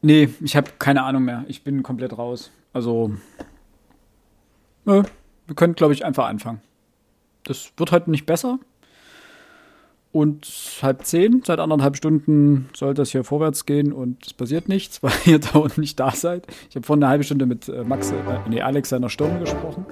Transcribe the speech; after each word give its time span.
Nee, 0.00 0.28
ich 0.40 0.56
habe 0.56 0.70
keine 0.78 1.02
Ahnung 1.02 1.24
mehr. 1.24 1.44
Ich 1.48 1.64
bin 1.64 1.82
komplett 1.82 2.16
raus. 2.16 2.50
Also, 2.72 3.12
nö, 4.84 5.02
wir 5.46 5.56
können, 5.56 5.74
glaube 5.74 5.92
ich, 5.92 6.04
einfach 6.04 6.26
anfangen. 6.26 6.60
Das 7.44 7.72
wird 7.76 7.92
heute 7.92 8.10
nicht 8.10 8.26
besser. 8.26 8.58
Und 10.10 10.46
halb 10.82 11.04
zehn, 11.04 11.42
seit 11.44 11.58
anderthalb 11.58 11.96
Stunden 11.96 12.70
soll 12.74 12.94
das 12.94 13.10
hier 13.10 13.24
vorwärts 13.24 13.66
gehen 13.66 13.92
und 13.92 14.26
es 14.26 14.32
passiert 14.32 14.68
nichts, 14.68 15.02
weil 15.02 15.12
ihr 15.26 15.38
da 15.38 15.58
unten 15.58 15.80
nicht 15.80 16.00
da 16.00 16.10
seid. 16.12 16.46
Ich 16.70 16.76
habe 16.76 16.86
vor 16.86 16.96
einer 16.96 17.08
halben 17.08 17.24
Stunde 17.24 17.46
mit 17.46 17.68
äh, 17.68 17.84
Max, 17.84 18.10
äh, 18.10 18.14
nee, 18.48 18.62
Alex 18.62 18.88
seiner 18.88 19.10
Sturm 19.10 19.38
gesprochen. 19.40 19.84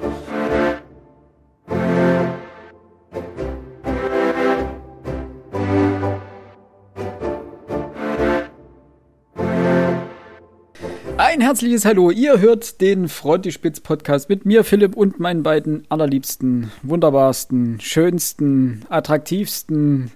Herzliches 11.46 11.84
Hallo. 11.84 12.10
Ihr 12.10 12.40
hört 12.40 12.80
den 12.80 13.08
Frontispitz 13.08 13.78
Podcast 13.78 14.28
mit 14.28 14.44
mir, 14.46 14.64
Philipp, 14.64 14.96
und 14.96 15.20
meinen 15.20 15.44
beiden 15.44 15.84
allerliebsten, 15.88 16.72
wunderbarsten, 16.82 17.78
schönsten, 17.78 18.84
attraktivsten 18.88 20.10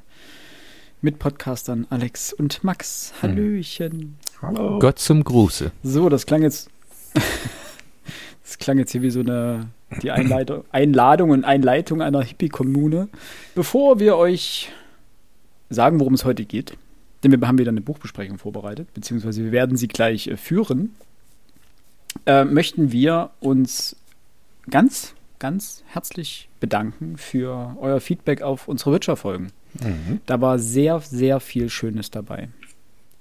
Mitpodcastern 1.03 1.87
Alex 1.89 2.33
und 2.33 2.65
Max. 2.65 3.13
Hallöchen. 3.23 4.19
Hallo. 4.43 4.81
Gott 4.81 4.99
zum 4.99 5.23
Gruße. 5.23 5.71
So, 5.85 6.09
das 6.09 6.27
klang 6.27 6.43
jetzt. 6.43 6.69
das 8.43 8.59
klang 8.59 8.79
jetzt 8.79 8.91
hier 8.91 9.03
wie 9.03 9.11
so 9.11 9.21
eine 9.21 9.69
die 10.03 10.11
Einleitung, 10.11 10.65
Einladung 10.73 11.31
und 11.31 11.45
Einleitung 11.45 12.03
einer 12.03 12.23
Hippie-Kommune. 12.23 13.09
Bevor 13.55 14.01
wir 14.01 14.17
euch 14.17 14.73
sagen, 15.69 16.01
worum 16.01 16.15
es 16.15 16.25
heute 16.25 16.45
geht, 16.45 16.77
denn 17.23 17.31
wir 17.31 17.47
haben 17.47 17.59
wieder 17.59 17.71
eine 17.71 17.83
Buchbesprechung 17.83 18.39
vorbereitet, 18.39 18.93
beziehungsweise 18.95 19.45
wir 19.45 19.53
werden 19.53 19.77
sie 19.77 19.87
gleich 19.87 20.27
äh, 20.27 20.37
führen 20.37 20.97
äh, 22.27 22.45
möchten 22.45 22.93
wir 22.93 23.31
uns 23.41 23.97
ganz, 24.69 25.15
ganz 25.39 25.83
herzlich 25.87 26.49
bedanken 26.61 27.17
für 27.17 27.77
euer 27.81 28.01
Feedback 28.01 28.43
auf 28.43 28.69
unsere 28.69 28.93
Witcher-Folgen. 28.93 29.53
Mhm. 29.81 30.21
Da 30.27 30.41
war 30.41 30.59
sehr, 30.59 31.01
sehr 31.01 31.41
viel 31.41 31.69
Schönes 31.69 32.11
dabei. 32.11 32.49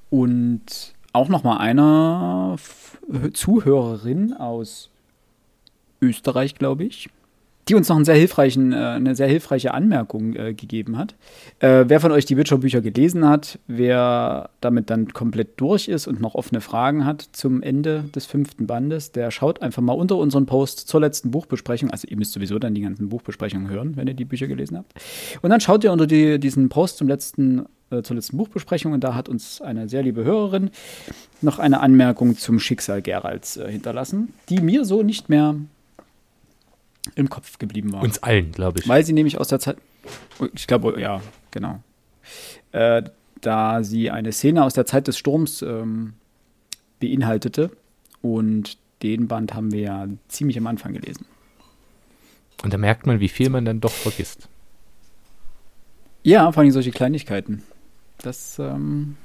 Und 0.09 0.93
auch 1.13 1.29
noch 1.29 1.43
mal 1.43 1.57
einer 1.57 2.57
Zuhörerin 3.33 4.33
aus 4.33 4.89
Österreich, 6.01 6.55
glaube 6.55 6.83
ich, 6.85 7.09
die 7.69 7.75
uns 7.75 7.87
noch 7.87 7.95
einen 7.95 8.05
sehr 8.05 8.15
hilfreichen, 8.15 8.73
äh, 8.73 8.75
eine 8.75 9.15
sehr 9.15 9.27
hilfreiche 9.27 9.73
Anmerkung 9.73 10.35
äh, 10.35 10.53
gegeben 10.53 10.97
hat. 10.97 11.15
Äh, 11.59 11.85
wer 11.87 11.99
von 11.99 12.11
euch 12.11 12.25
die 12.25 12.35
Witcher-Bücher 12.35 12.81
gelesen 12.81 13.27
hat, 13.27 13.59
wer 13.67 14.49
damit 14.59 14.89
dann 14.89 15.13
komplett 15.13 15.59
durch 15.61 15.87
ist 15.87 16.07
und 16.07 16.19
noch 16.19 16.35
offene 16.35 16.61
Fragen 16.61 17.05
hat 17.05 17.21
zum 17.31 17.61
Ende 17.61 18.05
des 18.15 18.25
fünften 18.25 18.65
Bandes, 18.65 19.11
der 19.11 19.31
schaut 19.31 19.61
einfach 19.61 19.81
mal 19.81 19.93
unter 19.93 20.17
unseren 20.17 20.45
Post 20.45 20.87
zur 20.87 21.01
letzten 21.01 21.31
Buchbesprechung. 21.31 21.91
Also 21.91 22.07
ihr 22.07 22.17
müsst 22.17 22.33
sowieso 22.33 22.57
dann 22.59 22.73
die 22.73 22.81
ganzen 22.81 23.09
Buchbesprechungen 23.09 23.69
hören, 23.69 23.95
wenn 23.95 24.07
ihr 24.07 24.13
die 24.15 24.25
Bücher 24.25 24.47
gelesen 24.47 24.77
habt. 24.77 24.93
Und 25.41 25.51
dann 25.51 25.61
schaut 25.61 25.83
ihr 25.83 25.91
unter 25.91 26.07
die, 26.07 26.39
diesen 26.39 26.69
Post 26.69 26.97
zum 26.97 27.07
letzten 27.07 27.65
äh, 27.91 28.01
zur 28.01 28.15
letzten 28.15 28.37
Buchbesprechung 28.37 28.93
und 28.93 29.03
da 29.03 29.15
hat 29.15 29.29
uns 29.29 29.61
eine 29.61 29.89
sehr 29.89 30.03
liebe 30.03 30.23
Hörerin 30.23 30.69
noch 31.41 31.59
eine 31.59 31.79
Anmerkung 31.79 32.37
zum 32.37 32.59
Schicksal 32.59 33.01
Geralds 33.01 33.57
äh, 33.57 33.71
hinterlassen, 33.71 34.33
die 34.49 34.61
mir 34.61 34.85
so 34.85 35.03
nicht 35.03 35.29
mehr 35.29 35.55
im 37.15 37.29
Kopf 37.29 37.57
geblieben 37.59 37.91
war. 37.93 38.01
Uns 38.01 38.21
allen, 38.23 38.51
glaube 38.51 38.79
ich. 38.79 38.87
Weil 38.87 39.05
sie 39.05 39.13
nämlich 39.13 39.37
aus 39.37 39.47
der 39.47 39.59
Zeit, 39.59 39.77
ich 40.53 40.67
glaube, 40.67 40.99
ja, 40.99 41.21
genau. 41.51 41.83
Äh, 42.71 43.03
da 43.41 43.83
sie 43.83 44.11
eine 44.11 44.31
Szene 44.31 44.63
aus 44.63 44.73
der 44.73 44.85
Zeit 44.85 45.07
des 45.07 45.17
Sturms 45.17 45.61
ähm, 45.61 46.13
beinhaltete 46.99 47.71
und 48.21 48.77
den 49.01 49.27
Band 49.27 49.53
haben 49.53 49.71
wir 49.71 49.81
ja 49.81 50.07
ziemlich 50.27 50.57
am 50.57 50.67
Anfang 50.67 50.93
gelesen. 50.93 51.25
Und 52.63 52.73
da 52.73 52.77
merkt 52.77 53.05
man, 53.05 53.19
wie 53.19 53.29
viel 53.29 53.49
man 53.49 53.63
dann 53.63 53.79
doch 53.79 53.91
vergisst. 53.91 54.49
Ja, 56.23 56.51
vor 56.51 56.61
allem 56.61 56.71
solche 56.71 56.91
Kleinigkeiten. 56.91 57.63
Das, 58.17 58.59
ähm, 58.59 59.15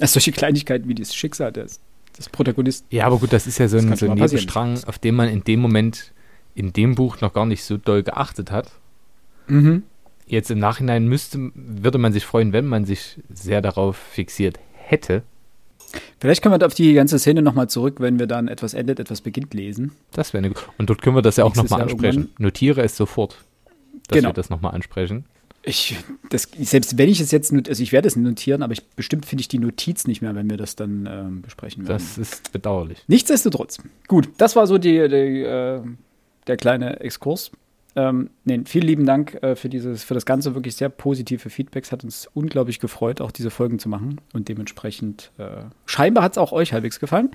also 0.00 0.12
solche 0.14 0.32
Kleinigkeiten 0.32 0.88
wie 0.88 0.94
das 0.94 1.14
Schicksal 1.14 1.52
des, 1.52 1.80
des 2.16 2.30
Protagonisten. 2.30 2.86
Ja, 2.90 3.06
aber 3.06 3.18
gut, 3.18 3.32
das 3.34 3.46
ist 3.46 3.58
ja 3.58 3.68
so 3.68 3.76
ein, 3.76 3.94
so 3.96 4.10
ein 4.10 4.14
Nebenstrang, 4.16 4.82
auf 4.84 4.98
dem 4.98 5.16
man 5.16 5.28
in 5.28 5.44
dem 5.44 5.60
Moment 5.60 6.13
in 6.54 6.72
dem 6.72 6.94
Buch 6.94 7.20
noch 7.20 7.32
gar 7.32 7.46
nicht 7.46 7.64
so 7.64 7.76
doll 7.76 8.02
geachtet 8.02 8.50
hat. 8.50 8.70
Mhm. 9.46 9.82
Jetzt 10.26 10.50
im 10.50 10.58
Nachhinein 10.58 11.06
müsste, 11.06 11.50
würde 11.54 11.98
man 11.98 12.12
sich 12.12 12.24
freuen, 12.24 12.52
wenn 12.52 12.66
man 12.66 12.84
sich 12.84 13.20
sehr 13.32 13.60
darauf 13.60 13.96
fixiert 13.96 14.58
hätte. 14.72 15.22
Vielleicht 16.20 16.42
können 16.42 16.58
wir 16.58 16.66
auf 16.66 16.74
die 16.74 16.94
ganze 16.94 17.18
Szene 17.18 17.42
nochmal 17.42 17.68
zurück, 17.68 17.96
wenn 17.98 18.18
wir 18.18 18.26
dann 18.26 18.48
etwas 18.48 18.74
endet, 18.74 18.98
etwas 18.98 19.20
beginnt 19.20 19.54
lesen. 19.54 19.92
Das 20.12 20.32
wäre 20.32 20.44
eine 20.44 20.54
Und 20.78 20.90
dort 20.90 21.02
können 21.02 21.16
wir 21.16 21.22
das 21.22 21.36
ja 21.36 21.44
auch 21.44 21.54
nochmal 21.54 21.82
ansprechen. 21.82 22.20
Irgendwann. 22.20 22.42
Notiere 22.42 22.82
es 22.82 22.96
sofort, 22.96 23.44
dass 24.08 24.16
genau. 24.16 24.30
wir 24.30 24.32
das 24.32 24.50
nochmal 24.50 24.74
ansprechen. 24.74 25.24
Ich, 25.66 25.96
das, 26.28 26.48
selbst 26.58 26.98
wenn 26.98 27.08
ich 27.08 27.20
es 27.20 27.30
jetzt, 27.30 27.52
also 27.52 27.82
ich 27.82 27.92
werde 27.92 28.06
es 28.06 28.16
notieren, 28.16 28.62
aber 28.62 28.74
ich, 28.74 28.84
bestimmt 28.88 29.24
finde 29.24 29.40
ich 29.40 29.48
die 29.48 29.58
Notiz 29.58 30.06
nicht 30.06 30.20
mehr, 30.20 30.34
wenn 30.34 30.50
wir 30.50 30.58
das 30.58 30.76
dann 30.76 31.08
ähm, 31.10 31.42
besprechen 31.42 31.88
werden. 31.88 31.98
Das 31.98 32.18
ist 32.18 32.52
bedauerlich. 32.52 33.02
Nichtsdestotrotz. 33.06 33.78
Gut, 34.06 34.28
das 34.36 34.56
war 34.56 34.66
so 34.66 34.76
die, 34.76 35.08
die 35.08 35.42
äh, 35.42 35.80
der 36.46 36.56
kleine 36.56 37.00
Exkurs. 37.00 37.50
Ähm, 37.96 38.30
nee, 38.44 38.60
vielen 38.64 38.86
lieben 38.86 39.06
Dank 39.06 39.40
äh, 39.42 39.54
für 39.54 39.68
dieses, 39.68 40.02
für 40.02 40.14
das 40.14 40.26
Ganze 40.26 40.54
wirklich 40.54 40.74
sehr 40.74 40.88
positive 40.88 41.48
Feedbacks. 41.48 41.92
Hat 41.92 42.02
uns 42.02 42.28
unglaublich 42.34 42.80
gefreut, 42.80 43.20
auch 43.20 43.30
diese 43.30 43.50
Folgen 43.50 43.78
zu 43.78 43.88
machen. 43.88 44.20
Und 44.32 44.48
dementsprechend, 44.48 45.30
äh, 45.38 45.64
scheinbar 45.86 46.24
hat 46.24 46.32
es 46.32 46.38
auch 46.38 46.52
euch 46.52 46.72
halbwegs 46.72 46.98
gefallen. 46.98 47.30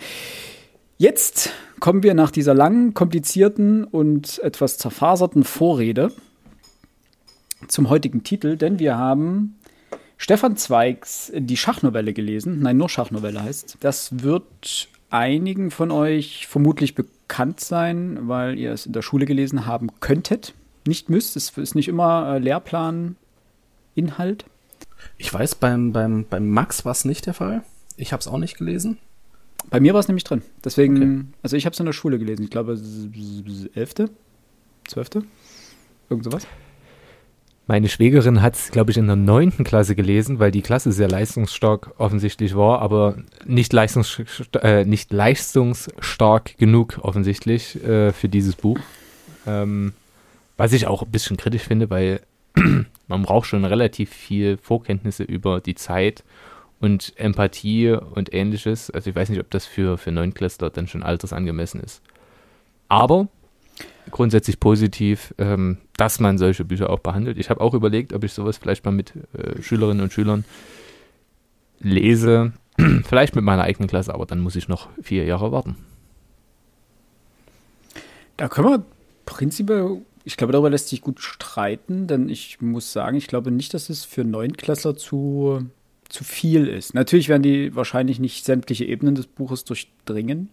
Jetzt 0.98 1.53
kommen 1.80 2.03
wir 2.03 2.14
nach 2.14 2.31
dieser 2.31 2.53
langen, 2.53 2.94
komplizierten 2.94 3.86
und 3.86 4.40
etwas 4.40 4.78
zerfaserten 4.78 5.46
Vorrede 5.46 6.12
zum 7.69 7.90
heutigen 7.90 8.24
Titel, 8.24 8.58
denn 8.58 8.80
wir 8.80 8.98
haben 8.98 9.56
Stefan 10.18 10.58
Zweigs 10.58 11.31
Die 11.34 11.56
Schachnovelle 11.56 12.12
gelesen. 12.12 12.59
Nein, 12.59 12.75
nur 12.75 12.90
Schachnovelle 12.90 13.42
heißt. 13.42 13.78
Das 13.80 14.24
wird 14.24 14.90
einigen 15.09 15.72
von 15.72 15.92
euch 15.92 16.48
vermutlich 16.48 16.96
bekannt 16.96 17.19
bekannt 17.29 17.59
sein, 17.62 18.28
weil 18.28 18.57
ihr 18.57 18.73
es 18.73 18.85
in 18.88 18.91
der 18.91 19.03
Schule 19.03 19.25
gelesen 19.25 19.66
haben 19.66 19.88
könntet. 20.01 20.56
Nicht 20.85 21.09
müsst, 21.09 21.38
es 21.38 21.51
ist 21.57 21.75
nicht 21.75 21.88
immer 21.88 22.34
äh, 22.35 22.40
Lehrplaninhalt. 22.40 23.16
Ich 25.17 25.31
weiß, 25.31 25.56
beim, 25.56 25.94
beim, 25.94 26.25
beim 26.28 26.50
Max 26.50 26.84
war 26.84 26.91
es 26.91 27.06
nicht 27.06 27.28
der 27.28 27.35
Fall. 27.35 27.63
Ich 27.95 28.12
habe 28.12 28.19
es 28.19 28.28
auch 28.28 28.39
nicht 28.39 28.57
gelesen. 28.57 28.97
Bei 29.69 29.79
mir 29.79 29.94
war 29.94 30.00
es 30.00 30.07
nämlich 30.07 30.23
drin. 30.23 30.41
Deswegen, 30.66 30.95
okay. 30.97 31.25
also 31.44 31.56
ich 31.56 31.66
habe 31.66 31.73
es 31.73 31.79
in 31.79 31.85
der 31.85 31.94
Schule 31.94 32.18
gelesen. 32.18 32.44
Ich 32.44 32.50
glaube, 32.50 32.79
elfte, 33.75 34.09
zwölfte, 34.88 35.23
irgend 36.09 36.25
sowas. 36.25 36.47
Meine 37.69 37.88
Schwägerin 37.88 38.41
hat 38.41 38.56
es, 38.56 38.72
glaube 38.72 38.90
ich, 38.90 38.97
in 38.97 39.06
der 39.06 39.16
neunten 39.16 39.63
Klasse 39.63 39.96
gelesen, 39.96 40.40
weil 40.40 40.50
die 40.50 40.63
Klasse 40.63 40.91
sehr 40.91 41.07
leistungsstark 41.07 41.91
offensichtlich 42.00 42.56
war, 42.56 42.81
aber 42.81 43.18
nicht, 43.46 43.72
leistungs 43.74 44.24
äh, 44.63 44.85
nicht 44.85 45.13
leistungsstark 45.13 46.57
genug 46.57 46.97
offensichtlich 47.03 47.75
äh, 47.84 48.12
für 48.12 48.28
dieses 48.28 48.56
Buch. 48.56 48.80
Ähm, 49.46 49.94
was 50.57 50.74
ich 50.74 50.88
auch 50.88 51.03
ein 51.03 51.12
bisschen 51.12 51.38
kritisch 51.38 51.62
finde, 51.62 51.91
weil 51.91 52.22
man 53.07 53.22
braucht 53.22 53.46
schon 53.46 53.63
relativ 53.63 54.09
viel 54.09 54.57
Vorkenntnisse 54.57 55.22
über 55.22 55.62
die 55.62 55.75
Zeit 55.75 56.24
und 56.80 57.13
Empathie 57.18 57.91
und 57.91 58.34
ähnliches. 58.34 58.90
Also 58.90 59.12
ich 59.12 59.16
weiß 59.16 59.30
nicht, 59.30 59.41
ob 59.41 59.51
das 59.51 59.68
für, 59.68 60.00
für 60.00 60.12
Neunklässler 60.12 60.72
dann 60.72 60.88
schon 60.88 61.03
altersangemessen 61.03 61.81
ist. 61.81 62.01
Aber 62.88 63.28
grundsätzlich 64.12 64.59
positiv, 64.59 65.34
ähm, 65.38 65.78
dass 65.97 66.19
man 66.19 66.38
solche 66.38 66.66
Bücher 66.66 66.90
auch 66.90 67.00
behandelt. 67.00 67.38
Ich 67.38 67.50
habe 67.50 67.62
auch 67.62 67.73
überlegt, 67.73 68.13
ob 68.13 68.23
ich 68.23 68.34
sowas 68.34 68.57
vielleicht 68.57 68.85
mal 68.85 68.91
mit 68.91 69.13
äh, 69.34 69.62
Schülerinnen 69.62 70.01
und 70.01 70.13
Schülern 70.13 70.45
lese. 71.79 72.53
vielleicht 73.06 73.35
mit 73.35 73.44
meiner 73.44 73.63
eigenen 73.63 73.89
Klasse, 73.89 74.13
aber 74.13 74.25
dann 74.25 74.39
muss 74.39 74.56
ich 74.56 74.68
noch 74.68 74.89
vier 75.01 75.25
Jahre 75.25 75.51
warten. 75.51 75.75
Da 78.38 78.48
können 78.48 78.69
wir 78.69 78.86
prinzipiell, 79.25 80.01
ich 80.24 80.38
glaube, 80.38 80.54
darüber 80.54 80.69
lässt 80.69 80.89
sich 80.89 81.01
gut 81.01 81.19
streiten, 81.19 82.07
denn 82.07 82.30
ich 82.30 82.62
muss 82.62 82.94
sagen, 82.94 83.18
ich 83.18 83.27
glaube 83.27 83.51
nicht, 83.51 83.74
dass 83.74 83.89
es 83.89 84.06
für 84.06 84.24
Neunklässler 84.24 84.95
zu, 84.95 85.68
zu 86.07 86.24
viel 86.24 86.68
ist. 86.68 86.94
Natürlich 86.94 87.27
werden 87.27 87.44
die 87.44 87.75
wahrscheinlich 87.75 88.19
nicht 88.19 88.45
sämtliche 88.45 88.86
Ebenen 88.86 89.15
des 89.15 89.27
Buches 89.27 89.65
durchdringen, 89.65 90.50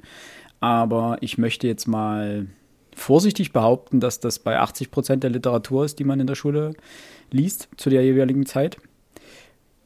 aber 0.59 1.19
ich 1.21 1.39
möchte 1.39 1.69
jetzt 1.69 1.87
mal 1.87 2.49
vorsichtig 2.97 3.53
behaupten, 3.53 4.01
dass 4.01 4.21
das 4.21 4.39
bei 4.39 4.59
80 4.59 4.91
Prozent 4.91 5.23
der 5.23 5.31
Literatur 5.31 5.85
ist, 5.85 5.99
die 5.99 6.05
man 6.05 6.19
in 6.19 6.27
der 6.27 6.35
Schule 6.35 6.75
liest 7.31 7.69
zu 7.77 7.91
der 7.91 8.03
jeweiligen 8.03 8.47
Zeit. 8.47 8.79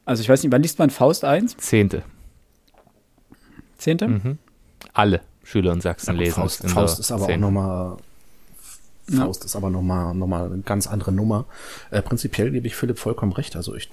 Also 0.05 0.21
ich 0.21 0.29
weiß 0.29 0.41
nicht, 0.41 0.51
wann 0.51 0.61
liest 0.61 0.79
man 0.79 0.89
Faust 0.89 1.25
1? 1.25 1.57
Zehnte. 1.57 2.03
Zehnte? 3.77 4.07
Mhm. 4.07 4.37
Alle 4.93 5.21
Schüler 5.43 5.73
in 5.73 5.81
Sachsen 5.81 6.15
ja, 6.15 6.21
lesen 6.21 6.33
Faust, 6.33 6.67
Faust 6.67 6.99
ist 6.99 7.11
aber 7.11 7.25
Zehnte. 7.25 7.45
auch 7.45 7.51
nochmal 7.51 7.97
Faust 9.09 9.43
ist 9.43 9.55
aber 9.55 9.69
nochmal 9.69 10.15
noch 10.15 10.27
mal 10.27 10.45
eine 10.45 10.61
ganz 10.61 10.87
andere 10.87 11.11
Nummer. 11.11 11.45
Äh, 11.89 12.01
prinzipiell 12.01 12.51
gebe 12.51 12.67
ich 12.67 12.75
Philipp 12.75 12.97
vollkommen 12.97 13.33
recht. 13.33 13.57
Also 13.57 13.75
ich, 13.75 13.89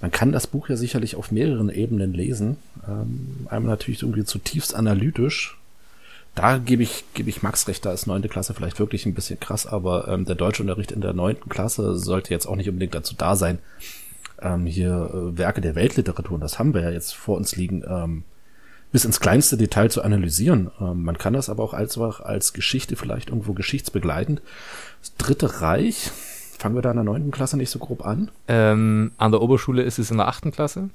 man 0.00 0.10
kann 0.10 0.32
das 0.32 0.48
Buch 0.48 0.68
ja 0.68 0.76
sicherlich 0.76 1.14
auf 1.14 1.30
mehreren 1.30 1.68
Ebenen 1.68 2.12
lesen. 2.12 2.56
Ähm, 2.88 3.46
einmal 3.48 3.70
natürlich 3.70 4.02
irgendwie 4.02 4.24
zutiefst 4.24 4.74
analytisch. 4.74 5.56
Da 6.36 6.58
gebe 6.58 6.82
ich, 6.82 7.04
gebe 7.14 7.30
ich 7.30 7.42
Max 7.42 7.66
recht, 7.66 7.84
da 7.86 7.92
ist 7.92 8.06
neunte 8.06 8.28
Klasse 8.28 8.52
vielleicht 8.52 8.78
wirklich 8.78 9.06
ein 9.06 9.14
bisschen 9.14 9.40
krass, 9.40 9.66
aber 9.66 10.06
ähm, 10.06 10.26
der 10.26 10.34
Deutschunterricht 10.34 10.92
in 10.92 11.00
der 11.00 11.14
neunten 11.14 11.48
Klasse 11.48 11.96
sollte 11.96 12.30
jetzt 12.30 12.46
auch 12.46 12.56
nicht 12.56 12.68
unbedingt 12.68 12.94
dazu 12.94 13.14
da 13.16 13.36
sein, 13.36 13.58
ähm, 14.42 14.66
hier 14.66 15.10
äh, 15.14 15.38
Werke 15.38 15.62
der 15.62 15.74
Weltliteratur, 15.74 16.34
und 16.34 16.42
das 16.42 16.58
haben 16.58 16.74
wir 16.74 16.82
ja 16.82 16.90
jetzt 16.90 17.14
vor 17.14 17.38
uns 17.38 17.56
liegen, 17.56 17.82
ähm, 17.88 18.22
bis 18.92 19.06
ins 19.06 19.18
kleinste 19.18 19.56
Detail 19.56 19.90
zu 19.90 20.02
analysieren. 20.02 20.70
Ähm, 20.78 21.04
man 21.04 21.16
kann 21.16 21.32
das 21.32 21.48
aber 21.48 21.62
auch 21.62 21.72
als, 21.72 21.96
als 21.98 22.52
Geschichte 22.52 22.96
vielleicht 22.96 23.30
irgendwo 23.30 23.54
geschichtsbegleitend. 23.54 24.42
Das 25.00 25.16
Dritte 25.16 25.62
Reich, 25.62 26.10
fangen 26.58 26.74
wir 26.74 26.82
da 26.82 26.90
in 26.90 26.96
der 26.96 27.04
neunten 27.04 27.30
Klasse 27.30 27.56
nicht 27.56 27.70
so 27.70 27.78
grob 27.78 28.04
an? 28.04 28.30
Ähm, 28.46 29.12
an 29.16 29.32
der 29.32 29.40
Oberschule 29.40 29.82
ist 29.82 29.98
es 29.98 30.10
in 30.10 30.18
der 30.18 30.28
achten 30.28 30.52
Klasse 30.52 30.90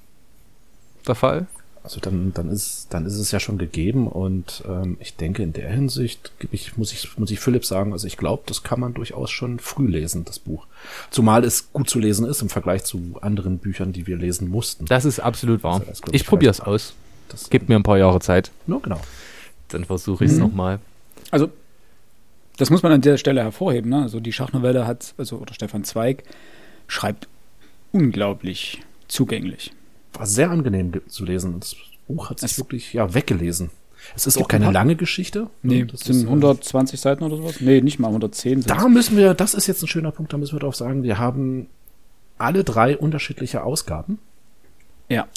der 1.08 1.16
Fall. 1.16 1.48
Also 1.84 2.00
dann, 2.00 2.32
dann 2.34 2.50
ist, 2.50 2.88
dann 2.92 3.08
ist 3.08 3.18
es 3.18 3.32
ja 3.32 3.40
schon 3.40 3.58
gegeben 3.58 4.08
und 4.08 4.64
ähm, 4.68 4.98
ich 5.00 5.16
denke 5.16 5.42
in 5.42 5.52
der 5.52 5.70
Hinsicht 5.70 6.32
ich, 6.52 6.78
muss 6.78 6.94
ich, 6.94 7.18
muss 7.18 7.32
ich 7.32 7.40
Philipp 7.40 7.66
sagen, 7.66 7.92
also 7.92 8.06
ich 8.06 8.18
glaube, 8.18 8.44
das 8.46 8.62
kann 8.62 8.80
man 8.80 8.94
durchaus 8.94 9.32
schon 9.32 9.58
früh 9.58 9.88
lesen, 9.88 10.24
das 10.24 10.38
Buch. 10.38 10.68
Zumal 11.10 11.44
es 11.44 11.74
gut 11.74 11.90
zu 11.90 11.98
lesen 11.98 12.28
ist 12.28 12.44
im 12.44 12.50
Vergleich 12.50 12.84
zu 12.84 13.18
anderen 13.22 13.58
Büchern, 13.58 13.94
die 13.94 14.06
wir 14.06 14.16
lesen 14.16 14.48
mussten. 14.48 14.86
Das 14.86 15.06
ist 15.06 15.20
absolut 15.20 15.64
wahr. 15.64 15.82
Also 15.88 16.04
ich 16.12 16.26
probiere 16.26 16.52
es 16.52 16.60
aus. 16.60 16.94
Das 17.30 17.50
gibt 17.50 17.68
mir 17.68 17.78
ein 17.78 17.84
paar 17.84 17.98
Jahre 17.98 18.20
Zeit. 18.20 18.52
No, 18.68 18.80
genau. 18.80 19.02
Dann 19.70 19.86
versuche 19.86 20.26
ich 20.26 20.32
es 20.32 20.38
mhm. 20.38 20.44
nochmal. 20.44 20.80
Also, 21.32 21.50
das 22.58 22.70
muss 22.70 22.84
man 22.84 22.92
an 22.92 23.02
der 23.02 23.18
Stelle 23.18 23.42
hervorheben. 23.42 23.90
Ne? 23.90 24.04
Also 24.04 24.20
die 24.20 24.34
Schachnovelle 24.34 24.86
hat, 24.86 25.16
also 25.18 25.38
oder 25.38 25.54
Stefan 25.54 25.84
Zweig 25.84 26.24
schreibt 26.88 27.28
unglaublich 27.92 28.84
zugänglich. 29.08 29.72
War 30.14 30.26
sehr 30.26 30.52
angenehm 30.52 30.94
zu 31.08 31.26
lesen. 31.26 31.60
Das 31.60 31.76
Buch 32.08 32.30
hat 32.30 32.40
sich 32.40 32.58
wirklich 32.58 32.94
ja 32.94 33.14
weggelesen. 33.14 33.70
Es 34.16 34.28
ist 34.28 34.38
auch 34.38 34.48
keine 34.48 34.72
lange 34.72 34.96
Geschichte. 34.96 35.48
Nee, 35.62 35.86
das 35.86 36.02
sind 36.02 36.26
120 36.26 37.00
äh, 37.00 37.02
Seiten 37.02 37.24
oder 37.24 37.38
sowas. 37.38 37.62
Nee, 37.62 37.82
nicht 37.82 38.00
mal 38.00 38.08
110. 38.08 38.62
Da 38.64 38.88
müssen 38.88 39.16
wir, 39.16 39.34
das 39.34 39.54
ist 39.54 39.68
jetzt 39.68 39.84
ein 39.84 39.88
schöner 39.88 40.12
Punkt, 40.12 40.34
da 40.34 40.38
müssen 40.38 40.56
wir 40.56 40.60
drauf 40.60 40.76
sagen, 40.76 41.04
wir 41.04 41.18
haben 41.18 41.68
alle 42.38 42.64
drei 42.64 42.98
unterschiedliche 42.98 43.64
Ausgaben. 43.64 44.20
Ja. 45.08 45.28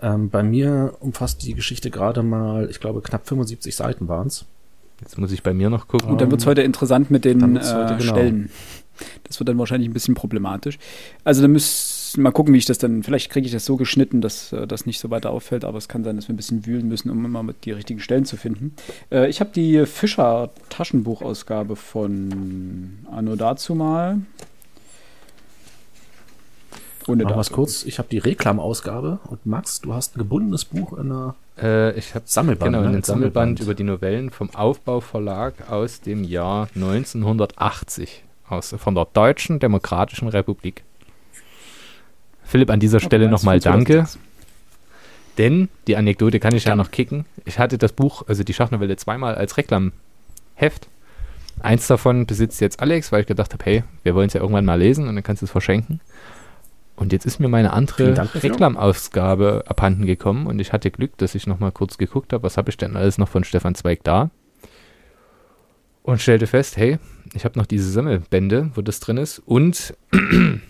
Ähm, 0.00 0.30
bei 0.30 0.42
mir 0.42 0.94
umfasst 1.00 1.42
die 1.42 1.54
Geschichte 1.54 1.90
gerade 1.90 2.22
mal, 2.22 2.70
ich 2.70 2.80
glaube, 2.80 3.02
knapp 3.02 3.26
75 3.26 3.74
Seiten 3.74 4.08
waren 4.08 4.28
es. 4.28 4.46
Jetzt 5.00 5.18
muss 5.18 5.30
ich 5.32 5.42
bei 5.42 5.52
mir 5.52 5.70
noch 5.70 5.86
gucken. 5.86 6.10
Und 6.10 6.20
dann 6.20 6.30
wird 6.30 6.40
es 6.40 6.46
heute 6.46 6.62
interessant 6.62 7.10
mit 7.10 7.24
den 7.24 7.56
äh, 7.56 7.60
heute, 7.60 7.96
genau. 7.98 8.00
Stellen. 8.00 8.50
Das 9.24 9.38
wird 9.38 9.48
dann 9.48 9.58
wahrscheinlich 9.58 9.88
ein 9.88 9.92
bisschen 9.92 10.14
problematisch. 10.14 10.78
Also 11.24 11.42
da 11.42 11.48
müssen 11.48 11.98
mal 12.16 12.30
gucken, 12.30 12.54
wie 12.54 12.58
ich 12.58 12.64
das 12.64 12.78
dann, 12.78 13.02
vielleicht 13.02 13.30
kriege 13.30 13.46
ich 13.46 13.52
das 13.52 13.64
so 13.64 13.76
geschnitten, 13.76 14.20
dass 14.20 14.52
äh, 14.52 14.66
das 14.66 14.86
nicht 14.86 14.98
so 14.98 15.10
weiter 15.10 15.30
auffällt, 15.30 15.64
aber 15.64 15.78
es 15.78 15.88
kann 15.88 16.04
sein, 16.04 16.16
dass 16.16 16.28
wir 16.28 16.34
ein 16.34 16.36
bisschen 16.36 16.66
wühlen 16.66 16.88
müssen, 16.88 17.10
um 17.10 17.24
immer 17.24 17.42
mit 17.42 17.64
die 17.64 17.72
richtigen 17.72 18.00
Stellen 18.00 18.24
zu 18.24 18.36
finden. 18.36 18.74
Äh, 19.10 19.28
ich 19.28 19.40
habe 19.40 19.50
die 19.54 19.84
Fischer 19.86 20.50
Taschenbuchausgabe 20.68 21.76
von 21.76 22.98
Anno 23.10 23.36
dazu 23.36 23.74
mal. 23.74 24.20
Ohne 27.06 27.24
Machen 27.24 27.36
wir 27.36 27.44
kurz. 27.54 27.84
Ich 27.84 27.98
habe 27.98 28.08
die 28.10 28.18
Reklamausgabe 28.18 29.20
und 29.28 29.46
Max, 29.46 29.80
du 29.80 29.94
hast 29.94 30.16
ein 30.16 30.18
gebundenes 30.18 30.66
Buch 30.66 30.92
in 30.92 31.10
einer 31.10 31.34
äh, 31.60 31.98
ich 31.98 32.14
habe 32.14 32.24
Sammelband, 32.26 32.72
genau, 32.72 32.82
ne? 32.82 32.88
einen 32.88 33.02
Sammelband, 33.02 33.58
Sammelband 33.58 33.60
über 33.60 33.74
die 33.74 33.84
Novellen 33.84 34.30
vom 34.30 34.54
Aufbauverlag 34.54 35.70
aus 35.70 36.00
dem 36.02 36.22
Jahr 36.22 36.68
1980 36.74 38.24
aus, 38.50 38.74
von 38.78 38.94
der 38.94 39.06
Deutschen 39.12 39.58
Demokratischen 39.60 40.28
Republik. 40.28 40.84
Philipp, 42.42 42.70
an 42.70 42.80
dieser 42.80 43.00
Stelle 43.00 43.26
okay, 43.26 43.32
nochmal 43.32 43.60
danke. 43.60 44.06
Denn 45.36 45.68
die 45.86 45.96
Anekdote 45.96 46.40
kann 46.40 46.54
ich 46.54 46.64
ja. 46.64 46.70
ja 46.70 46.76
noch 46.76 46.90
kicken. 46.90 47.24
Ich 47.44 47.58
hatte 47.58 47.78
das 47.78 47.92
Buch, 47.92 48.24
also 48.26 48.42
die 48.42 48.54
Schachnovelle, 48.54 48.96
zweimal 48.96 49.34
als 49.34 49.56
Reklamheft. 49.56 50.88
Eins 51.60 51.86
davon 51.86 52.26
besitzt 52.26 52.60
jetzt 52.60 52.80
Alex, 52.80 53.12
weil 53.12 53.22
ich 53.22 53.26
gedacht 53.26 53.52
habe, 53.52 53.64
hey, 53.64 53.84
wir 54.02 54.14
wollen 54.14 54.28
es 54.28 54.32
ja 54.32 54.40
irgendwann 54.40 54.64
mal 54.64 54.78
lesen 54.78 55.08
und 55.08 55.14
dann 55.14 55.24
kannst 55.24 55.42
du 55.42 55.46
es 55.46 55.52
verschenken. 55.52 56.00
Und 56.96 57.12
jetzt 57.12 57.26
ist 57.26 57.38
mir 57.38 57.48
meine 57.48 57.72
andere 57.72 58.16
Reklamausgabe 58.42 59.64
abhanden 59.68 60.04
gekommen 60.04 60.46
und 60.46 60.58
ich 60.58 60.72
hatte 60.72 60.90
Glück, 60.90 61.16
dass 61.18 61.36
ich 61.36 61.46
nochmal 61.46 61.70
kurz 61.70 61.96
geguckt 61.96 62.32
habe, 62.32 62.42
was 62.42 62.56
habe 62.56 62.70
ich 62.70 62.76
denn 62.76 62.96
alles 62.96 63.18
noch 63.18 63.28
von 63.28 63.44
Stefan 63.44 63.76
Zweig 63.76 64.02
da. 64.02 64.30
Und 66.08 66.22
stellte 66.22 66.46
fest, 66.46 66.78
hey, 66.78 66.98
ich 67.34 67.44
habe 67.44 67.58
noch 67.58 67.66
diese 67.66 67.90
Sammelbände, 67.90 68.70
wo 68.74 68.80
das 68.80 68.98
drin 68.98 69.18
ist. 69.18 69.40
Und 69.40 69.94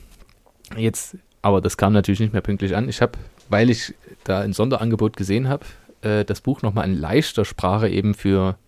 jetzt, 0.77 1.17
aber 1.43 1.61
das 1.61 1.77
kam 1.77 1.93
natürlich 1.93 2.19
nicht 2.19 2.33
mehr 2.33 2.43
pünktlich 2.43 2.75
an. 2.75 2.89
Ich 2.89 3.01
habe, 3.01 3.13
weil 3.49 3.71
ich 3.71 3.95
da 4.25 4.41
ein 4.41 4.53
Sonderangebot 4.53 5.17
gesehen 5.17 5.49
habe, 5.49 5.65
äh, 6.03 6.25
das 6.25 6.41
Buch 6.41 6.63
nochmal 6.63 6.89
in 6.89 6.95
leichter 6.99 7.45
Sprache 7.45 7.89
eben 7.89 8.15
für, 8.15 8.59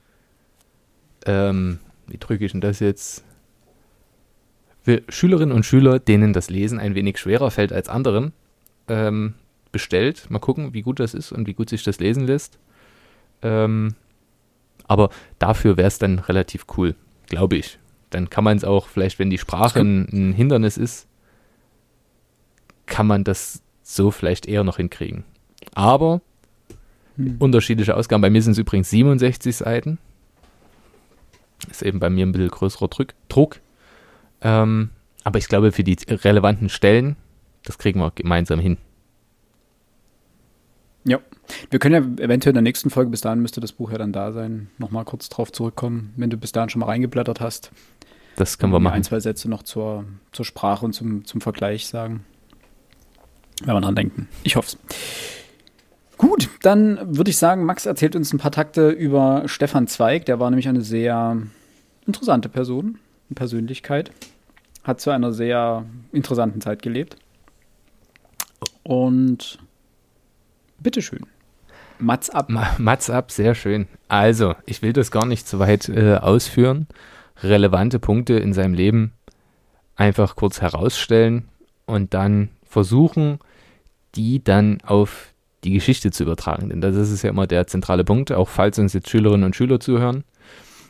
ähm, 1.27 1.81
wie 2.07 2.19
drücke 2.19 2.45
ich 2.45 2.53
denn 2.53 2.61
das 2.61 2.79
jetzt? 2.79 3.25
Für 4.85 5.03
Schülerinnen 5.09 5.57
und 5.57 5.67
Schüler, 5.67 5.99
denen 5.99 6.33
das 6.33 6.51
Lesen 6.51 6.79
ein 6.79 6.95
wenig 6.95 7.19
schwerer 7.19 7.51
fällt 7.51 7.73
als 7.73 7.89
anderen, 7.89 8.33
ähm, 8.87 9.35
bestellt. 9.73 10.31
Mal 10.31 10.39
gucken, 10.39 10.73
wie 10.73 10.83
gut 10.83 11.01
das 11.01 11.15
ist 11.15 11.33
und 11.33 11.49
wie 11.49 11.55
gut 11.55 11.69
sich 11.69 11.83
das 11.83 11.99
lesen 11.99 12.29
lässt. 12.29 12.61
Ähm, 13.43 13.97
aber 14.91 15.11
dafür 15.39 15.77
wäre 15.77 15.87
es 15.87 16.01
dann 16.01 16.19
relativ 16.19 16.67
cool, 16.77 16.97
glaube 17.29 17.57
ich. 17.57 17.79
Dann 18.11 18.29
kann 18.29 18.43
man 18.43 18.57
es 18.57 18.65
auch, 18.65 18.89
vielleicht 18.89 19.21
wenn 19.21 19.31
die 19.31 19.39
Sprache 19.39 19.79
ein, 19.79 20.09
ein, 20.13 20.33
Hindernis 20.33 20.77
ist, 20.77 21.07
kann 22.87 23.07
man 23.07 23.23
das 23.23 23.63
so 23.85 24.11
vielleicht 24.11 24.47
eher 24.47 24.65
noch 24.65 24.79
hinkriegen. 24.79 25.23
Aber 25.77 26.23
hm. 27.15 27.37
unterschiedliche 27.39 27.97
Ausgaben. 27.97 28.21
Bei 28.21 28.31
mir 28.31 28.43
sind 28.43 28.55
es 28.55 28.59
übrigens 28.59 28.91
67 28.91 29.55
Seiten. 29.55 29.99
Ist 31.71 31.83
eben 31.83 32.01
bei 32.01 32.11
mir 32.11 32.27
ein 32.27 32.33
bisschen 32.33 32.51
größerer 32.51 32.89
Druck. 32.89 33.15
Druck. 33.29 33.61
Ähm, 34.41 34.91
aber 35.23 35.39
ich 35.39 35.47
glaube, 35.47 35.71
für 35.71 35.85
die 35.85 35.99
relevanten 36.09 36.69
Stellen, 36.69 37.15
das 37.63 37.79
kriegen 37.79 38.01
wir 38.01 38.11
gemeinsam 38.11 38.59
hin. 38.59 38.77
Ja, 41.05 41.19
wir 41.71 41.79
können 41.79 42.17
ja 42.19 42.25
eventuell 42.25 42.51
in 42.51 42.57
der 42.57 42.63
nächsten 42.63 42.91
Folge, 42.91 43.11
bis 43.11 43.23
dahin 43.23 43.41
müsste 43.41 43.61
das 43.61 43.73
Buch 43.73 43.91
ja 43.91 43.99
dann 43.99 44.13
da 44.13 44.33
sein, 44.33 44.71
nochmal 44.79 45.05
kurz 45.05 45.29
drauf 45.29 45.51
zurückkommen, 45.51 46.13
wenn 46.17 46.31
du 46.31 46.37
bis 46.37 46.53
dahin 46.53 46.69
schon 46.69 46.81
mal 46.81 46.87
reingeblättert 46.87 47.41
hast. 47.41 47.71
Das 48.37 48.59
können 48.59 48.73
wir 48.73 48.81
machen. 48.81 48.95
Ein, 48.95 49.05
zwei 49.05 49.21
Sätze 49.21 49.49
noch 49.49 49.63
zur, 49.63 50.05
zur 50.33 50.45
Sprache 50.45 50.85
und 50.85 50.93
zum, 50.93 51.25
zum 51.25 51.41
Vergleich 51.41 51.87
sagen. 51.87 52.25
Wenn 53.63 53.75
wir 53.75 53.81
dran 53.81 53.95
denken. 53.95 54.29
Ich 54.43 54.57
hoffe 54.57 54.69
es. 54.69 54.79
Gut, 56.17 56.49
dann 56.63 57.17
würde 57.17 57.31
ich 57.31 57.39
sagen, 57.39 57.65
Max 57.65 57.87
erzählt 57.87 58.15
uns 58.15 58.33
ein 58.33 58.39
paar 58.39 58.53
Takte 58.53 58.91
über 58.91 59.45
Stefan 59.47 59.87
Zweig. 59.87 60.27
Der 60.27 60.39
war 60.39 60.51
nämlich 60.51 60.69
eine 60.69 60.83
sehr 60.83 61.37
interessante 62.07 62.49
Person, 62.49 62.99
eine 63.29 63.35
Persönlichkeit. 63.35 64.11
Hat 64.85 65.01
zu 65.01 65.11
einer 65.11 65.33
sehr 65.33 65.85
interessanten 66.13 66.61
Zeit 66.61 66.83
gelebt. 66.83 67.17
Und 68.83 69.59
Bitteschön. 70.81 71.27
Mats 71.99 72.31
ab. 72.31 72.51
Mats 72.79 73.11
ab, 73.11 73.31
sehr 73.31 73.55
schön. 73.55 73.87
Also, 74.09 74.55
ich 74.67 74.83
will 74.83 74.93
das 74.93 75.11
gar 75.11 75.27
nicht 75.27 75.47
so 75.47 75.59
weit 75.59 75.89
äh, 75.89 76.17
ausführen. 76.17 76.87
Relevante 77.43 77.99
Punkte 77.99 78.35
in 78.35 78.53
seinem 78.53 78.75
Leben 78.75 79.13
einfach 79.97 80.37
kurz 80.37 80.61
herausstellen 80.61 81.49
und 81.87 82.15
dann 82.15 82.51
versuchen, 82.65 83.39
die 84.15 84.43
dann 84.43 84.81
auf 84.83 85.35
die 85.65 85.73
Geschichte 85.73 86.11
zu 86.11 86.23
übertragen. 86.23 86.71
Denn 86.71 86.81
das 86.81 86.97
ist 86.97 87.23
ja 87.23 87.31
immer 87.31 87.47
der 87.47 87.67
zentrale 87.67 88.05
Punkt, 88.05 88.33
auch 88.33 88.49
falls 88.49 88.79
uns 88.79 88.93
jetzt 88.95 89.11
Schülerinnen 89.11 89.45
und 89.45 89.57
Schüler 89.57 89.79
zuhören. 89.79 90.25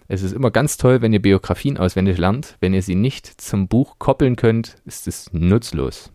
Es 0.07 0.23
ist 0.23 0.33
immer 0.33 0.51
ganz 0.51 0.77
toll, 0.77 1.03
wenn 1.03 1.13
ihr 1.13 1.23
Biografien 1.23 1.79
auswendig 1.79 2.19
lernt. 2.19 2.57
Wenn 2.61 2.75
ihr 2.75 2.83
sie 2.83 2.95
nicht 2.97 3.41
zum 3.41 3.69
Buch 3.69 3.99
koppeln 3.99 4.37
könnt, 4.37 4.77
ist 4.85 5.07
es 5.07 5.33
nutzlos. 5.33 6.13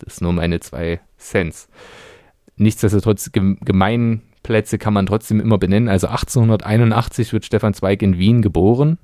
Das 0.00 0.14
ist 0.14 0.20
nur 0.20 0.32
meine 0.32 0.60
zwei 0.60 1.00
Cents. 1.16 1.68
Nichtsdestotrotz, 2.56 3.30
Gemeinplätze 3.32 4.78
kann 4.78 4.94
man 4.94 5.06
trotzdem 5.06 5.40
immer 5.40 5.58
benennen. 5.58 5.88
Also 5.88 6.06
1881 6.06 7.32
wird 7.32 7.44
Stefan 7.44 7.74
Zweig 7.74 8.02
in 8.02 8.18
Wien 8.18 8.42
geboren, 8.42 8.98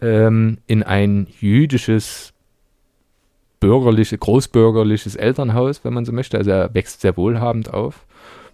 ähm, 0.00 0.58
in 0.66 0.82
ein 0.82 1.28
jüdisches, 1.40 2.32
bürgerliches, 3.60 4.18
großbürgerliches 4.18 5.14
Elternhaus, 5.14 5.84
wenn 5.84 5.94
man 5.94 6.04
so 6.04 6.12
möchte. 6.12 6.36
Also 6.36 6.50
er 6.50 6.74
wächst 6.74 7.00
sehr 7.00 7.16
wohlhabend 7.16 7.72
auf, 7.72 8.06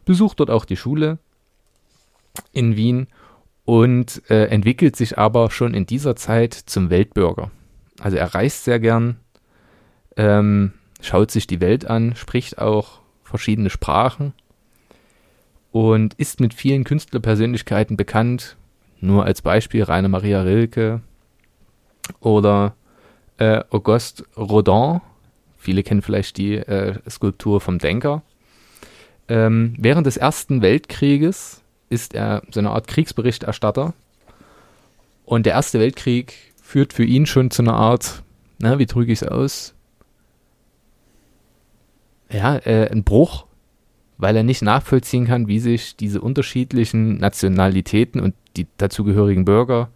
besucht 0.05 0.41
dort 0.41 0.51
auch 0.51 0.67
die 0.67 0.77
Schule 0.77 1.19
in 2.53 2.77
Wien 2.77 3.07
und 3.65 4.23
äh, 4.31 4.47
entwickelt 4.47 4.97
sich 4.97 5.19
aber 5.19 5.51
schon 5.51 5.75
in 5.75 5.87
dieser 5.87 6.15
Zeit 6.15 6.55
zum 6.55 6.91
Weltbürger. 6.91 7.51
Also 8.01 8.17
er 8.17 8.35
reist 8.35 8.65
sehr 8.65 8.81
gern, 8.81 9.17
ähm, 10.17 10.73
schaut 11.01 11.31
sich 11.31 11.47
die 11.47 11.61
Welt 11.61 11.87
an, 11.87 12.15
spricht 12.15 12.59
auch 12.59 13.01
verschiedene 13.29 13.71
Sprachen 13.71 14.33
und 15.71 16.15
ist 16.15 16.41
mit 16.41 16.55
vielen 16.55 16.85
Künstlerpersönlichkeiten 16.85 17.97
bekannt. 17.97 18.57
Nur 19.01 19.25
als 19.25 19.43
Beispiel 19.43 19.85
Rainer 19.85 20.09
Maria 20.09 20.43
Rilke, 20.43 21.03
oder 22.21 22.75
äh, 23.39 23.63
Auguste 23.71 24.25
Rodin. 24.37 25.01
Viele 25.57 25.83
kennen 25.83 26.03
vielleicht 26.03 26.37
die 26.37 26.57
äh, 26.57 26.99
Skulptur 27.09 27.61
vom 27.61 27.79
Denker. 27.79 28.23
Ähm, 29.29 29.75
während 29.79 30.07
des 30.07 30.17
Ersten 30.17 30.63
Weltkrieges 30.63 31.63
ist 31.91 32.15
er 32.15 32.43
so 32.51 32.61
eine 32.61 32.71
Art 32.71 32.87
Kriegsberichterstatter. 32.89 33.95
Und 35.25 35.47
der 35.47 35.55
Erste 35.55 35.79
Weltkrieg 35.79 36.35
führt 36.63 36.93
für 36.93 37.05
ihn 37.05 37.27
schon 37.27 37.51
zu 37.51 37.63
einer 37.63 37.75
Art, 37.75 38.23
na, 38.59 38.79
wie 38.79 38.87
drücke 38.87 39.13
ich 39.13 39.23
es 39.23 39.29
aus? 39.29 39.75
Ja, 42.31 42.57
äh, 42.57 42.91
ein 42.91 43.05
Bruch, 43.05 43.47
weil 44.19 44.37
er 44.37 44.43
nicht 44.43 44.63
nachvollziehen 44.63 45.27
kann, 45.27 45.49
wie 45.49 45.61
sich 45.61 45.97
diese 45.97 46.21
unterschiedlichen 46.21 47.19
Nationalitäten 47.19 48.21
und 48.21 48.35
die 48.57 48.67
dazugehörigen 48.77 49.45
Bürger 49.45 49.91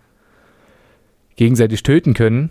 gegenseitig 1.36 1.82
töten 1.82 2.14
können, 2.14 2.50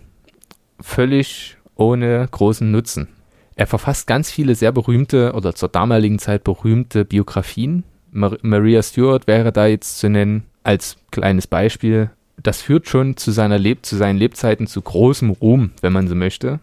völlig 0.79 1.57
ohne 1.75 2.27
großen 2.29 2.69
Nutzen. 2.69 3.07
Er 3.55 3.67
verfasst 3.67 4.07
ganz 4.07 4.31
viele 4.31 4.55
sehr 4.55 4.71
berühmte 4.71 5.33
oder 5.33 5.55
zur 5.55 5.69
damaligen 5.69 6.19
Zeit 6.19 6.43
berühmte 6.43 7.05
Biografien. 7.05 7.83
Mar 8.11 8.37
Maria 8.41 8.81
Stewart 8.83 9.27
wäre 9.27 9.51
da 9.51 9.67
jetzt 9.67 9.99
zu 9.99 10.09
nennen 10.09 10.43
als 10.63 10.97
kleines 11.11 11.47
Beispiel. 11.47 12.11
Das 12.41 12.61
führt 12.61 12.87
schon 12.87 13.17
zu, 13.17 13.31
seiner 13.31 13.59
Leb 13.59 13.85
zu 13.85 13.95
seinen 13.95 14.17
Lebzeiten 14.17 14.67
zu 14.67 14.81
großem 14.81 15.29
Ruhm, 15.29 15.71
wenn 15.81 15.93
man 15.93 16.07
so 16.07 16.15
möchte. 16.15 16.59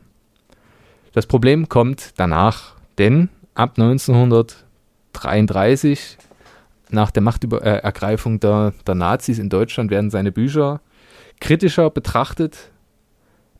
Das 1.13 1.27
Problem 1.27 1.69
kommt 1.69 2.13
danach, 2.17 2.75
denn 2.99 3.31
ab 3.55 3.78
1933, 3.78 6.19
nach 6.90 7.11
der 7.11 7.23
Machtergreifung 7.23 8.40
der, 8.40 8.75
der 8.87 8.95
Nazis 8.95 9.38
in 9.38 9.49
Deutschland, 9.49 9.90
werden 9.90 10.11
seine 10.11 10.33
Bücher 10.33 10.83
kritischer 11.40 11.88
betrachtet. 11.90 12.71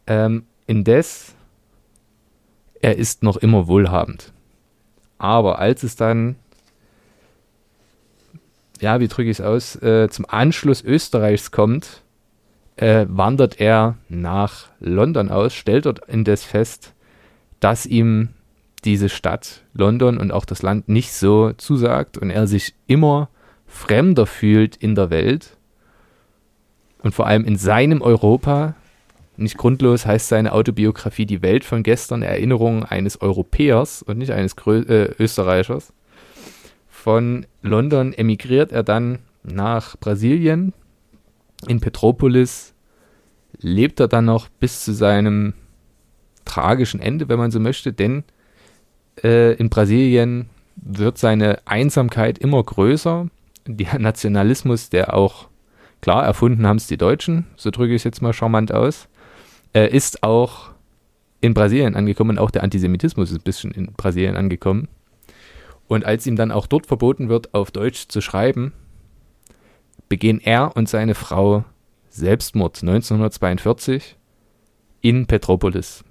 Ähm, 0.07 0.45
indes, 0.67 1.35
er 2.81 2.97
ist 2.97 3.23
noch 3.23 3.37
immer 3.37 3.67
wohlhabend. 3.67 4.33
Aber 5.19 5.59
als 5.59 5.83
es 5.83 5.97
dann, 5.97 6.37
ja, 8.81 9.01
wie 9.01 9.09
drücke 9.09 9.31
ich 9.31 9.41
es 9.41 9.45
aus, 9.45 9.77
äh, 9.83 10.09
zum 10.09 10.25
Anschluss 10.29 10.83
Österreichs 10.83 11.51
kommt, 11.51 12.03
äh, 12.77 13.07
wandert 13.09 13.61
er 13.61 13.97
nach 14.09 14.69
London 14.79 15.31
aus, 15.31 15.55
stellt 15.55 15.87
dort 15.87 16.09
indes 16.09 16.45
fest, 16.45 16.95
dass 17.61 17.87
ihm 17.87 18.31
diese 18.89 19.11
Stadt 19.11 19.65
London 19.75 20.17
und 20.17 20.33
auch 20.33 20.47
das 20.47 20.63
Land 20.63 20.89
nicht 20.89 21.13
so 21.13 21.53
zusagt 21.53 22.17
und 22.17 22.31
er 22.31 22.47
sich 22.47 22.73
immer 22.87 23.29
fremder 23.67 24.25
fühlt 24.25 24.77
in 24.77 24.95
der 24.95 25.11
Welt 25.11 25.59
und 27.03 27.15
vor 27.15 27.27
allem 27.27 27.45
in 27.45 27.57
seinem 27.57 28.01
Europa. 28.01 28.75
Nicht 29.37 29.59
grundlos 29.59 30.07
heißt 30.07 30.29
seine 30.29 30.53
Autobiografie 30.53 31.27
Die 31.27 31.43
Welt 31.43 31.65
von 31.65 31.83
gestern, 31.83 32.23
Erinnerungen 32.23 32.83
eines 32.83 33.21
Europäers 33.21 34.03
und 34.03 34.17
nicht 34.17 34.33
eines 34.33 34.57
Grö 34.57 34.81
äh, 34.81 35.15
Österreichers. 35.19 35.93
Von 36.89 37.47
London 37.61 38.15
emigriert 38.15 38.73
er 38.73 38.85
dann 38.85 39.19
nach 39.43 39.99
Brasilien. 39.99 40.73
In 41.69 41.81
Petropolis 41.81 42.73
lebt 43.61 44.01
er 44.01 44.09
dann 44.09 44.25
noch 44.25 44.49
bis 44.49 44.83
zu 44.83 44.95
seinem 44.95 45.53
tragischen 46.47 47.01
Ende, 47.01 47.29
wenn 47.29 47.39
man 47.39 47.51
so 47.51 47.61
möchte, 47.61 47.93
denn 47.93 48.25
äh, 49.25 49.53
in 49.55 49.71
Brasilien 49.71 50.49
wird 50.77 51.19
seine 51.19 51.59
Einsamkeit 51.65 52.39
immer 52.39 52.63
größer. 52.63 53.29
Der 53.67 53.99
Nationalismus, 53.99 54.91
der 54.91 55.15
auch 55.15 55.49
Klar, 56.01 56.25
erfunden 56.25 56.67
haben 56.67 56.77
es 56.77 56.87
die 56.87 56.97
Deutschen, 56.97 57.47
so 57.57 57.71
drücke 57.71 57.95
ich 57.95 58.01
es 58.01 58.05
jetzt 58.05 58.23
mal 58.23 58.33
charmant 58.33 58.73
aus. 58.73 59.09
Äh, 59.75 59.95
ist 59.95 60.23
auch 60.23 60.71
in 61.41 61.55
Brasilien 61.55 61.95
angekommen 61.95 62.39
auch 62.39 62.51
der 62.51 62.63
Antisemitismus 62.63 63.31
ist 63.31 63.39
ein 63.39 63.43
bisschen 63.43 63.71
in 63.71 63.93
Brasilien 63.93 64.37
angekommen. 64.37 64.89
Und 65.87 66.05
als 66.05 66.27
ihm 66.27 66.37
dann 66.37 66.53
auch 66.53 66.67
dort 66.67 66.87
verboten 66.87 67.29
wird, 67.29 67.55
auf 67.55 67.71
Deutsch 67.71 68.09
zu 68.09 68.21
schreiben, 68.21 68.73
begehen 70.09 70.41
er 70.41 70.77
und 70.77 70.89
seine 70.89 71.15
Frau 71.15 71.65
Selbstmord 72.11 72.83
1942 72.83 74.17
in 75.01 75.27
Petropolis. 75.27 76.05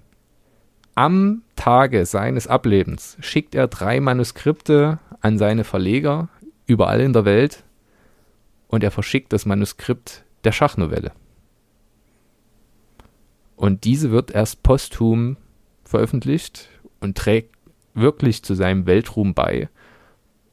Am 0.97 1.43
Tage 1.55 2.07
seines 2.07 2.47
Ablebens 2.47 3.17
schickt 3.19 3.53
er 3.53 3.67
drei 3.67 3.99
Manuskripte 3.99 4.97
an 5.21 5.37
seine 5.37 5.63
Verleger 5.63 6.27
überall 6.65 7.01
in 7.01 7.13
der 7.13 7.23
Welt 7.23 7.63
und 8.67 8.83
er 8.83 8.89
verschickt 8.89 9.31
das 9.31 9.45
Manuskript 9.45 10.25
der 10.43 10.51
Schachnovelle. 10.51 11.11
Und 13.55 13.83
diese 13.83 14.09
wird 14.09 14.31
erst 14.31 14.63
posthum 14.63 15.37
veröffentlicht 15.83 16.67
und 16.99 17.15
trägt 17.15 17.53
wirklich 17.93 18.41
zu 18.41 18.55
seinem 18.55 18.87
Weltruhm 18.87 19.35
bei, 19.35 19.69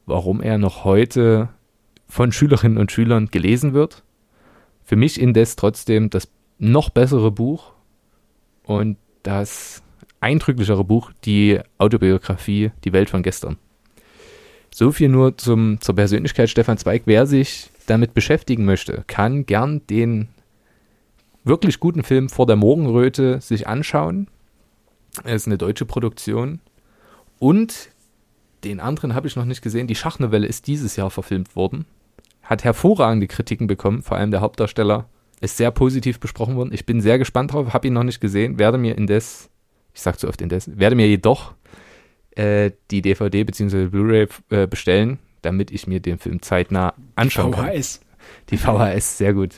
warum 0.05 0.43
er 0.43 0.59
noch 0.59 0.83
heute 0.83 1.49
von 2.07 2.31
Schülerinnen 2.31 2.77
und 2.77 2.91
Schülern 2.91 3.31
gelesen 3.31 3.73
wird. 3.73 4.03
Für 4.83 4.95
mich 4.95 5.19
indes 5.19 5.55
trotzdem 5.55 6.11
das 6.11 6.27
noch 6.59 6.91
bessere 6.91 7.31
Buch 7.31 7.73
und 8.63 8.97
das 9.23 9.81
eindrücklichere 10.25 10.83
Buch, 10.83 11.11
die 11.23 11.59
Autobiografie 11.77 12.71
Die 12.83 12.93
Welt 12.93 13.11
von 13.11 13.21
gestern. 13.21 13.57
So 14.73 14.91
viel 14.91 15.07
nur 15.07 15.37
zum, 15.37 15.79
zur 15.81 15.95
Persönlichkeit 15.95 16.49
Stefan 16.49 16.79
Zweig. 16.79 17.03
Wer 17.05 17.27
sich 17.27 17.69
damit 17.85 18.15
beschäftigen 18.15 18.65
möchte, 18.65 19.03
kann 19.05 19.45
gern 19.45 19.85
den 19.87 20.29
wirklich 21.43 21.79
guten 21.79 22.03
Film 22.03 22.27
Vor 22.27 22.47
der 22.47 22.55
Morgenröte 22.55 23.39
sich 23.39 23.67
anschauen. 23.67 24.27
Es 25.23 25.43
ist 25.43 25.47
eine 25.47 25.59
deutsche 25.59 25.85
Produktion. 25.85 26.59
Und 27.37 27.91
den 28.63 28.79
anderen 28.79 29.13
habe 29.13 29.27
ich 29.27 29.35
noch 29.35 29.45
nicht 29.45 29.61
gesehen. 29.61 29.85
Die 29.85 29.95
Schachnovelle 29.95 30.47
ist 30.47 30.65
dieses 30.65 30.95
Jahr 30.95 31.11
verfilmt 31.11 31.55
worden. 31.55 31.85
Hat 32.41 32.63
hervorragende 32.63 33.27
Kritiken 33.27 33.67
bekommen, 33.67 34.01
vor 34.01 34.17
allem 34.17 34.31
der 34.31 34.41
Hauptdarsteller. 34.41 35.07
Ist 35.39 35.57
sehr 35.57 35.69
positiv 35.69 36.19
besprochen 36.19 36.55
worden. 36.55 36.73
Ich 36.73 36.87
bin 36.87 36.99
sehr 36.99 37.19
gespannt 37.19 37.53
drauf, 37.53 37.73
habe 37.73 37.87
ihn 37.87 37.93
noch 37.93 38.03
nicht 38.03 38.21
gesehen, 38.21 38.57
werde 38.57 38.79
mir 38.79 38.97
indes, 38.97 39.51
ich 39.95 40.01
sage 40.01 40.17
zu 40.17 40.27
oft 40.27 40.41
indes, 40.41 40.77
werde 40.77 40.95
mir 40.95 41.07
jedoch 41.07 41.55
äh, 42.35 42.71
die 42.91 43.01
DVD 43.01 43.43
bzw. 43.43 43.87
Blu-ray 43.87 44.27
äh, 44.49 44.67
bestellen 44.67 45.17
damit 45.45 45.71
ich 45.71 45.87
mir 45.87 45.99
den 45.99 46.17
Film 46.17 46.41
zeitnah 46.41 46.93
anschauen 47.15 47.51
kann. 47.51 47.71
VHS. 47.71 48.01
Die 48.49 48.57
VHS, 48.57 49.17
sehr 49.17 49.33
gut. 49.33 49.53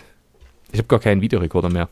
Ich 0.71 0.79
habe 0.79 0.87
gar 0.87 0.99
keinen 0.99 1.21
Videorekorder 1.21 1.69
mehr. 1.69 1.87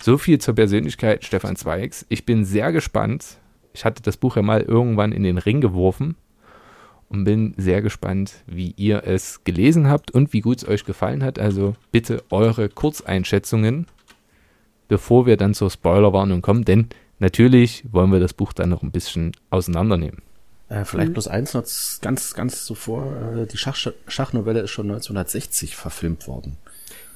So 0.00 0.16
viel 0.16 0.38
zur 0.38 0.54
Persönlichkeit 0.54 1.24
Stefan 1.24 1.56
Zweigs. 1.56 2.06
Ich 2.08 2.24
bin 2.24 2.44
sehr 2.44 2.70
gespannt. 2.70 3.38
Ich 3.74 3.84
hatte 3.84 4.02
das 4.02 4.16
Buch 4.16 4.36
ja 4.36 4.42
mal 4.42 4.62
irgendwann 4.62 5.10
in 5.12 5.24
den 5.24 5.38
Ring 5.38 5.60
geworfen 5.60 6.14
und 7.08 7.24
bin 7.24 7.54
sehr 7.56 7.82
gespannt, 7.82 8.44
wie 8.46 8.72
ihr 8.76 9.02
es 9.04 9.42
gelesen 9.42 9.88
habt 9.88 10.12
und 10.12 10.32
wie 10.32 10.40
gut 10.40 10.58
es 10.58 10.68
euch 10.68 10.84
gefallen 10.84 11.24
hat. 11.24 11.38
Also 11.38 11.74
bitte 11.90 12.22
eure 12.30 12.68
Kurzeinschätzungen, 12.68 13.86
bevor 14.86 15.26
wir 15.26 15.36
dann 15.36 15.52
zur 15.54 15.70
Spoilerwarnung 15.70 16.42
kommen, 16.42 16.64
denn 16.64 16.88
natürlich 17.18 17.84
wollen 17.90 18.12
wir 18.12 18.20
das 18.20 18.34
Buch 18.34 18.52
dann 18.52 18.70
noch 18.70 18.82
ein 18.82 18.90
bisschen 18.90 19.32
auseinandernehmen. 19.50 20.22
Äh, 20.68 20.84
vielleicht 20.84 21.10
mhm. 21.10 21.12
bloß 21.14 21.28
eins 21.28 21.54
noch 21.54 21.64
ganz, 22.00 22.34
ganz 22.34 22.64
zuvor. 22.64 23.06
Äh, 23.36 23.46
die 23.46 23.56
Schach 23.56 23.76
Schachnovelle 24.08 24.60
ist 24.60 24.70
schon 24.70 24.86
1960 24.86 25.76
verfilmt 25.76 26.26
worden. 26.26 26.56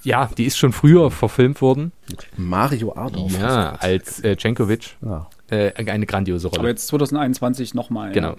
Ja, 0.03 0.31
die 0.37 0.45
ist 0.45 0.57
schon 0.57 0.73
früher 0.73 1.11
verfilmt 1.11 1.61
worden. 1.61 1.93
Mario 2.37 2.95
Adolf. 2.95 3.39
Ja, 3.39 3.75
als 3.75 4.23
äh, 4.25 4.37
Cenkovic. 4.37 4.97
Ja. 5.03 5.29
Äh, 5.51 5.73
eine 5.75 6.07
grandiose 6.07 6.49
Rolle. 6.49 6.61
Aber 6.61 6.69
jetzt 6.69 6.87
2021 6.87 7.75
nochmal. 7.75 8.13
Genau. 8.13 8.37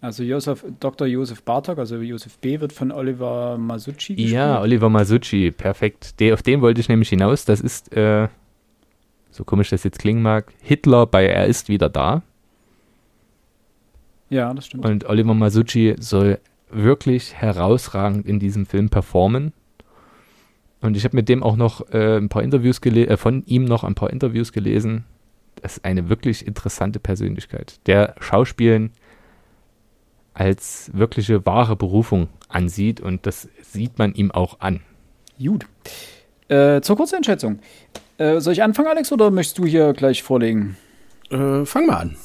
Also 0.00 0.22
Josef, 0.22 0.64
Dr. 0.78 1.08
Josef 1.08 1.42
Bartok, 1.42 1.78
also 1.78 1.96
Josef 1.96 2.38
B. 2.38 2.60
wird 2.60 2.72
von 2.72 2.92
Oliver 2.92 3.58
Masucci 3.58 4.14
gespielt. 4.14 4.30
Ja, 4.30 4.60
Oliver 4.60 4.88
Masucci, 4.88 5.50
perfekt. 5.50 6.20
De, 6.20 6.32
auf 6.32 6.42
den 6.42 6.60
wollte 6.60 6.80
ich 6.80 6.88
nämlich 6.88 7.08
hinaus. 7.08 7.44
Das 7.44 7.60
ist, 7.60 7.92
äh, 7.96 8.28
so 9.38 9.44
komisch 9.44 9.70
das 9.70 9.84
jetzt 9.84 10.00
klingen 10.00 10.20
mag, 10.20 10.52
Hitler 10.60 11.06
bei 11.06 11.24
Er 11.24 11.46
ist 11.46 11.68
wieder 11.68 11.88
da. 11.88 12.22
Ja, 14.30 14.52
das 14.52 14.66
stimmt. 14.66 14.84
Und 14.84 15.04
Oliver 15.08 15.32
Masucci 15.32 15.94
soll 16.00 16.40
wirklich 16.70 17.34
herausragend 17.34 18.26
in 18.26 18.40
diesem 18.40 18.66
Film 18.66 18.90
performen. 18.90 19.52
Und 20.80 20.96
ich 20.96 21.04
habe 21.04 21.16
mit 21.16 21.28
dem 21.28 21.42
auch 21.44 21.56
noch 21.56 21.88
äh, 21.92 22.16
ein 22.16 22.28
paar 22.28 22.42
Interviews 22.42 22.80
gelesen, 22.80 23.10
äh, 23.10 23.16
von 23.16 23.44
ihm 23.46 23.64
noch 23.64 23.84
ein 23.84 23.94
paar 23.94 24.10
Interviews 24.10 24.52
gelesen. 24.52 25.04
Das 25.62 25.76
ist 25.76 25.84
eine 25.84 26.08
wirklich 26.08 26.46
interessante 26.46 26.98
Persönlichkeit, 26.98 27.80
der 27.86 28.16
Schauspielen 28.20 28.90
als 30.34 30.90
wirkliche 30.94 31.46
wahre 31.46 31.74
Berufung 31.76 32.28
ansieht 32.48 33.00
und 33.00 33.26
das 33.26 33.48
sieht 33.62 33.98
man 33.98 34.14
ihm 34.14 34.30
auch 34.30 34.60
an. 34.60 34.80
Gut. 35.38 35.66
Äh, 36.48 36.80
zur 36.80 36.96
Kurzeinschätzung. 36.96 37.60
Äh, 38.18 38.40
soll 38.40 38.52
ich 38.52 38.62
anfangen, 38.62 38.88
Alex, 38.88 39.10
oder 39.10 39.30
möchtest 39.30 39.58
du 39.58 39.64
hier 39.64 39.92
gleich 39.94 40.22
vorlegen? 40.22 40.76
Äh, 41.30 41.64
fang 41.64 41.86
mal 41.86 41.96
an 41.96 42.16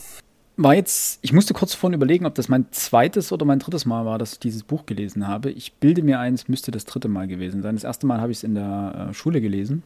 war 0.56 0.76
jetzt, 0.76 1.20
ich 1.24 1.34
musste 1.34 1.54
kurz 1.54 1.74
vorhin 1.74 1.96
überlegen, 1.96 2.26
ob 2.26 2.36
das 2.36 2.48
mein 2.48 2.68
zweites 2.72 3.32
oder 3.32 3.46
mein 3.46 3.60
drittes 3.60 3.86
Mal 3.86 4.06
war, 4.06 4.20
dass 4.20 4.34
ich 4.34 4.40
dieses 4.40 4.64
Buch 4.64 4.86
gelesen 4.86 5.28
habe. 5.28 5.50
Ich 5.50 5.74
bilde 5.74 6.04
mir 6.04 6.20
ein, 6.20 6.36
es 6.36 6.48
müsste 6.48 6.72
das 6.72 6.86
dritte 6.86 7.08
Mal 7.08 7.28
gewesen 7.28 7.64
sein. 7.64 7.76
Das 7.76 7.84
erste 7.84 8.06
Mal 8.06 8.22
habe 8.22 8.32
ich 8.32 8.40
es 8.40 8.44
in 8.44 8.54
der 8.54 9.10
äh, 9.10 9.14
Schule 9.14 9.42
gelesen. 9.42 9.84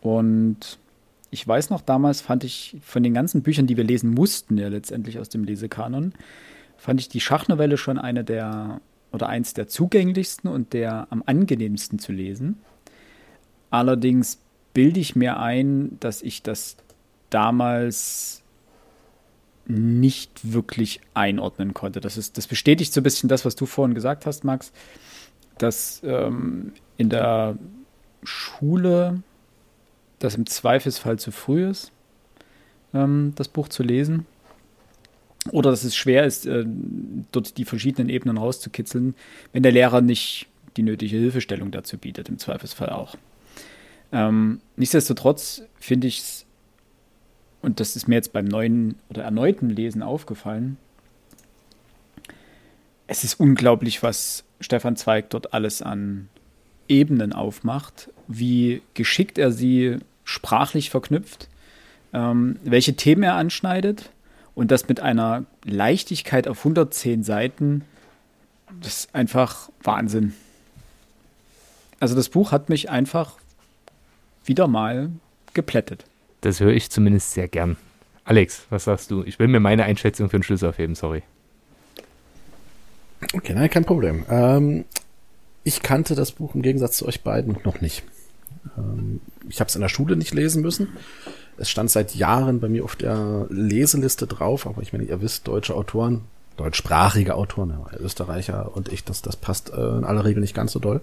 Und 0.00 0.78
ich 1.30 1.46
weiß 1.46 1.70
noch, 1.70 1.80
damals 1.80 2.20
fand 2.20 2.44
ich 2.44 2.76
von 2.82 3.02
den 3.02 3.14
ganzen 3.14 3.42
Büchern, 3.42 3.66
die 3.66 3.76
wir 3.76 3.84
lesen 3.84 4.10
mussten, 4.10 4.58
ja 4.58 4.68
letztendlich 4.68 5.18
aus 5.18 5.28
dem 5.28 5.44
Lesekanon, 5.44 6.12
fand 6.76 7.00
ich 7.00 7.08
die 7.08 7.20
Schachnovelle 7.20 7.76
schon 7.76 7.98
eine 7.98 8.24
der 8.24 8.80
oder 9.12 9.28
eins 9.28 9.54
der 9.54 9.68
zugänglichsten 9.68 10.50
und 10.50 10.72
der 10.72 11.06
am 11.10 11.22
angenehmsten 11.24 12.00
zu 12.00 12.10
lesen. 12.10 12.58
Allerdings 13.70 14.40
bilde 14.74 15.00
ich 15.00 15.16
mir 15.16 15.38
ein, 15.38 15.96
dass 16.00 16.20
ich 16.20 16.42
das 16.42 16.76
damals 17.30 18.42
nicht 19.66 20.52
wirklich 20.52 21.00
einordnen 21.14 21.72
konnte. 21.72 22.00
Das, 22.00 22.18
ist, 22.18 22.36
das 22.36 22.46
bestätigt 22.46 22.92
so 22.92 23.00
ein 23.00 23.04
bisschen 23.04 23.28
das, 23.28 23.44
was 23.44 23.56
du 23.56 23.64
vorhin 23.64 23.94
gesagt 23.94 24.26
hast, 24.26 24.44
Max, 24.44 24.72
dass 25.56 26.02
ähm, 26.04 26.72
in 26.98 27.08
der 27.08 27.56
Schule 28.22 29.22
das 30.18 30.34
im 30.34 30.46
Zweifelsfall 30.46 31.18
zu 31.18 31.32
früh 31.32 31.68
ist, 31.68 31.92
ähm, 32.92 33.32
das 33.36 33.48
Buch 33.48 33.68
zu 33.68 33.82
lesen. 33.82 34.26
Oder 35.50 35.70
dass 35.70 35.84
es 35.84 35.94
schwer 35.94 36.24
ist, 36.24 36.46
äh, 36.46 36.64
dort 37.32 37.58
die 37.58 37.64
verschiedenen 37.64 38.08
Ebenen 38.08 38.38
rauszukitzeln, 38.38 39.14
wenn 39.52 39.62
der 39.62 39.72
Lehrer 39.72 40.00
nicht 40.00 40.46
die 40.76 40.82
nötige 40.82 41.16
Hilfestellung 41.16 41.70
dazu 41.70 41.98
bietet, 41.98 42.28
im 42.28 42.38
Zweifelsfall 42.38 42.90
auch. 42.90 43.16
Ähm, 44.14 44.60
nichtsdestotrotz 44.76 45.62
finde 45.80 46.06
ich 46.06 46.20
es, 46.20 46.46
und 47.62 47.80
das 47.80 47.96
ist 47.96 48.06
mir 48.06 48.14
jetzt 48.14 48.32
beim 48.32 48.44
neuen 48.44 48.94
oder 49.10 49.24
erneuten 49.24 49.68
Lesen 49.68 50.02
aufgefallen, 50.02 50.76
es 53.08 53.24
ist 53.24 53.40
unglaublich, 53.40 54.02
was 54.04 54.44
Stefan 54.60 54.96
Zweig 54.96 55.30
dort 55.30 55.52
alles 55.52 55.82
an 55.82 56.28
Ebenen 56.88 57.32
aufmacht, 57.32 58.08
wie 58.28 58.82
geschickt 58.94 59.36
er 59.36 59.50
sie 59.50 59.98
sprachlich 60.22 60.90
verknüpft, 60.90 61.48
ähm, 62.12 62.56
welche 62.62 62.94
Themen 62.94 63.24
er 63.24 63.34
anschneidet 63.34 64.10
und 64.54 64.70
das 64.70 64.86
mit 64.86 65.00
einer 65.00 65.44
Leichtigkeit 65.64 66.46
auf 66.46 66.58
110 66.58 67.24
Seiten, 67.24 67.82
das 68.80 69.00
ist 69.00 69.14
einfach 69.14 69.70
Wahnsinn. 69.82 70.34
Also 71.98 72.14
das 72.14 72.28
Buch 72.28 72.52
hat 72.52 72.68
mich 72.68 72.90
einfach 72.90 73.38
wieder 74.44 74.66
mal 74.68 75.10
geplättet. 75.52 76.04
Das 76.40 76.60
höre 76.60 76.72
ich 76.72 76.90
zumindest 76.90 77.32
sehr 77.32 77.48
gern. 77.48 77.76
Alex, 78.24 78.66
was 78.70 78.84
sagst 78.84 79.10
du? 79.10 79.22
Ich 79.24 79.38
will 79.38 79.48
mir 79.48 79.60
meine 79.60 79.84
Einschätzung 79.84 80.30
für 80.30 80.38
den 80.38 80.42
Schluss 80.42 80.62
aufheben, 80.62 80.94
sorry. 80.94 81.22
Okay, 83.32 83.54
nein, 83.54 83.70
kein 83.70 83.84
Problem. 83.84 84.24
Ähm, 84.28 84.84
ich 85.62 85.82
kannte 85.82 86.14
das 86.14 86.32
Buch 86.32 86.54
im 86.54 86.62
Gegensatz 86.62 86.98
zu 86.98 87.06
euch 87.06 87.22
beiden 87.22 87.56
noch 87.64 87.80
nicht. 87.80 88.02
Ähm, 88.76 89.20
ich 89.48 89.60
habe 89.60 89.68
es 89.68 89.74
in 89.74 89.80
der 89.80 89.88
Schule 89.88 90.16
nicht 90.16 90.34
lesen 90.34 90.62
müssen. 90.62 90.88
Es 91.56 91.70
stand 91.70 91.90
seit 91.90 92.14
Jahren 92.14 92.60
bei 92.60 92.68
mir 92.68 92.84
auf 92.84 92.96
der 92.96 93.46
Leseliste 93.48 94.26
drauf, 94.26 94.66
aber 94.66 94.82
ich 94.82 94.92
meine, 94.92 95.04
ihr 95.04 95.20
wisst, 95.20 95.46
deutsche 95.46 95.74
Autoren, 95.74 96.22
deutschsprachige 96.56 97.34
Autoren, 97.34 97.70
ja, 97.70 97.98
Österreicher 97.98 98.74
und 98.74 98.88
ich, 98.92 99.04
das, 99.04 99.22
das 99.22 99.36
passt 99.36 99.70
äh, 99.70 99.98
in 99.98 100.04
aller 100.04 100.24
Regel 100.24 100.40
nicht 100.40 100.54
ganz 100.54 100.72
so 100.72 100.78
doll. 100.78 101.00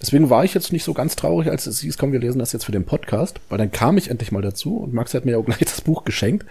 Deswegen 0.00 0.30
war 0.30 0.44
ich 0.44 0.54
jetzt 0.54 0.72
nicht 0.72 0.84
so 0.84 0.92
ganz 0.92 1.16
traurig, 1.16 1.50
als 1.50 1.66
es 1.66 1.80
hieß, 1.80 1.98
komm, 1.98 2.12
wir 2.12 2.20
lesen 2.20 2.38
das 2.38 2.52
jetzt 2.52 2.64
für 2.64 2.72
den 2.72 2.84
Podcast, 2.84 3.40
weil 3.48 3.58
dann 3.58 3.70
kam 3.70 3.96
ich 3.96 4.10
endlich 4.10 4.32
mal 4.32 4.42
dazu 4.42 4.78
und 4.78 4.92
Max 4.92 5.14
hat 5.14 5.24
mir 5.24 5.38
auch 5.38 5.44
gleich 5.44 5.58
das 5.58 5.80
Buch 5.80 6.04
geschenkt. 6.04 6.46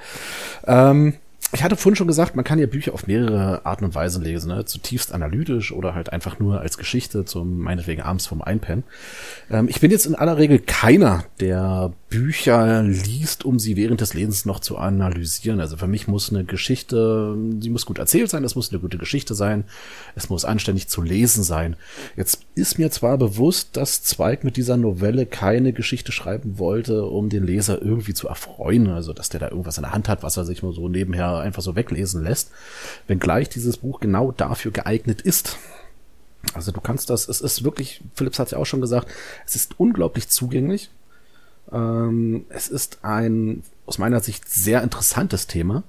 Ähm, 0.66 1.16
ich 1.54 1.64
hatte 1.64 1.76
vorhin 1.76 1.96
schon 1.96 2.08
gesagt, 2.08 2.36
man 2.36 2.44
kann 2.44 2.58
ja 2.58 2.66
Bücher 2.66 2.94
auf 2.94 3.06
mehrere 3.06 3.64
Arten 3.66 3.86
und 3.86 3.94
Weisen 3.94 4.24
lesen, 4.24 4.48
ne? 4.48 4.66
zutiefst 4.66 5.14
analytisch 5.14 5.72
oder 5.72 5.94
halt 5.94 6.12
einfach 6.12 6.40
nur 6.40 6.62
als 6.62 6.80
Geschichte 6.80 7.26
zum 7.26 7.60
meinetwegen 7.60 8.02
abends 8.02 8.26
vom 8.26 8.42
Einpennen. 8.42 8.84
Ähm, 9.52 9.68
ich 9.70 9.80
bin 9.80 9.92
jetzt 9.92 10.08
in 10.08 10.16
aller 10.16 10.38
Regel 10.38 10.58
keiner, 10.58 11.26
der 11.40 11.94
Bücher 12.14 12.84
liest, 12.84 13.44
um 13.44 13.58
sie 13.58 13.76
während 13.76 14.00
des 14.00 14.14
Lesens 14.14 14.46
noch 14.46 14.60
zu 14.60 14.78
analysieren. 14.78 15.60
Also 15.60 15.78
für 15.78 15.88
mich 15.88 16.08
muss 16.08 16.30
eine 16.30 16.44
Geschichte, 16.44 17.36
sie 17.60 17.72
muss 17.72 17.88
gut 17.88 17.98
erzählt 17.98 18.30
sein, 18.30 18.44
es 18.44 18.54
muss 18.54 18.70
eine 18.70 18.80
gute 18.80 19.00
Geschichte 19.00 19.34
sein, 19.34 19.64
es 20.14 20.30
muss 20.30 20.46
anständig 20.46 20.88
zu 20.88 21.02
lesen 21.02 21.44
sein. 21.44 21.76
Jetzt 22.16 22.46
ist 22.54 22.78
mir 22.78 22.92
zwar 22.92 23.18
bewusst, 23.18 23.78
dass 23.78 24.04
Zweig 24.04 24.44
mit 24.44 24.58
dieser 24.58 24.78
Novelle 24.78 25.26
keine 25.26 25.74
Geschichte 25.74 26.12
schreiben 26.12 26.60
wollte, 26.60 27.04
um 27.04 27.30
den 27.30 27.48
Leser 27.48 27.82
irgendwie 27.82 28.14
zu 28.14 28.28
erfreuen, 28.28 28.90
also 28.90 29.12
dass 29.14 29.30
der 29.30 29.40
da 29.40 29.50
irgendwas 29.50 29.80
in 29.80 29.84
der 29.84 29.94
Hand 29.94 30.08
hat, 30.08 30.22
was 30.22 30.38
er 30.38 30.46
sich 30.46 30.62
nur 30.62 30.74
so 30.74 30.88
nebenher 30.88 31.40
einfach 31.40 31.64
so 31.64 31.76
weglesen 31.76 32.22
lässt, 32.22 32.52
wenngleich 33.08 33.50
dieses 33.50 33.78
Buch 33.78 34.00
genau 34.00 34.32
dafür 34.32 34.70
geeignet 34.70 35.22
ist. 35.22 35.58
Also 36.54 36.72
du 36.72 36.80
kannst 36.80 37.10
das, 37.10 37.28
es 37.28 37.42
ist 37.42 37.64
wirklich, 37.64 38.02
Philips 38.14 38.38
hat 38.38 38.52
ja 38.52 38.60
auch 38.60 38.68
schon 38.68 38.82
gesagt, 38.82 39.08
es 39.48 39.56
ist 39.56 39.80
unglaublich 39.80 40.30
zugänglich. 40.30 40.92
Ähm, 41.72 42.46
es 42.50 42.68
ist 42.68 43.00
ein 43.04 43.64
aus 43.86 43.98
meiner 43.98 44.20
Sicht 44.22 44.50
sehr 44.50 44.82
interessantes 44.82 45.48
Thema. 45.48 45.84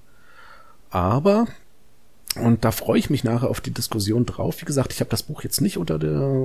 Aber, 0.90 1.46
und 2.36 2.64
da 2.64 2.70
freue 2.70 2.98
ich 2.98 3.10
mich 3.10 3.24
nachher 3.24 3.50
auf 3.50 3.60
die 3.60 3.72
Diskussion 3.72 4.26
drauf. 4.26 4.60
Wie 4.60 4.64
gesagt, 4.64 4.92
ich 4.92 5.00
habe 5.00 5.10
das 5.10 5.24
Buch 5.24 5.42
jetzt 5.42 5.60
nicht 5.60 5.78
unter 5.78 5.98
der 5.98 6.44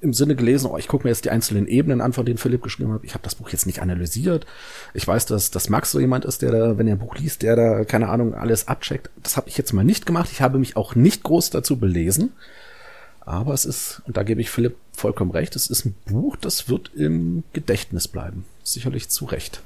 im 0.00 0.12
Sinne 0.12 0.36
gelesen, 0.36 0.70
oh, 0.70 0.76
ich 0.76 0.88
gucke 0.88 1.04
mir 1.04 1.10
jetzt 1.10 1.24
die 1.24 1.30
einzelnen 1.30 1.66
Ebenen 1.66 2.00
an, 2.00 2.12
von 2.12 2.26
denen 2.26 2.38
Philipp 2.38 2.62
geschrieben 2.62 2.92
hat. 2.92 3.02
Ich 3.02 3.14
habe 3.14 3.24
das 3.24 3.34
Buch 3.34 3.48
jetzt 3.48 3.66
nicht 3.66 3.80
analysiert. 3.80 4.46
Ich 4.94 5.06
weiß, 5.06 5.26
dass, 5.26 5.50
dass 5.50 5.70
Max 5.70 5.90
so 5.90 5.98
jemand 5.98 6.24
ist, 6.24 6.42
der 6.42 6.52
da, 6.52 6.78
wenn 6.78 6.86
er 6.86 6.94
ein 6.94 6.98
Buch 6.98 7.16
liest, 7.16 7.42
der 7.42 7.56
da, 7.56 7.84
keine 7.84 8.08
Ahnung, 8.08 8.34
alles 8.34 8.68
abcheckt. 8.68 9.10
Das 9.22 9.36
habe 9.36 9.48
ich 9.48 9.56
jetzt 9.56 9.72
mal 9.72 9.84
nicht 9.84 10.06
gemacht. 10.06 10.28
Ich 10.30 10.42
habe 10.42 10.58
mich 10.58 10.76
auch 10.76 10.94
nicht 10.94 11.22
groß 11.22 11.50
dazu 11.50 11.78
belesen. 11.78 12.32
Aber 13.26 13.52
es 13.52 13.64
ist, 13.64 14.02
und 14.06 14.16
da 14.16 14.22
gebe 14.22 14.40
ich 14.40 14.50
Philipp 14.50 14.76
vollkommen 14.92 15.32
recht, 15.32 15.56
es 15.56 15.66
ist 15.66 15.84
ein 15.84 15.96
Buch, 16.06 16.36
das 16.36 16.68
wird 16.68 16.92
im 16.94 17.42
Gedächtnis 17.52 18.06
bleiben. 18.06 18.44
Sicherlich 18.62 19.08
zu 19.08 19.24
Recht. 19.24 19.60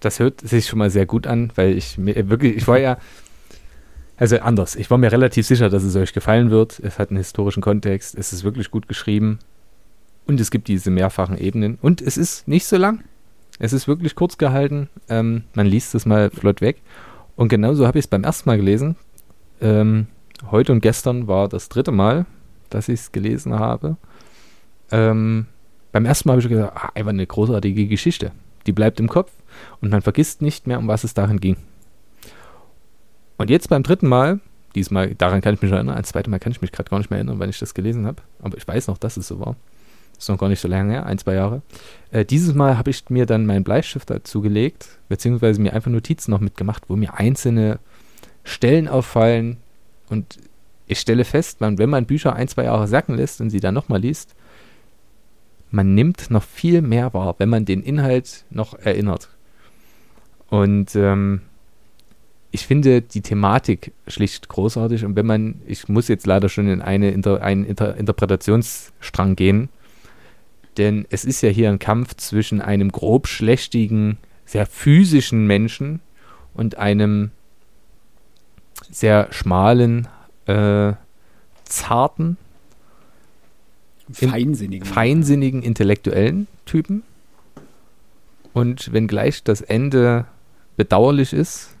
Das 0.00 0.18
hört 0.18 0.42
sich 0.42 0.66
schon 0.66 0.78
mal 0.78 0.90
sehr 0.90 1.06
gut 1.06 1.26
an, 1.26 1.50
weil 1.54 1.76
ich 1.76 1.96
mir 1.96 2.28
wirklich, 2.28 2.56
ich 2.56 2.68
war 2.68 2.78
ja, 2.78 2.98
also 4.18 4.38
anders, 4.40 4.76
ich 4.76 4.90
war 4.90 4.98
mir 4.98 5.10
relativ 5.10 5.46
sicher, 5.46 5.70
dass 5.70 5.82
es 5.82 5.96
euch 5.96 6.12
gefallen 6.12 6.50
wird. 6.50 6.78
Es 6.78 6.98
hat 6.98 7.08
einen 7.08 7.16
historischen 7.16 7.62
Kontext, 7.62 8.14
es 8.14 8.34
ist 8.34 8.44
wirklich 8.44 8.70
gut 8.70 8.86
geschrieben 8.86 9.38
und 10.26 10.40
es 10.40 10.50
gibt 10.50 10.68
diese 10.68 10.90
mehrfachen 10.90 11.38
Ebenen 11.38 11.78
und 11.80 12.02
es 12.02 12.18
ist 12.18 12.46
nicht 12.46 12.66
so 12.66 12.76
lang. 12.76 13.02
Es 13.58 13.72
ist 13.72 13.88
wirklich 13.88 14.14
kurz 14.14 14.36
gehalten. 14.36 14.90
Ähm, 15.08 15.44
man 15.54 15.66
liest 15.66 15.94
es 15.94 16.04
mal 16.04 16.30
flott 16.30 16.60
weg. 16.60 16.82
Und 17.36 17.48
genauso 17.48 17.86
habe 17.86 17.98
ich 17.98 18.04
es 18.04 18.08
beim 18.08 18.24
ersten 18.24 18.48
Mal 18.48 18.56
gelesen. 18.56 18.96
Ähm, 19.60 20.06
heute 20.50 20.72
und 20.72 20.80
gestern 20.80 21.26
war 21.26 21.48
das 21.48 21.68
dritte 21.68 21.92
Mal, 21.92 22.26
dass 22.70 22.88
ich 22.88 23.00
es 23.00 23.12
gelesen 23.12 23.58
habe. 23.58 23.96
Ähm, 24.90 25.46
beim 25.92 26.04
ersten 26.04 26.28
Mal 26.28 26.34
habe 26.34 26.42
ich 26.42 26.48
gesagt, 26.48 26.76
ah, 26.76 26.90
einfach 26.94 27.10
eine 27.10 27.26
großartige 27.26 27.86
Geschichte. 27.86 28.32
Die 28.66 28.72
bleibt 28.72 29.00
im 29.00 29.08
Kopf 29.08 29.32
und 29.80 29.90
man 29.90 30.02
vergisst 30.02 30.42
nicht 30.42 30.66
mehr, 30.66 30.78
um 30.78 30.88
was 30.88 31.04
es 31.04 31.14
darin 31.14 31.40
ging. 31.40 31.56
Und 33.38 33.50
jetzt 33.50 33.68
beim 33.68 33.82
dritten 33.82 34.06
Mal, 34.06 34.40
diesmal, 34.74 35.14
daran 35.14 35.40
kann 35.40 35.54
ich 35.54 35.62
mich 35.62 35.72
erinnern, 35.72 35.96
als 35.96 36.10
zweites 36.10 36.30
Mal 36.30 36.38
kann 36.38 36.52
ich 36.52 36.60
mich 36.60 36.72
gerade 36.72 36.90
gar 36.90 36.98
nicht 36.98 37.10
mehr 37.10 37.18
erinnern, 37.18 37.38
weil 37.38 37.50
ich 37.50 37.58
das 37.58 37.74
gelesen 37.74 38.06
habe, 38.06 38.22
aber 38.42 38.56
ich 38.56 38.68
weiß 38.68 38.88
noch, 38.88 38.98
dass 38.98 39.16
es 39.16 39.28
so 39.28 39.40
war. 39.40 39.56
Ist 40.18 40.28
noch 40.28 40.38
gar 40.38 40.50
nicht 40.50 40.60
so 40.60 40.68
lange 40.68 40.92
her, 40.92 41.06
ein, 41.06 41.16
zwei 41.16 41.34
Jahre. 41.34 41.62
Äh, 42.10 42.26
dieses 42.26 42.54
Mal 42.54 42.76
habe 42.76 42.90
ich 42.90 43.08
mir 43.08 43.24
dann 43.24 43.46
meinen 43.46 43.64
Bleistift 43.64 44.10
dazu 44.10 44.42
gelegt, 44.42 44.98
beziehungsweise 45.08 45.60
mir 45.62 45.72
einfach 45.72 45.90
Notizen 45.90 46.30
noch 46.30 46.40
mitgemacht, 46.40 46.84
wo 46.88 46.96
mir 46.96 47.14
einzelne 47.14 47.78
Stellen 48.44 48.86
auffallen, 48.86 49.56
und 50.10 50.38
ich 50.86 50.98
stelle 50.98 51.24
fest, 51.24 51.60
man, 51.60 51.78
wenn 51.78 51.88
man 51.88 52.04
Bücher 52.04 52.34
ein, 52.34 52.48
zwei 52.48 52.64
Jahre 52.64 52.88
sacken 52.88 53.14
lässt 53.14 53.40
und 53.40 53.50
sie 53.50 53.60
dann 53.60 53.74
nochmal 53.74 54.00
liest, 54.00 54.34
man 55.70 55.94
nimmt 55.94 56.30
noch 56.30 56.42
viel 56.42 56.82
mehr 56.82 57.14
wahr, 57.14 57.36
wenn 57.38 57.48
man 57.48 57.64
den 57.64 57.82
Inhalt 57.82 58.44
noch 58.50 58.74
erinnert. 58.74 59.28
Und 60.48 60.96
ähm, 60.96 61.42
ich 62.50 62.66
finde 62.66 63.02
die 63.02 63.22
Thematik 63.22 63.92
schlicht 64.08 64.48
großartig. 64.48 65.04
Und 65.04 65.14
wenn 65.14 65.26
man, 65.26 65.62
ich 65.66 65.88
muss 65.88 66.08
jetzt 66.08 66.26
leider 66.26 66.48
schon 66.48 66.68
in 66.68 66.82
eine 66.82 67.12
Inter, 67.12 67.40
einen 67.42 67.64
Inter, 67.64 67.96
Interpretationsstrang 67.96 69.36
gehen, 69.36 69.68
denn 70.76 71.06
es 71.10 71.24
ist 71.24 71.40
ja 71.42 71.50
hier 71.50 71.68
ein 71.68 71.78
Kampf 71.78 72.16
zwischen 72.16 72.60
einem 72.60 72.90
grobschlächtigen, 72.90 74.18
sehr 74.44 74.66
physischen 74.66 75.46
Menschen 75.46 76.00
und 76.54 76.78
einem 76.78 77.30
sehr 78.90 79.28
schmalen, 79.32 80.08
äh, 80.46 80.92
zarten, 81.64 82.36
feinsinnigen. 84.12 84.86
feinsinnigen, 84.86 85.62
intellektuellen 85.62 86.46
Typen. 86.66 87.02
Und 88.52 88.92
wenngleich 88.92 89.44
das 89.44 89.60
Ende 89.60 90.26
bedauerlich 90.76 91.32
ist, 91.32 91.76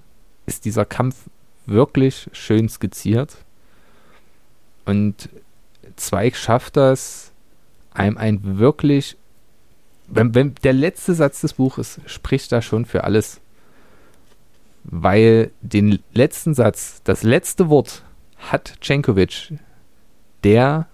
ist 0.46 0.64
dieser 0.64 0.84
Kampf 0.84 1.16
wirklich 1.66 2.28
schön 2.32 2.68
skizziert. 2.68 3.36
Und 4.84 5.28
Zweig 5.96 6.36
schafft 6.36 6.76
das, 6.76 7.32
einem 7.92 8.16
ein 8.16 8.58
wirklich, 8.58 9.16
wenn, 10.06 10.34
wenn 10.34 10.54
der 10.62 10.72
letzte 10.72 11.14
Satz 11.14 11.40
des 11.40 11.54
Buches 11.54 12.00
spricht 12.06 12.50
da 12.52 12.62
schon 12.62 12.86
für 12.86 13.04
alles 13.04 13.40
weil 14.84 15.50
den 15.60 16.00
letzten 16.12 16.54
Satz, 16.54 17.00
das 17.04 17.22
letzte 17.22 17.68
Wort 17.68 18.02
hat 18.38 18.74
Cenkovic, 18.80 19.52
der 20.44 20.86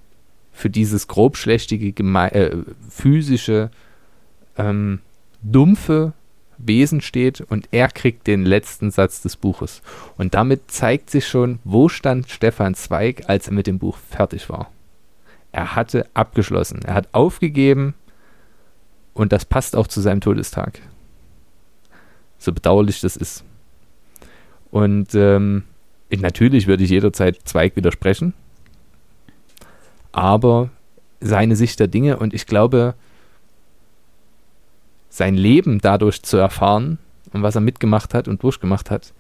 für 0.53 0.71
dieses 0.71 1.07
grobschlächtige, 1.07 1.89
äh, 1.89 2.57
physische 2.89 3.71
ähm, 4.57 5.01
dumpfe 5.43 6.15
Wesen 6.59 7.03
steht 7.03 7.43
und 7.43 7.69
er 7.71 7.89
kriegt 7.89 8.27
den 8.27 8.45
letzten 8.45 8.91
Satz 8.91 9.21
des 9.21 9.37
Buches. 9.37 9.83
Und 10.17 10.35
damit 10.35 10.71
zeigt 10.71 11.11
sich 11.11 11.29
schon, 11.29 11.59
wo 11.65 11.89
stand 11.89 12.31
Stefan 12.31 12.75
Zweig, 12.75 13.29
als 13.29 13.49
er 13.49 13.53
mit 13.53 13.67
dem 13.67 13.79
Buch 13.79 13.99
fertig 13.99 14.49
war. 14.49 14.71
Er 15.53 15.77
hatte 15.77 16.07
abgeschlossen. 16.15 16.81
Er 16.83 16.95
hat 16.95 17.09
aufgegeben 17.13 17.95
und 19.15 19.33
das 19.33 19.45
passt 19.45 19.77
auch 19.77 19.87
zu 19.87 20.01
seinem 20.01 20.21
Todestag. 20.21 20.81
So 22.39 22.53
bedauerlich 22.53 23.01
das 23.01 23.17
ist. 23.17 23.45
Und 24.77 25.15
ähm, 25.15 25.63
natürlich 26.11 26.67
würde 26.67 26.85
ich 26.85 26.91
jederzeit 26.91 27.39
Zweig 27.47 27.77
widersprechen, 27.77 28.35
aber 30.13 30.69
seine 31.19 31.57
Sicht 31.57 31.81
der 31.81 31.89
Dinge 31.89 32.19
und 32.19 32.35
ich 32.35 32.45
glaube, 32.45 32.95
sein 35.09 35.35
Leben 35.35 35.79
dadurch 35.81 36.23
zu 36.23 36.37
erfahren 36.37 36.99
und 37.33 37.43
was 37.43 37.55
er 37.55 37.63
mitgemacht 37.63 38.13
hat 38.13 38.29
und 38.29 38.43
durchgemacht 38.43 38.91
hat, 38.91 39.15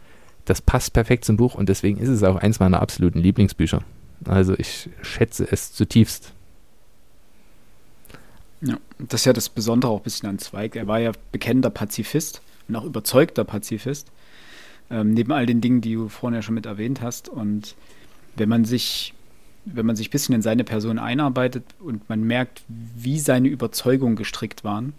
das 0.44 0.60
passt 0.60 0.92
perfekt 0.92 1.24
zum 1.24 1.38
Buch 1.38 1.54
und 1.54 1.70
deswegen 1.70 2.00
ist 2.00 2.10
es 2.10 2.22
auch 2.22 2.36
eins 2.36 2.60
meiner 2.60 2.82
absoluten 2.82 3.20
Lieblingsbücher. 3.20 3.80
Also 4.26 4.52
ich 4.58 4.90
schätze 5.00 5.48
es 5.50 5.72
zutiefst. 5.72 6.34
Ja, 8.60 8.76
das 8.98 9.22
ist 9.22 9.24
ja 9.24 9.32
das 9.32 9.48
Besondere 9.48 9.90
auch 9.90 10.00
ein 10.00 10.04
bisschen 10.04 10.28
an 10.28 10.38
Zweig. 10.38 10.76
Er 10.76 10.86
war 10.86 10.98
ja 10.98 11.12
bekennender 11.32 11.70
Pazifist 11.70 12.42
und 12.68 12.76
auch 12.76 12.84
überzeugter 12.84 13.44
Pazifist. 13.44 14.12
Ähm, 14.90 15.14
neben 15.14 15.32
all 15.32 15.46
den 15.46 15.60
Dingen, 15.60 15.80
die 15.80 15.94
du 15.94 16.08
vorhin 16.08 16.36
ja 16.36 16.42
schon 16.42 16.54
mit 16.54 16.66
erwähnt 16.66 17.00
hast. 17.02 17.28
Und 17.28 17.74
wenn 18.36 18.48
man 18.48 18.64
sich, 18.64 19.14
wenn 19.64 19.86
man 19.86 19.96
sich 19.96 20.08
ein 20.08 20.12
bisschen 20.12 20.34
in 20.34 20.42
seine 20.42 20.64
Person 20.64 20.98
einarbeitet 20.98 21.64
und 21.80 22.08
man 22.08 22.22
merkt, 22.22 22.62
wie 22.68 23.18
seine 23.18 23.48
Überzeugungen 23.48 24.16
gestrickt 24.16 24.64
waren 24.64 24.94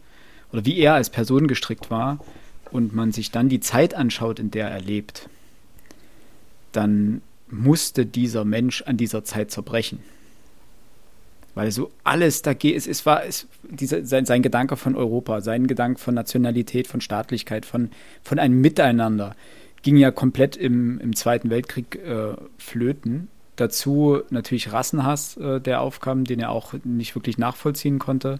oder 0.52 0.65
wie 0.65 0.78
er 0.78 0.95
als 0.95 1.10
Person 1.10 1.47
gestrickt 1.47 1.89
war 1.89 2.19
und 2.71 2.93
man 2.93 3.12
sich 3.12 3.32
dann 3.32 3.50
die 3.50 3.60
Zeit 3.60 3.93
anschaut, 3.93 4.39
in 4.39 4.52
der 4.52 4.69
er 4.69 4.82
lebt, 4.82 5.30
dann 6.73 7.21
musste 7.50 8.06
dieser 8.06 8.43
Mensch 8.43 8.82
an 8.82 8.97
dieser 8.97 9.23
Zeit 9.23 9.52
zerbrechen 9.52 10.00
weil 11.58 11.71
so 11.71 11.91
alles 12.04 12.43
da 12.43 12.54
geht, 12.54 12.78
es, 12.78 12.86
es 12.86 13.08
war 13.08 13.26
es, 13.26 13.47
dieser, 13.63 14.06
sein, 14.06 14.26
sein 14.26 14.43
Gedanke 14.43 14.78
von 14.78 14.95
Europa, 14.95 15.41
sein 15.41 15.65
Gedanke 15.65 16.00
von 16.00 16.13
Nationalität, 16.13 16.88
von 16.88 17.02
Staatlichkeit, 17.02 17.65
von, 17.65 17.89
von 18.21 18.38
einem 18.38 18.62
Miteinander 18.62 19.36
ging 19.82 19.98
ja 19.98 20.12
komplett 20.12 20.56
im, 20.56 21.00
im 21.00 21.16
Zweiten 21.16 21.50
Weltkrieg 21.50 21.96
äh, 21.96 22.36
flöten. 22.58 23.30
Dazu 23.56 24.22
natürlich 24.30 24.72
Rassenhass, 24.72 25.38
äh, 25.38 25.60
der 25.60 25.82
aufkam, 25.82 26.24
den 26.24 26.40
er 26.40 26.52
auch 26.52 26.74
nicht 26.84 27.16
wirklich 27.16 27.38
nachvollziehen 27.38 28.00
konnte. 28.00 28.40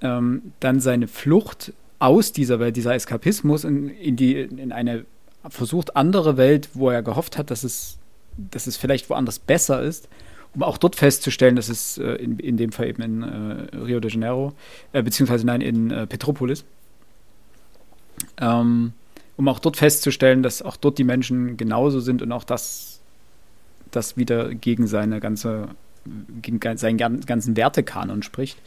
Ähm, 0.00 0.52
dann 0.60 0.80
seine 0.80 1.08
Flucht 1.08 1.72
aus 1.98 2.32
dieser 2.32 2.58
Welt, 2.58 2.76
dieser 2.76 2.94
Eskapismus 2.94 3.64
in, 3.64 3.88
in, 3.88 4.16
die, 4.16 4.40
in 4.40 4.72
eine 4.72 5.04
versucht 5.48 5.96
andere 5.96 6.36
Welt, 6.36 6.70
wo 6.74 6.90
er 6.90 7.02
gehofft 7.02 7.38
hat, 7.38 7.50
dass 7.50 7.64
es, 7.64 7.98
dass 8.36 8.66
es 8.66 8.76
vielleicht 8.76 9.10
woanders 9.10 9.38
besser 9.38 9.82
ist 9.82 10.08
um 10.54 10.62
auch 10.62 10.78
dort 10.78 10.96
festzustellen, 10.96 11.56
dass 11.56 11.68
es 11.68 11.98
äh, 11.98 12.14
in, 12.14 12.38
in 12.38 12.56
dem 12.56 12.72
Fall 12.72 12.88
eben 12.88 13.02
in 13.02 13.22
äh, 13.22 13.76
Rio 13.76 14.00
de 14.00 14.10
Janeiro, 14.10 14.52
äh, 14.92 15.02
beziehungsweise 15.02 15.46
nein, 15.46 15.60
in 15.60 15.90
äh, 15.90 16.06
Petropolis, 16.06 16.64
ähm, 18.40 18.92
um 19.36 19.48
auch 19.48 19.58
dort 19.58 19.76
festzustellen, 19.76 20.42
dass 20.42 20.62
auch 20.62 20.76
dort 20.76 20.98
die 20.98 21.04
Menschen 21.04 21.56
genauso 21.56 22.00
sind 22.00 22.22
und 22.22 22.32
auch 22.32 22.44
das, 22.44 23.00
das 23.90 24.16
wieder 24.16 24.54
gegen 24.54 24.86
seine 24.86 25.20
ganze, 25.20 25.68
gegen 26.40 26.60
seinen 26.76 26.98
ganzen 26.98 27.56
Wertekanon 27.56 28.22
spricht. 28.22 28.58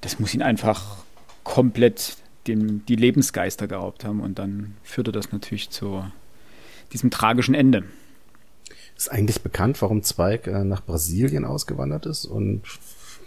Das 0.00 0.18
muss 0.18 0.34
ihn 0.34 0.42
einfach 0.42 0.98
komplett 1.44 2.16
dem, 2.46 2.84
die 2.86 2.96
Lebensgeister 2.96 3.66
geraubt 3.66 4.04
haben 4.04 4.20
und 4.20 4.38
dann 4.38 4.76
führte 4.82 5.12
das 5.12 5.32
natürlich 5.32 5.70
zu 5.70 6.04
diesem 6.92 7.10
tragischen 7.10 7.54
Ende. 7.54 7.84
Ist 8.96 9.10
eigentlich 9.10 9.42
bekannt, 9.42 9.80
warum 9.80 10.02
Zweig 10.02 10.46
äh, 10.46 10.64
nach 10.64 10.84
Brasilien 10.84 11.44
ausgewandert 11.44 12.06
ist 12.06 12.24
und 12.24 12.62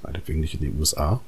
meinetwegen 0.03 0.39
nicht 0.39 0.55
in 0.55 0.59
die 0.61 0.71
USA? 0.77 1.21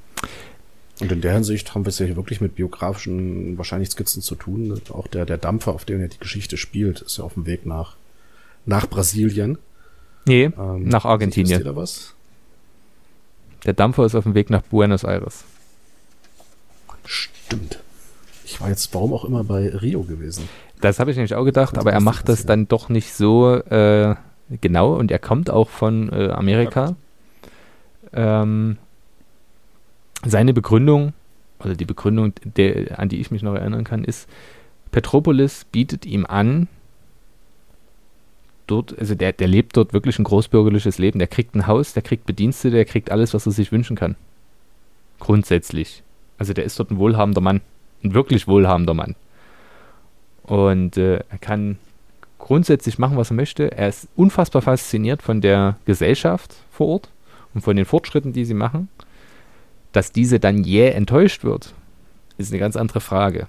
Und 1.00 1.12
in 1.12 1.22
der 1.22 1.34
Hinsicht 1.34 1.74
haben 1.74 1.86
wir 1.86 1.90
es 1.90 2.00
ja 2.00 2.06
hier 2.06 2.16
wirklich 2.16 2.40
mit 2.40 2.56
biografischen 2.56 3.58
wahrscheinlich 3.58 3.90
Skizzen 3.90 4.22
zu 4.22 4.36
tun. 4.36 4.80
Auch 4.90 5.08
der, 5.08 5.26
der 5.26 5.38
Dampfer, 5.38 5.74
auf 5.74 5.86
dem 5.86 6.00
ja 6.02 6.08
die 6.08 6.20
Geschichte 6.20 6.56
spielt, 6.56 7.02
ist 7.02 7.18
ja 7.18 7.24
auf 7.24 7.34
dem 7.34 7.46
Weg 7.46 7.66
nach, 7.66 7.96
nach 8.66 8.88
Brasilien. 8.88 9.58
Nee, 10.26 10.52
ähm, 10.58 10.88
nach 10.88 11.06
Argentinien. 11.06 11.60
Ihr 11.60 11.66
da 11.66 11.76
was? 11.76 12.14
Der 13.66 13.74
Dampfer 13.74 14.06
ist 14.06 14.16
auf 14.16 14.24
dem 14.24 14.36
Weg 14.36 14.50
nach 14.50 14.62
Buenos 14.62 15.04
Aires. 15.04 15.44
Stimmt. 17.06 17.80
Ich 18.46 18.62
war 18.62 18.70
jetzt, 18.70 18.94
warum 18.94 19.14
auch 19.14 19.26
immer, 19.26 19.44
bei 19.44 19.70
Rio 19.70 20.04
gewesen. 20.04 20.48
Das 20.80 21.00
habe 21.00 21.12
ich 21.12 21.18
nämlich 21.18 21.36
auch 21.36 21.46
gedacht, 21.46 21.78
aber 21.78 21.92
er 21.92 22.02
macht 22.02 22.30
das 22.30 22.46
dann 22.46 22.68
doch 22.68 22.90
nicht 22.90 23.14
so 23.14 23.56
äh, 23.56 24.16
genau 24.62 24.96
und 24.96 25.12
er 25.12 25.20
kommt 25.20 25.50
auch 25.50 25.70
von 25.70 26.12
äh, 26.12 26.30
Amerika. 26.30 26.96
Ähm, 28.12 28.78
seine 30.26 30.54
Begründung, 30.54 31.14
oder 31.60 31.76
die 31.76 31.86
Begründung, 31.86 32.34
der, 32.44 33.00
an 33.00 33.10
die 33.10 33.20
ich 33.20 33.32
mich 33.32 33.42
noch 33.42 33.56
erinnern 33.56 33.84
kann, 33.84 34.04
ist, 34.04 34.28
Petropolis 34.92 35.66
bietet 35.66 36.06
ihm 36.06 36.26
an, 36.26 36.68
dort, 38.68 38.98
also 38.98 39.16
der, 39.16 39.34
der 39.34 39.48
lebt 39.48 39.78
dort 39.78 39.94
wirklich 39.94 40.20
ein 40.20 40.24
großbürgerliches 40.24 40.98
Leben. 40.98 41.20
Der 41.20 41.28
kriegt 41.28 41.56
ein 41.56 41.68
Haus, 41.68 41.94
der 41.94 42.04
kriegt 42.04 42.26
Bedienstete, 42.26 42.76
der 42.76 42.86
kriegt 42.86 43.12
alles, 43.12 43.34
was 43.34 43.46
er 43.46 43.52
sich 43.52 43.72
wünschen 43.72 43.96
kann. 43.96 44.16
Grundsätzlich. 45.20 46.04
Also 46.38 46.54
der 46.54 46.64
ist 46.64 46.80
dort 46.80 46.92
ein 46.92 46.98
wohlhabender 46.98 47.42
Mann. 47.42 47.62
Ein 48.04 48.14
wirklich 48.14 48.48
wohlhabender 48.48 48.94
Mann. 48.94 49.16
Und 50.44 50.98
äh, 50.98 51.24
er 51.30 51.38
kann 51.40 51.78
grundsätzlich 52.38 53.00
machen, 53.00 53.16
was 53.16 53.32
er 53.32 53.36
möchte. 53.36 53.72
Er 53.72 53.88
ist 53.88 54.08
unfassbar 54.16 54.62
fasziniert 54.62 55.22
von 55.22 55.40
der 55.40 55.78
Gesellschaft 55.86 56.56
vor 56.72 56.88
Ort 56.88 57.10
und 57.54 57.62
von 57.62 57.76
den 57.76 57.86
Fortschritten, 57.86 58.34
die 58.34 58.46
sie 58.46 58.54
machen. 58.54 58.90
Dass 59.94 60.12
diese 60.12 60.40
dann 60.40 60.64
jäh 60.64 60.90
enttäuscht 60.90 61.46
wird, 61.46 61.74
ist 62.38 62.52
eine 62.52 62.60
ganz 62.60 62.76
andere 62.76 63.00
Frage. 63.00 63.48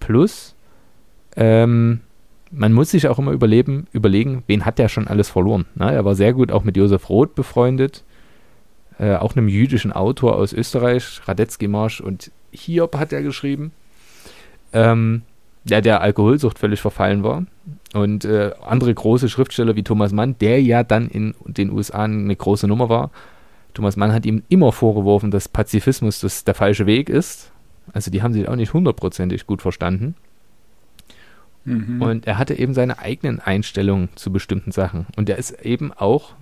Plus, 0.00 0.54
ähm, 1.36 2.00
man 2.50 2.72
muss 2.72 2.90
sich 2.90 3.08
auch 3.08 3.18
immer 3.18 3.32
überleben, 3.32 3.86
überlegen, 3.92 4.42
wen 4.46 4.64
hat 4.64 4.78
der 4.78 4.88
schon 4.88 5.06
alles 5.06 5.28
verloren. 5.28 5.66
Na, 5.74 5.92
er 5.92 6.04
war 6.06 6.14
sehr 6.14 6.32
gut 6.32 6.50
auch 6.50 6.64
mit 6.64 6.76
Josef 6.76 7.10
Roth 7.10 7.34
befreundet, 7.34 8.04
äh, 8.98 9.16
auch 9.16 9.36
einem 9.36 9.48
jüdischen 9.48 9.92
Autor 9.92 10.36
aus 10.36 10.54
Österreich, 10.54 11.20
Radetzky 11.26 11.68
Marsch 11.68 12.00
und 12.00 12.30
Hiob 12.50 12.96
hat 12.96 13.12
er 13.12 13.22
geschrieben. 13.22 13.72
Ähm, 14.72 15.22
der 15.64 15.80
der 15.82 16.00
Alkoholsucht 16.00 16.58
völlig 16.58 16.80
verfallen 16.80 17.22
war. 17.22 17.44
Und 17.94 18.24
äh, 18.24 18.52
andere 18.64 18.92
große 18.92 19.28
Schriftsteller 19.28 19.76
wie 19.76 19.82
Thomas 19.82 20.12
Mann, 20.12 20.36
der 20.38 20.62
ja 20.62 20.82
dann 20.82 21.08
in 21.08 21.34
den 21.44 21.70
USA 21.70 22.04
eine 22.04 22.34
große 22.34 22.66
Nummer 22.66 22.88
war. 22.88 23.10
Thomas 23.74 23.96
Mann 23.96 24.12
hat 24.12 24.26
ihm 24.26 24.42
immer 24.48 24.72
vorgeworfen, 24.72 25.30
dass 25.30 25.48
Pazifismus 25.48 26.20
das 26.20 26.44
der 26.44 26.54
falsche 26.54 26.86
Weg 26.86 27.08
ist. 27.08 27.52
Also 27.92 28.10
die 28.10 28.22
haben 28.22 28.32
sich 28.32 28.48
auch 28.48 28.56
nicht 28.56 28.72
hundertprozentig 28.72 29.46
gut 29.46 29.62
verstanden. 29.62 30.14
Mhm. 31.64 32.02
Und 32.02 32.26
er 32.26 32.38
hatte 32.38 32.58
eben 32.58 32.74
seine 32.74 32.98
eigenen 32.98 33.40
Einstellungen 33.40 34.08
zu 34.14 34.32
bestimmten 34.32 34.72
Sachen. 34.72 35.06
Und 35.16 35.28
er 35.28 35.38
ist 35.38 35.52
eben 35.62 35.92
auch, 35.92 36.34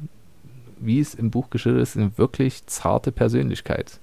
wie 0.78 1.00
es 1.00 1.14
im 1.14 1.30
Buch 1.30 1.50
geschildert 1.50 1.82
ist, 1.82 1.96
eine 1.96 2.16
wirklich 2.18 2.66
zarte 2.66 3.12
Persönlichkeit 3.12 4.00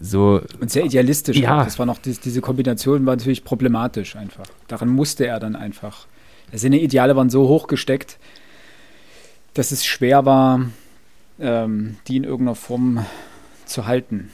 so. 0.00 0.40
Und 0.60 0.70
sehr 0.70 0.84
idealistisch. 0.84 1.38
Ja. 1.38 1.60
Auch. 1.60 1.64
Das 1.64 1.78
war 1.78 1.86
noch, 1.86 1.98
die, 1.98 2.12
diese 2.12 2.40
Kombination 2.40 3.06
war 3.06 3.16
natürlich 3.16 3.44
problematisch 3.44 4.16
einfach. 4.16 4.46
Daran 4.68 4.88
musste 4.88 5.26
er 5.26 5.40
dann 5.40 5.56
einfach. 5.56 6.06
Seine 6.52 6.80
Ideale 6.80 7.16
waren 7.16 7.30
so 7.30 7.48
hoch 7.48 7.66
gesteckt, 7.66 8.18
dass 9.58 9.72
es 9.72 9.84
schwer 9.84 10.24
war, 10.24 10.60
ähm, 11.40 11.96
die 12.06 12.16
in 12.16 12.24
irgendeiner 12.24 12.54
Form 12.54 13.04
zu 13.64 13.86
halten. 13.86 14.30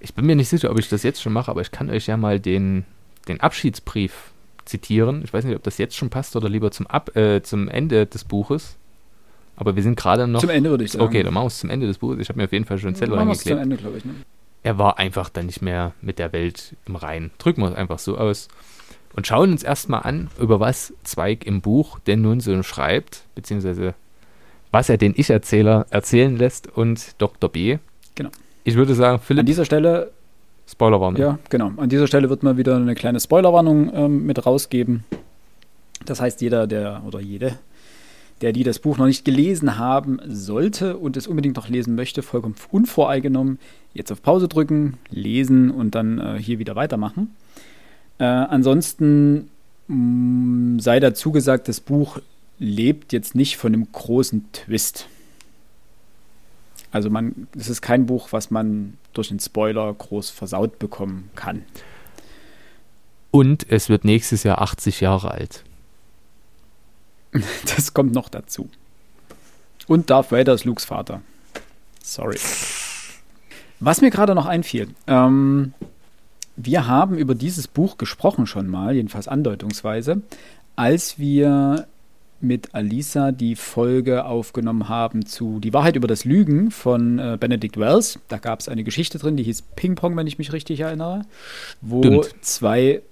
Ich 0.00 0.14
bin 0.14 0.26
mir 0.26 0.36
nicht 0.36 0.48
sicher, 0.48 0.70
ob 0.70 0.78
ich 0.78 0.88
das 0.88 1.02
jetzt 1.02 1.22
schon 1.22 1.32
mache, 1.32 1.50
aber 1.50 1.62
ich 1.62 1.70
kann 1.70 1.90
euch 1.90 2.06
ja 2.06 2.16
mal 2.16 2.38
den, 2.38 2.84
den 3.28 3.40
Abschiedsbrief 3.40 4.32
zitieren. 4.66 5.22
Ich 5.24 5.32
weiß 5.32 5.44
nicht, 5.44 5.56
ob 5.56 5.62
das 5.62 5.78
jetzt 5.78 5.96
schon 5.96 6.10
passt 6.10 6.36
oder 6.36 6.48
lieber 6.48 6.70
zum, 6.70 6.86
Ab, 6.86 7.16
äh, 7.16 7.42
zum 7.42 7.68
Ende 7.68 8.06
des 8.06 8.24
Buches. 8.24 8.76
Aber 9.56 9.74
wir 9.74 9.82
sind 9.82 9.96
gerade 9.96 10.26
noch. 10.26 10.40
Zum 10.40 10.50
Ende 10.50 10.68
würde 10.68 10.84
ich 10.84 10.92
sagen. 10.92 11.04
Okay, 11.04 11.22
dann 11.22 11.32
machen 11.32 11.44
wir 11.44 11.48
es 11.48 11.58
zum 11.58 11.70
Ende 11.70 11.86
des 11.86 11.98
Buches. 11.98 12.18
Ich 12.20 12.28
habe 12.28 12.38
mir 12.38 12.44
auf 12.44 12.52
jeden 12.52 12.66
Fall 12.66 12.78
schon 12.78 12.88
einen 12.88 12.96
Zettel 12.96 13.14
reingeklebt. 13.14 13.56
Zum 13.56 13.58
Ende, 13.58 13.76
glaube 13.76 13.98
ich. 13.98 14.04
Ne? 14.04 14.14
er 14.66 14.78
war 14.78 14.98
einfach 14.98 15.28
dann 15.28 15.46
nicht 15.46 15.62
mehr 15.62 15.94
mit 16.00 16.18
der 16.18 16.32
Welt 16.32 16.74
im 16.86 16.96
Reinen. 16.96 17.30
Drücken 17.38 17.62
wir 17.62 17.70
es 17.70 17.76
einfach 17.76 18.00
so 18.00 18.18
aus. 18.18 18.48
Und 19.14 19.24
schauen 19.26 19.52
uns 19.52 19.62
erstmal 19.62 20.02
an, 20.02 20.28
über 20.40 20.58
was 20.58 20.92
Zweig 21.04 21.46
im 21.46 21.60
Buch 21.60 22.00
denn 22.00 22.20
nun 22.20 22.40
so 22.40 22.60
schreibt, 22.64 23.22
beziehungsweise 23.36 23.94
was 24.76 24.90
er 24.90 24.98
den 24.98 25.14
Ich-Erzähler 25.16 25.86
erzählen 25.88 26.36
lässt 26.36 26.68
und 26.76 27.14
Dr. 27.16 27.48
B. 27.48 27.78
Genau. 28.14 28.28
Ich 28.62 28.74
würde 28.74 28.94
sagen, 28.94 29.20
Philipp. 29.20 29.40
An 29.40 29.46
dieser 29.46 29.64
Stelle. 29.64 30.10
Spoilerwarnung. 30.68 31.18
Ja, 31.18 31.38
genau. 31.48 31.72
An 31.78 31.88
dieser 31.88 32.06
Stelle 32.06 32.28
wird 32.28 32.42
mal 32.42 32.58
wieder 32.58 32.76
eine 32.76 32.94
kleine 32.94 33.18
Spoilerwarnung 33.18 33.90
ähm, 33.94 34.26
mit 34.26 34.44
rausgeben. 34.44 35.04
Das 36.04 36.20
heißt, 36.20 36.42
jeder, 36.42 36.66
der 36.66 37.02
oder 37.06 37.20
jede, 37.20 37.58
der 38.42 38.52
die 38.52 38.64
das 38.64 38.78
Buch 38.78 38.98
noch 38.98 39.06
nicht 39.06 39.24
gelesen 39.24 39.78
haben 39.78 40.20
sollte 40.28 40.98
und 40.98 41.16
es 41.16 41.26
unbedingt 41.26 41.56
noch 41.56 41.70
lesen 41.70 41.94
möchte, 41.94 42.20
vollkommen 42.20 42.56
unvoreingenommen, 42.70 43.58
jetzt 43.94 44.12
auf 44.12 44.20
Pause 44.20 44.46
drücken, 44.46 44.98
lesen 45.08 45.70
und 45.70 45.94
dann 45.94 46.18
äh, 46.18 46.38
hier 46.38 46.58
wieder 46.58 46.76
weitermachen. 46.76 47.34
Äh, 48.18 48.24
ansonsten 48.24 49.48
mh, 49.88 49.96
mm, 49.96 50.80
sei 50.80 51.00
dazu 51.00 51.32
gesagt, 51.32 51.68
das 51.68 51.80
Buch 51.80 52.18
lebt 52.58 53.12
jetzt 53.12 53.34
nicht 53.34 53.56
von 53.56 53.74
einem 53.74 53.90
großen 53.90 54.50
Twist. 54.52 55.08
Also 56.90 57.10
man, 57.10 57.48
es 57.56 57.68
ist 57.68 57.82
kein 57.82 58.06
Buch, 58.06 58.28
was 58.30 58.50
man 58.50 58.96
durch 59.12 59.30
einen 59.30 59.40
Spoiler 59.40 59.92
groß 59.92 60.30
versaut 60.30 60.78
bekommen 60.78 61.30
kann. 61.34 61.64
Und 63.30 63.70
es 63.70 63.88
wird 63.88 64.04
nächstes 64.04 64.44
Jahr 64.44 64.62
80 64.62 65.00
Jahre 65.00 65.30
alt. 65.30 65.62
Das 67.76 67.92
kommt 67.92 68.14
noch 68.14 68.30
dazu. 68.30 68.70
Und 69.86 70.08
Darth 70.08 70.32
Vader 70.32 70.54
ist 70.54 70.64
Lukes 70.64 70.86
Vater. 70.86 71.20
Sorry. 72.02 72.38
Was 73.78 74.00
mir 74.00 74.10
gerade 74.10 74.34
noch 74.34 74.46
einfiel, 74.46 74.88
ähm, 75.06 75.74
wir 76.56 76.86
haben 76.86 77.18
über 77.18 77.34
dieses 77.34 77.68
Buch 77.68 77.98
gesprochen 77.98 78.46
schon 78.46 78.68
mal, 78.68 78.94
jedenfalls 78.94 79.28
andeutungsweise, 79.28 80.22
als 80.76 81.18
wir 81.18 81.86
mit 82.40 82.74
Alisa 82.74 83.32
die 83.32 83.56
Folge 83.56 84.24
aufgenommen 84.24 84.88
haben 84.88 85.24
zu 85.24 85.58
Die 85.60 85.72
Wahrheit 85.72 85.96
über 85.96 86.08
das 86.08 86.24
Lügen 86.24 86.70
von 86.70 87.18
äh, 87.18 87.36
Benedict 87.40 87.78
Wells. 87.78 88.18
Da 88.28 88.38
gab 88.38 88.60
es 88.60 88.68
eine 88.68 88.84
Geschichte 88.84 89.18
drin, 89.18 89.36
die 89.36 89.42
hieß 89.42 89.62
Ping 89.74 89.94
Pong, 89.94 90.16
wenn 90.16 90.26
ich 90.26 90.38
mich 90.38 90.52
richtig 90.52 90.80
erinnere, 90.80 91.22
wo 91.80 92.02
Stimmt. 92.02 92.34
zwei 92.42 93.02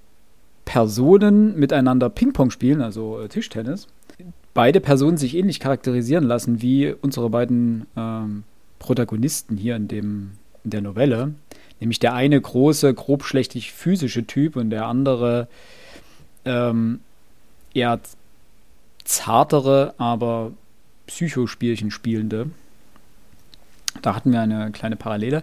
Personen 0.65 1.59
miteinander 1.59 2.09
Ping-Pong 2.09 2.51
spielen, 2.51 2.81
also 2.81 3.21
äh, 3.21 3.29
Tischtennis. 3.29 3.87
Beide 4.55 4.81
Personen 4.81 5.17
sich 5.17 5.37
ähnlich 5.37 5.61
charakterisieren 5.61 6.25
lassen 6.25 6.63
wie 6.63 6.95
unsere 7.03 7.29
beiden 7.29 7.87
ähm, 7.97 8.45
Protagonisten 8.79 9.57
hier 9.57 9.77
in, 9.77 9.89
dem, 9.89 10.33
in 10.63 10.71
der 10.71 10.81
Novelle. 10.81 11.35
Nämlich 11.81 11.99
der 11.99 12.15
eine 12.15 12.41
große, 12.41 12.95
grobschlächtig 12.95 13.73
physische 13.73 14.27
Typ 14.27 14.57
und 14.57 14.71
der 14.71 14.87
andere 14.87 15.49
ähm, 16.45 17.01
eher 17.75 18.01
zartere, 19.05 19.95
aber 19.99 20.53
Psychospielchen 21.07 21.91
spielende. 21.91 22.51
Da 24.03 24.15
hatten 24.15 24.33
wir 24.33 24.41
eine 24.41 24.71
kleine 24.73 24.97
Parallele. 24.97 25.43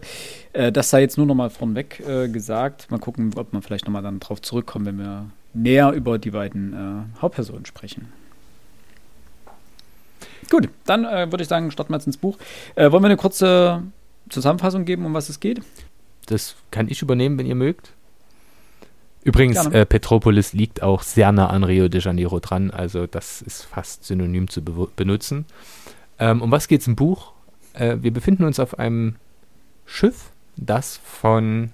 Äh, 0.54 0.72
das 0.72 0.90
sei 0.90 1.02
jetzt 1.02 1.18
nur 1.18 1.26
noch 1.26 1.36
mal 1.36 1.50
vornweg 1.50 2.00
äh, 2.02 2.28
gesagt. 2.28 2.92
Mal 2.92 3.00
gucken, 3.00 3.32
ob 3.36 3.54
man 3.54 3.62
vielleicht 3.62 3.86
noch 3.86 3.94
mal 3.94 4.02
dann 4.02 4.20
drauf 4.20 4.42
zurückkommen, 4.42 4.86
wenn 4.86 4.98
wir 5.00 5.26
näher 5.54 5.92
über 5.92 6.20
die 6.20 6.32
beiden 6.32 6.74
äh, 6.74 7.22
Hauptpersonen 7.22 7.66
sprechen. 7.66 8.12
Gut, 10.50 10.68
dann 10.86 11.04
würde 11.04 11.44
ich 11.44 11.48
sagen, 11.48 11.72
starten 11.72 11.94
wir 11.94 11.98
jetzt 11.98 12.08
ins 12.08 12.18
Buch. 12.18 12.38
Wollen 12.76 12.92
wir 12.92 13.06
eine 13.06 13.16
kurze 13.16 13.84
Zusammenfassung 14.28 14.84
geben, 14.84 15.06
um 15.06 15.14
was 15.14 15.30
es 15.30 15.40
geht? 15.40 15.62
Das 16.26 16.56
kann 16.72 16.90
ich 16.90 17.02
übernehmen, 17.02 17.40
wenn 17.40 17.46
ihr 17.46 17.56
mögt. 17.56 17.94
Übrigens, 19.24 19.68
äh, 19.68 19.86
Petropolis 19.86 20.54
liegt 20.54 20.82
auch 20.82 21.04
sehr 21.04 21.32
nah 21.32 21.48
an 21.48 21.64
Rio 21.64 21.88
de 21.88 22.02
Janeiro 22.02 22.40
dran, 22.40 22.72
also 22.72 23.06
das 23.06 23.42
ist 23.42 23.64
fast 23.64 24.04
synonym 24.04 24.50
zu 24.50 24.64
be 24.64 24.88
benutzen. 24.96 25.46
Ähm, 26.18 26.42
um 26.42 26.52
was 26.52 26.68
geht 26.68 26.82
es 26.82 26.88
im 26.88 26.96
Buch? 26.96 27.34
Äh, 27.74 27.98
wir 28.02 28.12
befinden 28.12 28.44
uns 28.44 28.60
auf 28.60 28.80
einem 28.80 29.16
Schiff, 29.86 30.32
das 30.58 30.98
von 30.98 31.72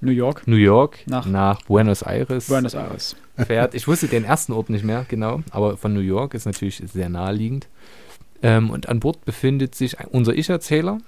New 0.00 0.12
York, 0.12 0.46
New 0.46 0.56
York 0.56 1.00
nach, 1.06 1.26
nach 1.26 1.62
Buenos 1.62 2.02
Aires, 2.02 2.46
Buenos 2.46 2.74
Aires 2.74 3.16
fährt. 3.36 3.74
Ich 3.74 3.86
wusste 3.86 4.08
den 4.08 4.24
ersten 4.24 4.52
Ort 4.52 4.70
nicht 4.70 4.84
mehr 4.84 5.04
genau, 5.08 5.42
aber 5.50 5.76
von 5.76 5.92
New 5.92 6.00
York 6.00 6.32
ist 6.32 6.46
natürlich 6.46 6.82
sehr 6.86 7.10
naheliegend. 7.10 7.68
Ähm, 8.42 8.70
und 8.70 8.88
an 8.88 9.00
Bord 9.00 9.26
befindet 9.26 9.74
sich 9.74 9.96
unser 10.10 10.34
Ich-Erzähler 10.34 10.98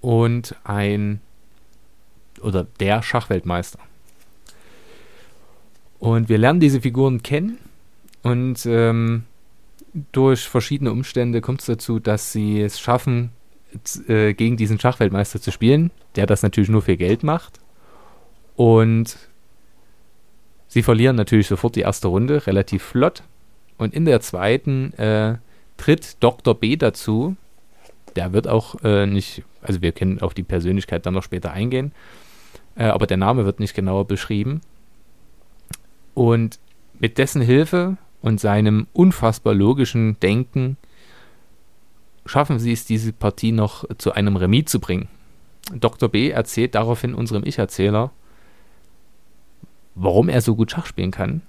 und 0.00 0.54
ein 0.62 1.20
oder 2.42 2.66
der 2.78 3.02
Schachweltmeister. 3.02 3.78
Und 5.98 6.28
wir 6.28 6.38
lernen 6.38 6.60
diese 6.60 6.80
Figuren 6.80 7.22
kennen 7.22 7.58
und 8.22 8.64
ähm, 8.66 9.24
durch 10.12 10.48
verschiedene 10.48 10.92
Umstände 10.92 11.40
kommt 11.40 11.60
es 11.60 11.66
dazu, 11.66 11.98
dass 11.98 12.32
sie 12.32 12.60
es 12.60 12.80
schaffen, 12.80 13.30
äh, 14.08 14.34
gegen 14.34 14.56
diesen 14.56 14.80
Schachweltmeister 14.80 15.40
zu 15.40 15.52
spielen, 15.52 15.90
der 16.16 16.26
das 16.26 16.42
natürlich 16.42 16.70
nur 16.70 16.82
für 16.82 16.96
Geld 16.96 17.22
macht. 17.22 17.60
Und 18.56 19.16
sie 20.68 20.82
verlieren 20.82 21.16
natürlich 21.16 21.46
sofort 21.46 21.76
die 21.76 21.80
erste 21.80 22.08
Runde, 22.08 22.46
relativ 22.46 22.82
flott. 22.82 23.22
Und 23.78 23.94
in 23.94 24.04
der 24.04 24.20
zweiten 24.20 24.92
äh, 24.94 25.38
tritt 25.76 26.16
Dr. 26.20 26.54
B 26.54 26.76
dazu. 26.76 27.36
Der 28.16 28.32
wird 28.32 28.48
auch 28.48 28.82
äh, 28.82 29.06
nicht, 29.06 29.44
also 29.62 29.82
wir 29.82 29.92
können 29.92 30.20
auf 30.20 30.34
die 30.34 30.42
Persönlichkeit 30.42 31.06
dann 31.06 31.14
noch 31.14 31.22
später 31.22 31.52
eingehen, 31.52 31.92
äh, 32.80 32.84
aber 32.84 33.06
der 33.06 33.18
Name 33.18 33.44
wird 33.44 33.60
nicht 33.60 33.74
genauer 33.74 34.06
beschrieben. 34.06 34.62
Und 36.14 36.58
mit 36.98 37.18
dessen 37.18 37.42
Hilfe 37.42 37.98
und 38.22 38.40
seinem 38.40 38.86
unfassbar 38.94 39.52
logischen 39.52 40.18
Denken 40.20 40.78
schaffen 42.24 42.58
sie 42.58 42.72
es, 42.72 42.86
diese 42.86 43.12
Partie 43.12 43.52
noch 43.52 43.84
zu 43.98 44.12
einem 44.12 44.36
Remis 44.36 44.64
zu 44.66 44.80
bringen. 44.80 45.08
Dr. 45.74 46.08
B 46.08 46.30
erzählt 46.30 46.74
daraufhin 46.74 47.14
unserem 47.14 47.44
Ich-Erzähler, 47.44 48.12
warum 49.94 50.30
er 50.30 50.40
so 50.40 50.56
gut 50.56 50.70
Schach 50.70 50.86
spielen 50.86 51.10
kann, 51.10 51.42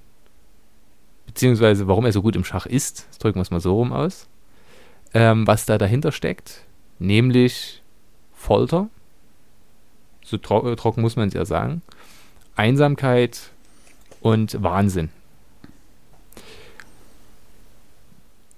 beziehungsweise 1.27 1.87
warum 1.87 2.05
er 2.05 2.11
so 2.11 2.21
gut 2.21 2.35
im 2.35 2.43
Schach 2.43 2.65
ist, 2.65 3.07
das 3.07 3.19
drücken 3.19 3.37
wir 3.37 3.43
es 3.43 3.51
mal 3.51 3.61
so 3.61 3.75
rum 3.75 3.93
aus, 3.93 4.27
ähm, 5.13 5.47
was 5.47 5.65
da 5.65 5.77
dahinter 5.77 6.11
steckt, 6.11 6.65
nämlich 6.99 7.83
Folter, 8.33 8.89
so 10.31 10.37
tro 10.37 10.73
trocken 10.75 11.01
muss 11.01 11.15
man 11.15 11.27
es 11.27 11.33
ja 11.33 11.45
sagen, 11.45 11.81
Einsamkeit 12.55 13.51
und 14.21 14.61
Wahnsinn. 14.63 15.09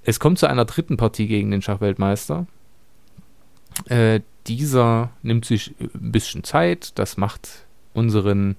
Es 0.04 0.20
kommt 0.20 0.40
zu 0.40 0.48
einer 0.48 0.66
dritten 0.66 0.98
Partie 0.98 1.28
gegen 1.28 1.52
den 1.52 1.62
Schachweltmeister. 1.62 2.46
Äh, 3.86 4.22
dieser 4.48 5.10
nimmt 5.22 5.46
sich 5.46 5.74
ein 5.80 6.12
bisschen 6.12 6.44
Zeit, 6.44 6.98
das 7.00 7.18
macht 7.18 7.66
unseren 7.94 8.58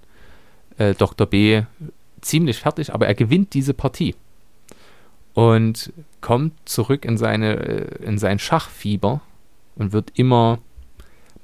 äh, 0.79 0.95
Dr. 0.95 1.27
B 1.27 1.63
ziemlich 2.21 2.59
fertig, 2.59 2.93
aber 2.93 3.07
er 3.07 3.15
gewinnt 3.15 3.53
diese 3.55 3.75
Partie 3.75 4.15
und 5.35 5.93
kommt 6.21 6.55
zurück 6.65 7.05
in, 7.05 7.19
seine, 7.19 7.57
äh, 7.57 8.05
in 8.05 8.19
sein 8.19 8.39
Schachfieber 8.39 9.21
und 9.77 9.93
wird 9.93 10.13
immer 10.15 10.59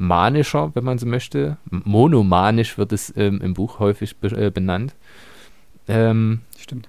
manischer, 0.00 0.70
wenn 0.74 0.84
man 0.84 0.98
so 0.98 1.06
möchte. 1.06 1.56
Monomanisch 1.70 2.78
wird 2.78 2.92
es 2.92 3.12
ähm, 3.16 3.40
im 3.40 3.54
Buch 3.54 3.78
häufig 3.78 4.16
be 4.16 4.28
äh, 4.28 4.50
benannt. 4.50 4.94
Ähm, 5.88 6.40
Stimmt 6.58 6.88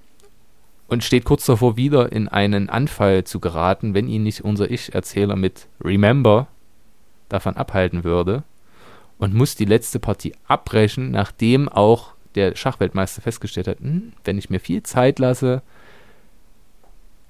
und 0.91 1.06
steht 1.06 1.24
kurz 1.24 1.45
davor, 1.45 1.78
wieder 1.78 2.12
in 2.12 2.28
einen 2.28 2.67
Anfall 2.67 3.24
zu 3.24 3.39
geraten, 3.39 3.93
wenn 3.93 4.10
ihn 4.10 4.24
nicht 4.24 4.41
unser 4.41 4.69
Ich-Erzähler 4.69 5.38
mit 5.38 5.69
Remember 5.82 6.47
davon 7.30 7.56
abhalten 7.56 8.04
würde 8.04 8.43
und 9.17 9.34
muss 9.34 9.56
die 9.56 9.63
letzte 9.63 10.00
Partie 10.00 10.34
abbrechen, 10.50 11.10
nachdem 11.12 11.69
auch 11.69 12.12
der 12.36 12.58
Schachweltmeister 12.58 13.21
festgestellt 13.21 13.69
hat, 13.69 13.80
hm, 13.80 14.12
wenn 14.26 14.38
ich 14.38 14.50
mir 14.50 14.60
viel 14.60 14.84
Zeit 14.84 15.19
lasse, 15.19 15.62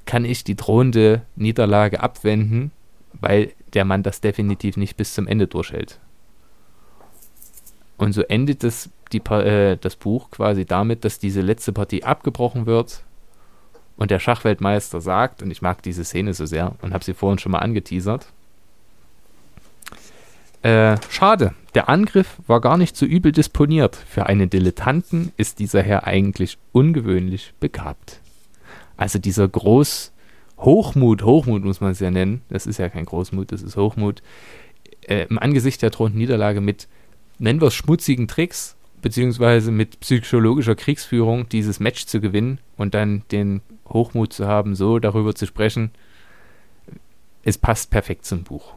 kann 0.08 0.26
ich 0.26 0.44
die 0.44 0.56
drohende 0.56 1.22
Niederlage 1.36 2.00
abwenden, 2.00 2.72
weil 3.22 3.54
der 3.74 3.86
Mann 3.86 4.04
das 4.04 4.20
definitiv 4.20 4.78
nicht 4.78 4.98
bis 4.98 5.14
zum 5.14 5.28
Ende 5.28 5.48
durchhält. 5.48 6.00
Und 7.98 8.14
so 8.14 8.24
endet 8.24 8.64
das, 8.64 8.90
die, 9.14 9.20
äh, 9.20 9.78
das 9.78 9.96
Buch 9.96 10.32
quasi 10.32 10.66
damit, 10.66 11.06
dass 11.06 11.20
diese 11.20 11.42
letzte 11.42 11.72
Partie 11.72 12.04
abgebrochen 12.04 12.66
wird 12.66 13.04
und 13.96 14.12
der 14.12 14.20
Schachweltmeister 14.20 15.00
sagt, 15.02 15.44
und 15.44 15.52
ich 15.52 15.62
mag 15.62 15.84
diese 15.84 16.04
Szene 16.04 16.34
so 16.34 16.46
sehr 16.46 16.74
und 16.82 16.94
habe 16.94 17.04
sie 17.04 17.14
vorhin 17.14 17.38
schon 17.38 17.52
mal 17.52 17.60
angeteasert, 17.60 18.26
äh, 20.64 20.98
schade, 21.10 21.56
der 21.74 21.90
Angriff 21.90 22.38
war 22.46 22.62
gar 22.62 22.78
nicht 22.78 22.96
so 22.96 23.06
übel 23.06 23.32
disponiert. 23.32 23.96
Für 23.96 24.28
einen 24.28 24.50
Dilettanten 24.50 25.32
ist 25.38 25.60
dieser 25.60 25.82
Herr 25.82 26.06
eigentlich 26.06 26.58
ungewöhnlich 26.72 27.54
begabt. 27.60 28.20
Also 28.96 29.18
dieser 29.18 29.48
Groß 29.48 30.11
Hochmut, 30.62 31.24
Hochmut 31.24 31.64
muss 31.64 31.82
man 31.82 31.92
es 31.92 32.00
ja 32.00 32.12
nennen, 32.12 32.42
das 32.50 32.68
ist 32.68 32.78
ja 32.78 32.90
kein 32.90 33.06
Großmut, 33.06 33.52
das 33.52 33.62
ist 33.62 33.78
Hochmut, 33.78 34.22
äh, 35.08 35.26
im 35.28 35.40
Angesicht 35.40 35.82
der 35.82 35.90
drohenden 35.90 36.20
Niederlage 36.20 36.62
mit, 36.62 36.88
nennen 37.40 37.62
wir 37.62 37.68
es 37.68 37.74
schmutzigen 37.74 38.28
Tricks, 38.28 38.76
beziehungsweise 39.02 39.72
mit 39.72 40.00
psychologischer 40.02 40.76
Kriegsführung 40.76 41.50
dieses 41.50 41.80
Match 41.80 42.06
zu 42.06 42.22
gewinnen 42.22 42.60
und 42.78 42.94
dann 42.94 43.24
den 43.32 43.62
Hochmut 43.90 44.34
zu 44.34 44.48
haben, 44.48 44.76
so 44.76 45.00
darüber 45.00 45.34
zu 45.34 45.48
sprechen, 45.48 45.92
es 47.44 47.58
passt 47.58 47.90
perfekt 47.90 48.26
zum 48.26 48.44
Buch. 48.44 48.76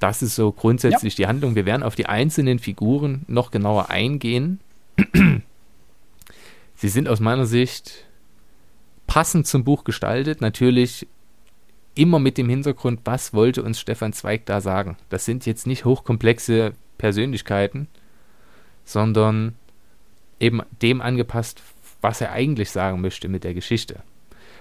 Das 0.00 0.22
ist 0.22 0.34
so 0.34 0.52
grundsätzlich 0.52 1.14
ja. 1.18 1.24
die 1.24 1.28
Handlung. 1.28 1.54
Wir 1.54 1.66
werden 1.66 1.82
auf 1.82 1.94
die 1.94 2.06
einzelnen 2.06 2.58
Figuren 2.58 3.24
noch 3.28 3.50
genauer 3.50 3.90
eingehen. 3.90 4.60
Sie 6.74 6.88
sind 6.88 7.08
aus 7.08 7.20
meiner 7.20 7.46
Sicht 7.46 8.07
passend 9.08 9.48
zum 9.48 9.64
Buch 9.64 9.82
gestaltet. 9.82 10.40
Natürlich 10.40 11.08
immer 11.96 12.20
mit 12.20 12.38
dem 12.38 12.48
Hintergrund, 12.48 13.00
was 13.04 13.34
wollte 13.34 13.64
uns 13.64 13.80
Stefan 13.80 14.12
Zweig 14.12 14.46
da 14.46 14.60
sagen. 14.60 14.96
Das 15.08 15.24
sind 15.24 15.46
jetzt 15.46 15.66
nicht 15.66 15.84
hochkomplexe 15.84 16.74
Persönlichkeiten, 16.96 17.88
sondern 18.84 19.56
eben 20.38 20.62
dem 20.80 21.00
angepasst, 21.00 21.60
was 22.00 22.20
er 22.20 22.30
eigentlich 22.30 22.70
sagen 22.70 23.00
möchte 23.00 23.28
mit 23.28 23.42
der 23.42 23.54
Geschichte. 23.54 24.02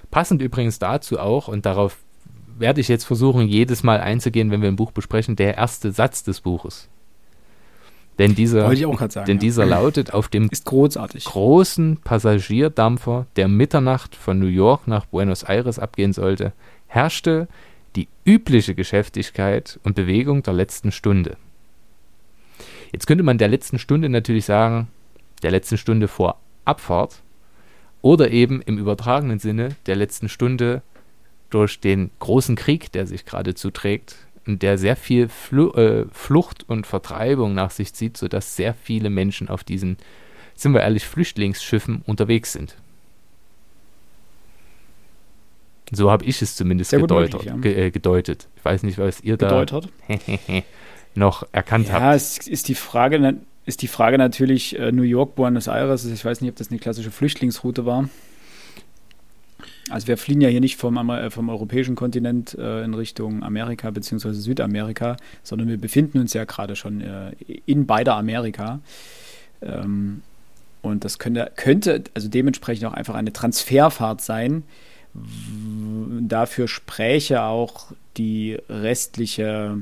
Passend 0.09 0.41
übrigens 0.41 0.79
dazu 0.79 1.19
auch, 1.19 1.47
und 1.47 1.67
darauf 1.67 1.97
werde 2.57 2.81
ich 2.81 2.87
jetzt 2.87 3.03
versuchen, 3.03 3.47
jedes 3.47 3.83
Mal 3.83 3.99
einzugehen, 3.99 4.49
wenn 4.49 4.63
wir 4.63 4.69
ein 4.69 4.75
Buch 4.75 4.91
besprechen, 4.91 5.35
der 5.35 5.57
erste 5.57 5.91
Satz 5.91 6.23
des 6.23 6.41
Buches. 6.41 6.89
Denn 8.19 8.33
dieser, 8.33 8.67
sagen, 9.11 9.25
denn 9.27 9.37
ja. 9.37 9.41
dieser 9.41 9.65
lautet 9.65 10.13
auf 10.13 10.27
dem 10.27 10.49
großen 10.49 11.97
Passagierdampfer, 11.97 13.27
der 13.35 13.47
Mitternacht 13.47 14.15
von 14.15 14.39
New 14.39 14.47
York 14.47 14.87
nach 14.87 15.05
Buenos 15.05 15.43
Aires 15.43 15.77
abgehen 15.77 16.13
sollte, 16.13 16.53
herrschte 16.87 17.47
die 17.95 18.07
übliche 18.25 18.73
Geschäftigkeit 18.73 19.79
und 19.83 19.95
Bewegung 19.95 20.41
der 20.41 20.53
letzten 20.53 20.91
Stunde. 20.91 21.37
Jetzt 22.91 23.05
könnte 23.05 23.23
man 23.23 23.37
der 23.37 23.49
letzten 23.49 23.77
Stunde 23.79 24.09
natürlich 24.09 24.45
sagen, 24.45 24.87
der 25.43 25.51
letzten 25.51 25.77
Stunde 25.77 26.07
vor 26.07 26.39
Abfahrt 26.65 27.21
oder 28.01 28.31
eben 28.31 28.61
im 28.61 28.77
übertragenen 28.77 29.39
Sinne 29.39 29.75
der 29.85 29.95
letzten 29.95 30.29
Stunde 30.29 30.81
durch 31.49 31.79
den 31.79 32.09
großen 32.19 32.55
Krieg, 32.55 32.91
der 32.91 33.07
sich 33.07 33.25
gerade 33.25 33.53
zuträgt 33.55 34.26
der 34.47 34.77
sehr 34.77 34.95
viel 34.95 35.27
Flu 35.29 35.71
äh, 35.71 36.05
Flucht 36.11 36.67
und 36.67 36.87
Vertreibung 36.87 37.53
nach 37.53 37.71
sich 37.71 37.93
zieht, 37.93 38.17
sodass 38.17 38.55
sehr 38.55 38.73
viele 38.73 39.09
Menschen 39.09 39.49
auf 39.49 39.63
diesen, 39.63 39.97
sind 40.55 40.73
wir 40.73 40.81
ehrlich, 40.81 41.05
Flüchtlingsschiffen 41.05 42.01
unterwegs 42.05 42.53
sind. 42.53 42.75
So 45.91 46.11
habe 46.11 46.25
ich 46.25 46.41
es 46.41 46.55
zumindest 46.55 46.91
gedeutet, 46.91 47.33
möglich, 47.33 47.45
ja. 47.45 47.57
ge 47.57 47.87
äh, 47.87 47.91
gedeutet. 47.91 48.47
Ich 48.57 48.65
weiß 48.65 48.83
nicht, 48.83 48.97
was 48.97 49.21
ihr 49.21 49.37
da 49.37 49.65
noch 51.15 51.47
erkannt 51.51 51.87
ja, 51.87 51.93
habt. 51.93 52.03
Ja, 52.03 52.13
es 52.13 52.47
ist 52.47 52.67
die 52.67 52.75
Frage, 52.75 53.37
ist 53.65 53.81
die 53.81 53.87
Frage 53.87 54.17
natürlich 54.17 54.77
äh, 54.77 54.91
New 54.91 55.03
York, 55.03 55.35
Buenos 55.35 55.67
Aires. 55.67 56.05
Ich 56.05 56.25
weiß 56.25 56.41
nicht, 56.41 56.49
ob 56.49 56.55
das 56.57 56.69
eine 56.69 56.79
klassische 56.79 57.11
Flüchtlingsroute 57.11 57.85
war. 57.85 58.09
Also 59.89 60.07
wir 60.07 60.17
fliehen 60.17 60.41
ja 60.41 60.49
hier 60.49 60.59
nicht 60.59 60.75
vom, 60.75 60.97
äh, 61.09 61.29
vom 61.29 61.49
europäischen 61.49 61.95
Kontinent 61.95 62.55
äh, 62.55 62.83
in 62.83 62.93
Richtung 62.93 63.43
Amerika 63.43 63.89
bzw. 63.91 64.33
Südamerika, 64.33 65.17
sondern 65.43 65.67
wir 65.67 65.77
befinden 65.77 66.19
uns 66.19 66.33
ja 66.33 66.43
gerade 66.43 66.75
schon 66.75 67.01
äh, 67.01 67.31
in 67.65 67.85
beider 67.85 68.15
Amerika. 68.15 68.79
Ähm, 69.61 70.21
und 70.81 71.05
das 71.05 71.19
könnte, 71.19 71.51
könnte 71.55 72.03
also 72.13 72.27
dementsprechend 72.27 72.85
auch 72.85 72.93
einfach 72.93 73.15
eine 73.15 73.33
Transferfahrt 73.33 74.21
sein. 74.21 74.63
Dafür 76.21 76.67
spräche 76.67 77.43
auch 77.43 77.91
die 78.17 78.57
restliche, 78.69 79.77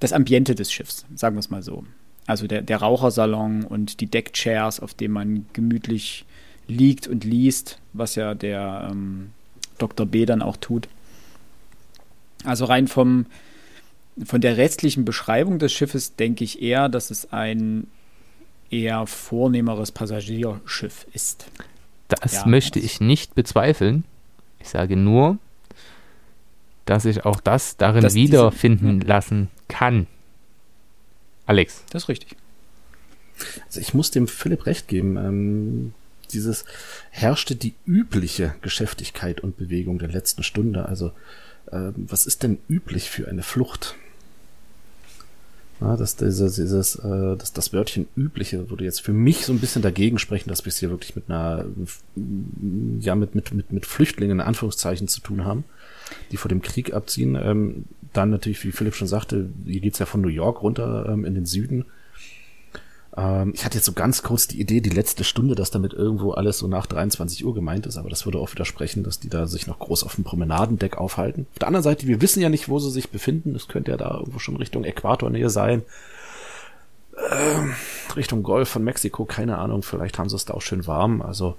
das 0.00 0.12
Ambiente 0.12 0.54
des 0.54 0.72
Schiffs, 0.72 1.04
sagen 1.14 1.36
wir 1.36 1.40
es 1.40 1.50
mal 1.50 1.62
so. 1.62 1.84
Also 2.26 2.46
der, 2.46 2.62
der 2.62 2.78
Rauchersalon 2.78 3.64
und 3.64 4.00
die 4.00 4.06
Deckchairs, 4.06 4.80
auf 4.80 4.94
denen 4.94 5.14
man 5.14 5.46
gemütlich 5.52 6.24
liegt 6.68 7.06
und 7.06 7.24
liest, 7.24 7.78
was 7.92 8.14
ja 8.14 8.34
der 8.34 8.88
ähm, 8.90 9.30
Dr. 9.78 10.06
B 10.06 10.26
dann 10.26 10.42
auch 10.42 10.56
tut. 10.56 10.88
Also 12.44 12.64
rein 12.66 12.88
vom, 12.88 13.26
von 14.24 14.40
der 14.40 14.56
restlichen 14.56 15.04
Beschreibung 15.04 15.58
des 15.58 15.72
Schiffes 15.72 16.16
denke 16.16 16.44
ich 16.44 16.62
eher, 16.62 16.88
dass 16.88 17.10
es 17.10 17.32
ein 17.32 17.86
eher 18.70 19.06
vornehmeres 19.06 19.92
Passagierschiff 19.92 21.06
ist. 21.12 21.46
Das 22.08 22.32
ja, 22.32 22.46
möchte 22.46 22.78
ich 22.78 23.00
nicht 23.00 23.34
bezweifeln. 23.34 24.04
Ich 24.60 24.68
sage 24.68 24.96
nur, 24.96 25.38
dass 26.84 27.04
ich 27.04 27.24
auch 27.24 27.40
das 27.40 27.76
darin 27.76 28.02
dass 28.02 28.14
wiederfinden 28.14 29.00
diese, 29.00 29.08
lassen 29.08 29.48
kann. 29.68 30.06
Alex. 31.46 31.82
Das 31.90 32.04
ist 32.04 32.08
richtig. 32.08 32.36
Also 33.66 33.80
ich 33.80 33.92
muss 33.92 34.10
dem 34.10 34.28
Philipp 34.28 34.66
recht 34.66 34.88
geben. 34.88 35.16
Ähm, 35.16 35.94
dieses 36.32 36.64
herrschte 37.10 37.56
die 37.56 37.74
übliche 37.84 38.54
Geschäftigkeit 38.62 39.40
und 39.40 39.56
Bewegung 39.56 39.98
der 39.98 40.08
letzten 40.08 40.42
Stunde. 40.42 40.86
Also 40.86 41.12
ähm, 41.72 41.94
was 41.96 42.26
ist 42.26 42.42
denn 42.42 42.58
üblich 42.68 43.10
für 43.10 43.28
eine 43.28 43.42
Flucht? 43.42 43.96
Ja, 45.80 45.96
dass 45.96 46.16
dieses, 46.16 46.56
dieses 46.56 46.96
äh, 46.96 47.36
das, 47.36 47.52
das 47.52 47.72
Wörtchen 47.72 48.06
übliche 48.16 48.70
würde 48.70 48.84
jetzt 48.84 49.02
für 49.02 49.12
mich 49.12 49.44
so 49.44 49.52
ein 49.52 49.58
bisschen 49.58 49.82
dagegen 49.82 50.18
sprechen, 50.18 50.48
dass 50.48 50.64
wir 50.64 50.70
es 50.70 50.78
hier 50.78 50.88
wirklich 50.88 51.14
mit 51.16 51.28
einer, 51.28 51.66
ja, 53.00 53.14
mit, 53.14 53.34
mit, 53.34 53.52
mit, 53.52 53.72
mit 53.72 53.84
Flüchtlingen 53.84 54.40
in 54.40 54.46
Anführungszeichen 54.46 55.06
zu 55.06 55.20
tun 55.20 55.44
haben, 55.44 55.64
die 56.32 56.38
vor 56.38 56.48
dem 56.48 56.62
Krieg 56.62 56.94
abziehen. 56.94 57.36
Ähm, 57.36 57.84
dann 58.14 58.30
natürlich, 58.30 58.64
wie 58.64 58.72
Philipp 58.72 58.94
schon 58.94 59.08
sagte, 59.08 59.50
hier 59.66 59.80
geht's 59.80 59.98
ja 59.98 60.06
von 60.06 60.22
New 60.22 60.28
York 60.28 60.62
runter 60.62 61.10
ähm, 61.10 61.26
in 61.26 61.34
den 61.34 61.44
Süden. 61.44 61.84
Ähm, 63.16 63.52
ich 63.54 63.64
hatte 63.64 63.76
jetzt 63.78 63.86
so 63.86 63.92
ganz 63.92 64.22
kurz 64.22 64.46
die 64.46 64.60
Idee, 64.60 64.80
die 64.80 64.90
letzte 64.90 65.24
Stunde, 65.24 65.54
dass 65.54 65.70
damit 65.70 65.92
irgendwo 65.92 66.32
alles 66.32 66.58
so 66.58 66.68
nach 66.68 66.86
23 66.86 67.44
Uhr 67.44 67.54
gemeint 67.54 67.86
ist, 67.86 67.96
aber 67.96 68.10
das 68.10 68.26
würde 68.26 68.38
auch 68.38 68.52
widersprechen, 68.52 69.04
dass 69.04 69.20
die 69.20 69.28
da 69.28 69.46
sich 69.46 69.66
noch 69.66 69.78
groß 69.78 70.04
auf 70.04 70.16
dem 70.16 70.24
Promenadendeck 70.24 70.96
aufhalten. 70.96 71.46
Auf 71.52 71.58
der 71.58 71.68
anderen 71.68 71.84
Seite, 71.84 72.06
wir 72.06 72.20
wissen 72.20 72.40
ja 72.40 72.48
nicht, 72.48 72.68
wo 72.68 72.78
sie 72.78 72.90
sich 72.90 73.10
befinden. 73.10 73.54
Es 73.54 73.68
könnte 73.68 73.90
ja 73.90 73.96
da 73.96 74.14
irgendwo 74.14 74.38
schon 74.38 74.56
Richtung 74.56 74.84
Äquatornähe 74.84 75.50
sein. 75.50 75.82
Ähm, 77.30 77.74
Richtung 78.14 78.42
Golf 78.42 78.68
von 78.68 78.84
Mexiko, 78.84 79.24
keine 79.24 79.58
Ahnung, 79.58 79.82
vielleicht 79.82 80.18
haben 80.18 80.28
sie 80.28 80.36
es 80.36 80.44
da 80.44 80.54
auch 80.54 80.62
schön 80.62 80.86
warm. 80.86 81.22
Also 81.22 81.56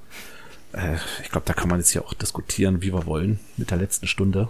äh, 0.74 0.98
ich 1.24 1.32
glaube, 1.32 1.46
da 1.46 1.54
kann 1.54 1.70
man 1.70 1.80
jetzt 1.80 1.94
ja 1.94 2.02
auch 2.04 2.14
diskutieren, 2.14 2.82
wie 2.82 2.94
wir 2.94 3.06
wollen 3.08 3.40
mit 3.58 3.72
der 3.72 3.78
letzten 3.78 4.08
Stunde. 4.08 4.50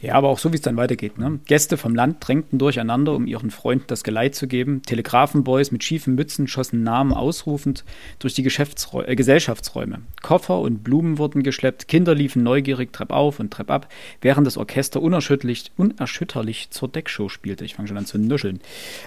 Ja, 0.00 0.14
aber 0.14 0.28
auch 0.28 0.38
so, 0.38 0.52
wie 0.52 0.56
es 0.56 0.62
dann 0.62 0.76
weitergeht. 0.76 1.18
Ne? 1.18 1.40
Gäste 1.46 1.76
vom 1.76 1.94
Land 1.94 2.16
drängten 2.20 2.58
durcheinander, 2.58 3.14
um 3.14 3.26
ihren 3.26 3.50
Freunden 3.50 3.84
das 3.86 4.04
Geleit 4.04 4.34
zu 4.34 4.46
geben. 4.46 4.82
Telegrafenboys 4.82 5.70
mit 5.70 5.84
schiefen 5.84 6.14
Mützen 6.14 6.46
schossen 6.46 6.82
Namen 6.82 7.12
ausrufend 7.12 7.84
durch 8.18 8.34
die 8.34 8.44
äh, 8.44 9.16
Gesellschaftsräume. 9.16 10.00
Koffer 10.22 10.58
und 10.60 10.82
Blumen 10.82 11.18
wurden 11.18 11.42
geschleppt, 11.42 11.88
Kinder 11.88 12.14
liefen 12.14 12.42
neugierig 12.42 12.92
Trepp 12.92 13.10
auf 13.10 13.40
und 13.40 13.52
Trepp 13.52 13.70
ab, 13.70 13.88
während 14.20 14.46
das 14.46 14.56
Orchester 14.56 15.02
unerschütterlich, 15.02 15.72
unerschütterlich 15.76 16.70
zur 16.70 16.88
Deckshow 16.88 17.28
spielte. 17.28 17.64
Ich 17.64 17.74
fange 17.74 17.88
schon 17.88 17.98
an 17.98 18.06
zu 18.06 18.18
nuscheln. 18.18 18.60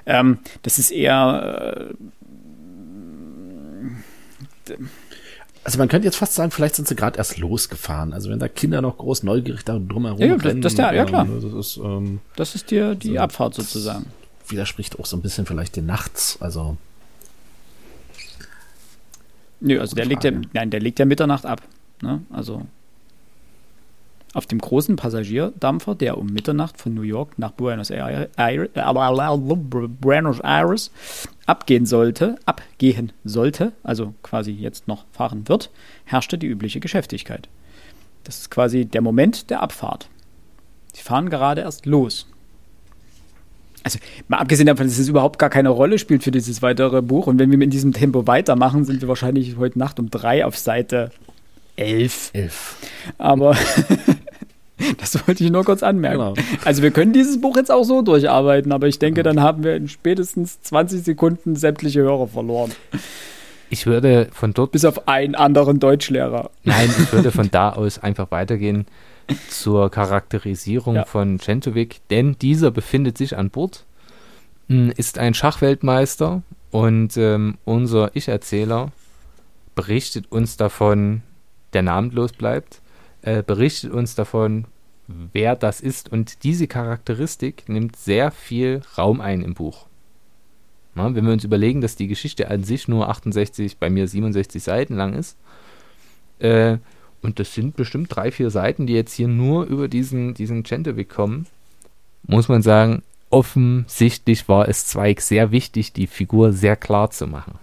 Ähm, 0.05 0.39
das 0.61 0.79
ist 0.79 0.91
eher. 0.91 1.89
Äh, 4.69 4.73
also 5.63 5.77
man 5.77 5.87
könnte 5.87 6.05
jetzt 6.05 6.17
fast 6.17 6.33
sagen, 6.33 6.51
vielleicht 6.51 6.75
sind 6.75 6.87
sie 6.87 6.95
gerade 6.95 7.17
erst 7.17 7.37
losgefahren. 7.37 8.13
Also 8.13 8.29
wenn 8.29 8.39
da 8.39 8.47
Kinder 8.47 8.81
noch 8.81 8.97
groß 8.97 9.23
neugierig 9.23 9.63
da 9.63 9.79
drumherum 9.79 10.19
ja, 10.19 10.35
rennen. 10.35 10.61
Das, 10.61 10.75
das, 10.75 10.85
ja, 10.85 10.93
ja 10.93 11.05
klar. 11.05 11.25
Das 11.25 11.53
ist, 11.53 11.77
ähm, 11.77 12.19
das 12.35 12.55
ist 12.55 12.69
dir 12.71 12.95
die 12.95 13.13
so, 13.13 13.19
Abfahrt 13.19 13.53
sozusagen. 13.55 14.05
Widerspricht 14.47 14.99
auch 14.99 15.05
so 15.05 15.15
ein 15.15 15.21
bisschen 15.21 15.45
vielleicht 15.45 15.75
den 15.75 15.85
Nachts. 15.85 16.37
Also 16.41 16.77
Nö, 19.61 19.79
also 19.79 19.95
der 19.95 20.05
legt 20.05 20.25
ja, 20.25 20.31
nein, 20.51 20.69
der 20.69 20.81
legt 20.81 20.99
ja 20.99 21.05
Mitternacht 21.05 21.45
ab. 21.45 21.61
Ne? 22.01 22.21
Also 22.29 22.65
auf 24.33 24.47
dem 24.47 24.59
großen 24.59 24.95
Passagierdampfer, 24.95 25.95
der 25.95 26.17
um 26.17 26.27
Mitternacht 26.27 26.79
von 26.79 26.93
New 26.93 27.03
York 27.03 27.37
nach 27.37 27.51
Buenos 27.51 27.91
Aires, 27.91 28.29
Buenos 30.01 30.39
Aires 30.39 30.91
abgehen 31.45 31.85
sollte, 31.85 32.35
abgehen 32.45 33.11
sollte, 33.23 33.73
also 33.83 34.13
quasi 34.23 34.51
jetzt 34.51 34.87
noch 34.87 35.05
fahren 35.11 35.47
wird, 35.47 35.69
herrschte 36.05 36.37
die 36.37 36.47
übliche 36.47 36.79
Geschäftigkeit. 36.79 37.47
Das 38.23 38.39
ist 38.39 38.49
quasi 38.49 38.85
der 38.85 39.01
Moment 39.01 39.49
der 39.49 39.61
Abfahrt. 39.61 40.09
Sie 40.93 41.01
fahren 41.01 41.29
gerade 41.29 41.61
erst 41.61 41.85
los. 41.85 42.27
Also 43.83 43.99
mal 44.29 44.37
abgesehen 44.37 44.67
davon, 44.67 44.87
dass 44.87 44.97
es 44.97 45.09
überhaupt 45.09 45.39
gar 45.39 45.49
keine 45.49 45.69
Rolle 45.69 45.99
spielt 45.99 46.23
für 46.23 46.31
dieses 46.31 46.61
weitere 46.61 47.01
Buch 47.01 47.27
und 47.27 47.37
wenn 47.37 47.51
wir 47.51 47.61
in 47.61 47.69
diesem 47.69 47.91
Tempo 47.91 48.27
weitermachen, 48.27 48.85
sind 48.85 49.01
wir 49.01 49.09
wahrscheinlich 49.09 49.57
heute 49.57 49.77
Nacht 49.77 49.99
um 49.99 50.09
drei 50.09 50.45
auf 50.45 50.57
Seite 50.57 51.11
elf. 51.75 52.29
Elf. 52.33 52.77
Aber 53.17 53.57
Das 54.97 55.27
wollte 55.27 55.43
ich 55.43 55.51
nur 55.51 55.63
kurz 55.63 55.83
anmerken. 55.83 56.19
Genau. 56.19 56.33
Also 56.65 56.81
wir 56.81 56.91
können 56.91 57.13
dieses 57.13 57.39
Buch 57.41 57.57
jetzt 57.57 57.71
auch 57.71 57.83
so 57.83 58.01
durcharbeiten, 58.01 58.71
aber 58.71 58.87
ich 58.87 58.99
denke, 58.99 59.23
dann 59.23 59.41
haben 59.41 59.63
wir 59.63 59.75
in 59.75 59.87
spätestens 59.87 60.61
20 60.61 61.03
Sekunden 61.03 61.55
sämtliche 61.55 62.01
Hörer 62.01 62.27
verloren. 62.27 62.71
Ich 63.69 63.85
würde 63.85 64.29
von 64.31 64.53
dort. 64.53 64.71
Bis 64.71 64.85
auf 64.85 65.07
einen 65.07 65.35
anderen 65.35 65.79
Deutschlehrer. 65.79 66.51
Nein, 66.63 66.89
ich 66.97 67.11
würde 67.11 67.31
von 67.31 67.49
da 67.51 67.71
aus 67.71 67.99
einfach 67.99 68.29
weitergehen 68.31 68.85
zur 69.49 69.89
Charakterisierung 69.89 70.95
ja. 70.95 71.05
von 71.05 71.39
Centovic, 71.39 72.01
denn 72.09 72.37
dieser 72.39 72.71
befindet 72.71 73.17
sich 73.17 73.37
an 73.37 73.49
Bord, 73.49 73.85
hm, 74.67 74.91
ist 74.95 75.17
ein 75.17 75.33
Schachweltmeister 75.33 76.43
und 76.71 77.17
ähm, 77.17 77.57
unser 77.65 78.15
Ich-Erzähler 78.15 78.91
berichtet 79.75 80.31
uns 80.31 80.57
davon, 80.57 81.21
der 81.73 81.81
namenlos 81.81 82.33
bleibt, 82.33 82.81
äh, 83.21 83.43
berichtet 83.43 83.91
uns 83.91 84.15
davon, 84.15 84.65
wer 85.07 85.55
das 85.55 85.81
ist. 85.81 86.11
Und 86.11 86.43
diese 86.43 86.67
Charakteristik 86.67 87.67
nimmt 87.67 87.95
sehr 87.95 88.31
viel 88.31 88.81
Raum 88.97 89.21
ein 89.21 89.41
im 89.41 89.53
Buch. 89.53 89.87
Na, 90.95 91.13
wenn 91.15 91.25
wir 91.25 91.33
uns 91.33 91.43
überlegen, 91.43 91.81
dass 91.81 91.95
die 91.95 92.07
Geschichte 92.07 92.49
an 92.49 92.63
sich 92.63 92.87
nur 92.87 93.09
68, 93.09 93.77
bei 93.77 93.89
mir 93.89 94.07
67 94.07 94.61
Seiten 94.61 94.95
lang 94.95 95.13
ist, 95.13 95.37
äh, 96.39 96.77
und 97.21 97.39
das 97.39 97.53
sind 97.53 97.75
bestimmt 97.75 98.13
drei, 98.13 98.31
vier 98.31 98.49
Seiten, 98.49 98.85
die 98.85 98.93
jetzt 98.93 99.13
hier 99.13 99.29
nur 99.29 99.65
über 99.65 99.87
diesen, 99.87 100.33
diesen 100.33 100.65
Centovic 100.65 101.09
kommen, 101.09 101.47
muss 102.23 102.49
man 102.49 102.61
sagen, 102.61 103.01
offensichtlich 103.29 104.47
war 104.49 104.67
es 104.67 104.85
Zweig 104.85 105.21
sehr 105.21 105.51
wichtig, 105.51 105.93
die 105.93 106.07
Figur 106.07 106.51
sehr 106.51 106.75
klar 106.75 107.09
zu 107.09 107.25
machen. 107.25 107.57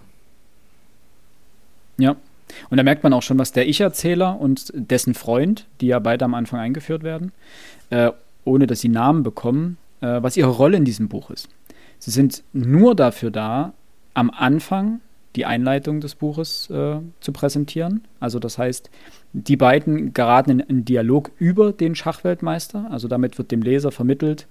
Ja. 1.97 2.15
Und 2.69 2.77
da 2.77 2.83
merkt 2.83 3.03
man 3.03 3.13
auch 3.13 3.21
schon, 3.21 3.39
was 3.39 3.51
der 3.51 3.67
Ich-Erzähler 3.67 4.39
und 4.39 4.71
dessen 4.75 5.13
Freund, 5.13 5.67
die 5.79 5.87
ja 5.87 5.99
beide 5.99 6.25
am 6.25 6.33
Anfang 6.33 6.59
eingeführt 6.59 7.03
werden, 7.03 7.31
äh, 7.89 8.11
ohne 8.43 8.67
dass 8.67 8.81
sie 8.81 8.89
Namen 8.89 9.23
bekommen, 9.23 9.77
äh, 10.01 10.21
was 10.21 10.37
ihre 10.37 10.49
Rolle 10.49 10.77
in 10.77 10.85
diesem 10.85 11.07
Buch 11.07 11.29
ist. 11.29 11.49
Sie 11.99 12.11
sind 12.11 12.43
nur 12.53 12.95
dafür 12.95 13.31
da, 13.31 13.73
am 14.13 14.29
Anfang 14.29 15.01
die 15.35 15.45
Einleitung 15.45 16.01
des 16.01 16.15
Buches 16.15 16.69
äh, 16.69 16.97
zu 17.19 17.31
präsentieren. 17.31 18.05
Also 18.19 18.39
das 18.39 18.57
heißt, 18.57 18.89
die 19.33 19.55
beiden 19.55 20.13
geraten 20.13 20.51
in 20.51 20.61
einen 20.61 20.85
Dialog 20.85 21.31
über 21.37 21.71
den 21.71 21.95
Schachweltmeister. 21.95 22.87
Also 22.91 23.07
damit 23.07 23.37
wird 23.37 23.51
dem 23.51 23.61
Leser 23.61 23.91
vermittelt, 23.91 24.47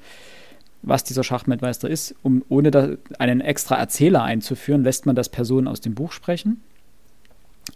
was 0.83 1.05
dieser 1.05 1.25
Schachweltmeister 1.25 1.91
ist. 1.91 2.15
Um, 2.23 2.43
ohne 2.49 2.71
da 2.71 2.91
einen 3.19 3.41
extra 3.41 3.77
Erzähler 3.77 4.23
einzuführen, 4.23 4.83
lässt 4.83 5.05
man 5.05 5.17
das 5.17 5.29
Personen 5.29 5.69
aus 5.69 5.81
dem 5.81 5.95
Buch 5.95 6.13
sprechen. 6.13 6.63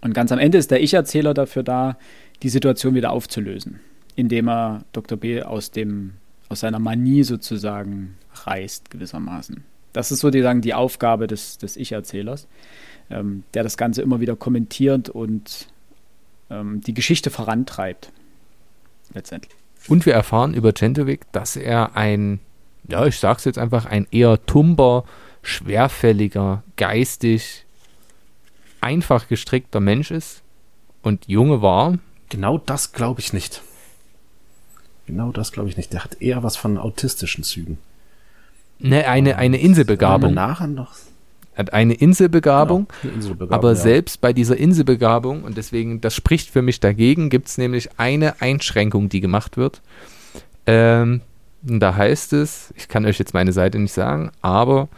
Und 0.00 0.14
ganz 0.14 0.32
am 0.32 0.38
Ende 0.38 0.58
ist 0.58 0.70
der 0.70 0.82
Ich-Erzähler 0.82 1.34
dafür 1.34 1.62
da, 1.62 1.96
die 2.42 2.48
Situation 2.48 2.94
wieder 2.94 3.10
aufzulösen, 3.10 3.80
indem 4.16 4.48
er 4.48 4.84
Dr. 4.92 5.18
B 5.18 5.42
aus, 5.42 5.70
dem, 5.70 6.14
aus 6.48 6.60
seiner 6.60 6.78
Manie 6.78 7.22
sozusagen 7.22 8.16
reißt, 8.34 8.90
gewissermaßen. 8.90 9.64
Das 9.92 10.10
ist 10.10 10.20
sozusagen 10.20 10.60
die 10.60 10.74
Aufgabe 10.74 11.26
des, 11.26 11.58
des 11.58 11.76
Ich-Erzählers, 11.76 12.48
ähm, 13.10 13.44
der 13.54 13.62
das 13.62 13.76
Ganze 13.76 14.02
immer 14.02 14.20
wieder 14.20 14.36
kommentiert 14.36 15.08
und 15.08 15.68
ähm, 16.50 16.80
die 16.80 16.94
Geschichte 16.94 17.30
vorantreibt. 17.30 18.10
Letztendlich. 19.14 19.54
Und 19.86 20.06
wir 20.06 20.14
erfahren 20.14 20.54
über 20.54 20.74
Centovic, 20.74 21.20
dass 21.32 21.56
er 21.56 21.96
ein, 21.96 22.40
ja, 22.88 23.06
ich 23.06 23.18
sag's 23.18 23.44
jetzt 23.44 23.58
einfach, 23.58 23.86
ein 23.86 24.06
eher 24.10 24.44
tumber, 24.46 25.04
schwerfälliger, 25.42 26.64
geistig, 26.76 27.63
einfach 28.84 29.28
gestrickter 29.28 29.80
Mensch 29.80 30.10
ist 30.10 30.42
und 31.02 31.26
Junge 31.26 31.62
war. 31.62 31.98
Genau 32.28 32.58
das 32.58 32.92
glaube 32.92 33.20
ich 33.20 33.32
nicht. 33.32 33.62
Genau 35.06 35.32
das 35.32 35.52
glaube 35.52 35.68
ich 35.68 35.76
nicht. 35.76 35.92
Der 35.92 36.04
hat 36.04 36.20
eher 36.20 36.42
was 36.42 36.56
von 36.56 36.78
autistischen 36.78 37.44
Zügen. 37.44 37.78
Ne, 38.78 39.06
eine, 39.08 39.36
eine 39.36 39.58
Inselbegabung. 39.58 40.34
Nachher 40.34 40.66
noch. 40.66 40.92
Hat 41.56 41.72
eine 41.72 41.94
Inselbegabung, 41.94 42.88
Genau, 42.88 42.98
eine 43.02 43.14
Inselbegabung, 43.14 43.54
aber 43.54 43.68
ja. 43.70 43.74
selbst 43.76 44.20
bei 44.20 44.32
dieser 44.32 44.56
Inselbegabung, 44.56 45.44
und 45.44 45.56
deswegen, 45.56 46.00
das 46.00 46.14
spricht 46.14 46.50
für 46.50 46.62
mich 46.62 46.80
dagegen, 46.80 47.30
gibt 47.30 47.46
es 47.46 47.58
nämlich 47.58 47.90
eine 47.96 48.40
Einschränkung, 48.42 49.08
die 49.08 49.20
gemacht 49.20 49.56
wird. 49.56 49.80
Ähm, 50.66 51.20
da 51.62 51.94
heißt 51.94 52.32
es, 52.32 52.74
ich 52.76 52.88
kann 52.88 53.06
euch 53.06 53.18
jetzt 53.20 53.34
meine 53.34 53.52
Seite 53.52 53.78
nicht 53.78 53.92
sagen, 53.92 54.32
aber 54.42 54.88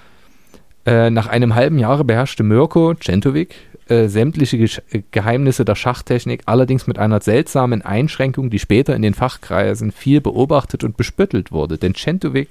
äh, 0.87 1.11
nach 1.11 1.27
einem 1.27 1.55
halben 1.55 1.79
Jahre 1.79 2.05
beherrschte 2.05 2.43
Mirko 2.43 2.95
Centovic 2.95 3.55
äh, 3.89 4.09
sämtliche 4.09 4.59
Gesch 4.59 4.83
äh, 4.91 5.03
Geheimnisse 5.11 5.65
der 5.65 5.75
Schachtechnik, 5.75 6.43
allerdings 6.47 6.87
mit 6.87 6.99
einer 6.99 7.21
seltsamen 7.21 7.83
Einschränkung, 7.83 8.51
die 8.51 8.59
später 8.59 8.97
in 8.97 9.03
den 9.03 9.15
Fachkreisen 9.15 9.93
viel 9.93 10.21
beobachtet 10.21 10.85
und 10.85 10.97
bespöttelt 10.97 11.53
wurde. 11.53 11.79
Denn 11.79 11.95
Centovic 11.95 12.49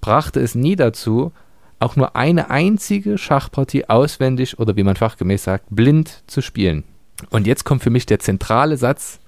brachte 0.00 0.40
es 0.40 0.54
nie 0.54 0.76
dazu, 0.76 1.32
auch 1.78 1.96
nur 1.96 2.16
eine 2.16 2.50
einzige 2.50 3.18
Schachpartie 3.18 3.88
auswendig 3.88 4.58
oder 4.58 4.76
wie 4.76 4.82
man 4.82 4.96
fachgemäß 4.96 5.44
sagt, 5.44 5.66
blind 5.70 6.22
zu 6.26 6.40
spielen. 6.40 6.84
Und 7.30 7.46
jetzt 7.46 7.64
kommt 7.64 7.82
für 7.82 7.90
mich 7.90 8.06
der 8.06 8.18
zentrale 8.18 8.76
Satz, 8.76 9.20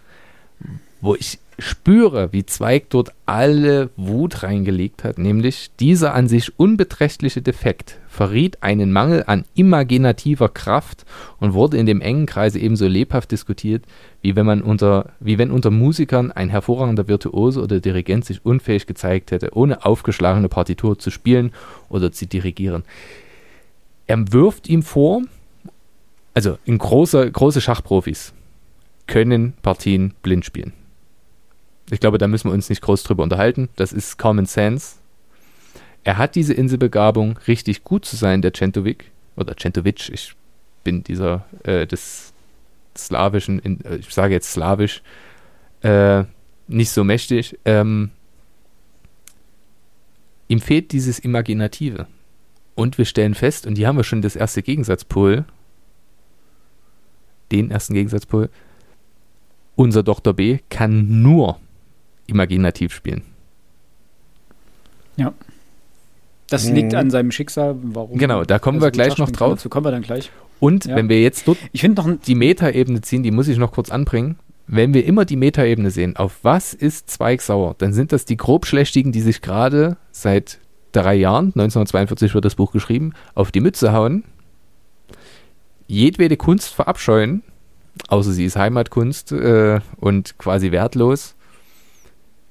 wo 1.01 1.15
ich 1.15 1.39
spüre, 1.59 2.33
wie 2.33 2.47
Zweig 2.47 2.89
dort 2.91 3.13
alle 3.27 3.91
Wut 3.97 4.45
reingelegt 4.45 5.03
hat, 5.03 5.19
nämlich 5.19 5.71
dieser 5.81 6.15
an 6.15 6.29
sich 6.29 6.59
unbeträchtliche 6.59 7.43
Defekt 7.43 7.99
verriet 8.09 8.63
einen 8.63 8.93
Mangel 8.93 9.25
an 9.27 9.45
imaginativer 9.55 10.49
Kraft 10.49 11.05
und 11.41 11.55
wurde 11.55 11.77
in 11.77 11.87
dem 11.87 12.01
engen 12.01 12.27
Kreise 12.27 12.61
ebenso 12.61 12.87
lebhaft 12.87 13.33
diskutiert, 13.33 13.85
wie 14.23 14.37
wenn 14.37 14.47
man 14.47 14.63
unter, 14.63 15.11
wie 15.19 15.39
wenn 15.39 15.51
unter 15.51 15.71
Musikern 15.71 16.31
ein 16.31 16.49
hervorragender 16.49 17.09
Virtuose 17.09 17.61
oder 17.61 17.81
Dirigent 17.81 18.25
sich 18.25 18.45
unfähig 18.45 18.87
gezeigt 18.87 19.33
hätte, 19.33 19.51
ohne 19.57 19.85
aufgeschlagene 19.85 20.49
Partitur 20.49 20.99
zu 20.99 21.11
spielen 21.11 21.53
oder 21.89 22.13
zu 22.13 22.27
dirigieren. 22.27 22.85
Er 24.07 24.33
wirft 24.33 24.69
ihm 24.69 24.83
vor, 24.83 25.23
also 26.35 26.57
in 26.65 26.79
große, 26.79 27.31
große 27.31 27.61
Schachprofis 27.61 28.33
können 29.09 29.55
Partien 29.63 30.15
blind 30.23 30.45
spielen. 30.45 30.73
Ich 31.91 32.01
glaube, 32.01 32.19
da 32.19 32.29
müssen 32.29 32.49
wir 32.49 32.55
uns 32.55 32.69
nicht 32.69 32.83
groß 32.83 33.03
drüber 33.03 33.23
unterhalten. 33.23 33.69
Das 33.77 33.93
ist 33.93 34.19
Common 34.19 34.47
Sense. 34.47 34.97
Er 36.05 36.19
hat 36.19 36.35
diese 36.35 36.55
Inselbegabung, 36.55 37.39
richtig 37.49 37.85
gut 37.85 38.05
zu 38.05 38.17
sein, 38.17 38.43
der 38.43 38.53
Centovic. 38.53 39.11
Oder 39.37 39.57
Centovic, 39.57 40.09
ich 40.11 40.35
bin 40.85 41.03
dieser 41.03 41.45
äh, 41.65 41.87
des 41.87 42.33
slawischen, 42.97 43.59
in, 43.59 43.85
äh, 43.85 43.97
ich 43.97 44.13
sage 44.13 44.35
jetzt 44.35 44.51
slawisch, 44.51 45.03
äh, 45.83 46.25
nicht 46.67 46.91
so 46.91 47.05
mächtig. 47.05 47.59
Ähm, 47.65 48.11
ihm 50.49 50.61
fehlt 50.61 50.93
dieses 50.93 51.19
Imaginative. 51.19 52.07
Und 52.75 52.99
wir 52.99 53.05
stellen 53.05 53.35
fest, 53.35 53.67
und 53.67 53.77
hier 53.77 53.89
haben 53.89 53.97
wir 53.97 54.05
schon 54.05 54.23
das 54.23 54.37
erste 54.37 54.63
Gegensatzpol, 54.63 55.45
den 57.51 57.71
ersten 57.71 57.95
Gegensatzpol, 57.95 58.51
unser 59.75 60.03
Dr. 60.03 60.35
B 60.35 60.59
kann 60.69 61.23
nur 61.23 61.59
imaginativ 62.29 62.95
spielen. 62.95 63.23
Ja. 65.17 65.33
Das 66.49 66.67
Mhm. 66.69 66.75
liegt 66.77 66.95
an 66.95 67.11
seinem 67.11 67.31
Schicksal. 67.33 67.77
Warum? 67.83 68.17
Genau, 68.17 68.45
da 68.45 68.59
kommen 68.59 68.79
wir 68.79 68.83
so 68.83 68.87
gut 68.87 68.93
gleich 68.95 69.19
noch 69.19 69.31
drauf. 69.31 69.55
Dazu 69.55 69.69
kommen 69.69 69.85
wir 69.87 69.91
dann 69.91 70.03
gleich. 70.03 70.31
Und 70.61 70.87
Ja. 70.87 70.97
wenn 70.97 71.09
wir 71.09 71.21
jetzt 71.21 71.47
dort 71.49 71.59
Ich 71.73 71.81
finde 71.81 72.03
noch 72.03 72.11
die 72.27 72.35
Metaebene 72.35 73.01
ziehen, 73.01 73.23
die 73.23 73.31
muss 73.31 73.49
ich 73.49 73.59
noch 73.59 73.73
kurz 73.73 73.91
anbringen. 73.91 74.39
Wenn 74.67 74.93
wir 74.95 75.05
immer 75.05 75.25
die 75.25 75.37
Metaebene 75.37 75.91
sehen, 75.91 76.17
auf 76.17 76.39
was 76.43 76.75
ist 76.75 77.11
Zweig 77.11 77.41
sauer, 77.43 77.75
dann 77.79 77.93
sind 77.93 78.13
das 78.13 78.25
die 78.27 78.37
Grobschlächtigen, 78.37 79.13
die 79.13 79.21
sich 79.23 79.41
gerade 79.41 79.97
seit 80.11 80.59
drei 80.93 81.15
Jahren, 81.15 81.47
1942 81.55 82.35
wird 82.35 82.45
das 82.45 82.55
Buch 82.55 82.73
geschrieben, 82.73 83.13
auf 83.35 83.51
die 83.51 83.61
Mütze 83.61 83.93
hauen, 83.93 84.25
jedwede 85.87 86.37
Kunst 86.37 86.69
verabscheuen, 86.75 87.43
außer 88.09 88.33
sie 88.33 88.45
ist 88.45 88.57
Heimatkunst 88.57 89.33
äh, 89.33 89.81
und 89.97 90.37
quasi 90.39 90.71
wertlos, 90.71 91.35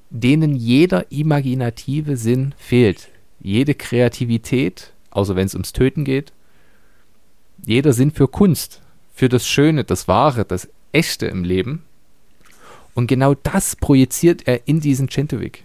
denen 0.10 0.55
jeder 0.55 1.12
imaginative 1.12 2.18
Sinn 2.18 2.53
fehlt. 2.58 3.10
Jede 3.39 3.76
Kreativität, 3.76 4.93
außer 5.12 5.36
wenn 5.36 5.45
es 5.45 5.53
ums 5.53 5.74
Töten 5.74 6.05
geht, 6.05 6.34
jeder 7.66 7.93
Sinn 7.93 8.12
für 8.12 8.28
Kunst, 8.28 8.82
für 9.14 9.30
das 9.30 9.47
Schöne, 9.47 9.84
das 9.84 10.08
Wahre, 10.08 10.45
das 10.45 10.70
Echte 10.91 11.26
im 11.26 11.43
Leben. 11.43 11.84
Und 12.93 13.08
genau 13.08 13.36
das 13.36 13.76
projiziert 13.76 14.47
er 14.47 14.68
in 14.68 14.80
diesen 14.80 15.10
Centovic. 15.10 15.64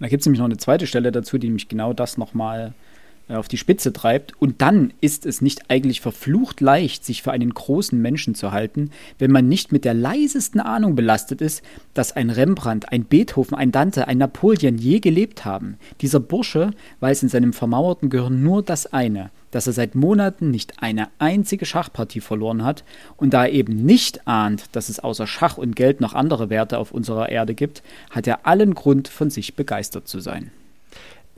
Da 0.00 0.08
gibt 0.08 0.20
es 0.20 0.26
nämlich 0.26 0.40
noch 0.40 0.46
eine 0.46 0.58
zweite 0.58 0.86
Stelle 0.86 1.10
dazu, 1.10 1.38
die 1.38 1.48
mich 1.48 1.68
genau 1.68 1.92
das 1.94 2.18
nochmal 2.18 2.74
äh, 2.74 2.85
auf 3.28 3.48
die 3.48 3.56
Spitze 3.56 3.92
treibt. 3.92 4.32
Und 4.40 4.62
dann 4.62 4.92
ist 5.00 5.26
es 5.26 5.40
nicht 5.40 5.70
eigentlich 5.70 6.00
verflucht 6.00 6.60
leicht, 6.60 7.04
sich 7.04 7.22
für 7.22 7.32
einen 7.32 7.52
großen 7.52 8.00
Menschen 8.00 8.34
zu 8.34 8.52
halten, 8.52 8.90
wenn 9.18 9.32
man 9.32 9.48
nicht 9.48 9.72
mit 9.72 9.84
der 9.84 9.94
leisesten 9.94 10.60
Ahnung 10.60 10.94
belastet 10.94 11.40
ist, 11.40 11.62
dass 11.94 12.12
ein 12.12 12.30
Rembrandt, 12.30 12.92
ein 12.92 13.04
Beethoven, 13.04 13.56
ein 13.56 13.72
Dante, 13.72 14.08
ein 14.08 14.18
Napoleon 14.18 14.78
je 14.78 15.00
gelebt 15.00 15.44
haben. 15.44 15.76
Dieser 16.00 16.20
Bursche 16.20 16.70
weiß 17.00 17.22
in 17.22 17.28
seinem 17.28 17.52
vermauerten 17.52 18.10
Gehirn 18.10 18.42
nur 18.42 18.62
das 18.62 18.92
eine, 18.92 19.30
dass 19.50 19.66
er 19.66 19.72
seit 19.72 19.94
Monaten 19.94 20.50
nicht 20.50 20.82
eine 20.82 21.08
einzige 21.18 21.66
Schachpartie 21.66 22.20
verloren 22.20 22.64
hat 22.64 22.84
und 23.16 23.32
da 23.32 23.44
er 23.44 23.52
eben 23.52 23.84
nicht 23.84 24.26
ahnt, 24.28 24.64
dass 24.72 24.88
es 24.88 25.00
außer 25.00 25.26
Schach 25.26 25.58
und 25.58 25.76
Geld 25.76 26.00
noch 26.00 26.14
andere 26.14 26.50
Werte 26.50 26.78
auf 26.78 26.92
unserer 26.92 27.28
Erde 27.28 27.54
gibt, 27.54 27.82
hat 28.10 28.26
er 28.26 28.46
allen 28.46 28.74
Grund, 28.74 29.08
von 29.08 29.30
sich 29.30 29.54
begeistert 29.54 30.08
zu 30.08 30.20
sein. 30.20 30.50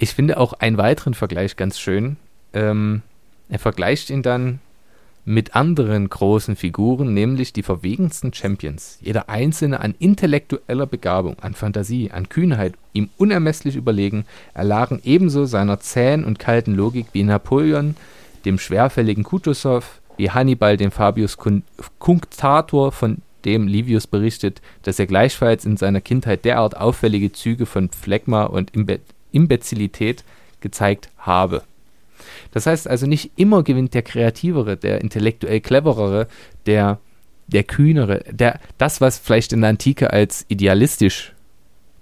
Ich 0.01 0.15
finde 0.15 0.39
auch 0.39 0.53
einen 0.53 0.79
weiteren 0.79 1.13
Vergleich 1.13 1.57
ganz 1.57 1.79
schön. 1.79 2.17
Ähm, 2.53 3.03
er 3.49 3.59
vergleicht 3.59 4.11
ihn 4.11 4.23
dann 4.23 4.61
mit 5.25 5.57
anderen 5.57 6.09
großen 6.09 6.55
Figuren, 6.55 7.13
nämlich 7.13 7.53
die 7.53 7.65
verwegensten 7.65 8.33
Champions. 8.33 8.99
Jeder 9.03 9.29
einzelne 9.29 9.81
an 9.81 9.97
intellektueller 9.99 10.87
Begabung, 10.87 11.37
an 11.41 11.53
Fantasie, 11.53 12.13
an 12.13 12.29
Kühnheit, 12.29 12.75
ihm 12.93 13.11
unermesslich 13.19 13.75
überlegen, 13.75 14.25
erlagen 14.55 15.01
ebenso 15.03 15.47
seiner 15.47 15.81
zähen 15.81 16.25
und 16.25 16.39
kalten 16.39 16.77
Logik 16.77 17.09
wie 17.13 17.25
Napoleon, 17.25 17.97
dem 18.45 18.59
schwerfälligen 18.59 19.25
Kutuzov, 19.25 20.01
wie 20.17 20.31
Hannibal, 20.31 20.77
dem 20.77 20.93
Fabius 20.93 21.37
Cunctator, 21.99 22.93
von 22.93 23.19
dem 23.45 23.67
Livius 23.67 24.07
berichtet, 24.07 24.63
dass 24.85 24.99
er 25.01 25.07
gleichfalls 25.07 25.65
in 25.65 25.77
seiner 25.77 26.01
Kindheit 26.01 26.45
derart 26.45 26.77
auffällige 26.77 27.33
Züge 27.33 27.67
von 27.67 27.91
Phlegma 27.91 28.45
und 28.45 28.75
Imbe 28.75 29.01
Imbezilität 29.33 30.25
gezeigt 30.61 31.11
habe. 31.19 31.63
Das 32.53 32.67
heißt 32.67 32.89
also 32.89 33.07
nicht 33.07 33.33
immer 33.37 33.63
gewinnt 33.63 33.95
der 33.95 34.03
Kreativere, 34.03 34.77
der 34.77 35.01
intellektuell 35.01 35.61
Cleverere, 35.61 36.27
der 36.67 36.99
der 37.49 37.65
kühnere, 37.65 38.23
der, 38.31 38.61
das, 38.77 39.01
was 39.01 39.19
vielleicht 39.19 39.53
in 39.53 39.63
der 39.63 39.71
Antike 39.71 40.13
als 40.13 40.45
idealistisch 40.49 41.33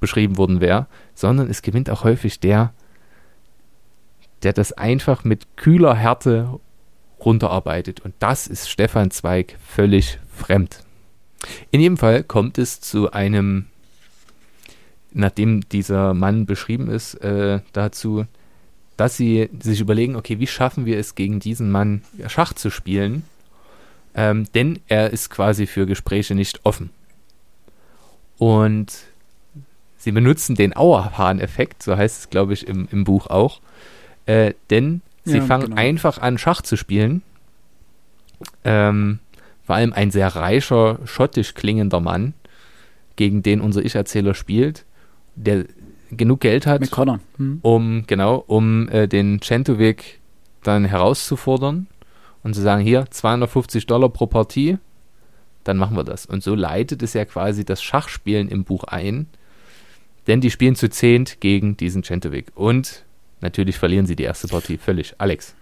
beschrieben 0.01 0.37
worden 0.37 0.61
wäre, 0.61 0.87
sondern 1.15 1.49
es 1.49 1.63
gewinnt 1.63 1.89
auch 1.89 2.05
häufig 2.05 2.41
der, 2.41 2.73
der 4.43 4.53
das 4.53 4.73
einfach 4.73 5.25
mit 5.25 5.57
kühler 5.57 5.95
Härte 5.95 6.61
runterarbeitet. 7.25 8.01
Und 8.01 8.15
das 8.19 8.47
ist 8.47 8.69
Stefan 8.69 9.11
Zweig 9.11 9.57
völlig 9.65 10.19
fremd. 10.29 10.85
In 11.71 11.81
jedem 11.81 11.97
Fall 11.97 12.25
kommt 12.25 12.59
es 12.59 12.81
zu 12.81 13.13
einem, 13.13 13.67
nachdem 15.17 15.67
dieser 15.69 16.15
Mann 16.15 16.47
beschrieben 16.47 16.91
ist, 16.91 17.15
äh, 17.15 17.61
dazu, 17.73 18.27
dass 18.97 19.17
sie 19.17 19.49
sich 19.61 19.81
überlegen, 19.81 20.15
okay, 20.15 20.39
wie 20.39 20.47
schaffen 20.47 20.87
wir 20.87 20.99
es 20.99 21.15
gegen 21.15 21.41
diesen 21.41 21.71
Mann 21.71 22.03
Schach 22.29 22.53
zu 22.53 22.71
spielen? 22.71 23.25
Ähm, 24.15 24.47
denn 24.55 24.79
er 24.89 25.11
ist 25.11 25.31
quasi 25.31 25.67
für 25.67 25.87
Gespräche 25.87 26.35
nicht 26.35 26.61
offen. 26.65 26.91
Und 28.39 28.93
sie 29.99 30.13
benutzen 30.13 30.55
den 30.55 30.77
Auerhahn-Effekt, 30.77 31.83
so 31.83 31.97
heißt 31.97 32.21
es, 32.21 32.31
glaube 32.31 32.53
ich, 32.53 32.67
im, 32.67 32.89
im 32.91 33.05
Buch 33.05 33.27
auch. 33.27 33.61
Äh, 34.27 34.55
denn 34.71 35.01
sie 35.25 35.39
ja, 35.39 35.45
fangen 35.45 35.71
genau. 35.71 35.77
einfach 35.77 36.19
an, 36.19 36.39
Schach 36.39 36.63
zu 36.63 36.77
spielen. 36.77 37.23
Ähm, 38.65 39.19
vor 39.65 39.77
allem 39.77 39.93
ein 39.93 40.11
sehr 40.11 40.29
reicher, 40.29 40.99
schottisch 41.05 41.55
klingender 41.55 42.01
Mann, 42.01 42.35
gegen 43.17 43.43
den 43.43 43.61
unser 43.61 43.83
Ich-Erzähler 43.83 44.35
spielt, 44.35 44.85
der 45.37 45.67
genug 46.11 46.41
Geld 46.41 46.67
hat, 46.67 46.83
hm. 47.37 47.59
um 47.63 48.05
genau, 48.07 48.43
um 48.47 48.89
äh, 48.89 49.07
den 49.07 49.41
Centovic 49.41 50.21
dann 50.63 50.85
herauszufordern 50.85 51.87
und 52.43 52.55
zu 52.55 52.61
sagen, 52.61 52.83
hier 52.83 53.07
250 53.11 53.87
Dollar 53.87 54.09
pro 54.09 54.27
Partie, 54.27 54.79
dann 55.65 55.77
machen 55.77 55.97
wir 55.97 56.05
das. 56.05 56.27
Und 56.27 56.43
so 56.43 56.55
leitet 56.55 57.03
es 57.03 57.13
ja 57.13 57.25
quasi 57.25 57.65
das 57.65 57.83
Schachspielen 57.83 58.49
im 58.49 58.65
Buch 58.65 58.85
ein, 58.85 59.27
denn 60.27 60.41
die 60.41 60.51
spielen 60.51 60.77
zu 60.77 60.89
zehnt 60.89 61.41
gegen 61.41 61.77
diesen 61.77 62.03
Centovic 62.03 62.53
und 62.55 63.05
natürlich 63.41 63.79
verlieren 63.79 64.07
sie 64.07 64.17
die 64.17 64.25
erste 64.25 64.49
Partie 64.49 64.79
völlig. 64.79 65.15
Alex. 65.19 65.55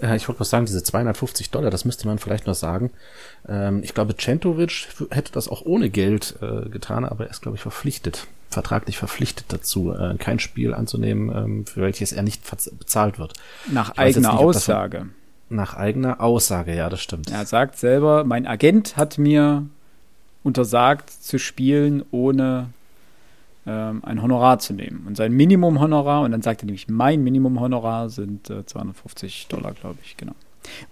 Äh, 0.00 0.16
ich 0.16 0.28
wollte 0.28 0.40
was 0.40 0.50
sagen, 0.50 0.66
diese 0.66 0.82
250 0.82 1.50
Dollar, 1.50 1.70
das 1.70 1.84
müsste 1.84 2.06
man 2.06 2.18
vielleicht 2.18 2.46
noch 2.46 2.54
sagen. 2.54 2.90
Ähm, 3.48 3.82
ich 3.82 3.94
glaube, 3.94 4.16
Centovic 4.16 4.88
hätte 5.10 5.32
das 5.32 5.48
auch 5.48 5.62
ohne 5.62 5.90
Geld 5.90 6.36
äh, 6.40 6.68
getan, 6.68 7.04
aber 7.04 7.24
er 7.24 7.30
ist, 7.30 7.42
glaube 7.42 7.56
ich, 7.56 7.62
verpflichtet, 7.62 8.26
vertraglich 8.50 8.98
verpflichtet 8.98 9.46
dazu, 9.48 9.92
äh, 9.92 10.16
kein 10.18 10.38
Spiel 10.38 10.74
anzunehmen, 10.74 11.34
ähm, 11.34 11.66
für 11.66 11.80
welches 11.80 12.12
er 12.12 12.22
nicht 12.22 12.42
bezahlt 12.78 13.18
wird. 13.18 13.34
Nach 13.70 13.96
eigener 13.96 14.32
nicht, 14.32 14.40
Aussage. 14.40 15.06
Nach 15.48 15.74
eigener 15.74 16.20
Aussage, 16.20 16.74
ja, 16.74 16.88
das 16.88 17.02
stimmt. 17.02 17.30
Er 17.30 17.44
sagt 17.44 17.78
selber, 17.78 18.24
mein 18.24 18.46
Agent 18.46 18.96
hat 18.96 19.18
mir 19.18 19.66
untersagt 20.42 21.10
zu 21.10 21.38
spielen, 21.38 22.04
ohne 22.10 22.70
ähm, 23.66 24.04
ein 24.04 24.22
Honorar 24.22 24.58
zu 24.58 24.72
nehmen. 24.72 25.04
Und 25.06 25.16
sein 25.16 25.32
Minimum-Honorar, 25.32 26.22
und 26.22 26.32
dann 26.32 26.42
sagt 26.42 26.62
er 26.62 26.66
nämlich, 26.66 26.88
mein 26.88 27.22
Minimum-Honorar 27.22 28.10
sind 28.10 28.50
äh, 28.50 28.66
250 28.66 29.46
Dollar, 29.48 29.72
glaube 29.72 29.98
ich, 30.02 30.16
genau. 30.16 30.34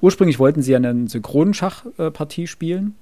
Ursprünglich 0.01 0.39
wollten 0.39 0.62
sie 0.62 0.75
eine 0.75 1.09
Synchronschachpartie 1.09 2.47
spielen. 2.47 2.97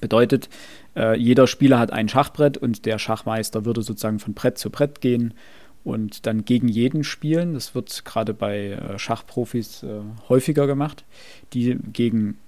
Bedeutet, 0.00 0.48
äh, 0.96 1.18
jeder 1.18 1.46
Spieler 1.46 1.78
hat 1.78 1.92
ein 1.92 2.08
Schachbrett 2.08 2.56
und 2.56 2.86
der 2.86 2.98
Schachmeister 2.98 3.64
würde 3.64 3.82
sozusagen 3.82 4.20
von 4.20 4.34
Brett 4.34 4.58
zu 4.58 4.70
Brett 4.70 5.00
gehen 5.00 5.34
und 5.82 6.26
dann 6.26 6.44
gegen 6.44 6.68
jeden 6.68 7.02
spielen. 7.04 7.54
Das 7.54 7.74
wird 7.74 8.04
gerade 8.04 8.34
bei 8.34 8.70
äh, 8.70 8.98
Schachprofis 8.98 9.82
äh, 9.82 10.00
häufiger 10.28 10.66
gemacht, 10.66 11.04
die 11.52 11.76
gegen 11.92 12.38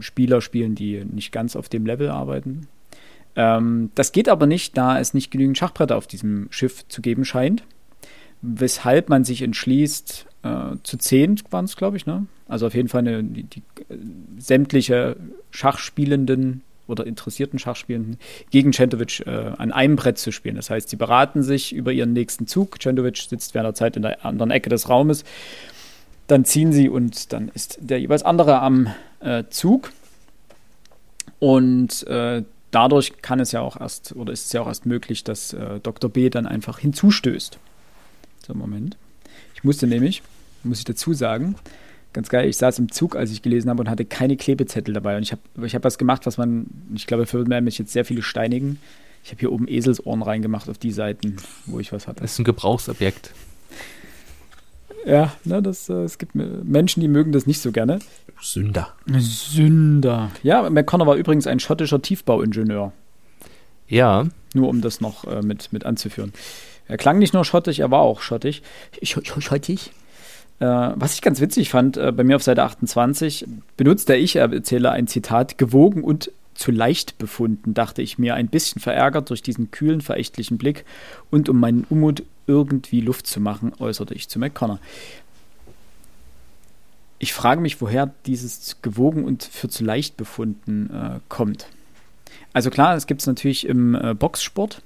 Spieler 0.00 0.40
spielen, 0.40 0.74
die 0.74 1.04
nicht 1.04 1.32
ganz 1.32 1.54
auf 1.54 1.68
dem 1.68 1.86
Level 1.86 2.08
arbeiten. 2.08 2.66
Ähm, 3.36 3.90
das 3.94 4.12
geht 4.12 4.28
aber 4.28 4.46
nicht, 4.46 4.76
da 4.76 4.98
es 4.98 5.14
nicht 5.14 5.30
genügend 5.30 5.58
Schachbretter 5.58 5.96
auf 5.96 6.06
diesem 6.06 6.48
Schiff 6.50 6.86
zu 6.88 7.02
geben 7.02 7.24
scheint. 7.24 7.62
Weshalb 8.42 9.08
man 9.08 9.24
sich 9.24 9.42
entschließt, 9.42 10.26
äh, 10.42 10.76
zu 10.82 10.96
zehn 10.96 11.40
waren 11.50 11.66
es, 11.66 11.76
glaube 11.76 11.96
ich, 11.96 12.06
ne? 12.06 12.26
Also 12.48 12.66
auf 12.66 12.74
jeden 12.74 12.88
Fall 12.88 13.00
eine, 13.00 13.22
die, 13.22 13.44
die 13.44 13.62
äh, 13.88 13.96
sämtliche 14.38 15.16
Schachspielenden 15.50 16.62
oder 16.88 17.06
interessierten 17.06 17.58
Schachspielenden 17.58 18.18
gegen 18.50 18.72
Centovic 18.72 19.20
äh, 19.26 19.52
an 19.56 19.70
einem 19.72 19.96
Brett 19.96 20.18
zu 20.18 20.32
spielen. 20.32 20.56
Das 20.56 20.70
heißt, 20.70 20.88
sie 20.88 20.96
beraten 20.96 21.42
sich 21.42 21.72
über 21.72 21.92
ihren 21.92 22.12
nächsten 22.12 22.46
Zug. 22.46 22.80
Centovic 22.80 23.16
sitzt 23.16 23.54
während 23.54 23.68
der 23.68 23.74
Zeit 23.74 23.96
in 23.96 24.02
der 24.02 24.24
anderen 24.24 24.50
Ecke 24.50 24.68
des 24.68 24.88
Raumes. 24.88 25.24
Dann 26.26 26.44
ziehen 26.44 26.72
sie 26.72 26.88
und 26.88 27.32
dann 27.32 27.50
ist 27.54 27.78
der 27.80 28.00
jeweils 28.00 28.22
andere 28.22 28.60
am 28.60 28.88
äh, 29.20 29.44
Zug. 29.50 29.92
Und 31.38 32.06
äh, 32.08 32.42
dadurch 32.70 33.22
kann 33.22 33.40
es 33.40 33.52
ja 33.52 33.60
auch 33.60 33.80
erst, 33.80 34.14
oder 34.14 34.32
ist 34.32 34.46
es 34.46 34.52
ja 34.52 34.62
auch 34.62 34.66
erst 34.66 34.86
möglich, 34.86 35.24
dass 35.24 35.52
äh, 35.52 35.80
Dr. 35.80 36.10
B 36.10 36.30
dann 36.30 36.46
einfach 36.46 36.78
hinzustößt. 36.78 37.58
So, 38.46 38.54
Moment. 38.54 38.96
Ich 39.54 39.64
musste 39.64 39.86
nämlich, 39.86 40.22
muss 40.62 40.78
ich 40.78 40.84
dazu 40.84 41.12
sagen, 41.12 41.56
ganz 42.12 42.28
geil, 42.28 42.48
ich 42.48 42.56
saß 42.56 42.78
im 42.78 42.90
Zug, 42.90 43.16
als 43.16 43.30
ich 43.30 43.42
gelesen 43.42 43.70
habe 43.70 43.80
und 43.80 43.90
hatte 43.90 44.04
keine 44.04 44.36
Klebezettel 44.36 44.94
dabei. 44.94 45.16
Und 45.16 45.22
ich 45.22 45.32
habe 45.32 45.66
ich 45.66 45.74
hab 45.74 45.84
was 45.84 45.98
gemacht, 45.98 46.26
was 46.26 46.38
man, 46.38 46.66
ich 46.94 47.06
glaube, 47.06 47.30
werden 47.32 47.64
mich 47.64 47.78
jetzt 47.78 47.92
sehr 47.92 48.04
viele 48.04 48.22
steinigen. 48.22 48.78
Ich 49.22 49.30
habe 49.30 49.40
hier 49.40 49.52
oben 49.52 49.68
Eselsohren 49.68 50.22
reingemacht 50.22 50.68
auf 50.68 50.78
die 50.78 50.92
Seiten, 50.92 51.36
wo 51.66 51.78
ich 51.78 51.92
was 51.92 52.08
hatte. 52.08 52.22
Das 52.22 52.32
ist 52.32 52.38
ein 52.38 52.44
Gebrauchsobjekt. 52.44 53.32
Ja, 55.06 55.34
ne, 55.44 55.62
das, 55.62 55.88
äh, 55.88 56.02
es 56.02 56.18
gibt 56.18 56.34
Menschen, 56.34 57.00
die 57.00 57.08
mögen 57.08 57.32
das 57.32 57.46
nicht 57.46 57.60
so 57.60 57.72
gerne. 57.72 58.00
Sünder. 58.42 58.94
Sünder. 59.06 60.30
Ja, 60.42 60.68
McConnor 60.68 61.06
war 61.06 61.16
übrigens 61.16 61.46
ein 61.46 61.60
schottischer 61.60 62.00
Tiefbauingenieur. 62.00 62.92
Ja. 63.88 64.26
Nur 64.54 64.68
um 64.68 64.80
das 64.80 65.00
noch 65.00 65.24
äh, 65.24 65.42
mit, 65.42 65.72
mit 65.72 65.84
anzuführen. 65.84 66.32
Er 66.88 66.96
klang 66.96 67.18
nicht 67.18 67.34
nur 67.34 67.44
schottisch, 67.44 67.78
er 67.78 67.90
war 67.90 68.00
auch 68.00 68.20
schottisch. 68.20 68.62
Schottisch. 69.02 69.90
Äh, 70.58 70.64
was 70.66 71.14
ich 71.14 71.22
ganz 71.22 71.40
witzig 71.40 71.70
fand, 71.70 71.96
äh, 71.96 72.12
bei 72.12 72.24
mir 72.24 72.36
auf 72.36 72.42
Seite 72.42 72.62
28 72.62 73.46
benutzt 73.76 74.08
der 74.08 74.18
Ich-Erzähler 74.18 74.92
ein 74.92 75.06
Zitat, 75.06 75.56
gewogen 75.58 76.02
und 76.02 76.32
zu 76.54 76.70
leicht 76.70 77.16
befunden, 77.16 77.72
dachte 77.72 78.02
ich 78.02 78.18
mir, 78.18 78.34
ein 78.34 78.48
bisschen 78.48 78.82
verärgert 78.82 79.30
durch 79.30 79.40
diesen 79.42 79.70
kühlen, 79.70 80.02
verächtlichen 80.02 80.58
Blick 80.58 80.84
und 81.30 81.48
um 81.48 81.58
meinen 81.58 81.86
Unmut 81.88 82.22
irgendwie 82.46 83.00
Luft 83.00 83.26
zu 83.26 83.40
machen, 83.40 83.72
äußerte 83.78 84.12
ich 84.14 84.28
zu 84.28 84.38
McConnor. 84.38 84.78
Ich 87.22 87.34
frage 87.34 87.60
mich, 87.60 87.80
woher 87.80 88.10
dieses 88.24 88.78
gewogen 88.80 89.24
und 89.24 89.44
für 89.44 89.68
zu 89.68 89.84
leicht 89.84 90.16
befunden 90.16 90.90
äh, 90.90 91.20
kommt. 91.28 91.66
Also 92.54 92.70
klar, 92.70 92.96
es 92.96 93.06
gibt 93.06 93.20
es 93.20 93.26
natürlich 93.26 93.66
im 93.66 93.94
äh, 93.94 94.14
Boxsport. 94.14 94.82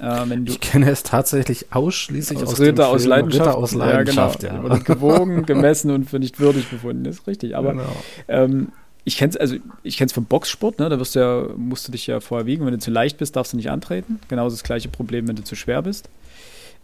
Äh, 0.00 0.40
ich 0.46 0.60
kenne 0.60 0.90
es 0.90 1.04
tatsächlich 1.04 1.72
ausschließlich 1.72 2.42
aus, 2.42 2.54
aus 2.54 2.60
Ritter, 2.60 2.88
aus 2.88 3.04
Leidenschaft. 3.04 3.46
Ritter 3.46 3.56
aus 3.56 3.72
Leidenschaft. 3.72 4.42
Ja, 4.42 4.56
genau. 4.56 4.74
ja. 4.74 4.80
Gewogen, 4.80 5.46
gemessen 5.46 5.92
und 5.92 6.10
für 6.10 6.18
nicht 6.18 6.40
würdig 6.40 6.68
befunden. 6.68 7.04
Ist 7.04 7.26
richtig. 7.28 7.56
Aber 7.56 7.70
genau. 7.72 7.96
ähm, 8.26 8.72
ich 9.04 9.16
kenne 9.16 9.30
es 9.30 9.36
also 9.36 9.56
ich 9.84 9.96
kenne 9.96 10.10
vom 10.10 10.24
Boxsport, 10.24 10.80
ne? 10.80 10.88
Da 10.88 10.98
wirst 10.98 11.14
du 11.14 11.20
ja, 11.20 11.46
musst 11.56 11.86
du 11.86 11.92
dich 11.92 12.08
ja 12.08 12.18
vorher 12.18 12.46
wiegen. 12.46 12.66
Wenn 12.66 12.72
du 12.72 12.80
zu 12.80 12.90
leicht 12.90 13.18
bist, 13.18 13.36
darfst 13.36 13.52
du 13.52 13.56
nicht 13.56 13.70
antreten. 13.70 14.18
Genauso 14.28 14.56
das 14.56 14.64
gleiche 14.64 14.88
Problem, 14.88 15.28
wenn 15.28 15.36
du 15.36 15.44
zu 15.44 15.54
schwer 15.54 15.82
bist. 15.82 16.08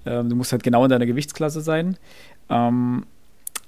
Ähm, 0.07 0.29
du 0.29 0.37
musst 0.37 0.53
halt 0.53 0.63
genau 0.63 0.85
in 0.85 0.91
deiner 0.91 1.07
Gewichtsklasse 1.07 1.61
sein. 1.61 1.97
Ähm, 2.49 3.05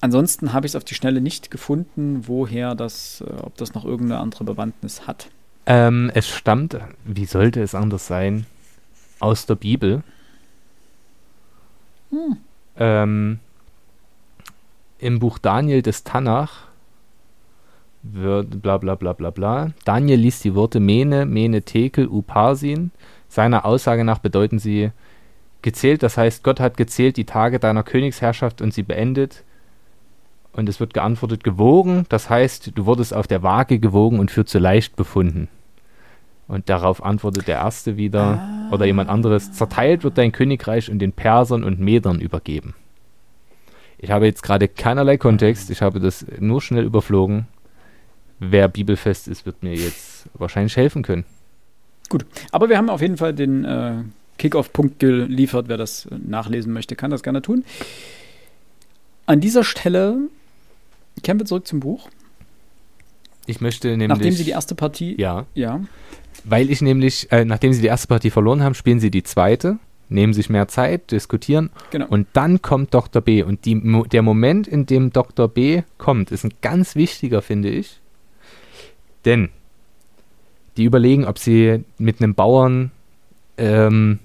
ansonsten 0.03 0.53
habe 0.53 0.67
ich 0.67 0.73
es 0.73 0.77
auf 0.77 0.85
die 0.85 0.95
Schnelle 0.95 1.23
nicht 1.23 1.51
gefunden, 1.51 2.25
woher 2.27 2.75
das, 2.75 3.25
äh, 3.27 3.33
ob 3.41 3.57
das 3.57 3.73
noch 3.73 3.87
irgendeine 3.87 4.21
andere 4.21 4.45
Bewandtnis 4.45 5.07
hat. 5.07 5.29
Ähm, 5.65 6.11
es 6.15 6.29
stammt, 6.29 6.77
wie 7.05 7.25
sollte 7.25 7.63
es 7.63 7.75
anders 7.75 8.07
sein, 8.07 8.47
aus 9.21 9.47
der 9.47 9.55
Bibel. 9.55 10.03
Hm. 12.11 12.37
Ähm, 12.77 13.39
Im 14.99 15.19
Buch 15.19 15.39
Daniel 15.39 15.83
des 15.83 16.05
Tanach 16.05 16.67
wird 18.03 18.61
bla 18.61 18.79
bla 18.79 18.97
bla 18.97 19.13
bla 19.13 19.31
bla. 19.31 19.73
Daniel 19.85 20.19
liest 20.19 20.43
die 20.45 20.55
Worte 20.55 20.81
Mene, 20.81 21.25
Mene, 21.25 21.63
Tekel, 21.63 22.09
Uparsin. 22.09 22.91
Seiner 23.29 23.65
Aussage 23.65 24.05
nach 24.05 24.19
bedeuten 24.19 24.59
sie 24.59 24.91
gezählt, 25.63 26.03
das 26.03 26.19
heißt, 26.19 26.43
Gott 26.43 26.59
hat 26.59 26.77
gezählt 26.77 27.17
die 27.17 27.25
Tage 27.25 27.61
deiner 27.61 27.85
Königsherrschaft 27.85 28.61
und 28.61 28.75
sie 28.75 28.83
beendet. 28.83 29.45
Und 30.53 30.69
es 30.69 30.81
wird 30.81 30.93
geantwortet, 30.93 31.45
gewogen, 31.45 32.05
das 32.09 32.29
heißt, 32.29 32.73
du 32.75 32.87
wurdest 32.87 33.15
auf 33.15 33.27
der 33.27 33.43
Waage 33.43 33.79
gewogen 33.79 34.19
und 34.19 34.31
für 34.31 34.45
zu 34.45 34.59
leicht 34.59 34.97
befunden. 34.97 35.49
Und 36.47 36.69
darauf 36.69 37.03
antwortet 37.03 37.49
der 37.49 37.57
Erste 37.57 37.97
wieder 37.97 38.23
ah. 38.23 38.69
oder 38.71 38.85
jemand 38.85 39.09
anderes, 39.09 39.53
zerteilt 39.53 40.05
wird 40.05 40.19
dein 40.19 40.33
Königreich 40.33 40.91
und 40.91 40.99
den 40.99 41.13
Persern 41.13 41.65
und 41.65 41.81
Medern 41.81 42.21
übergeben. 42.21 42.75
Ich 43.97 44.11
habe 44.11 44.27
jetzt 44.27 44.43
gerade 44.43 44.69
keinerlei 44.69 45.17
Kontext, 45.17 45.71
ich 45.71 45.81
habe 45.81 46.01
das 46.01 46.27
nur 46.39 46.61
schnell 46.61 46.85
überflogen 46.85 47.47
wer 48.43 48.69
bibelfest 48.69 49.29
ist, 49.29 49.47
wird 49.47 49.63
mir 49.63 49.75
jetzt 49.75 50.27
wahrscheinlich 50.35 50.77
helfen 50.77 51.03
können. 51.03 51.25
Gut, 52.09 52.27
aber 52.51 52.69
wir 52.69 52.77
haben 52.77 52.91
auf 52.91 53.01
jeden 53.01 53.17
Fall 53.17 53.33
den 53.33 53.65
äh, 53.65 54.03
Kickoff-Punkt 54.39 54.99
geliefert. 54.99 55.69
Wer 55.69 55.77
das 55.77 56.09
nachlesen 56.11 56.73
möchte, 56.73 56.97
kann 56.97 57.11
das 57.11 57.23
gerne 57.23 57.41
tun. 57.41 57.65
An 59.27 59.41
dieser 59.41 59.65
Stelle 59.65 60.19
kehren 61.23 61.39
wir 61.39 61.47
zurück 61.47 61.67
zum 61.67 61.81
Buch. 61.81 62.09
Ich 63.47 63.61
möchte 63.61 63.89
nämlich. 63.89 64.09
Nachdem 64.09 64.33
sie 64.33 64.45
die 64.45 64.51
erste 64.51 64.75
Partie. 64.75 65.21
Ja. 65.21 65.47
Ja. 65.55 65.81
Weil 66.45 66.71
ich 66.71 66.81
nämlich, 66.81 67.31
äh, 67.33 67.45
nachdem 67.45 67.73
sie 67.73 67.81
die 67.81 67.89
erste 67.89 68.09
Partie 68.09 68.31
verloren 68.31 68.63
haben, 68.63 68.75
spielen 68.75 69.01
sie 69.01 69.11
die 69.11 69.23
zweite, 69.23 69.79
nehmen 70.09 70.33
sich 70.33 70.51
mehr 70.51 70.69
Zeit, 70.69 71.11
diskutieren 71.11 71.71
Genau. 71.91 72.07
und 72.09 72.27
dann 72.33 72.63
kommt 72.63 72.95
Dr. 72.95 73.23
B. 73.23 73.43
Und 73.43 73.65
die, 73.65 73.81
der 74.11 74.23
Moment, 74.23 74.67
in 74.67 74.87
dem 74.87 75.13
Dr. 75.13 75.49
B 75.49 75.83
kommt, 75.99 76.31
ist 76.31 76.45
ein 76.45 76.55
ganz 76.61 76.97
wichtiger, 76.97 77.43
finde 77.43 77.71
ich. 77.71 78.01
Denn 79.25 79.51
die 80.77 80.85
überlegen, 80.85 81.27
ob 81.27 81.39
sie 81.39 81.85
mit 81.99 82.21
einem 82.21 82.35
Bauern, 82.35 82.91
ähm, 83.59 84.19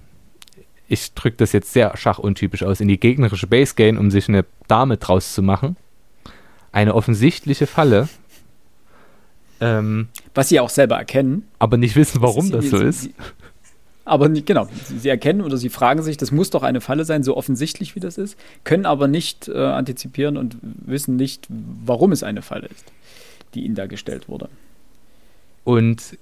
ich 0.88 1.14
drücke 1.14 1.38
das 1.38 1.52
jetzt 1.52 1.74
sehr 1.74 1.96
schachuntypisch 1.98 2.64
aus, 2.64 2.80
in 2.80 2.88
die 2.88 3.00
gegnerische 3.00 3.48
Base 3.48 3.76
gehen, 3.76 3.98
um 3.98 4.10
sich 4.10 4.30
eine 4.30 4.46
Dame 4.68 4.98
draus 4.98 5.34
zu 5.34 5.44
machen. 5.44 5.76
Eine 6.78 6.94
offensichtliche 6.94 7.66
Falle. 7.66 8.08
Ähm, 9.60 10.10
Was 10.36 10.50
sie 10.50 10.60
auch 10.60 10.70
selber 10.70 10.96
erkennen. 10.98 11.48
aber 11.58 11.78
nicht 11.78 11.96
wissen, 11.96 12.22
warum 12.22 12.46
Sie- 12.46 12.52
das 12.52 12.70
so 12.70 12.78
sie- 12.78 12.84
ist. 12.86 13.02
Sie, 13.02 13.14
aber 14.06 14.30
nicht, 14.30 14.46
genau, 14.46 14.68
sie, 14.86 15.00
sie 15.00 15.10
erkennen 15.10 15.42
oder 15.42 15.58
sie 15.58 15.70
fragen 15.70 16.04
sich, 16.04 16.18
das 16.18 16.32
muss 16.32 16.52
doch 16.52 16.62
eine 16.62 16.80
Falle 16.80 17.04
sein, 17.04 17.24
so 17.24 17.36
offensichtlich 17.36 17.96
wie 17.96 18.00
das 18.00 18.20
ist, 18.20 18.38
können 18.64 18.86
aber 18.86 19.08
nicht 19.08 19.48
äh, 19.48 19.58
antizipieren 19.58 20.38
und 20.38 20.58
wissen 20.62 21.16
nicht, 21.16 21.48
warum 21.50 22.12
es 22.12 22.22
eine 22.22 22.44
Falle 22.44 22.68
ist, 22.68 22.86
die 23.56 23.66
ihnen 23.66 23.74
da 23.74 23.88
gestellt 23.88 24.30
wurde. 24.30 24.48
Und 25.64 26.16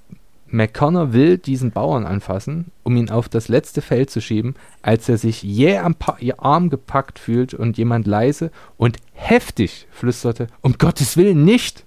McConnor 0.47 1.11
will 1.13 1.37
diesen 1.37 1.71
Bauern 1.71 2.05
anfassen, 2.05 2.71
um 2.83 2.95
ihn 2.95 3.09
auf 3.09 3.29
das 3.29 3.47
letzte 3.47 3.81
Feld 3.81 4.09
zu 4.09 4.21
schieben, 4.21 4.55
als 4.81 5.09
er 5.09 5.17
sich 5.17 5.41
jäh 5.41 5.77
am 5.77 5.95
pa 5.95 6.17
Arm 6.37 6.69
gepackt 6.69 7.17
fühlt 7.19 7.53
und 7.53 7.77
jemand 7.77 8.05
leise 8.05 8.51
und 8.77 8.97
heftig 9.13 9.87
flüsterte, 9.91 10.47
um 10.61 10.77
Gottes 10.77 11.17
Willen 11.17 11.43
nicht! 11.43 11.85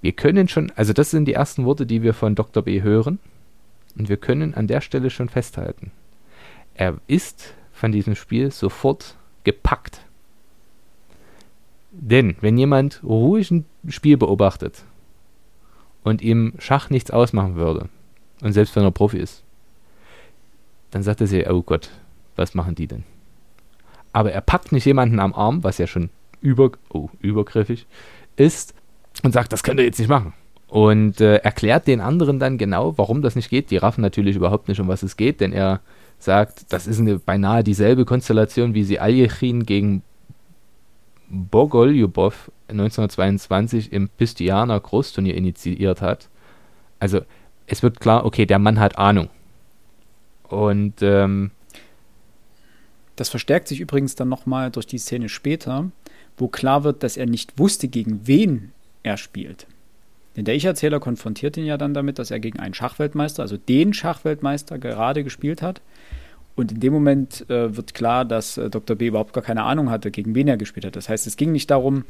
Wir 0.00 0.12
können 0.12 0.48
schon, 0.48 0.72
also 0.76 0.92
das 0.92 1.10
sind 1.10 1.26
die 1.26 1.34
ersten 1.34 1.64
Worte, 1.64 1.84
die 1.84 2.02
wir 2.02 2.14
von 2.14 2.34
Dr. 2.34 2.62
B 2.62 2.82
hören. 2.82 3.18
Und 3.98 4.08
wir 4.08 4.16
können 4.16 4.54
an 4.54 4.68
der 4.68 4.80
Stelle 4.80 5.10
schon 5.10 5.28
festhalten. 5.28 5.90
Er 6.74 6.98
ist 7.08 7.54
von 7.72 7.90
diesem 7.90 8.14
Spiel 8.14 8.52
sofort 8.52 9.16
gepackt. 9.42 10.00
Denn 11.90 12.36
wenn 12.40 12.56
jemand 12.56 13.02
ruhig 13.02 13.50
ein 13.50 13.64
Spiel 13.88 14.16
beobachtet 14.16 14.84
und 16.08 16.22
ihm 16.22 16.54
Schach 16.58 16.90
nichts 16.90 17.10
ausmachen 17.10 17.56
würde, 17.56 17.88
und 18.42 18.52
selbst 18.52 18.74
wenn 18.76 18.84
er 18.84 18.90
Profi 18.90 19.18
ist, 19.18 19.42
dann 20.90 21.02
sagt 21.02 21.20
er 21.20 21.26
sich, 21.26 21.48
oh 21.48 21.62
Gott, 21.62 21.90
was 22.36 22.54
machen 22.54 22.74
die 22.74 22.86
denn? 22.86 23.04
Aber 24.12 24.32
er 24.32 24.40
packt 24.40 24.72
nicht 24.72 24.84
jemanden 24.84 25.20
am 25.20 25.34
Arm, 25.34 25.64
was 25.64 25.78
ja 25.78 25.86
schon 25.86 26.10
über, 26.40 26.70
oh, 26.90 27.08
übergriffig 27.20 27.86
ist, 28.36 28.74
und 29.22 29.32
sagt, 29.32 29.52
das 29.52 29.62
könnt 29.62 29.80
ihr 29.80 29.86
jetzt 29.86 29.98
nicht 29.98 30.08
machen. 30.08 30.32
Und 30.68 31.20
äh, 31.20 31.36
erklärt 31.36 31.86
den 31.86 32.00
anderen 32.00 32.38
dann 32.38 32.58
genau, 32.58 32.96
warum 32.98 33.22
das 33.22 33.36
nicht 33.36 33.48
geht. 33.48 33.70
Die 33.70 33.78
raffen 33.78 34.02
natürlich 34.02 34.36
überhaupt 34.36 34.68
nicht, 34.68 34.80
um 34.80 34.88
was 34.88 35.02
es 35.02 35.16
geht, 35.16 35.40
denn 35.40 35.52
er 35.52 35.80
sagt, 36.18 36.72
das 36.72 36.86
ist 36.86 37.00
eine 37.00 37.18
beinahe 37.18 37.64
dieselbe 37.64 38.04
Konstellation, 38.04 38.74
wie 38.74 38.84
sie 38.84 39.00
Aljechin 39.00 39.64
gegen 39.64 40.02
Bogoljubov 41.28 42.50
1922 42.68 43.92
im 43.92 44.08
Pistianer 44.08 44.78
Großturnier 44.78 45.34
initiiert 45.34 46.00
hat. 46.00 46.28
Also 46.98 47.20
es 47.66 47.82
wird 47.82 48.00
klar, 48.00 48.24
okay, 48.24 48.46
der 48.46 48.58
Mann 48.58 48.78
hat 48.78 48.98
Ahnung. 48.98 49.28
Und 50.44 51.02
ähm, 51.02 51.50
Das 53.16 53.28
verstärkt 53.28 53.68
sich 53.68 53.80
übrigens 53.80 54.14
dann 54.14 54.28
nochmal 54.28 54.70
durch 54.70 54.86
die 54.86 54.98
Szene 54.98 55.28
später, 55.28 55.90
wo 56.36 56.48
klar 56.48 56.84
wird, 56.84 57.02
dass 57.02 57.16
er 57.16 57.26
nicht 57.26 57.58
wusste, 57.58 57.88
gegen 57.88 58.26
wen 58.26 58.72
er 59.02 59.16
spielt. 59.16 59.66
Denn 60.36 60.44
der 60.44 60.54
Ich-Erzähler 60.54 61.00
konfrontiert 61.00 61.56
ihn 61.56 61.66
ja 61.66 61.76
dann 61.76 61.94
damit, 61.94 62.20
dass 62.20 62.30
er 62.30 62.38
gegen 62.38 62.60
einen 62.60 62.74
Schachweltmeister, 62.74 63.42
also 63.42 63.56
den 63.56 63.92
Schachweltmeister, 63.92 64.78
gerade 64.78 65.24
gespielt 65.24 65.62
hat. 65.62 65.80
Und 66.54 66.70
in 66.70 66.80
dem 66.80 66.92
Moment 66.92 67.48
äh, 67.50 67.76
wird 67.76 67.92
klar, 67.94 68.24
dass 68.24 68.56
äh, 68.56 68.70
Dr. 68.70 68.96
B 68.96 69.08
überhaupt 69.08 69.32
gar 69.32 69.42
keine 69.42 69.64
Ahnung 69.64 69.90
hatte, 69.90 70.10
gegen 70.12 70.34
wen 70.34 70.46
er 70.46 70.56
gespielt 70.56 70.86
hat. 70.86 70.94
Das 70.94 71.08
heißt, 71.08 71.26
es 71.26 71.36
ging 71.36 71.50
nicht 71.50 71.70
darum, 71.70 72.04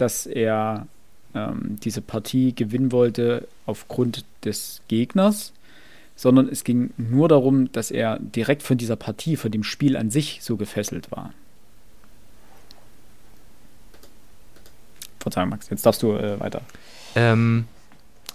dass 0.00 0.26
er 0.26 0.86
ähm, 1.34 1.78
diese 1.82 2.00
Partie 2.00 2.54
gewinnen 2.54 2.92
wollte 2.92 3.46
aufgrund 3.66 4.24
des 4.44 4.82
Gegners, 4.88 5.52
sondern 6.16 6.48
es 6.48 6.64
ging 6.64 6.92
nur 6.96 7.28
darum, 7.28 7.70
dass 7.72 7.90
er 7.90 8.18
direkt 8.18 8.62
von 8.62 8.78
dieser 8.78 8.96
Partie, 8.96 9.36
von 9.36 9.50
dem 9.50 9.64
Spiel 9.64 9.96
an 9.96 10.10
sich 10.10 10.40
so 10.42 10.56
gefesselt 10.56 11.10
war. 11.10 11.32
Verzeihung, 15.20 15.50
Max, 15.50 15.68
jetzt 15.70 15.84
darfst 15.84 16.02
du 16.02 16.12
äh, 16.12 16.40
weiter. 16.40 16.62
ähm, 17.14 17.66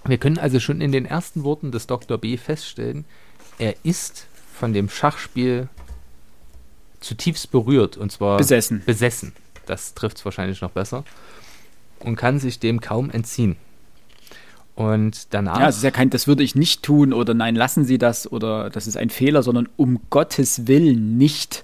wir 0.06 0.20
können 0.20 0.38
also 0.38 0.60
schon 0.60 0.82
in 0.82 0.92
den 0.92 1.06
ersten 1.06 1.44
Worten 1.44 1.72
des 1.72 1.88
Dr. 1.88 2.20
B 2.20 2.38
feststellen, 2.38 3.06
er 3.58 3.76
ist 3.84 4.28
von 4.54 4.72
dem 4.72 4.88
Schachspiel 4.88 5.68
zutiefst 7.00 7.52
berührt 7.52 7.98
und 7.98 8.12
zwar 8.12 8.38
Besessen. 8.38 8.84
besessen. 8.86 9.34
Das 9.66 9.96
trifft 9.96 10.18
es 10.18 10.26
wahrscheinlich 10.26 10.62
noch 10.62 10.72
besser. 10.72 11.04
Und 12.06 12.16
kann 12.16 12.40
sich 12.40 12.60
dem 12.60 12.80
kaum 12.82 13.10
entziehen. 13.10 13.56
Und 14.76 15.34
danach. 15.34 15.60
Ja, 15.60 15.70
es 15.70 15.78
ist 15.78 15.84
ja 15.84 15.92
kein, 15.92 16.10
das 16.10 16.28
würde 16.28 16.44
ich 16.44 16.54
nicht 16.56 16.84
tun 16.84 17.14
oder 17.14 17.34
nein, 17.34 17.56
lassen 17.56 17.86
Sie 17.86 17.98
das 17.98 18.30
oder 18.32 18.70
das 18.70 18.88
ist 18.88 18.98
ein 18.98 19.10
Fehler, 19.10 19.42
sondern 19.42 19.70
um 19.78 20.02
Gottes 20.10 20.68
Willen 20.68 21.18
nicht. 21.18 21.64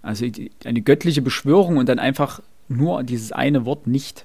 Also 0.00 0.26
eine 0.64 0.80
göttliche 0.82 1.22
Beschwörung 1.22 1.76
und 1.76 1.88
dann 1.88 1.98
einfach 1.98 2.40
nur 2.68 3.02
dieses 3.02 3.32
eine 3.32 3.64
Wort 3.64 3.86
nicht 3.86 4.24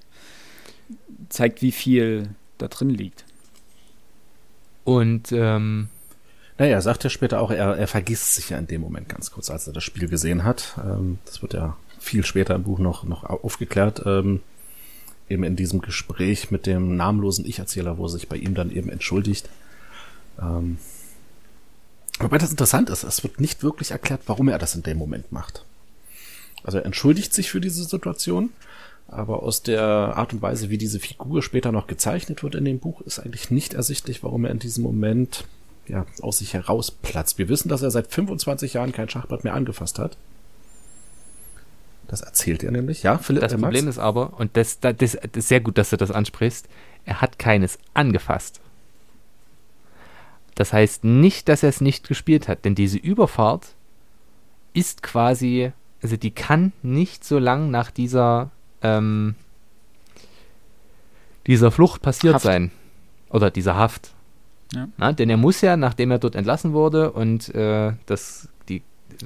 zeigt, 1.30 1.62
wie 1.62 1.72
viel 1.72 2.30
da 2.58 2.68
drin 2.68 2.90
liegt. 2.90 3.26
und 4.84 5.32
ähm, 5.32 5.90
Naja, 6.58 6.72
er 6.74 6.82
sagt 6.82 7.04
ja 7.04 7.10
später 7.10 7.42
auch, 7.42 7.52
er, 7.52 7.76
er 7.78 7.88
vergisst 7.88 8.36
sich 8.36 8.50
ja 8.50 8.58
in 8.58 8.68
dem 8.68 8.82
Moment 8.82 9.10
ganz 9.10 9.32
kurz, 9.32 9.50
als 9.50 9.68
er 9.68 9.74
das 9.74 9.84
Spiel 9.84 10.08
gesehen 10.08 10.44
hat. 10.44 10.76
Ähm, 10.84 11.20
das 11.26 11.42
wird 11.42 11.54
ja 11.54 11.76
viel 12.00 12.24
später 12.26 12.56
im 12.56 12.64
Buch 12.64 12.80
noch, 12.80 13.04
noch 13.04 13.24
au- 13.24 13.40
aufgeklärt. 13.44 14.02
Ähm, 14.06 14.42
eben 15.30 15.44
in 15.44 15.56
diesem 15.56 15.82
Gespräch 15.82 16.52
mit 16.52 16.66
dem 16.66 16.96
namenlosen 16.96 17.46
Ich-Erzähler, 17.46 17.98
wo 17.98 18.08
sich 18.08 18.28
bei 18.28 18.38
ihm 18.38 18.56
dann 18.56 18.72
eben 18.72 18.90
entschuldigt. 18.90 19.50
Ähm, 20.42 20.78
wobei 22.20 22.38
das 22.38 22.52
interessant 22.52 22.90
ist, 22.90 23.04
es 23.04 23.24
wird 23.24 23.40
nicht 23.40 23.64
wirklich 23.64 23.92
erklärt, 23.92 24.22
warum 24.28 24.48
er 24.48 24.60
das 24.60 24.76
in 24.76 24.84
dem 24.84 24.98
Moment 24.98 25.32
macht. 25.32 25.66
Also 26.64 26.78
er 26.80 26.86
entschuldigt 26.86 27.34
sich 27.34 27.50
für 27.50 27.62
diese 27.62 27.84
Situation, 27.84 28.50
aber 29.08 29.44
aus 29.44 29.64
der 29.64 29.84
Art 29.84 30.34
und 30.34 30.42
Weise, 30.42 30.70
wie 30.70 30.78
diese 30.78 31.00
Figur 31.00 31.42
später 31.42 31.72
noch 31.72 31.88
gezeichnet 31.88 32.44
wird 32.44 32.56
in 32.56 32.66
dem 32.66 32.80
Buch, 32.80 33.02
ist 33.02 33.20
eigentlich 33.20 33.52
nicht 33.52 33.74
ersichtlich, 33.74 34.24
warum 34.24 34.46
er 34.46 34.52
in 34.52 34.60
diesem 34.60 34.84
Moment 34.84 35.46
ja, 35.88 36.06
aus 36.22 36.40
sich 36.40 36.54
herausplatzt. 36.54 37.38
Wir 37.38 37.48
wissen, 37.48 37.70
dass 37.70 37.82
er 37.82 37.92
seit 37.92 38.12
25 38.12 38.74
Jahren 38.74 38.92
kein 38.92 39.10
Schachbrett 39.10 39.44
mehr 39.44 39.54
angefasst 39.54 40.00
hat. 40.00 40.18
Das 42.08 42.22
erzählt 42.22 42.64
er 42.64 42.72
nämlich. 42.72 43.04
Ja, 43.04 43.18
Philipp, 43.18 43.42
das 43.42 43.54
äh, 43.54 43.58
Max? 43.58 43.64
Problem 43.64 43.88
ist 43.90 44.00
aber, 44.00 44.40
und 44.40 44.56
das, 44.56 44.80
das, 44.80 44.96
das 44.98 45.14
ist 45.16 45.48
sehr 45.48 45.60
gut, 45.60 45.78
dass 45.78 45.90
du 45.90 45.98
das 45.98 46.12
ansprichst, 46.12 46.68
er 47.06 47.22
hat 47.22 47.40
keines 47.40 47.80
angefasst. 47.94 48.62
Das 50.56 50.74
heißt 50.74 51.04
nicht, 51.04 51.50
dass 51.50 51.64
er 51.64 51.70
es 51.70 51.82
nicht 51.82 52.08
gespielt 52.08 52.48
hat, 52.48 52.66
denn 52.66 52.76
diese 52.76 52.98
Überfahrt 52.98 53.76
ist 54.74 55.04
quasi, 55.04 55.72
also 56.02 56.18
die 56.18 56.32
kann 56.32 56.72
nicht 56.82 57.24
so 57.24 57.40
lang 57.40 57.70
nach 57.70 57.92
dieser, 57.92 58.50
ähm, 58.82 59.36
dieser 61.46 61.72
Flucht 61.72 62.02
passiert 62.02 62.36
Haft. 62.36 62.46
sein. 62.46 62.72
Oder 63.30 63.52
dieser 63.52 63.76
Haft. 63.76 64.14
Ja. 64.74 64.88
Na, 64.98 65.14
denn 65.14 65.30
er 65.30 65.38
muss 65.38 65.62
ja, 65.62 65.78
nachdem 65.78 66.12
er 66.12 66.20
dort 66.20 66.36
entlassen 66.36 66.74
wurde 66.74 67.12
und 67.12 67.54
äh, 67.54 67.94
das, 68.06 68.50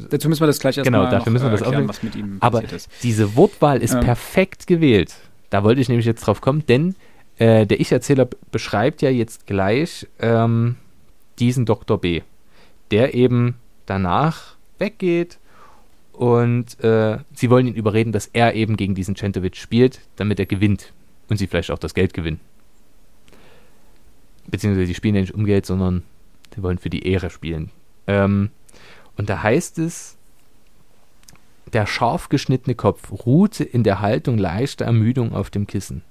Dazu 0.09 0.29
müssen 0.29 0.41
wir 0.41 0.47
das 0.47 0.59
gleich 0.59 0.75
Genau, 0.75 1.01
erstmal 1.01 1.11
dafür 1.11 1.31
müssen 1.31 1.45
wir 1.45 1.51
das 1.51 1.61
erklären, 1.61 1.89
aufnehmen. 1.89 1.89
was 1.89 2.03
mit 2.03 2.15
ihm 2.15 2.37
Aber 2.39 2.61
passiert 2.61 2.73
ist. 2.73 2.89
diese 3.03 3.35
Wortwahl 3.35 3.81
ist 3.81 3.93
Ähm. 3.93 3.99
perfekt 4.01 4.67
gewählt. 4.67 5.15
Da 5.49 5.63
wollte 5.63 5.81
ich 5.81 5.89
nämlich 5.89 6.05
jetzt 6.05 6.21
drauf 6.25 6.39
kommen, 6.41 6.65
denn 6.67 6.95
äh, 7.37 7.65
der 7.65 7.79
Ich-Erzähler 7.79 8.27
beschreibt 8.51 9.01
ja 9.01 9.09
jetzt 9.09 9.47
gleich 9.47 10.07
ähm, 10.19 10.75
diesen 11.39 11.65
Dr. 11.65 11.99
B, 11.99 12.21
der 12.91 13.13
eben 13.15 13.55
danach 13.85 14.55
weggeht 14.79 15.39
und 16.13 16.79
äh, 16.83 17.17
sie 17.33 17.49
wollen 17.49 17.67
ihn 17.67 17.73
überreden, 17.75 18.11
dass 18.11 18.27
er 18.27 18.53
eben 18.53 18.77
gegen 18.77 18.95
diesen 18.95 19.15
Centovic 19.15 19.55
spielt, 19.57 19.99
damit 20.17 20.39
er 20.39 20.45
gewinnt 20.45 20.93
und 21.29 21.37
sie 21.37 21.47
vielleicht 21.47 21.71
auch 21.71 21.79
das 21.79 21.93
Geld 21.93 22.13
gewinnen. 22.13 22.39
Beziehungsweise 24.47 24.87
sie 24.87 24.95
spielen 24.95 25.15
ja 25.15 25.21
nicht 25.21 25.33
um 25.33 25.45
Geld, 25.45 25.65
sondern 25.65 26.03
sie 26.55 26.61
wollen 26.63 26.77
für 26.77 26.89
die 26.89 27.05
Ehre 27.07 27.29
spielen. 27.29 27.71
Ähm, 28.07 28.49
und 29.21 29.29
da 29.29 29.43
heißt 29.43 29.77
es, 29.77 30.17
der 31.71 31.85
scharf 31.85 32.29
geschnittene 32.29 32.73
Kopf 32.73 33.11
ruhte 33.23 33.63
in 33.63 33.83
der 33.83 34.01
Haltung 34.01 34.39
leichter 34.39 34.85
Ermüdung 34.85 35.35
auf 35.35 35.51
dem 35.51 35.67
Kissen. 35.67 36.01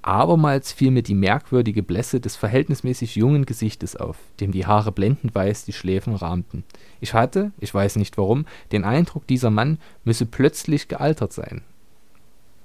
Abermals 0.00 0.72
fiel 0.72 0.90
mir 0.90 1.02
die 1.02 1.14
merkwürdige 1.14 1.82
Blässe 1.82 2.20
des 2.20 2.36
verhältnismäßig 2.36 3.16
jungen 3.16 3.44
Gesichtes 3.44 3.96
auf, 3.96 4.16
dem 4.40 4.50
die 4.50 4.64
Haare 4.64 4.92
blendend 4.92 5.34
weiß 5.34 5.66
die 5.66 5.74
Schläfen 5.74 6.14
rahmten. 6.14 6.64
Ich 7.02 7.12
hatte, 7.12 7.52
ich 7.60 7.74
weiß 7.74 7.96
nicht 7.96 8.16
warum, 8.16 8.46
den 8.72 8.84
Eindruck, 8.84 9.26
dieser 9.26 9.50
Mann 9.50 9.76
müsse 10.04 10.24
plötzlich 10.24 10.88
gealtert 10.88 11.34
sein. 11.34 11.60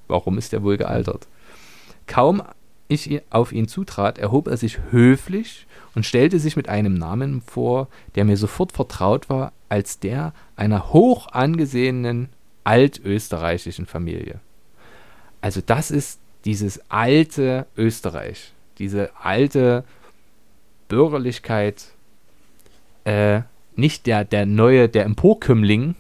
Warum 0.08 0.38
ist 0.38 0.54
er 0.54 0.64
wohl 0.64 0.78
gealtert? 0.78 1.28
Kaum 2.08 2.41
ich 2.88 3.22
auf 3.32 3.52
ihn 3.52 3.68
zutrat, 3.68 4.18
erhob 4.18 4.47
er 4.47 4.56
sich 4.56 4.80
höflich 4.91 5.68
und 5.95 6.05
stellte 6.05 6.39
sich 6.39 6.55
mit 6.55 6.69
einem 6.69 6.93
Namen 6.93 7.41
vor, 7.41 7.87
der 8.15 8.25
mir 8.25 8.37
sofort 8.37 8.71
vertraut 8.71 9.29
war, 9.29 9.53
als 9.69 9.99
der 9.99 10.33
einer 10.55 10.93
hoch 10.93 11.27
angesehenen 11.27 12.29
altösterreichischen 12.63 13.85
Familie. 13.85 14.39
Also 15.41 15.61
das 15.65 15.91
ist 15.91 16.19
dieses 16.45 16.81
alte 16.89 17.67
Österreich, 17.77 18.53
diese 18.77 19.11
alte 19.21 19.83
Bürgerlichkeit, 20.87 21.85
äh, 23.03 23.41
nicht 23.75 24.05
der, 24.05 24.25
der 24.25 24.45
neue, 24.45 24.89
der 24.89 25.05
Emporkömmling 25.05 25.95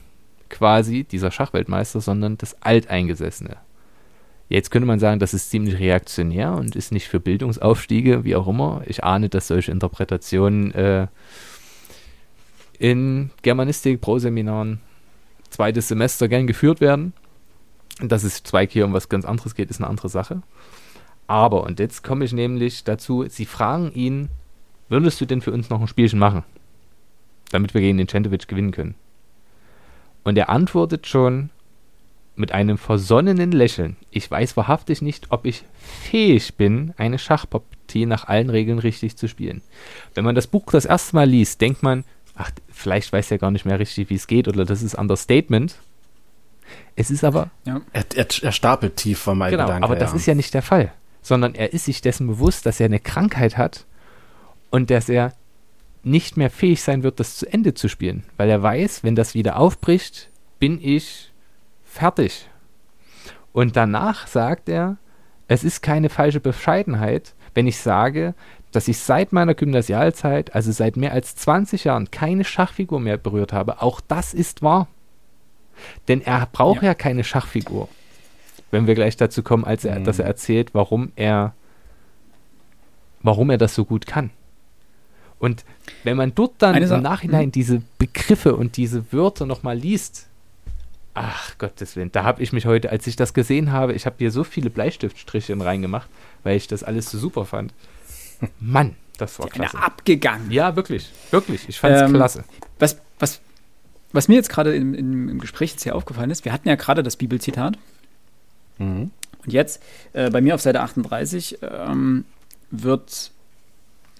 quasi, 0.49 1.03
dieser 1.03 1.31
Schachweltmeister, 1.31 2.01
sondern 2.01 2.37
das 2.37 2.61
Alteingesessene. 2.61 3.57
Jetzt 4.49 4.71
könnte 4.71 4.87
man 4.87 4.99
sagen, 4.99 5.19
das 5.19 5.35
ist 5.35 5.51
ziemlich 5.51 5.77
reaktionär 5.79 6.53
und 6.53 6.75
ist 6.75 6.91
nicht 6.91 7.07
für 7.07 7.19
Bildungsaufstiege, 7.19 8.23
wie 8.23 8.35
auch 8.35 8.47
immer. 8.47 8.81
Ich 8.87 9.03
ahne, 9.03 9.29
dass 9.29 9.47
solche 9.47 9.71
Interpretationen 9.71 10.73
äh, 10.73 11.07
in 12.79 13.29
Germanistik, 13.43 14.01
Pro-Seminaren, 14.01 14.81
zweites 15.51 15.87
Semester 15.87 16.27
gern 16.27 16.47
geführt 16.47 16.81
werden. 16.81 17.13
Dass 18.01 18.23
es 18.23 18.43
Zweig 18.43 18.71
hier 18.71 18.85
um 18.85 18.93
was 18.93 19.07
ganz 19.07 19.23
anderes 19.25 19.53
geht, 19.53 19.69
ist 19.69 19.79
eine 19.79 19.89
andere 19.89 20.09
Sache. 20.09 20.41
Aber, 21.27 21.63
und 21.63 21.79
jetzt 21.79 22.03
komme 22.03 22.25
ich 22.25 22.33
nämlich 22.33 22.83
dazu, 22.83 23.25
sie 23.29 23.45
fragen 23.45 23.91
ihn, 23.91 24.29
würdest 24.87 25.21
du 25.21 25.25
denn 25.25 25.41
für 25.41 25.51
uns 25.51 25.69
noch 25.69 25.79
ein 25.79 25.87
Spielchen 25.87 26.17
machen? 26.17 26.43
Damit 27.51 27.75
wir 27.75 27.81
gegen 27.81 27.99
den 27.99 28.07
Centovic 28.07 28.47
gewinnen 28.47 28.71
können. 28.71 28.95
Und 30.23 30.37
er 30.37 30.49
antwortet 30.49 31.05
schon, 31.05 31.51
mit 32.39 32.51
einem 32.51 32.77
versonnenen 32.77 33.51
Lächeln. 33.51 33.97
Ich 34.11 34.29
weiß 34.29 34.57
wahrhaftig 34.57 35.01
nicht, 35.01 35.27
ob 35.29 35.45
ich 35.45 35.63
fähig 35.81 36.55
bin, 36.55 36.93
eine 36.97 37.19
Schachpartie 37.19 38.05
nach 38.05 38.27
allen 38.27 38.49
Regeln 38.49 38.79
richtig 38.79 39.17
zu 39.17 39.27
spielen. 39.27 39.61
Wenn 40.15 40.25
man 40.25 40.35
das 40.35 40.47
Buch 40.47 40.65
das 40.71 40.85
erste 40.85 41.15
Mal 41.15 41.29
liest, 41.29 41.61
denkt 41.61 41.83
man, 41.83 42.03
ach, 42.35 42.51
vielleicht 42.69 43.11
weiß 43.11 43.31
er 43.31 43.37
gar 43.37 43.51
nicht 43.51 43.65
mehr 43.65 43.79
richtig, 43.79 44.09
wie 44.09 44.15
es 44.15 44.27
geht, 44.27 44.47
oder 44.47 44.65
das 44.65 44.81
ist 44.81 44.95
Understatement. 44.95 45.75
Es 46.95 47.11
ist 47.11 47.23
aber. 47.23 47.49
Ja. 47.65 47.81
Er, 47.93 48.05
er, 48.15 48.27
er, 48.41 48.51
stapelt 48.51 48.95
tief 48.95 49.19
von 49.19 49.37
meinem 49.37 49.51
genau, 49.51 49.65
Gedanke. 49.65 49.83
Aber 49.83 49.95
das 49.95 50.11
ja. 50.11 50.17
ist 50.17 50.25
ja 50.25 50.35
nicht 50.35 50.53
der 50.53 50.61
Fall. 50.61 50.91
Sondern 51.21 51.55
er 51.55 51.73
ist 51.73 51.85
sich 51.85 52.01
dessen 52.01 52.27
bewusst, 52.27 52.65
dass 52.65 52.79
er 52.79 52.85
eine 52.85 52.99
Krankheit 52.99 53.57
hat 53.57 53.85
und 54.69 54.89
dass 54.89 55.09
er 55.09 55.33
nicht 56.03 56.37
mehr 56.37 56.49
fähig 56.49 56.81
sein 56.81 57.03
wird, 57.03 57.19
das 57.19 57.37
zu 57.37 57.51
Ende 57.51 57.73
zu 57.73 57.89
spielen. 57.89 58.23
Weil 58.37 58.49
er 58.49 58.63
weiß, 58.63 59.03
wenn 59.03 59.15
das 59.15 59.33
wieder 59.33 59.57
aufbricht, 59.57 60.29
bin 60.59 60.79
ich 60.81 61.31
Fertig. 61.89 62.47
Und 63.51 63.75
danach 63.75 64.27
sagt 64.27 64.69
er, 64.69 64.97
es 65.47 65.63
ist 65.63 65.81
keine 65.81 66.09
falsche 66.09 66.39
Bescheidenheit, 66.39 67.33
wenn 67.55 67.65
ich 67.65 67.79
sage, 67.79 68.35
dass 68.71 68.87
ich 68.87 68.99
seit 68.99 69.33
meiner 69.33 69.55
Gymnasialzeit, 69.55 70.53
also 70.53 70.71
seit 70.71 70.95
mehr 70.95 71.13
als 71.13 71.35
20 71.35 71.85
Jahren, 71.85 72.11
keine 72.11 72.43
Schachfigur 72.43 72.99
mehr 72.99 73.17
berührt 73.17 73.51
habe. 73.51 73.81
Auch 73.81 74.01
das 74.01 74.35
ist 74.35 74.61
wahr. 74.61 74.87
Denn 76.07 76.21
er 76.21 76.45
braucht 76.51 76.83
ja, 76.83 76.89
ja 76.89 76.93
keine 76.93 77.23
Schachfigur. 77.23 77.89
Wenn 78.69 78.85
wir 78.85 78.93
gleich 78.93 79.17
dazu 79.17 79.41
kommen, 79.41 79.65
als 79.65 79.83
er, 79.83 79.99
mhm. 79.99 80.03
dass 80.03 80.19
er 80.19 80.25
erzählt, 80.25 80.75
warum 80.75 81.11
er, 81.15 81.55
warum 83.23 83.49
er 83.49 83.57
das 83.57 83.73
so 83.73 83.83
gut 83.83 84.05
kann. 84.05 84.29
Und 85.39 85.65
wenn 86.03 86.17
man 86.17 86.35
dort 86.35 86.53
dann 86.59 86.75
im 86.75 87.01
Nachhinein 87.01 87.47
mhm. 87.47 87.51
diese 87.51 87.81
Begriffe 87.97 88.55
und 88.55 88.77
diese 88.77 89.11
Wörter 89.11 89.47
nochmal 89.47 89.77
liest, 89.77 90.28
Ach 91.13 91.57
Gottes 91.57 91.95
Willen, 91.95 92.11
da 92.11 92.23
habe 92.23 92.41
ich 92.41 92.53
mich 92.53 92.65
heute, 92.65 92.91
als 92.91 93.07
ich 93.07 93.15
das 93.15 93.33
gesehen 93.33 93.71
habe, 93.71 93.93
ich 93.93 94.05
habe 94.05 94.15
hier 94.19 94.31
so 94.31 94.43
viele 94.43 94.69
Bleistiftstriche 94.69 95.59
reingemacht, 95.59 96.09
weil 96.43 96.55
ich 96.55 96.67
das 96.67 96.83
alles 96.83 97.09
so 97.09 97.17
super 97.17 97.45
fand. 97.45 97.73
Mann, 98.59 98.95
das 99.17 99.39
war 99.39 99.49
klasse. 99.49 99.77
abgegangen. 99.77 100.51
Ja, 100.51 100.75
wirklich, 100.75 101.11
wirklich. 101.31 101.67
Ich 101.67 101.79
fand 101.79 101.95
es 101.95 102.01
ähm, 102.03 102.13
klasse. 102.13 102.43
Was, 102.77 102.97
was, 103.19 103.41
was 104.11 104.27
mir 104.27 104.35
jetzt 104.35 104.49
gerade 104.49 104.75
im, 104.75 104.93
im, 104.93 105.29
im, 105.29 105.39
Gespräch 105.39 105.71
jetzt 105.71 105.83
hier 105.83 105.95
aufgefallen 105.95 106.31
ist, 106.31 106.45
wir 106.45 106.53
hatten 106.53 106.69
ja 106.69 106.75
gerade 106.75 107.03
das 107.03 107.17
Bibelzitat. 107.17 107.77
Mhm. 108.77 109.11
Und 109.45 109.53
jetzt, 109.53 109.81
äh, 110.13 110.29
bei 110.29 110.41
mir 110.41 110.55
auf 110.55 110.61
Seite 110.61 110.81
38, 110.81 111.59
ähm, 111.61 112.25
wird 112.71 113.31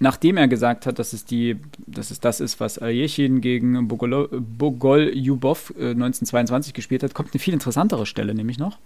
nachdem 0.00 0.36
er 0.38 0.48
gesagt 0.48 0.86
hat, 0.86 0.98
dass 0.98 1.12
es, 1.12 1.24
die, 1.24 1.58
dass 1.86 2.10
es 2.10 2.18
das 2.18 2.40
ist, 2.40 2.58
was 2.58 2.78
Aljechin 2.78 3.40
gegen 3.40 3.86
Bogol-Jubov 3.86 5.74
äh, 5.78 5.90
1922 5.90 6.74
gespielt 6.74 7.02
hat, 7.02 7.14
kommt 7.14 7.32
eine 7.32 7.38
viel 7.38 7.54
interessantere 7.54 8.06
Stelle 8.06 8.34
nämlich 8.34 8.58
noch. 8.58 8.78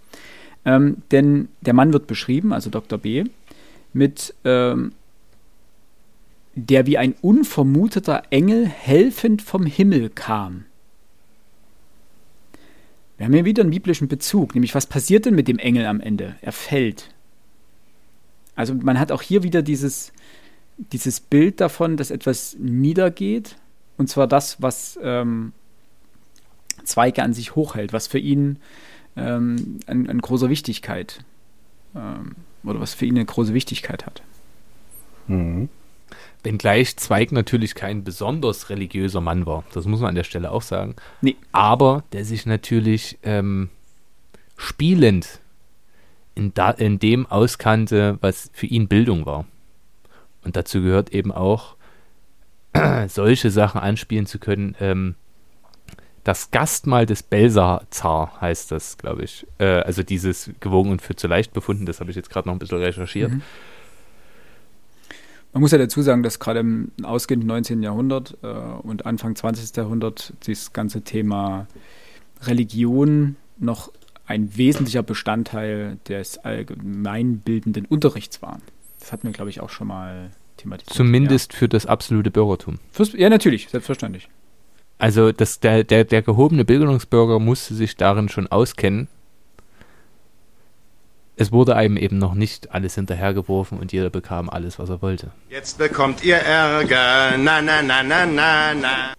Ähm, 0.65 0.97
denn 1.11 1.47
der 1.61 1.73
Mann 1.73 1.93
wird 1.93 2.05
beschrieben, 2.05 2.51
also 2.53 2.69
Dr. 2.69 2.99
B, 2.99 3.23
mit 3.93 4.35
ähm, 4.43 4.91
der 6.55 6.85
wie 6.85 6.97
ein 6.97 7.15
unvermuteter 7.21 8.23
Engel 8.29 8.67
helfend 8.67 9.41
vom 9.41 9.65
Himmel 9.65 10.09
kam. 10.09 10.65
Wir 13.17 13.25
haben 13.25 13.33
hier 13.33 13.45
wieder 13.45 13.63
einen 13.63 13.71
biblischen 13.71 14.09
Bezug, 14.09 14.53
nämlich 14.53 14.75
was 14.75 14.87
passiert 14.87 15.25
denn 15.25 15.35
mit 15.35 15.47
dem 15.47 15.59
Engel 15.59 15.85
am 15.85 16.01
Ende? 16.01 16.35
Er 16.41 16.51
fällt. 16.51 17.09
Also 18.55 18.73
man 18.73 18.99
hat 18.99 19.13
auch 19.13 19.21
hier 19.21 19.43
wieder 19.43 19.61
dieses, 19.61 20.11
dieses 20.77 21.19
Bild 21.19 21.61
davon, 21.61 21.97
dass 21.97 22.11
etwas 22.11 22.55
niedergeht, 22.59 23.57
und 23.97 24.09
zwar 24.09 24.27
das, 24.27 24.61
was 24.61 24.99
ähm, 25.01 25.53
Zweige 26.83 27.23
an 27.23 27.33
sich 27.33 27.55
hochhält, 27.55 27.93
was 27.93 28.07
für 28.07 28.19
ihn 28.19 28.59
ähm, 29.15 29.79
an, 29.87 30.09
an, 30.09 30.19
großer 30.19 30.49
Wichtigkeit 30.49 31.19
ähm, 31.95 32.35
oder 32.63 32.79
was 32.79 32.93
für 32.93 33.05
ihn 33.05 33.15
eine 33.15 33.25
große 33.25 33.53
Wichtigkeit 33.53 34.05
hat. 34.05 34.21
Mhm. 35.27 35.69
Wenngleich 36.43 36.97
Zweig 36.97 37.31
natürlich 37.31 37.73
kein 37.73 38.03
besonders 38.03 38.69
religiöser 38.69 39.21
Mann 39.21 39.45
war, 39.45 39.63
das 39.73 39.85
muss 39.85 40.01
man 40.01 40.09
an 40.09 40.15
der 40.15 40.23
Stelle 40.23 40.51
auch 40.51 40.61
sagen. 40.61 40.95
Nee. 41.21 41.37
Aber 41.51 42.03
der 42.11 42.23
sich 42.25 42.45
natürlich 42.45 43.17
ähm, 43.23 43.69
spielend 44.57 45.39
in, 46.35 46.53
da, 46.53 46.71
in 46.71 46.99
dem 46.99 47.25
auskannte, 47.25 48.17
was 48.21 48.51
für 48.53 48.67
ihn 48.67 48.87
Bildung 48.87 49.25
war. 49.25 49.45
Und 50.45 50.55
dazu 50.55 50.81
gehört 50.81 51.09
eben 51.09 51.31
auch, 51.31 51.75
solche 53.07 53.51
Sachen 53.51 53.81
anspielen 53.81 54.25
zu 54.25 54.39
können. 54.39 54.75
Ähm, 54.79 55.15
das 56.23 56.49
Gastmahl 56.49 57.05
des 57.05 57.23
Belsazar 57.23 58.39
heißt 58.41 58.71
das, 58.71 58.97
glaube 58.97 59.23
ich. 59.23 59.45
Äh, 59.59 59.65
also 59.65 60.01
dieses 60.01 60.51
gewogen 60.59 60.91
und 60.91 61.01
für 61.01 61.15
zu 61.15 61.27
leicht 61.27 61.53
befunden, 61.53 61.85
das 61.85 61.99
habe 61.99 62.09
ich 62.09 62.15
jetzt 62.15 62.29
gerade 62.29 62.47
noch 62.47 62.55
ein 62.55 62.59
bisschen 62.59 62.79
recherchiert. 62.79 63.31
Mhm. 63.31 63.41
Man 65.53 65.61
muss 65.61 65.71
ja 65.71 65.77
dazu 65.77 66.01
sagen, 66.01 66.21
dass 66.21 66.39
gerade 66.39 66.59
im 66.59 66.91
ausgehenden 67.03 67.47
19. 67.47 67.81
Jahrhundert 67.81 68.37
äh, 68.41 68.47
und 68.47 69.05
Anfang 69.05 69.35
20. 69.35 69.75
Jahrhundert 69.77 70.33
das 70.47 70.73
ganze 70.73 71.01
Thema 71.01 71.67
Religion 72.41 73.37
noch 73.57 73.91
ein 74.25 74.57
wesentlicher 74.57 75.03
Bestandteil 75.03 75.97
des 76.09 76.39
allgemeinbildenden 76.39 77.85
Unterrichts 77.85 78.41
war. 78.41 78.59
Das 79.05 79.11
hatten 79.11 79.27
wir, 79.27 79.33
glaube 79.33 79.51
ich, 79.51 79.61
auch 79.61 79.69
schon 79.69 79.85
mal 79.85 80.31
thematisiert. 80.57 80.95
Zumindest 80.95 81.53
ja. 81.53 81.59
für 81.59 81.69
das 81.69 81.85
absolute 81.85 82.31
Bürgertum. 82.31 82.79
Für's, 82.91 83.13
ja, 83.13 83.29
natürlich, 83.29 83.69
selbstverständlich. 83.69 84.29
Also 84.97 85.31
das, 85.31 85.59
der, 85.59 85.83
der, 85.83 86.05
der 86.05 86.23
gehobene 86.23 86.65
Bildungsbürger 86.65 87.37
musste 87.37 87.75
sich 87.75 87.97
darin 87.97 88.29
schon 88.29 88.47
auskennen. 88.47 89.07
Es 91.35 91.51
wurde 91.51 91.75
einem 91.75 91.97
eben 91.97 92.17
noch 92.17 92.33
nicht 92.33 92.71
alles 92.71 92.95
hinterhergeworfen 92.95 93.77
und 93.77 93.93
jeder 93.93 94.09
bekam 94.09 94.49
alles, 94.49 94.79
was 94.79 94.89
er 94.89 95.03
wollte. 95.03 95.29
Jetzt 95.51 95.77
bekommt 95.77 96.23
ihr 96.23 96.37
Ärger. 96.37 97.37
Na, 97.37 97.61
na, 97.61 97.83
na, 97.83 98.01
na, 98.01 98.25
na, 98.25 98.73
na. 98.73 99.13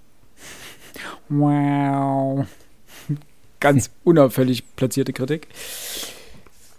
Wow. 1.29 2.45
Ganz 3.61 3.93
unauffällig 4.03 4.65
platzierte 4.75 5.13
Kritik. 5.13 5.47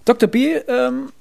Dr. 0.04 0.28
B 0.28 0.56
ähm, 0.56 1.14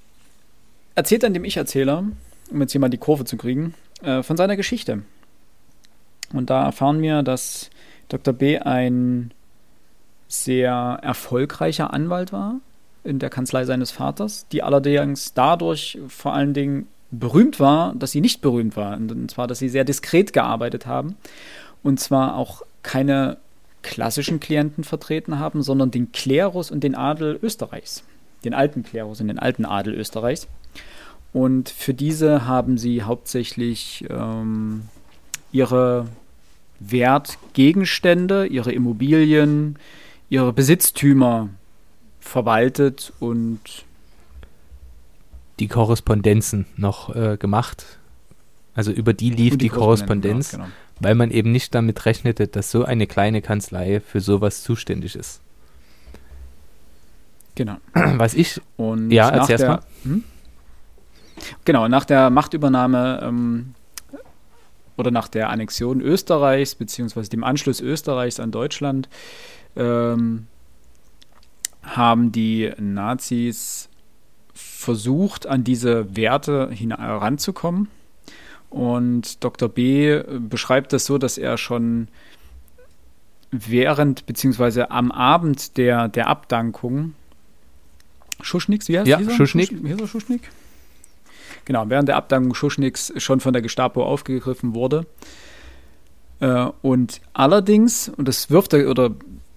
erzählt 0.96 1.22
dann 1.22 1.34
dem 1.34 1.44
Ich-Erzähler, 1.44 2.04
um 2.50 2.60
jetzt 2.60 2.72
hier 2.72 2.80
mal 2.80 2.88
die 2.88 2.98
Kurve 2.98 3.24
zu 3.24 3.36
kriegen, 3.36 3.74
äh, 4.02 4.24
von 4.24 4.36
seiner 4.36 4.56
Geschichte. 4.56 5.02
Und 6.32 6.50
da 6.50 6.64
erfahren 6.64 7.00
wir, 7.00 7.22
dass 7.22 7.70
Dr. 8.08 8.34
B 8.34 8.58
ein 8.58 9.32
sehr 10.28 10.98
erfolgreicher 11.02 11.92
Anwalt 11.92 12.32
war 12.32 12.56
in 13.04 13.20
der 13.20 13.30
Kanzlei 13.30 13.64
seines 13.64 13.92
Vaters, 13.92 14.46
die 14.50 14.64
allerdings 14.64 15.34
dadurch 15.34 15.98
vor 16.08 16.34
allen 16.34 16.54
Dingen 16.54 16.88
berühmt 17.12 17.60
war, 17.60 17.94
dass 17.94 18.10
sie 18.10 18.20
nicht 18.20 18.40
berühmt 18.40 18.76
war. 18.76 18.96
Und 18.96 19.30
zwar, 19.30 19.46
dass 19.46 19.60
sie 19.60 19.68
sehr 19.68 19.84
diskret 19.84 20.32
gearbeitet 20.32 20.86
haben. 20.86 21.16
Und 21.84 22.00
zwar 22.00 22.36
auch 22.36 22.62
keine 22.82 23.36
klassischen 23.82 24.40
Klienten 24.40 24.82
vertreten 24.82 25.38
haben, 25.38 25.62
sondern 25.62 25.92
den 25.92 26.10
Klerus 26.10 26.72
und 26.72 26.82
den 26.82 26.96
Adel 26.96 27.38
Österreichs. 27.40 28.02
Den 28.44 28.54
alten 28.54 28.82
Klerus 28.82 29.20
und 29.20 29.28
den 29.28 29.38
alten 29.38 29.64
Adel 29.64 29.94
Österreichs. 29.94 30.48
Und 31.32 31.68
für 31.68 31.94
diese 31.94 32.46
haben 32.46 32.78
sie 32.78 33.02
hauptsächlich 33.02 34.06
ähm, 34.08 34.82
ihre 35.52 36.06
Wertgegenstände, 36.80 38.46
ihre 38.46 38.72
Immobilien, 38.72 39.78
ihre 40.28 40.52
Besitztümer 40.52 41.48
verwaltet 42.20 43.12
und 43.20 43.60
die 45.58 45.68
Korrespondenzen 45.68 46.66
noch 46.76 47.14
äh, 47.14 47.36
gemacht. 47.38 47.98
Also 48.74 48.92
über 48.92 49.14
die 49.14 49.30
lief 49.30 49.52
und 49.54 49.62
die, 49.62 49.70
Korrespondenz, 49.70 50.52
ja, 50.52 50.58
genau. 50.58 50.70
weil 51.00 51.14
man 51.14 51.30
eben 51.30 51.50
nicht 51.50 51.74
damit 51.74 52.04
rechnete, 52.04 52.46
dass 52.46 52.70
so 52.70 52.84
eine 52.84 53.06
kleine 53.06 53.40
Kanzlei 53.40 54.00
für 54.00 54.20
sowas 54.20 54.62
zuständig 54.62 55.16
ist. 55.16 55.40
Genau. 57.54 57.78
Was 57.94 58.34
ich, 58.34 58.60
Und 58.76 59.10
Ja, 59.10 59.30
nach 59.30 59.40
erzähl's 59.40 59.60
der, 59.62 59.70
mal. 59.70 59.80
Hm? 60.02 60.24
Genau, 61.64 61.88
nach 61.88 62.04
der 62.04 62.30
Machtübernahme 62.30 63.20
ähm, 63.22 63.74
oder 64.96 65.10
nach 65.10 65.28
der 65.28 65.50
Annexion 65.50 66.00
Österreichs, 66.00 66.74
beziehungsweise 66.74 67.28
dem 67.30 67.44
Anschluss 67.44 67.80
Österreichs 67.80 68.40
an 68.40 68.50
Deutschland, 68.50 69.08
ähm, 69.76 70.46
haben 71.82 72.32
die 72.32 72.72
Nazis 72.78 73.88
versucht, 74.54 75.46
an 75.46 75.62
diese 75.64 76.16
Werte 76.16 76.70
heranzukommen. 76.72 77.88
Und 78.70 79.44
Dr. 79.44 79.68
B 79.68 80.20
beschreibt 80.40 80.92
das 80.92 81.04
so, 81.06 81.18
dass 81.18 81.38
er 81.38 81.58
schon 81.58 82.08
während, 83.50 84.26
beziehungsweise 84.26 84.90
am 84.90 85.12
Abend 85.12 85.76
der, 85.76 86.08
der 86.08 86.26
Abdankung 86.26 87.14
Schuschniks, 88.40 88.88
wie 88.88 88.98
heißt 88.98 89.06
Ja, 89.08 89.18
dieser? 89.18 89.30
Schuschnigg. 89.30 89.70
Schusch- 89.70 89.82
Wie 89.84 89.90
heißt 89.92 90.00
er, 90.00 90.06
Schuschnigg? 90.08 90.42
Genau, 91.66 91.84
während 91.88 92.08
der 92.08 92.16
Abdankung 92.16 92.54
Schuschniggs 92.54 93.12
schon 93.18 93.40
von 93.40 93.52
der 93.52 93.60
Gestapo 93.60 94.02
aufgegriffen 94.04 94.74
wurde. 94.74 95.04
Äh, 96.40 96.68
und 96.80 97.20
allerdings, 97.34 98.08
und 98.08 98.28
das 98.28 98.50
wirft 98.50 98.72
er 98.72 98.88
oder 98.88 99.10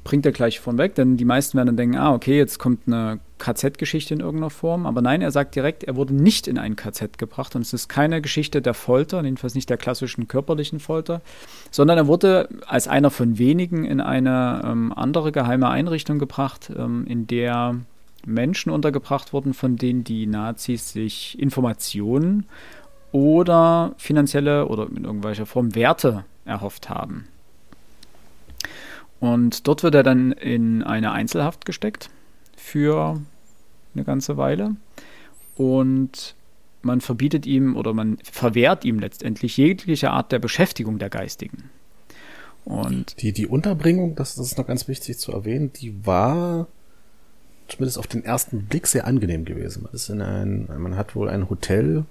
bringt 0.04 0.26
er 0.26 0.32
gleich 0.32 0.60
vorweg, 0.60 0.96
denn 0.96 1.18
die 1.18 1.26
meisten 1.26 1.56
werden 1.56 1.68
dann 1.68 1.78
denken, 1.78 1.98
ah, 1.98 2.14
okay, 2.14 2.36
jetzt 2.36 2.58
kommt 2.58 2.88
eine 2.88 3.20
KZ-Geschichte 3.38 4.16
in 4.16 4.22
irgendeiner 4.22 4.50
Form. 4.50 4.88
Aber 4.88 5.02
nein, 5.04 5.22
er 5.22 5.30
sagt 5.30 5.56
direkt, 5.56 5.84
er 5.84 5.96
wurde 5.96 6.16
nicht 6.16 6.48
in 6.48 6.58
ein 6.58 6.76
KZ 6.76 7.20
gebracht 7.20 7.56
und 7.56 7.62
es 7.62 7.74
ist 7.74 7.90
keine 7.90 8.20
Geschichte 8.20 8.60
der 8.62 8.74
Folter, 8.74 9.24
jedenfalls 9.24 9.54
nicht 9.54 9.70
der 9.70 9.78
klassischen 9.78 10.28
körperlichen 10.28 10.80
Folter, 10.80 11.22
sondern 11.70 12.00
er 12.00 12.08
wurde 12.08 12.50
als 12.66 12.88
einer 12.88 13.12
von 13.12 13.38
wenigen 13.38 13.86
in 13.86 14.02
eine 14.02 14.64
ähm, 14.66 14.94
andere 14.94 15.32
geheime 15.32 15.70
Einrichtung 15.70 16.18
gebracht, 16.18 16.72
ähm, 16.76 17.06
in 17.06 17.28
der 17.28 17.76
Menschen 18.26 18.72
untergebracht 18.72 19.34
wurden, 19.34 19.54
von 19.54 19.76
denen 19.76 20.04
die 20.04 20.28
Nazis 20.28 20.92
sich 20.92 21.40
Informationen 21.40 22.46
oder 23.12 23.94
finanzielle 23.98 24.68
oder 24.68 24.88
in 24.88 25.06
irgendwelcher 25.06 25.46
Form 25.46 25.76
Werte 25.76 26.26
erhofft 26.46 26.90
haben. 26.90 27.28
Und 29.20 29.68
dort 29.68 29.84
wird 29.84 29.96
er 29.96 30.04
dann 30.04 30.32
in 30.32 30.84
eine 30.84 31.12
Einzelhaft 31.12 31.66
gesteckt 31.66 32.10
für 32.56 33.20
eine 33.94 34.04
ganze 34.04 34.38
Weile. 34.38 34.76
Und 35.56 36.36
man 36.82 37.02
verbietet 37.02 37.46
ihm 37.46 37.76
oder 37.76 37.94
man 37.94 38.18
verwehrt 38.24 38.86
ihm 38.86 39.00
letztendlich 39.00 39.58
jegliche 39.58 40.12
Art 40.12 40.32
der 40.32 40.40
Beschäftigung 40.40 41.00
der 41.00 41.10
Geistigen. 41.10 41.70
Und 42.64 43.22
Die, 43.22 43.34
die 43.34 43.48
Unterbringung, 43.48 44.16
das, 44.16 44.36
das 44.36 44.48
ist 44.48 44.58
noch 44.58 44.68
ganz 44.68 44.88
wichtig 44.88 45.18
zu 45.18 45.32
erwähnen, 45.32 45.74
die 45.74 46.06
war 46.06 46.68
zumindest 47.70 47.98
auf 47.98 48.08
den 48.08 48.24
ersten 48.24 48.64
Blick 48.64 48.88
sehr 48.88 49.06
angenehm 49.06 49.46
gewesen. 49.46 49.84
Man, 49.84 49.94
ist 49.94 50.10
in 50.10 50.22
ein, 50.22 50.70
man 50.78 50.98
hat 50.98 51.16
wohl 51.16 51.30
ein 51.30 51.50
Hotel 51.50 52.06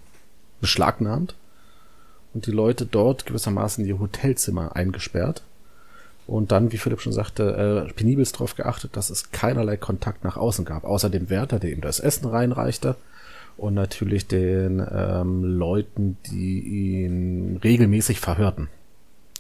beschlagnahmt 0.60 1.34
und 2.34 2.46
die 2.46 2.52
Leute 2.52 2.86
dort 2.86 3.26
gewissermaßen 3.26 3.84
in 3.84 3.90
ihr 3.90 3.98
Hotelzimmer 3.98 4.76
eingesperrt. 4.76 5.42
Und 6.26 6.52
dann, 6.52 6.72
wie 6.72 6.76
Philipp 6.76 7.00
schon 7.00 7.14
sagte, 7.14 7.86
äh, 7.88 7.92
penibelst 7.94 8.34
darauf 8.34 8.54
geachtet, 8.54 8.96
dass 8.96 9.08
es 9.08 9.30
keinerlei 9.30 9.78
Kontakt 9.78 10.24
nach 10.24 10.36
außen 10.36 10.66
gab, 10.66 10.84
außer 10.84 11.08
dem 11.08 11.30
Wärter, 11.30 11.58
der 11.58 11.72
ihm 11.72 11.80
das 11.80 12.00
Essen 12.00 12.26
reinreichte 12.26 12.96
und 13.56 13.74
natürlich 13.74 14.26
den 14.26 14.86
ähm, 14.92 15.42
Leuten, 15.42 16.18
die 16.26 16.60
ihn 16.60 17.58
regelmäßig 17.62 18.20
verhörten. 18.20 18.68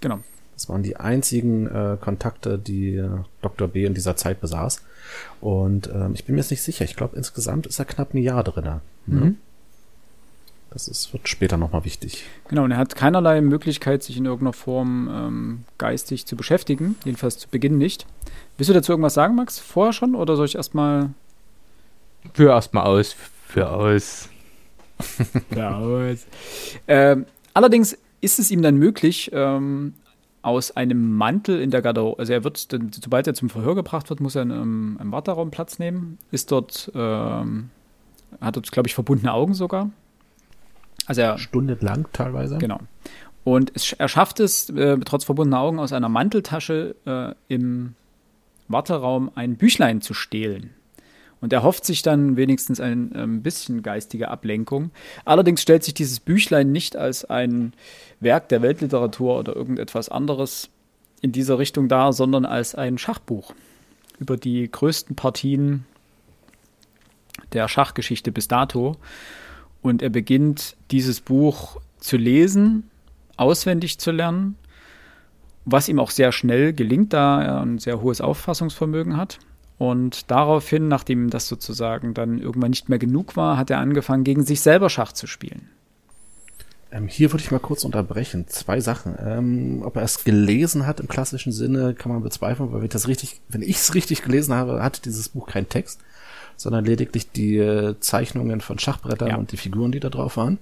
genau. 0.00 0.20
Das 0.54 0.68
waren 0.68 0.82
die 0.82 0.96
einzigen 0.96 1.68
äh, 1.68 1.96
Kontakte, 2.00 2.58
die 2.58 2.96
äh, 2.96 3.08
Dr. 3.42 3.68
B 3.68 3.84
in 3.84 3.94
dieser 3.94 4.16
Zeit 4.16 4.40
besaß. 4.40 4.82
Und 5.40 5.88
ähm, 5.88 6.12
ich 6.14 6.24
bin 6.24 6.34
mir 6.34 6.40
jetzt 6.40 6.50
nicht 6.50 6.62
sicher. 6.62 6.84
Ich 6.84 6.96
glaube, 6.96 7.16
insgesamt 7.16 7.66
ist 7.66 7.78
er 7.78 7.84
knapp 7.84 8.14
ein 8.14 8.18
Jahr 8.18 8.44
drin. 8.44 8.64
Ne? 8.64 8.80
Mhm. 9.06 9.36
Das 10.70 10.86
ist, 10.86 11.12
wird 11.12 11.28
später 11.28 11.56
nochmal 11.56 11.84
wichtig. 11.84 12.24
Genau, 12.48 12.64
und 12.64 12.72
er 12.72 12.76
hat 12.76 12.94
keinerlei 12.94 13.40
Möglichkeit, 13.40 14.02
sich 14.02 14.18
in 14.18 14.26
irgendeiner 14.26 14.52
Form 14.52 15.08
ähm, 15.10 15.64
geistig 15.78 16.26
zu 16.26 16.36
beschäftigen. 16.36 16.96
Jedenfalls 17.04 17.38
zu 17.38 17.48
Beginn 17.48 17.78
nicht. 17.78 18.06
Willst 18.56 18.68
du 18.68 18.74
dazu 18.74 18.92
irgendwas 18.92 19.14
sagen, 19.14 19.34
Max? 19.34 19.58
Vorher 19.58 19.92
schon? 19.92 20.14
Oder 20.14 20.36
soll 20.36 20.46
ich 20.46 20.56
erstmal. 20.56 21.10
führ 22.34 22.50
erstmal 22.50 22.84
aus, 22.84 23.14
für 23.46 23.70
aus. 23.70 24.28
Ja, 25.54 25.78
aus. 25.78 26.26
ähm, 26.88 27.26
allerdings 27.54 27.96
ist 28.20 28.40
es 28.40 28.50
ihm 28.50 28.62
dann 28.62 28.76
möglich, 28.76 29.30
ähm, 29.32 29.94
aus 30.48 30.76
einem 30.76 31.14
Mantel 31.14 31.60
in 31.60 31.70
der 31.70 31.82
Garderobe, 31.82 32.18
also 32.18 32.32
er 32.32 32.44
wird, 32.44 32.56
sobald 32.58 33.26
er 33.26 33.34
zum 33.34 33.48
Verhör 33.48 33.74
gebracht 33.74 34.10
wird, 34.10 34.20
muss 34.20 34.34
er 34.34 34.42
in 34.42 34.52
einem, 34.52 34.98
einem 34.98 35.12
Warteraum 35.12 35.50
Platz 35.50 35.78
nehmen, 35.78 36.18
ist 36.30 36.50
dort, 36.50 36.90
ähm, 36.94 37.70
hat 38.40 38.56
dort, 38.56 38.70
glaube 38.72 38.88
ich, 38.88 38.94
verbundene 38.94 39.32
Augen 39.32 39.54
sogar. 39.54 39.90
Also 41.06 41.22
er, 41.22 41.38
Stundenlang 41.38 42.06
teilweise. 42.12 42.58
Genau. 42.58 42.80
Und 43.44 43.72
es, 43.74 43.94
er 43.94 44.08
schafft 44.08 44.40
es, 44.40 44.68
äh, 44.70 44.98
trotz 45.04 45.24
verbundener 45.24 45.60
Augen, 45.60 45.78
aus 45.78 45.92
einer 45.92 46.08
Manteltasche 46.08 46.94
äh, 47.06 47.34
im 47.48 47.94
Warteraum 48.68 49.30
ein 49.34 49.56
Büchlein 49.56 50.02
zu 50.02 50.12
stehlen. 50.12 50.70
Und 51.40 51.52
er 51.52 51.62
hofft 51.62 51.84
sich 51.84 52.02
dann 52.02 52.36
wenigstens 52.36 52.80
ein 52.80 53.12
ähm, 53.14 53.42
bisschen 53.42 53.82
geistige 53.82 54.28
Ablenkung. 54.28 54.90
Allerdings 55.24 55.62
stellt 55.62 55.84
sich 55.84 55.94
dieses 55.94 56.20
Büchlein 56.20 56.72
nicht 56.72 56.96
als 56.96 57.24
ein 57.24 57.72
Werk 58.20 58.48
der 58.48 58.62
Weltliteratur 58.62 59.38
oder 59.38 59.54
irgendetwas 59.54 60.08
anderes 60.08 60.68
in 61.20 61.32
dieser 61.32 61.58
Richtung 61.58 61.88
dar, 61.88 62.12
sondern 62.12 62.44
als 62.44 62.74
ein 62.74 62.98
Schachbuch 62.98 63.54
über 64.18 64.36
die 64.36 64.70
größten 64.70 65.14
Partien 65.14 65.84
der 67.52 67.68
Schachgeschichte 67.68 68.32
bis 68.32 68.48
dato. 68.48 68.96
Und 69.80 70.02
er 70.02 70.10
beginnt 70.10 70.76
dieses 70.90 71.20
Buch 71.20 71.80
zu 71.98 72.16
lesen, 72.16 72.90
auswendig 73.36 73.98
zu 73.98 74.10
lernen, 74.10 74.56
was 75.64 75.88
ihm 75.88 76.00
auch 76.00 76.10
sehr 76.10 76.32
schnell 76.32 76.72
gelingt, 76.72 77.12
da 77.12 77.42
er 77.42 77.60
ein 77.60 77.78
sehr 77.78 78.00
hohes 78.00 78.20
Auffassungsvermögen 78.20 79.16
hat. 79.16 79.38
Und 79.78 80.30
daraufhin, 80.30 80.88
nachdem 80.88 81.30
das 81.30 81.46
sozusagen 81.46 82.12
dann 82.12 82.38
irgendwann 82.38 82.70
nicht 82.70 82.88
mehr 82.88 82.98
genug 82.98 83.36
war, 83.36 83.56
hat 83.56 83.70
er 83.70 83.78
angefangen, 83.78 84.24
gegen 84.24 84.44
sich 84.44 84.60
selber 84.60 84.90
Schach 84.90 85.12
zu 85.12 85.26
spielen. 85.28 85.68
Ähm, 86.90 87.06
hier 87.06 87.32
würde 87.32 87.44
ich 87.44 87.50
mal 87.50 87.60
kurz 87.60 87.84
unterbrechen. 87.84 88.48
Zwei 88.48 88.80
Sachen. 88.80 89.14
Ähm, 89.24 89.82
ob 89.84 89.96
er 89.96 90.02
es 90.02 90.24
gelesen 90.24 90.86
hat 90.86 91.00
im 91.00 91.06
klassischen 91.08 91.52
Sinne, 91.52 91.94
kann 91.94 92.10
man 92.10 92.22
bezweifeln, 92.22 92.72
weil 92.72 92.78
wenn 92.78 92.86
ich 92.86 92.92
das 92.92 93.08
richtig, 93.08 93.40
wenn 93.48 93.62
ich 93.62 93.76
es 93.76 93.94
richtig 93.94 94.22
gelesen 94.22 94.54
habe, 94.54 94.82
hatte 94.82 95.02
dieses 95.02 95.28
Buch 95.28 95.46
keinen 95.46 95.68
Text, 95.68 96.00
sondern 96.56 96.84
lediglich 96.84 97.30
die 97.30 97.58
äh, 97.58 97.94
Zeichnungen 98.00 98.60
von 98.60 98.78
Schachbrettern 98.78 99.28
Ja. 99.28 99.36
und 99.36 99.52
die 99.52 99.58
Figuren, 99.58 99.92
die 99.92 100.00
da 100.00 100.08
drauf 100.08 100.36
waren. 100.36 100.58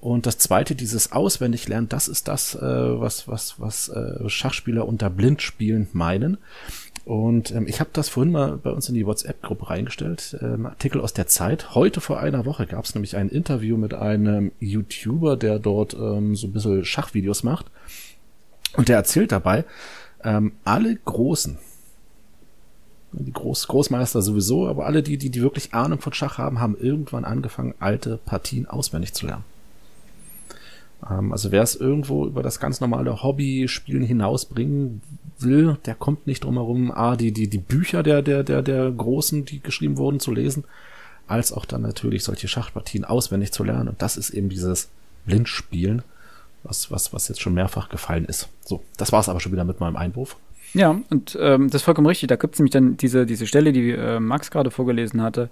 Und 0.00 0.26
das 0.26 0.38
zweite, 0.38 0.76
dieses 0.76 1.10
Auswendiglernen, 1.10 1.88
das 1.88 2.06
ist 2.06 2.28
das, 2.28 2.54
äh, 2.54 2.60
was, 2.60 3.26
was, 3.26 3.58
was 3.58 3.88
äh, 3.88 4.28
Schachspieler 4.28 4.86
unter 4.86 5.10
Blindspielen 5.10 5.88
meinen. 5.92 6.38
Und 7.08 7.52
ähm, 7.52 7.66
ich 7.66 7.80
habe 7.80 7.88
das 7.94 8.10
vorhin 8.10 8.34
mal 8.34 8.58
bei 8.58 8.68
uns 8.68 8.86
in 8.90 8.94
die 8.94 9.06
WhatsApp-Gruppe 9.06 9.70
reingestellt, 9.70 10.36
ähm, 10.42 10.66
Artikel 10.66 11.00
aus 11.00 11.14
der 11.14 11.26
Zeit. 11.26 11.74
Heute 11.74 12.02
vor 12.02 12.20
einer 12.20 12.44
Woche 12.44 12.66
gab 12.66 12.84
es 12.84 12.94
nämlich 12.94 13.16
ein 13.16 13.30
Interview 13.30 13.78
mit 13.78 13.94
einem 13.94 14.52
YouTuber, 14.60 15.38
der 15.38 15.58
dort 15.58 15.94
ähm, 15.94 16.36
so 16.36 16.48
ein 16.48 16.52
bisschen 16.52 16.84
Schachvideos 16.84 17.44
macht. 17.44 17.70
Und 18.76 18.90
der 18.90 18.96
erzählt 18.96 19.32
dabei, 19.32 19.64
ähm, 20.22 20.52
alle 20.64 20.94
Großen, 20.96 21.56
die 23.12 23.32
Groß 23.32 23.68
Großmeister 23.68 24.20
sowieso, 24.20 24.68
aber 24.68 24.84
alle 24.84 25.02
die, 25.02 25.16
die, 25.16 25.30
die 25.30 25.40
wirklich 25.40 25.72
Ahnung 25.72 26.02
von 26.02 26.12
Schach 26.12 26.36
haben, 26.36 26.60
haben 26.60 26.76
irgendwann 26.76 27.24
angefangen, 27.24 27.72
alte 27.78 28.18
Partien 28.18 28.66
auswendig 28.66 29.14
zu 29.14 29.28
lernen. 29.28 29.44
Ähm, 31.08 31.32
also 31.32 31.52
wer 31.52 31.62
es 31.62 31.74
irgendwo 31.74 32.26
über 32.26 32.42
das 32.42 32.60
ganz 32.60 32.82
normale 32.82 33.22
Hobby-Spielen 33.22 34.02
hinausbringen 34.02 35.00
will, 35.40 35.78
der 35.86 35.94
kommt 35.94 36.26
nicht 36.26 36.44
drum 36.44 36.54
herum, 36.54 36.90
A, 36.90 37.16
die, 37.16 37.32
die, 37.32 37.48
die 37.48 37.58
Bücher 37.58 38.02
der, 38.02 38.22
der, 38.22 38.42
der, 38.42 38.62
der 38.62 38.90
Großen, 38.90 39.44
die 39.44 39.60
geschrieben 39.60 39.96
wurden, 39.96 40.20
zu 40.20 40.32
lesen, 40.32 40.64
als 41.26 41.52
auch 41.52 41.64
dann 41.64 41.82
natürlich 41.82 42.24
solche 42.24 42.48
Schachpartien 42.48 43.04
auswendig 43.04 43.52
zu 43.52 43.64
lernen. 43.64 43.88
Und 43.88 44.02
das 44.02 44.16
ist 44.16 44.30
eben 44.30 44.48
dieses 44.48 44.88
Blindspielen, 45.26 46.02
was, 46.62 46.90
was, 46.90 47.12
was 47.12 47.28
jetzt 47.28 47.40
schon 47.40 47.54
mehrfach 47.54 47.88
gefallen 47.88 48.24
ist. 48.24 48.48
So, 48.64 48.82
das 48.96 49.12
war's 49.12 49.28
aber 49.28 49.40
schon 49.40 49.52
wieder 49.52 49.64
mit 49.64 49.80
meinem 49.80 49.96
Einwurf. 49.96 50.36
Ja, 50.74 51.00
und 51.08 51.36
ähm, 51.40 51.68
das 51.70 51.80
ist 51.80 51.84
vollkommen 51.84 52.06
richtig. 52.06 52.28
Da 52.28 52.36
gibt 52.36 52.54
es 52.54 52.60
nämlich 52.60 52.72
dann 52.72 52.96
diese, 52.96 53.24
diese 53.24 53.46
Stelle, 53.46 53.72
die 53.72 53.90
äh, 53.90 54.20
Max 54.20 54.50
gerade 54.50 54.70
vorgelesen 54.70 55.22
hatte. 55.22 55.48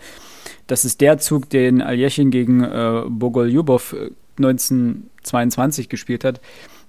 Das 0.66 0.84
ist 0.84 1.00
der 1.00 1.18
Zug, 1.18 1.48
den 1.48 1.80
Aljechin 1.80 2.30
gegen 2.30 2.62
äh, 2.62 3.02
Bogoljubov 3.08 3.94
äh, 3.94 4.10
1922 4.38 5.88
gespielt 5.88 6.24
hat. 6.24 6.40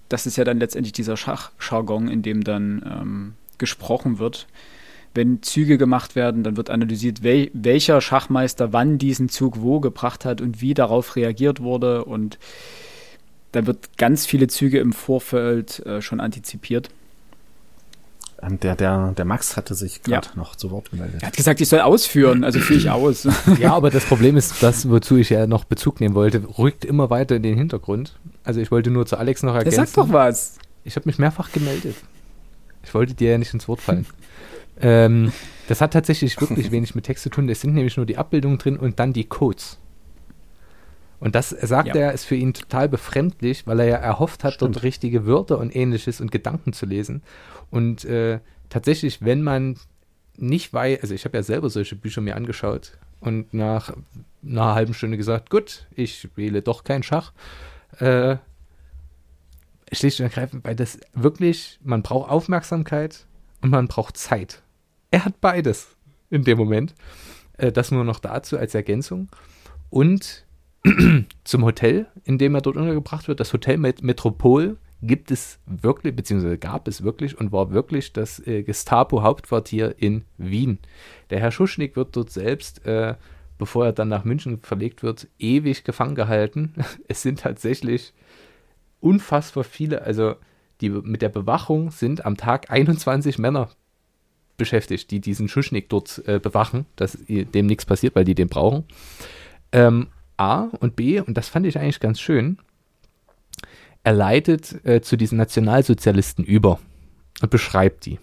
Das 0.09 0.25
ist 0.25 0.37
ja 0.37 0.43
dann 0.43 0.59
letztendlich 0.59 0.93
dieser 0.93 1.17
Schachjargon, 1.17 2.07
in 2.07 2.21
dem 2.21 2.43
dann 2.43 2.83
ähm, 3.01 3.33
gesprochen 3.57 4.19
wird. 4.19 4.47
wenn 5.15 5.41
Züge 5.41 5.77
gemacht 5.79 6.15
werden, 6.15 6.43
dann 6.43 6.57
wird 6.57 6.69
analysiert, 6.69 7.23
wel 7.23 7.49
welcher 7.53 8.01
Schachmeister 8.01 8.71
wann 8.71 8.99
diesen 8.99 9.29
Zug 9.29 9.59
wo 9.61 9.79
gebracht 9.79 10.25
hat 10.25 10.41
und 10.41 10.61
wie 10.61 10.73
darauf 10.75 11.15
reagiert 11.15 11.59
wurde. 11.59 12.05
Und 12.05 12.37
da 13.53 13.65
wird 13.65 13.97
ganz 13.97 14.25
viele 14.27 14.47
Züge 14.47 14.79
im 14.79 14.93
Vorfeld 14.93 15.83
äh, 15.87 16.01
schon 16.03 16.19
antizipiert. 16.19 16.89
Ähm, 18.43 18.59
der, 18.59 18.75
der, 18.75 19.13
der 19.17 19.25
Max 19.25 19.57
hatte 19.57 19.73
sich 19.73 20.03
gerade 20.03 20.27
Ja. 20.27 20.33
noch 20.35 20.55
zu 20.55 20.69
Wort 20.69 20.91
gemeldet. 20.91 21.21
Er 21.23 21.27
hat 21.29 21.35
gesagt, 21.35 21.59
ich 21.61 21.67
soll 21.69 21.79
ausführen, 21.79 22.43
also 22.43 22.59
führe 22.59 22.79
ich 22.79 22.89
aus. 22.91 23.27
Ja, 23.59 23.73
aber 23.73 23.89
das 23.89 24.05
Problem 24.05 24.37
ist, 24.37 24.61
das, 24.61 24.87
wozu 24.89 25.17
ich 25.17 25.31
ja 25.31 25.47
noch 25.47 25.63
Bezug 25.63 25.99
nehmen 25.99 26.13
wollte, 26.13 26.43
rückt 26.59 26.85
immer 26.85 27.09
weiter 27.09 27.35
in 27.35 27.41
den 27.43 27.57
Hintergrund. 27.57 28.13
Also 28.47 28.61
ich 28.61 28.71
wollte 28.71 28.89
nur 28.91 29.05
zu 29.05 29.17
Alex 29.17 29.43
noch 29.43 29.55
ergänzen. 29.55 29.75
sagt 29.85 29.97
doch 29.97 30.13
was. 30.13 30.57
Ich 30.85 30.95
habe 30.95 31.05
mich 31.09 31.19
mehrfach 31.19 31.51
gemeldet. 31.51 31.95
Ich 32.81 32.93
wollte 32.93 33.13
dir 33.13 33.31
ja 33.31 33.37
nicht 33.37 33.53
ins 33.53 33.67
Wort 33.67 33.81
fallen. 33.81 34.05
ähm, 34.81 35.33
das 35.67 35.81
hat 35.81 35.91
tatsächlich 35.91 36.39
wirklich 36.39 36.71
wenig 36.71 36.95
mit 36.95 37.03
Text 37.03 37.23
zu 37.23 37.29
tun. 37.29 37.49
Es 37.49 37.59
sind 37.59 37.73
nämlich 37.73 37.97
nur 37.97 38.05
die 38.05 38.17
Abbildungen 38.17 38.57
drin 38.57 38.77
und 38.77 38.99
dann 38.99 39.11
die 39.11 39.25
Codes. 39.25 39.79
Und 41.19 41.35
das 41.35 41.49
sagt 41.49 41.89
Ja. 41.89 41.95
er, 41.95 42.13
ist 42.13 42.23
für 42.23 42.35
ihn 42.35 42.53
total 42.53 42.87
befremdlich, 42.87 43.67
weil 43.67 43.81
er 43.81 43.85
ja 43.87 43.95
erhofft 43.97 44.45
hat, 44.45 44.53
Stimmt. 44.53 44.75
dort 44.75 44.83
richtige 44.83 45.25
Wörter 45.25 45.57
und 45.57 45.75
ähnliches 45.75 46.21
und 46.21 46.31
Gedanken 46.31 46.71
zu 46.71 46.85
lesen. 46.85 47.23
Und 47.69 48.05
äh, 48.05 48.39
tatsächlich, 48.69 49.25
wenn 49.25 49.41
man 49.43 49.75
nicht 50.37 50.71
weiß, 50.71 51.01
also 51.01 51.13
ich 51.13 51.25
habe 51.25 51.35
ja 51.35 51.43
selber 51.43 51.69
solche 51.69 51.97
Bücher 51.97 52.21
mir 52.21 52.37
angeschaut 52.37 52.93
und 53.19 53.53
nach 53.53 53.91
einer 54.41 54.73
halben 54.73 54.93
Stunde 54.93 55.17
gesagt, 55.17 55.49
gut, 55.49 55.85
ich 55.95 56.29
wähle 56.37 56.61
doch 56.61 56.85
kein 56.85 57.03
Schach. 57.03 57.33
Äh, 57.99 58.37
schlicht 59.91 60.19
und 60.19 60.25
ergreifend, 60.25 60.65
weil 60.65 60.75
das 60.75 60.99
wirklich, 61.13 61.79
man 61.83 62.03
braucht 62.03 62.29
Aufmerksamkeit 62.29 63.25
und 63.61 63.69
man 63.69 63.87
braucht 63.87 64.17
Zeit. 64.17 64.61
Er 65.11 65.25
hat 65.25 65.39
beides 65.39 65.95
in 66.29 66.43
dem 66.43 66.57
Moment. 66.57 66.93
Äh, 67.57 67.71
das 67.71 67.91
nur 67.91 68.03
noch 68.03 68.19
dazu 68.19 68.57
als 68.57 68.75
Ergänzung. 68.75 69.29
Und 69.89 70.45
zum 71.43 71.65
Hotel, 71.65 72.07
in 72.23 72.37
dem 72.37 72.55
er 72.55 72.61
dort 72.61 72.77
untergebracht 72.77 73.27
wird, 73.27 73.39
das 73.39 73.53
Hotel 73.53 73.77
Met 73.77 74.03
Metropol 74.03 74.77
gibt 75.03 75.29
es 75.29 75.59
wirklich, 75.67 76.15
beziehungsweise 76.15 76.57
gab 76.57 76.87
es 76.87 77.03
wirklich 77.03 77.39
und 77.39 77.51
war 77.51 77.71
wirklich 77.71 78.13
das 78.13 78.45
äh, 78.47 78.63
Gestapo-Hauptquartier 78.63 79.95
in 79.97 80.25
Wien. 80.37 80.79
Der 81.29 81.39
Herr 81.39 81.51
Schuschnigg 81.51 81.95
wird 81.95 82.15
dort 82.15 82.31
selbst, 82.31 82.85
äh, 82.85 83.15
bevor 83.57 83.85
er 83.85 83.93
dann 83.93 84.07
nach 84.07 84.23
München 84.23 84.59
verlegt 84.59 85.03
wird, 85.03 85.27
ewig 85.39 85.83
gefangen 85.83 86.15
gehalten. 86.15 86.73
Es 87.07 87.21
sind 87.21 87.39
tatsächlich 87.39 88.13
unfassbar 88.99 89.63
viele, 89.63 90.01
also 90.01 90.35
die 90.81 90.89
mit 90.89 91.21
der 91.21 91.29
Bewachung 91.29 91.91
sind 91.91 92.25
am 92.25 92.37
Tag 92.37 92.69
21 92.69 93.37
Männer 93.39 93.69
beschäftigt, 94.57 95.11
die 95.11 95.19
diesen 95.19 95.47
Schuschnigg 95.47 95.87
dort 95.89 96.23
äh, 96.27 96.39
bewachen, 96.39 96.85
dass 96.95 97.17
dem 97.27 97.65
nichts 97.67 97.85
passiert, 97.85 98.15
weil 98.15 98.25
die 98.25 98.35
den 98.35 98.49
brauchen. 98.49 98.85
Ähm, 99.71 100.07
A 100.37 100.63
und 100.79 100.95
B, 100.95 101.19
und 101.19 101.35
das 101.35 101.49
fand 101.49 101.65
ich 101.65 101.79
eigentlich 101.79 101.99
ganz 101.99 102.19
schön, 102.19 102.59
er 104.03 104.13
leitet 104.13 104.85
äh, 104.85 105.01
zu 105.01 105.17
diesen 105.17 105.37
Nationalsozialisten 105.37 106.45
über 106.45 106.79
und 107.41 107.51
beschreibt 107.51 108.05
die. 108.05 108.19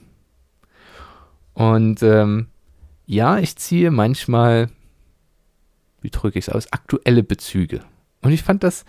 Und 1.53 2.03
ähm, 2.03 2.49
ja, 3.07 3.39
ich 3.39 3.57
ziehe 3.57 3.91
manchmal, 3.91 4.71
wie 6.05 6.11
drücke 6.11 6.39
ich 6.39 6.49
es 6.49 6.55
aus, 6.55 6.73
aktuelle 6.73 7.23
Bezüge. 7.23 7.81
Und 8.23 8.31
ich 8.31 8.43
fand 8.43 8.63
das 8.63 8.85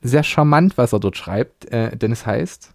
sehr 0.00 0.22
charmant, 0.22 0.78
was 0.78 0.92
er 0.92 1.00
dort 1.00 1.16
schreibt, 1.16 1.66
äh, 1.66 1.96
denn 1.96 2.12
es 2.12 2.24
heißt, 2.24 2.72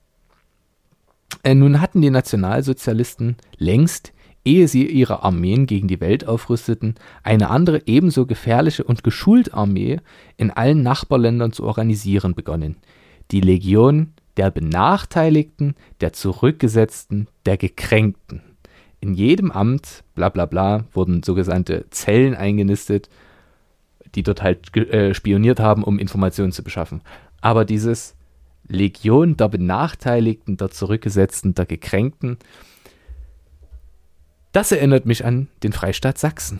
äh, 1.43 1.55
nun 1.55 1.81
hatten 1.81 2.01
die 2.01 2.09
Nationalsozialisten 2.09 3.37
längst, 3.57 4.13
ehe 4.45 4.67
sie 4.67 4.85
ihre 4.85 5.23
Armeen 5.23 5.65
gegen 5.65 5.87
die 5.87 6.01
Welt 6.01 6.27
aufrüsteten, 6.27 6.95
eine 7.23 7.49
andere 7.49 7.87
ebenso 7.87 8.25
gefährliche 8.25 8.83
und 8.83 9.03
geschulte 9.03 9.53
Armee 9.53 9.99
in 10.37 10.51
allen 10.51 10.83
Nachbarländern 10.83 11.51
zu 11.51 11.63
organisieren 11.63 12.35
begonnen. 12.35 12.77
Die 13.31 13.41
Legion 13.41 14.13
der 14.37 14.51
Benachteiligten, 14.51 15.75
der 15.99 16.13
Zurückgesetzten, 16.13 17.27
der 17.45 17.57
Gekränkten. 17.57 18.41
In 19.01 19.13
jedem 19.13 19.51
Amt, 19.51 20.03
bla 20.15 20.29
bla 20.29 20.45
bla, 20.45 20.85
wurden 20.93 21.23
sogenannte 21.23 21.85
Zellen 21.89 22.35
eingenistet, 22.35 23.09
die 24.15 24.23
dort 24.23 24.41
halt 24.41 24.75
äh, 24.75 25.13
spioniert 25.13 25.59
haben, 25.59 25.83
um 25.83 25.99
Informationen 25.99 26.51
zu 26.51 26.63
beschaffen. 26.63 27.01
Aber 27.41 27.65
dieses 27.65 28.15
Legion 28.67 29.37
der 29.37 29.49
Benachteiligten, 29.49 30.57
der 30.57 30.71
Zurückgesetzten, 30.71 31.55
der 31.55 31.65
Gekränkten, 31.65 32.37
das 34.51 34.71
erinnert 34.71 35.05
mich 35.05 35.25
an 35.25 35.47
den 35.63 35.73
Freistaat 35.73 36.17
Sachsen. 36.17 36.59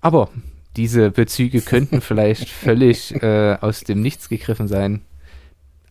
Aber 0.00 0.30
diese 0.76 1.10
Bezüge 1.10 1.60
könnten 1.60 2.00
vielleicht 2.00 2.48
völlig 2.48 3.14
äh, 3.22 3.56
aus 3.60 3.80
dem 3.80 4.02
Nichts 4.02 4.28
gegriffen 4.28 4.68
sein. 4.68 5.02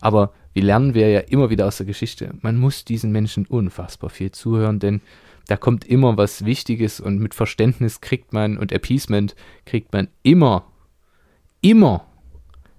Aber 0.00 0.32
wir 0.52 0.62
lernen 0.62 0.94
wir 0.94 1.08
ja 1.10 1.20
immer 1.20 1.50
wieder 1.50 1.66
aus 1.66 1.76
der 1.76 1.86
Geschichte. 1.86 2.32
Man 2.40 2.56
muss 2.56 2.84
diesen 2.84 3.12
Menschen 3.12 3.46
unfassbar 3.46 4.08
viel 4.08 4.30
zuhören, 4.30 4.78
denn 4.78 5.00
da 5.48 5.56
kommt 5.56 5.84
immer 5.84 6.16
was 6.16 6.44
Wichtiges 6.44 6.98
und 7.00 7.18
mit 7.18 7.34
Verständnis 7.34 8.00
kriegt 8.00 8.32
man 8.32 8.58
und 8.58 8.72
Appeasement 8.72 9.36
kriegt 9.64 9.92
man 9.92 10.08
immer, 10.22 10.64
immer 11.70 12.06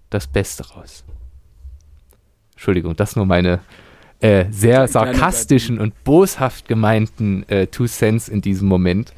das 0.09 0.27
Beste 0.27 0.67
raus. 0.69 1.03
Entschuldigung, 2.53 2.95
das 2.95 3.15
nur 3.15 3.25
meine 3.25 3.59
äh, 4.19 4.45
sehr 4.49 4.88
sarkastischen 4.88 5.79
und 5.79 6.03
boshaft 6.03 6.67
gemeinten 6.67 7.47
äh, 7.49 7.67
Two 7.67 7.85
Cents 7.85 8.29
in 8.29 8.41
diesem 8.41 8.67
Moment, 8.67 9.13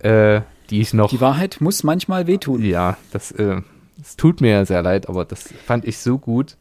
äh, 0.00 0.42
die 0.68 0.80
ich 0.80 0.94
noch. 0.94 1.10
Die 1.10 1.20
Wahrheit 1.20 1.60
muss 1.60 1.82
manchmal 1.82 2.26
wehtun. 2.26 2.62
Ja, 2.62 2.96
das, 3.12 3.32
äh, 3.32 3.60
das 3.98 4.16
tut 4.16 4.40
mir 4.40 4.66
sehr 4.66 4.82
leid, 4.82 5.08
aber 5.08 5.24
das 5.24 5.52
fand 5.66 5.84
ich 5.84 5.98
so 5.98 6.18
gut 6.18 6.56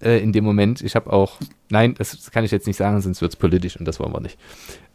äh, 0.00 0.22
in 0.22 0.32
dem 0.32 0.44
Moment. 0.44 0.82
Ich 0.82 0.94
habe 0.94 1.12
auch, 1.12 1.38
nein, 1.68 1.94
das 1.98 2.30
kann 2.30 2.44
ich 2.44 2.52
jetzt 2.52 2.66
nicht 2.66 2.76
sagen, 2.76 3.00
sonst 3.00 3.22
wird 3.22 3.32
es 3.32 3.36
politisch 3.36 3.76
und 3.76 3.86
das 3.86 3.98
wollen 3.98 4.12
wir 4.12 4.20
nicht. 4.20 4.38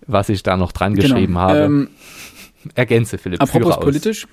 Was 0.07 0.29
ich 0.29 0.43
da 0.43 0.55
noch 0.55 0.71
dran 0.71 0.95
geschrieben 0.95 1.37
habe. 1.37 1.59
Ähm, 1.63 1.89
Ergänze, 2.75 3.17
Philipp. 3.17 3.41
apropos 3.41 3.75
führe 3.75 4.09
aus. 4.09 4.27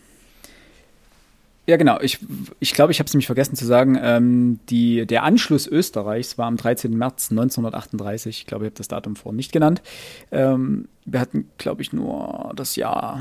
Ja, 1.66 1.76
genau. 1.76 1.98
Ich 2.00 2.20
ich, 2.60 2.72
glaube, 2.74 2.92
ich 2.92 3.00
habe 3.00 3.08
es 3.08 3.14
nämlich 3.14 3.26
vergessen 3.26 3.56
zu 3.56 3.66
sagen. 3.66 3.98
Ähm, 4.00 4.60
die, 4.70 5.04
der 5.04 5.24
Anschluss 5.24 5.66
Österreichs 5.66 6.38
war 6.38 6.46
am 6.46 6.56
13. 6.56 6.96
März 6.96 7.30
1938. 7.30 8.40
Ich 8.40 8.46
glaube, 8.46 8.64
ich 8.64 8.68
habe 8.68 8.78
das 8.78 8.88
Datum 8.88 9.16
vorhin 9.16 9.36
nicht 9.36 9.52
genannt. 9.52 9.82
Ähm, 10.30 10.88
wir 11.04 11.18
hatten, 11.20 11.50
glaube 11.58 11.82
ich, 11.82 11.92
nur 11.92 12.52
das 12.54 12.76
Jahr 12.76 13.20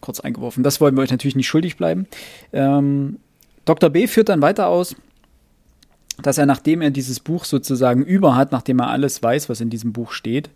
kurz 0.00 0.20
eingeworfen. 0.20 0.64
Das 0.64 0.80
wollen 0.80 0.96
wir 0.96 1.02
euch 1.02 1.10
natürlich 1.10 1.36
nicht 1.36 1.46
schuldig 1.46 1.76
bleiben. 1.76 2.06
Ähm, 2.52 3.18
Dr. 3.64 3.90
B 3.90 4.08
führt 4.08 4.28
dann 4.28 4.42
weiter 4.42 4.66
aus, 4.66 4.96
dass 6.20 6.38
er, 6.38 6.46
nachdem 6.46 6.80
er 6.80 6.90
dieses 6.90 7.20
Buch 7.20 7.44
sozusagen 7.44 8.04
über 8.04 8.34
hat, 8.36 8.52
nachdem 8.52 8.80
er 8.80 8.90
alles 8.90 9.22
weiß, 9.22 9.48
was 9.48 9.60
in 9.60 9.70
diesem 9.70 9.92
Buch 9.92 10.12
steht, 10.12 10.50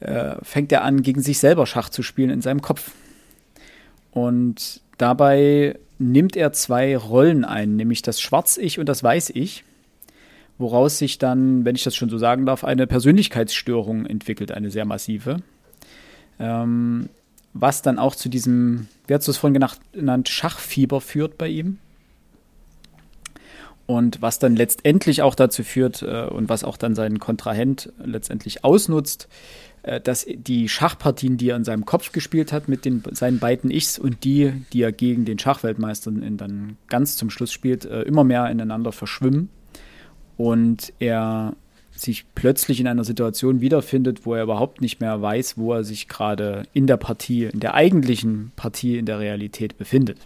äh, 0.00 0.34
fängt 0.42 0.70
er 0.72 0.84
an, 0.84 1.02
gegen 1.02 1.20
sich 1.20 1.38
selber 1.38 1.66
Schach 1.66 1.88
zu 1.88 2.02
spielen 2.02 2.30
in 2.30 2.42
seinem 2.42 2.62
Kopf. 2.62 2.90
Und 4.10 4.80
dabei 4.98 5.78
nimmt 6.10 6.36
er 6.36 6.52
zwei 6.52 6.96
Rollen 6.96 7.44
ein, 7.44 7.76
nämlich 7.76 8.02
das 8.02 8.20
Schwarz-Ich 8.20 8.78
und 8.78 8.88
das 8.88 9.02
Weiß-Ich, 9.02 9.64
woraus 10.58 10.98
sich 10.98 11.18
dann, 11.18 11.64
wenn 11.64 11.76
ich 11.76 11.84
das 11.84 11.96
schon 11.96 12.10
so 12.10 12.18
sagen 12.18 12.46
darf, 12.46 12.64
eine 12.64 12.86
Persönlichkeitsstörung 12.86 14.06
entwickelt, 14.06 14.52
eine 14.52 14.70
sehr 14.70 14.84
massive. 14.84 15.38
Ähm, 16.38 17.08
was 17.54 17.82
dann 17.82 17.98
auch 17.98 18.16
zu 18.16 18.28
diesem, 18.28 18.88
wie 19.06 19.14
hast 19.14 19.26
du 19.26 19.30
es 19.30 19.36
vorhin 19.38 19.54
genannt, 19.54 19.80
genannt, 19.92 20.28
Schachfieber 20.28 21.00
führt 21.00 21.38
bei 21.38 21.48
ihm. 21.48 21.78
Und 23.92 24.22
was 24.22 24.38
dann 24.38 24.56
letztendlich 24.56 25.20
auch 25.20 25.34
dazu 25.34 25.62
führt 25.62 26.00
äh, 26.00 26.24
und 26.24 26.48
was 26.48 26.64
auch 26.64 26.78
dann 26.78 26.94
sein 26.94 27.18
Kontrahent 27.18 27.92
letztendlich 28.02 28.64
ausnutzt, 28.64 29.28
äh, 29.82 30.00
dass 30.00 30.24
die 30.26 30.70
Schachpartien, 30.70 31.36
die 31.36 31.50
er 31.50 31.56
in 31.56 31.64
seinem 31.64 31.84
Kopf 31.84 32.10
gespielt 32.10 32.54
hat 32.54 32.68
mit 32.68 32.86
den, 32.86 33.02
seinen 33.10 33.38
beiden 33.38 33.70
Ichs 33.70 33.98
und 33.98 34.24
die, 34.24 34.54
die 34.72 34.80
er 34.80 34.92
gegen 34.92 35.26
den 35.26 35.38
Schachweltmeister 35.38 36.10
in, 36.10 36.38
dann 36.38 36.78
ganz 36.88 37.16
zum 37.16 37.28
Schluss 37.28 37.52
spielt, 37.52 37.84
äh, 37.84 38.00
immer 38.00 38.24
mehr 38.24 38.50
ineinander 38.50 38.92
verschwimmen 38.92 39.50
und 40.38 40.94
er 40.98 41.54
sich 41.90 42.24
plötzlich 42.34 42.80
in 42.80 42.86
einer 42.86 43.04
Situation 43.04 43.60
wiederfindet, 43.60 44.24
wo 44.24 44.34
er 44.34 44.44
überhaupt 44.44 44.80
nicht 44.80 45.02
mehr 45.02 45.20
weiß, 45.20 45.58
wo 45.58 45.74
er 45.74 45.84
sich 45.84 46.08
gerade 46.08 46.62
in 46.72 46.86
der 46.86 46.96
Partie, 46.96 47.44
in 47.44 47.60
der 47.60 47.74
eigentlichen 47.74 48.52
Partie 48.56 48.96
in 48.96 49.04
der 49.04 49.18
Realität 49.18 49.76
befindet. 49.76 50.16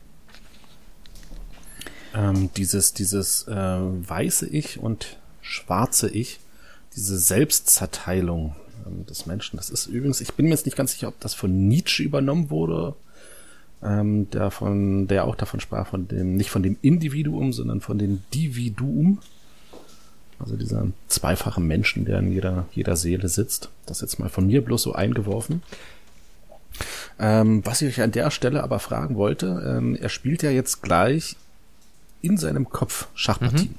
Ähm, 2.16 2.50
dieses, 2.56 2.94
dieses 2.94 3.46
äh, 3.46 3.54
weiße 3.54 4.46
Ich 4.48 4.78
und 4.78 5.18
schwarze 5.42 6.08
Ich, 6.08 6.40
diese 6.94 7.18
Selbstzerteilung 7.18 8.56
ähm, 8.86 9.06
des 9.06 9.26
Menschen. 9.26 9.56
Das 9.58 9.70
ist 9.70 9.86
übrigens, 9.86 10.20
ich 10.20 10.32
bin 10.34 10.46
mir 10.46 10.52
jetzt 10.52 10.66
nicht 10.66 10.76
ganz 10.76 10.92
sicher, 10.92 11.08
ob 11.08 11.20
das 11.20 11.34
von 11.34 11.68
Nietzsche 11.68 12.02
übernommen 12.02 12.50
wurde, 12.50 12.94
ähm, 13.82 14.30
der, 14.30 14.50
von, 14.50 15.06
der 15.06 15.24
auch 15.24 15.36
davon 15.36 15.60
sprach, 15.60 15.88
von 15.88 16.08
dem, 16.08 16.36
nicht 16.36 16.50
von 16.50 16.62
dem 16.62 16.78
Individuum, 16.80 17.52
sondern 17.52 17.80
von 17.80 17.98
dem 17.98 18.22
Dividuum. 18.32 19.20
Also 20.38 20.56
dieser 20.56 20.86
zweifache 21.08 21.60
Menschen, 21.60 22.04
der 22.04 22.18
in 22.18 22.32
jeder, 22.32 22.66
jeder 22.72 22.96
Seele 22.96 23.28
sitzt. 23.28 23.70
Das 23.86 24.00
jetzt 24.00 24.18
mal 24.18 24.28
von 24.28 24.46
mir 24.46 24.62
bloß 24.62 24.82
so 24.82 24.92
eingeworfen. 24.92 25.62
Ähm, 27.18 27.64
was 27.64 27.80
ich 27.80 27.88
euch 27.88 28.02
an 28.02 28.12
der 28.12 28.30
Stelle 28.30 28.62
aber 28.62 28.78
fragen 28.78 29.16
wollte, 29.16 29.64
ähm, 29.66 29.96
er 29.96 30.10
spielt 30.10 30.42
ja 30.42 30.50
jetzt 30.50 30.82
gleich 30.82 31.36
in 32.26 32.36
seinem 32.36 32.68
Kopf 32.68 33.08
Schachpartien. 33.14 33.76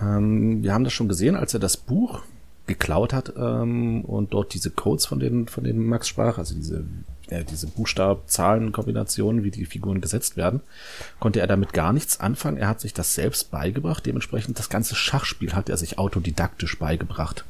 Ähm, 0.00 0.62
wir 0.62 0.72
haben 0.72 0.84
das 0.84 0.92
schon 0.92 1.08
gesehen, 1.08 1.36
als 1.36 1.52
er 1.52 1.60
das 1.60 1.76
Buch 1.76 2.22
geklaut 2.66 3.12
hat 3.12 3.32
ähm, 3.36 4.02
und 4.04 4.32
dort 4.32 4.54
diese 4.54 4.70
Codes 4.70 5.04
von 5.06 5.18
denen, 5.18 5.48
von 5.48 5.64
denen 5.64 5.84
Max 5.84 6.08
sprach, 6.08 6.38
also 6.38 6.54
diese, 6.54 6.84
ja, 7.28 7.42
diese 7.42 7.66
Buchstab-Zahlen-Kombinationen, 7.66 9.42
wie 9.42 9.50
die 9.50 9.66
Figuren 9.66 10.00
gesetzt 10.00 10.36
werden, 10.36 10.60
konnte 11.18 11.40
er 11.40 11.48
damit 11.48 11.72
gar 11.72 11.92
nichts 11.92 12.20
anfangen. 12.20 12.56
Er 12.56 12.68
hat 12.68 12.80
sich 12.80 12.94
das 12.94 13.14
selbst 13.14 13.50
beigebracht. 13.50 14.06
Dementsprechend 14.06 14.58
das 14.58 14.68
ganze 14.68 14.94
Schachspiel 14.94 15.54
hat 15.54 15.68
er 15.68 15.76
sich 15.76 15.98
autodidaktisch 15.98 16.78
beigebracht. 16.78 17.44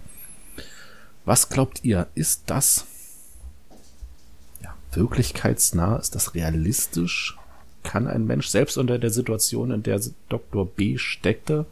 Was 1.24 1.50
glaubt 1.50 1.80
ihr, 1.84 2.08
ist 2.14 2.44
das 2.46 2.86
ja, 4.62 4.74
wirklichkeitsnah? 4.92 5.96
Ist 5.96 6.14
das 6.14 6.34
realistisch? 6.34 7.36
Kann 7.82 8.06
ein 8.06 8.26
Mensch 8.26 8.46
selbst 8.46 8.78
unter 8.78 8.98
der 8.98 9.10
Situation, 9.10 9.70
in 9.70 9.82
der 9.82 10.00
Dr. 10.28 10.66
B 10.66 10.98
steckte, 10.98 11.66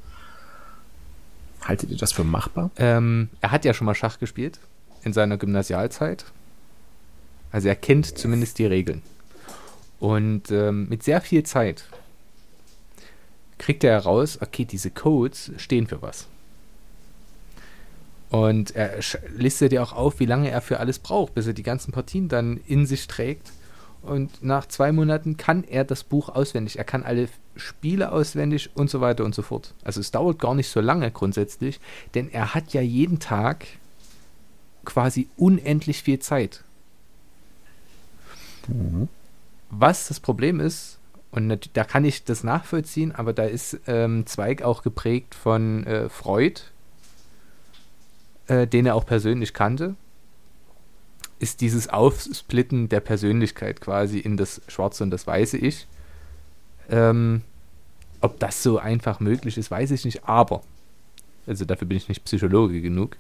haltet 1.63 1.91
ihr 1.91 1.97
das 1.97 2.13
für 2.13 2.25
machbar? 2.25 2.71
Ähm, 2.77 3.29
er 3.41 3.53
hat 3.53 3.65
ja 3.65 3.75
schon 3.75 3.85
mal 3.85 3.95
Schach 3.95 4.19
gespielt 4.19 4.59
in 5.03 5.13
seiner 5.13 5.37
Gymnasialzeit. 5.37 6.25
Also 7.53 7.69
er 7.69 7.77
kennt 7.77 8.19
zumindest 8.19 8.59
die 8.59 8.67
Regeln. 8.67 9.03
Und 9.99 10.51
ähm, 10.51 10.89
mit 10.89 11.03
sehr 11.03 11.21
viel 11.21 11.43
Zeit 11.43 11.85
kriegt 13.59 13.85
er 13.85 13.93
heraus, 13.93 14.39
okay, 14.41 14.65
diese 14.65 14.91
Codes 14.91 15.53
stehen 15.59 15.87
für 15.87 16.01
was. 16.01 16.27
Und 18.31 18.75
er 18.77 19.01
listet 19.37 19.73
ja 19.73 19.83
auch 19.83 19.93
auf, 19.93 20.21
wie 20.21 20.27
lange 20.27 20.51
er 20.51 20.61
für 20.61 20.79
alles 20.81 20.99
braucht, 20.99 21.35
bis 21.35 21.47
er 21.47 21.53
die 21.53 21.65
ganzen 21.65 21.93
Partien 21.93 22.29
dann 22.29 22.61
in 22.67 22.87
sich 22.87 23.07
trägt. 23.07 23.51
Und 24.03 24.42
nach 24.42 24.66
zwei 24.66 24.92
Monaten 24.92 25.36
kann 25.36 25.64
er 25.64 25.84
das 25.84 26.05
Buch 26.05 26.30
auswendig. 26.30 26.78
Er 26.78 26.84
kann 26.84 27.03
alle 27.03 27.28
Spiele 27.57 28.12
auswendig 28.12 28.70
und 28.74 28.88
so 28.88 29.01
weiter 29.01 29.24
und 29.24 29.34
so 29.34 29.42
fort. 29.42 29.74
Also 29.84 30.01
es 30.01 30.11
dauert 30.11 30.38
gar 30.38 30.55
nicht 30.55 30.68
so 30.68 30.80
lange 30.80 31.11
grundsätzlich, 31.11 31.80
denn 32.14 32.30
er 32.30 32.55
hat 32.55 32.72
ja 32.72 32.80
jeden 32.80 33.18
Tag 33.18 33.66
quasi 34.84 35.28
unendlich 35.36 36.03
viel 36.03 36.18
Zeit. 36.18 36.64
Was 39.70 40.09
das 40.09 40.20
Problem 40.20 40.61
ist, 40.61 40.98
und 41.30 41.70
da 41.74 41.84
kann 41.84 42.05
ich 42.05 42.24
das 42.24 42.42
nachvollziehen, 42.42 43.12
aber 43.12 43.32
da 43.32 43.44
ist 43.44 43.78
ähm, 43.86 44.26
Zweig 44.26 44.62
auch 44.62 44.82
geprägt 44.82 45.34
von 45.34 45.86
äh, 45.86 46.09
Freud, 46.09 46.62
äh, 48.48 48.66
den 48.66 48.86
er 48.86 48.96
auch 48.96 49.07
persönlich 49.07 49.55
kannte, 49.55 49.94
ist 51.41 51.62
dieses 51.62 51.88
Aufsplitten 51.88 52.88
der 52.88 53.01
Persönlichkeit 53.01 53.80
quasi 53.80 54.18
in 54.18 54.36
das 54.36 54.61
schwarze 54.68 55.03
und 55.03 55.11
das 55.11 55.26
weiße 55.26 55.59
Ich. 55.59 55.88
Ähm, 56.88 57.43
ob 58.20 58.38
das 58.38 58.62
so 58.62 58.78
einfach 58.78 59.20
möglich 59.20 59.57
ist, 59.57 59.70
weiß 59.70 59.91
ich 59.93 60.05
nicht, 60.05 60.24
aber, 60.24 60.62
also 61.47 61.64
dafür 61.64 61.88
bin 61.88 61.97
ich 61.97 62.09
nicht 62.09 62.24
Psychologe 62.24 62.82
genug, 62.82 63.16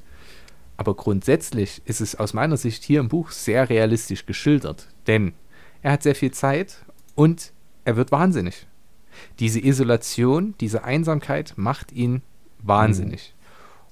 aber 0.76 0.94
grundsätzlich 0.94 1.80
ist 1.86 2.00
es 2.00 2.14
aus 2.14 2.34
meiner 2.34 2.56
Sicht 2.56 2.84
hier 2.84 3.00
im 3.00 3.08
Buch 3.08 3.30
sehr 3.30 3.68
realistisch 3.70 4.26
geschildert, 4.26 4.88
denn 5.06 5.32
er 5.82 5.92
hat 5.92 6.02
sehr 6.02 6.14
viel 6.14 6.30
Zeit 6.30 6.84
und 7.14 7.52
er 7.84 7.96
wird 7.96 8.12
wahnsinnig. 8.12 8.66
Diese 9.38 9.60
Isolation, 9.60 10.54
diese 10.60 10.84
Einsamkeit 10.84 11.54
macht 11.56 11.92
ihn 11.92 12.22
wahnsinnig. 12.58 13.34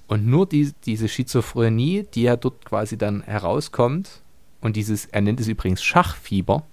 Und 0.09 0.25
nur 0.25 0.47
die, 0.47 0.73
diese 0.85 1.07
Schizophrenie, 1.07 2.07
die 2.15 2.23
ja 2.23 2.35
dort 2.35 2.65
quasi 2.65 2.97
dann 2.97 3.21
herauskommt, 3.21 4.21
und 4.59 4.75
dieses, 4.75 5.05
er 5.05 5.21
nennt 5.21 5.39
es 5.39 5.47
übrigens 5.47 5.83
Schachfieber. 5.83 6.63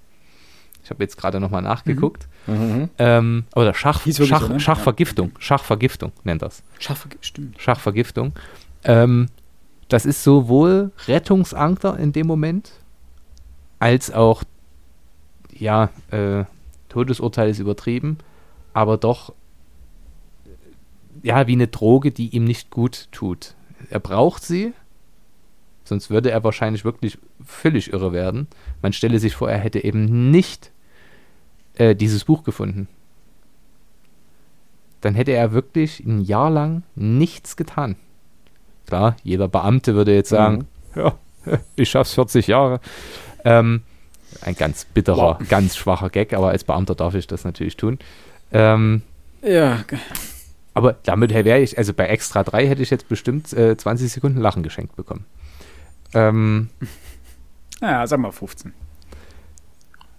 Ich 0.82 0.91
habe 0.91 1.05
jetzt 1.05 1.16
gerade 1.16 1.39
nochmal 1.39 1.62
nachgeguckt. 1.62 2.26
Ähm, 2.99 3.45
oder 3.55 3.74
Schach, 3.74 4.07
Schach, 4.07 4.43
so, 4.43 4.49
ne? 4.49 4.59
Schachvergiftung. 4.59 5.32
Schachvergiftung 5.39 6.12
nennt 6.24 6.43
das. 6.43 6.62
Schaffe, 6.78 7.09
stimmt. 7.20 7.61
Schachvergiftung. 7.61 8.32
Ähm, 8.84 9.28
das 9.89 10.07
ist 10.07 10.24
sowohl 10.24 10.91
Rettungsanker 11.07 11.99
in 11.99 12.12
dem 12.12 12.26
Moment, 12.26 12.72
als 13.78 14.11
auch, 14.11 14.45
ja, 15.53 15.91
äh, 16.11 16.45
Todesurteil 16.89 17.51
ist 17.51 17.59
übertrieben, 17.59 18.18
aber 18.72 18.97
doch, 18.97 19.34
ja, 21.27 21.49
wie 21.49 21.55
eine 21.55 21.66
Droge, 21.66 22.12
die 22.12 22.29
ihm 22.29 22.45
nicht 22.45 22.70
gut 22.70 23.09
tut. 23.11 23.55
Er 23.91 23.99
braucht 23.99 24.45
sie, 24.45 24.72
sonst 25.83 26.09
würde 26.09 26.31
er 26.31 26.45
wahrscheinlich 26.45 26.85
wirklich 26.85 27.18
völlig 27.45 27.93
irre 27.93 28.12
werden. 28.12 28.47
Man 28.81 28.93
stelle 28.93 29.18
sich 29.18 29.35
vor, 29.35 29.51
er 29.51 29.59
hätte 29.59 29.83
eben 29.83 30.31
nicht 30.31 30.70
äh, 31.74 31.97
dieses 31.97 32.24
Buch 32.27 32.45
gefunden. 32.45 32.87
Dann 35.01 35.16
hätte 35.16 35.33
er 35.33 35.51
wirklich 35.51 35.99
ein 36.07 36.20
Jahr 36.20 36.49
lang 36.49 36.85
nichts 36.95 37.57
getan. 37.57 37.97
Klar, 38.87 39.16
jeder 39.24 39.49
Beamte 39.49 39.97
würde 39.97 40.14
jetzt 40.14 40.29
sagen, 40.29 40.68
ja, 40.95 41.16
ich 41.74 41.91
schaff's 41.91 42.14
40 42.14 42.47
Jahre. 42.47 42.81
Ähm, 43.45 43.83
ein 44.43 44.55
ganz 44.55 44.85
bitterer, 44.85 45.41
ganz 45.49 45.77
schwacher 45.77 46.09
Gag, 46.09 46.35
aber 46.35 46.51
als 46.51 46.62
Beamter 46.62 46.95
darf 46.95 47.14
ich 47.16 47.27
das 47.27 47.43
natürlich 47.43 47.77
tun. 47.77 47.99
Ähm, 48.53 49.03
Ja, 49.43 49.81
aber 50.77 50.93
damit 51.05 51.33
wäre 51.33 51.61
ich, 51.61 51.79
also 51.79 51.95
bei 51.95 52.07
Extra 52.07 52.45
3 52.45 52.68
hätte 52.68 52.83
ich 52.83 52.91
jetzt 52.91 53.09
bestimmt 53.09 53.53
äh, 53.55 53.77
20 53.77 54.12
Sekunden 54.12 54.41
Lachen 54.41 54.62
geschenkt 54.62 54.95
bekommen. 54.95 55.24
Ähm, 56.12 56.68
ja, 57.81 58.07
sag 58.07 58.20
mal 58.20 58.31
15. 58.31 58.72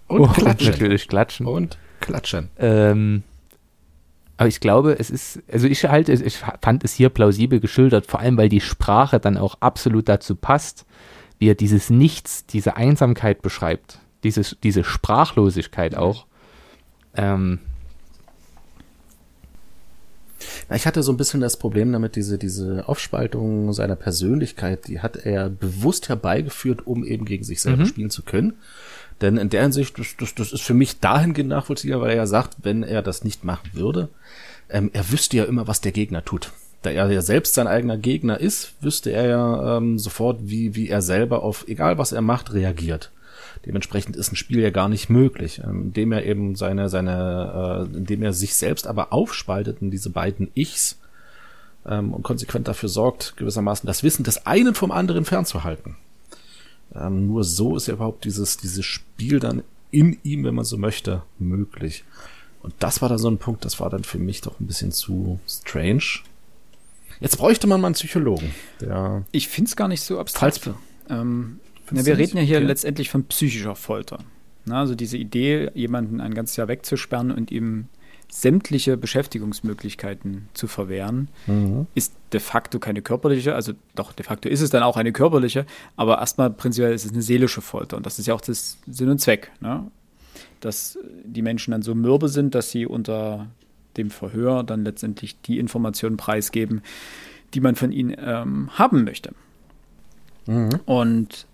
Und 0.08 0.20
oh, 0.20 0.26
klatschen. 0.26 0.70
natürlich 0.72 1.06
klatschen. 1.06 1.46
Und 1.46 1.78
klatschen. 2.00 2.50
Ähm, 2.58 3.22
aber 4.36 4.48
ich 4.48 4.58
glaube, 4.60 4.98
es 4.98 5.10
ist, 5.10 5.42
also 5.50 5.66
ich 5.68 5.84
halte, 5.84 6.12
es- 6.12 6.22
ich 6.22 6.38
fand 6.38 6.82
es 6.82 6.94
hier 6.94 7.08
plausibel 7.08 7.60
geschildert, 7.60 8.06
vor 8.06 8.18
allem 8.20 8.36
weil 8.36 8.48
die 8.48 8.60
Sprache 8.60 9.20
dann 9.20 9.36
auch 9.36 9.56
absolut 9.60 10.08
dazu 10.08 10.34
passt, 10.34 10.86
wie 11.38 11.48
er 11.48 11.54
dieses 11.54 11.88
Nichts, 11.88 12.46
diese 12.46 12.76
Einsamkeit 12.76 13.42
beschreibt, 13.42 14.00
dieses, 14.24 14.56
diese 14.62 14.82
Sprachlosigkeit 14.82 15.96
auch. 15.96 16.26
Ähm, 17.14 17.60
Na, 20.68 20.76
Ich 20.76 20.86
hatte 20.86 21.02
so 21.02 21.12
ein 21.12 21.16
bisschen 21.16 21.40
das 21.40 21.56
Problem 21.56 21.92
damit, 21.92 22.16
diese, 22.16 22.38
diese 22.38 22.88
Aufspaltung 22.88 23.72
seiner 23.72 23.96
Persönlichkeit, 23.96 24.88
die 24.88 25.00
hat 25.00 25.16
er 25.16 25.48
bewusst 25.48 26.08
herbeigeführt, 26.08 26.86
um 26.86 27.04
eben 27.04 27.24
gegen 27.24 27.44
sich 27.44 27.60
selber 27.60 27.84
spielen 27.86 28.10
zu 28.10 28.22
können. 28.22 28.54
Denn 29.20 29.36
in 29.36 29.50
der 29.50 29.62
Hinsicht, 29.62 29.98
das, 29.98 30.14
das, 30.18 30.34
das 30.34 30.52
ist 30.52 30.62
für 30.62 30.74
mich 30.74 31.00
dahingehend 31.00 31.50
nachvollziehbar, 31.50 32.00
weil 32.00 32.10
er 32.10 32.16
ja 32.16 32.26
sagt, 32.26 32.58
wenn 32.62 32.82
er 32.82 33.02
das 33.02 33.24
nicht 33.24 33.44
machen 33.44 33.70
würde, 33.72 34.08
ähm, 34.70 34.90
er 34.92 35.10
wüsste 35.10 35.36
ja 35.36 35.44
immer, 35.44 35.66
was 35.66 35.80
der 35.80 35.92
Gegner 35.92 36.24
tut. 36.24 36.52
Da 36.82 36.90
er 36.90 37.10
ja 37.10 37.22
selbst 37.22 37.54
sein 37.54 37.66
eigener 37.66 37.98
Gegner 37.98 38.38
ist, 38.38 38.74
wüsste 38.80 39.10
er 39.10 39.26
ja 39.26 39.76
ähm, 39.76 39.98
sofort, 39.98 40.38
wie, 40.42 40.76
wie 40.76 40.88
er 40.88 41.02
selber 41.02 41.42
auf, 41.42 41.66
egal 41.66 41.98
was 41.98 42.12
er 42.12 42.22
macht, 42.22 42.52
reagiert. 42.52 43.10
Dementsprechend 43.66 44.16
ist 44.16 44.32
ein 44.32 44.36
Spiel 44.36 44.60
ja 44.60 44.70
gar 44.70 44.88
nicht 44.88 45.10
möglich, 45.10 45.60
ähm, 45.64 45.82
indem 45.86 46.12
er 46.12 46.24
eben 46.24 46.54
seine, 46.54 46.88
seine, 46.88 47.88
äh, 47.92 47.96
indem 47.96 48.22
er 48.22 48.32
sich 48.32 48.54
selbst 48.54 48.86
aber 48.86 49.12
aufspaltet 49.12 49.82
in 49.82 49.90
diese 49.90 50.10
beiden 50.10 50.50
Ichs 50.54 50.98
ähm, 51.86 52.12
und 52.12 52.22
konsequent 52.22 52.68
dafür 52.68 52.88
sorgt, 52.88 53.36
gewissermaßen 53.36 53.86
das 53.86 54.02
Wissen 54.02 54.24
des 54.24 54.46
einen 54.46 54.74
vom 54.74 54.90
anderen 54.90 55.24
fernzuhalten. 55.24 55.96
Ähm, 56.94 57.26
nur 57.26 57.44
so 57.44 57.76
ist 57.76 57.88
ja 57.88 57.94
überhaupt 57.94 58.24
dieses, 58.24 58.56
dieses 58.56 58.84
Spiel 58.84 59.40
dann 59.40 59.62
in 59.90 60.18
ihm, 60.22 60.44
wenn 60.44 60.54
man 60.54 60.64
so 60.64 60.76
möchte, 60.76 61.22
möglich. 61.38 62.04
Und 62.62 62.74
das 62.78 63.02
war 63.02 63.08
dann 63.08 63.18
so 63.18 63.28
ein 63.28 63.38
Punkt, 63.38 63.64
das 63.64 63.80
war 63.80 63.90
dann 63.90 64.04
für 64.04 64.18
mich 64.18 64.40
doch 64.40 64.58
ein 64.60 64.66
bisschen 64.66 64.92
zu 64.92 65.40
strange. 65.48 66.20
Jetzt 67.20 67.38
bräuchte 67.38 67.66
man 67.66 67.80
mal 67.80 67.88
einen 67.88 67.94
Psychologen, 67.94 68.54
der 68.80 69.24
Ich 69.32 69.48
finde 69.48 69.68
es 69.68 69.76
gar 69.76 69.88
nicht 69.88 70.02
so 70.02 70.20
abstrakt. 70.20 70.70
Ähm, 71.08 71.60
na, 71.90 72.04
wir 72.06 72.18
reden 72.18 72.36
ja 72.36 72.42
hier 72.42 72.58
Okay. 72.58 72.66
letztendlich 72.66 73.10
von 73.10 73.24
psychischer 73.24 73.74
Folter. 73.74 74.18
Na, 74.64 74.80
also 74.80 74.94
diese 74.94 75.16
Idee, 75.16 75.70
jemanden 75.74 76.20
ein 76.20 76.34
ganzes 76.34 76.56
Jahr 76.56 76.68
wegzusperren 76.68 77.30
und 77.30 77.50
ihm 77.50 77.86
sämtliche 78.30 78.98
Beschäftigungsmöglichkeiten 78.98 80.48
zu 80.52 80.66
verwehren, 80.66 81.28
ist 81.94 82.12
de 82.34 82.40
facto 82.40 82.78
keine 82.78 83.00
körperliche, 83.00 83.54
also 83.54 83.72
doch, 83.94 84.12
de 84.12 84.24
facto 84.26 84.50
ist 84.50 84.60
es 84.60 84.68
dann 84.68 84.82
auch 84.82 84.98
eine 84.98 85.12
körperliche, 85.12 85.64
aber 85.96 86.18
erstmal 86.18 86.50
prinzipiell 86.50 86.92
ist 86.92 87.06
es 87.06 87.12
eine 87.12 87.22
seelische 87.22 87.62
Folter 87.62 87.96
und 87.96 88.04
das 88.04 88.18
ist 88.18 88.26
ja 88.26 88.34
auch 88.34 88.42
das 88.42 88.76
Sinn 88.86 89.08
und 89.08 89.18
Zweck, 89.18 89.50
ne? 89.60 89.90
dass 90.60 90.98
die 91.24 91.40
Menschen 91.40 91.70
dann 91.70 91.80
so 91.80 91.94
mürbe 91.94 92.28
sind, 92.28 92.54
dass 92.54 92.70
sie 92.70 92.84
unter 92.84 93.46
dem 93.96 94.10
Verhör 94.10 94.62
dann 94.62 94.84
letztendlich 94.84 95.40
die 95.40 95.58
Informationen 95.58 96.18
preisgeben, 96.18 96.82
die 97.54 97.60
man 97.60 97.76
von 97.76 97.92
ihnen 97.92 98.14
ähm, 98.18 98.68
haben 98.78 99.04
möchte. 99.04 99.32
Und 100.86 101.46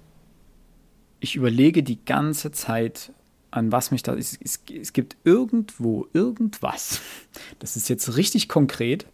ich 1.25 1.37
überlege 1.37 1.83
die 1.83 2.05
ganze 2.05 2.53
Zeit, 2.53 3.11
an 3.51 3.73
was 3.73 3.91
mich 3.91 4.03
da. 4.03 4.15
Es, 4.15 4.39
es, 4.43 4.61
es 4.81 4.93
gibt 4.93 5.17
irgendwo 5.25 6.07
irgendwas, 6.13 7.01
das 7.59 7.77
ist 7.77 7.89
jetzt 7.89 8.17
richtig 8.17 8.49
konkret, 8.49 9.07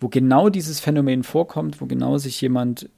wo 0.00 0.08
genau 0.08 0.50
dieses 0.50 0.78
Phänomen 0.78 1.24
vorkommt, 1.24 1.80
wo 1.80 1.86
genau 1.86 2.18
sich 2.18 2.40
jemand 2.40 2.88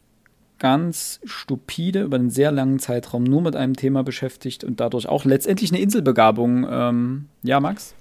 ganz 0.58 1.20
stupide 1.24 2.02
über 2.02 2.16
einen 2.16 2.28
sehr 2.28 2.52
langen 2.52 2.80
Zeitraum 2.80 3.24
nur 3.24 3.40
mit 3.40 3.56
einem 3.56 3.74
Thema 3.74 4.02
beschäftigt 4.02 4.62
und 4.62 4.78
dadurch 4.80 5.06
auch 5.06 5.24
letztendlich 5.24 5.70
eine 5.70 5.80
Inselbegabung. 5.80 6.66
Ähm, 6.68 7.26
ja, 7.42 7.60
Max? 7.60 7.94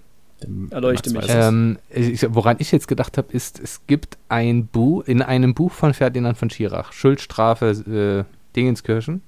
Erleuchte 0.70 1.12
mich. 1.12 1.26
Ähm, 1.30 1.78
ich, 1.90 2.26
woran 2.34 2.58
ich 2.60 2.72
jetzt 2.72 2.88
gedacht 2.88 3.18
habe, 3.18 3.32
ist, 3.32 3.60
es 3.60 3.86
gibt 3.88 4.18
ein 4.28 4.68
Buch, 4.68 5.04
in 5.06 5.22
einem 5.22 5.54
Buch 5.54 5.72
von 5.72 5.94
Ferdinand 5.94 6.38
von 6.38 6.50
Schirach, 6.50 6.92
Schuldstrafe 6.92 8.26
äh, 8.28 8.56
Dingenskirchen, 8.56 9.22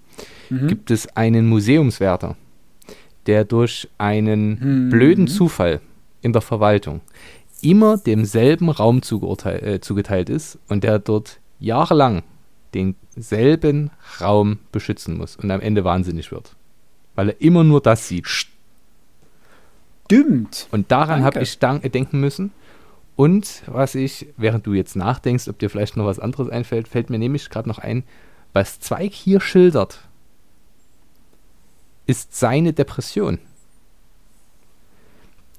mhm. 0.50 0.68
gibt 0.68 0.92
es 0.92 1.16
einen 1.16 1.48
Museumswärter, 1.48 2.36
der 3.26 3.46
durch 3.46 3.90
einen 3.98 4.86
mhm. 4.86 4.90
blöden 4.90 5.28
Zufall 5.28 5.82
in 6.22 6.34
der 6.34 6.42
Verwaltung 6.42 7.02
immer 7.62 7.98
demselben 7.98 8.70
Raum 8.70 9.02
äh, 9.46 9.80
zugeteilt 9.80 10.30
ist 10.30 10.58
und 10.68 10.84
der 10.84 11.00
dort 11.00 11.40
jahrelang 11.60 12.24
denselben 12.74 13.92
Raum 14.20 14.60
beschützen 14.72 15.18
muss 15.18 15.36
und 15.36 15.52
am 15.52 15.62
Ende 15.62 15.84
wahnsinnig 15.84 16.32
wird. 16.32 16.56
Weil 17.16 17.30
er 17.30 17.42
immer 17.42 17.64
nur 17.64 17.82
das 17.82 18.08
sieht. 18.08 18.28
Stimmt. 20.12 20.68
Und 20.72 20.92
daran 20.92 21.24
habe 21.24 21.42
ich 21.42 21.60
denken 21.60 22.20
müssen. 22.20 22.52
Und 23.16 23.64
was 23.68 23.96
ich, 23.96 24.28
während 24.38 24.66
du 24.66 24.74
jetzt 24.74 24.96
nachdenkst, 24.96 25.48
ob 25.48 25.60
dir 25.60 25.70
vielleicht 25.70 25.98
noch 25.98 26.06
was 26.06 26.20
anderes 26.20 26.50
einfällt, 26.50 26.88
fällt 26.88 27.10
mir 27.10 27.20
nämlich 27.20 27.50
gerade 27.50 27.68
noch 27.68 27.78
ein, 27.78 28.04
was 28.54 28.80
Zweig 28.80 29.14
hier 29.14 29.40
schildert, 29.40 30.00
ist 32.06 32.36
seine 32.36 32.74
Depression. 32.74 33.40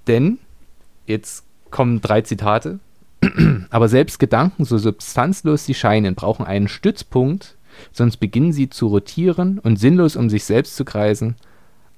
Denn, 0.07 0.39
jetzt 1.07 1.45
kommen 1.71 2.01
drei 2.01 2.23
Zitate, 2.23 2.81
aber 3.71 3.89
selbst 3.89 4.19
Gedanken, 4.19 4.65
so 4.65 4.79
substanzlos 4.79 5.65
sie 5.65 5.75
scheinen, 5.75 6.15
brauchen 6.15 6.45
einen 6.45 6.69
Stützpunkt, 6.69 7.57
sonst 7.93 8.19
beginnen 8.19 8.53
sie 8.53 8.69
zu 8.69 8.89
rotieren 8.89 9.59
und 9.59 9.79
sinnlos 9.79 10.17
um 10.17 10.29
sich 10.29 10.45
selbst 10.45 10.77
zu 10.77 10.85
kreisen. 10.85 11.37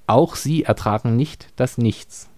Auch 0.07 0.37
sie 0.37 0.65
ertragen 0.65 1.17
nicht 1.17 1.49
das 1.57 1.79
Nichts. 1.79 2.29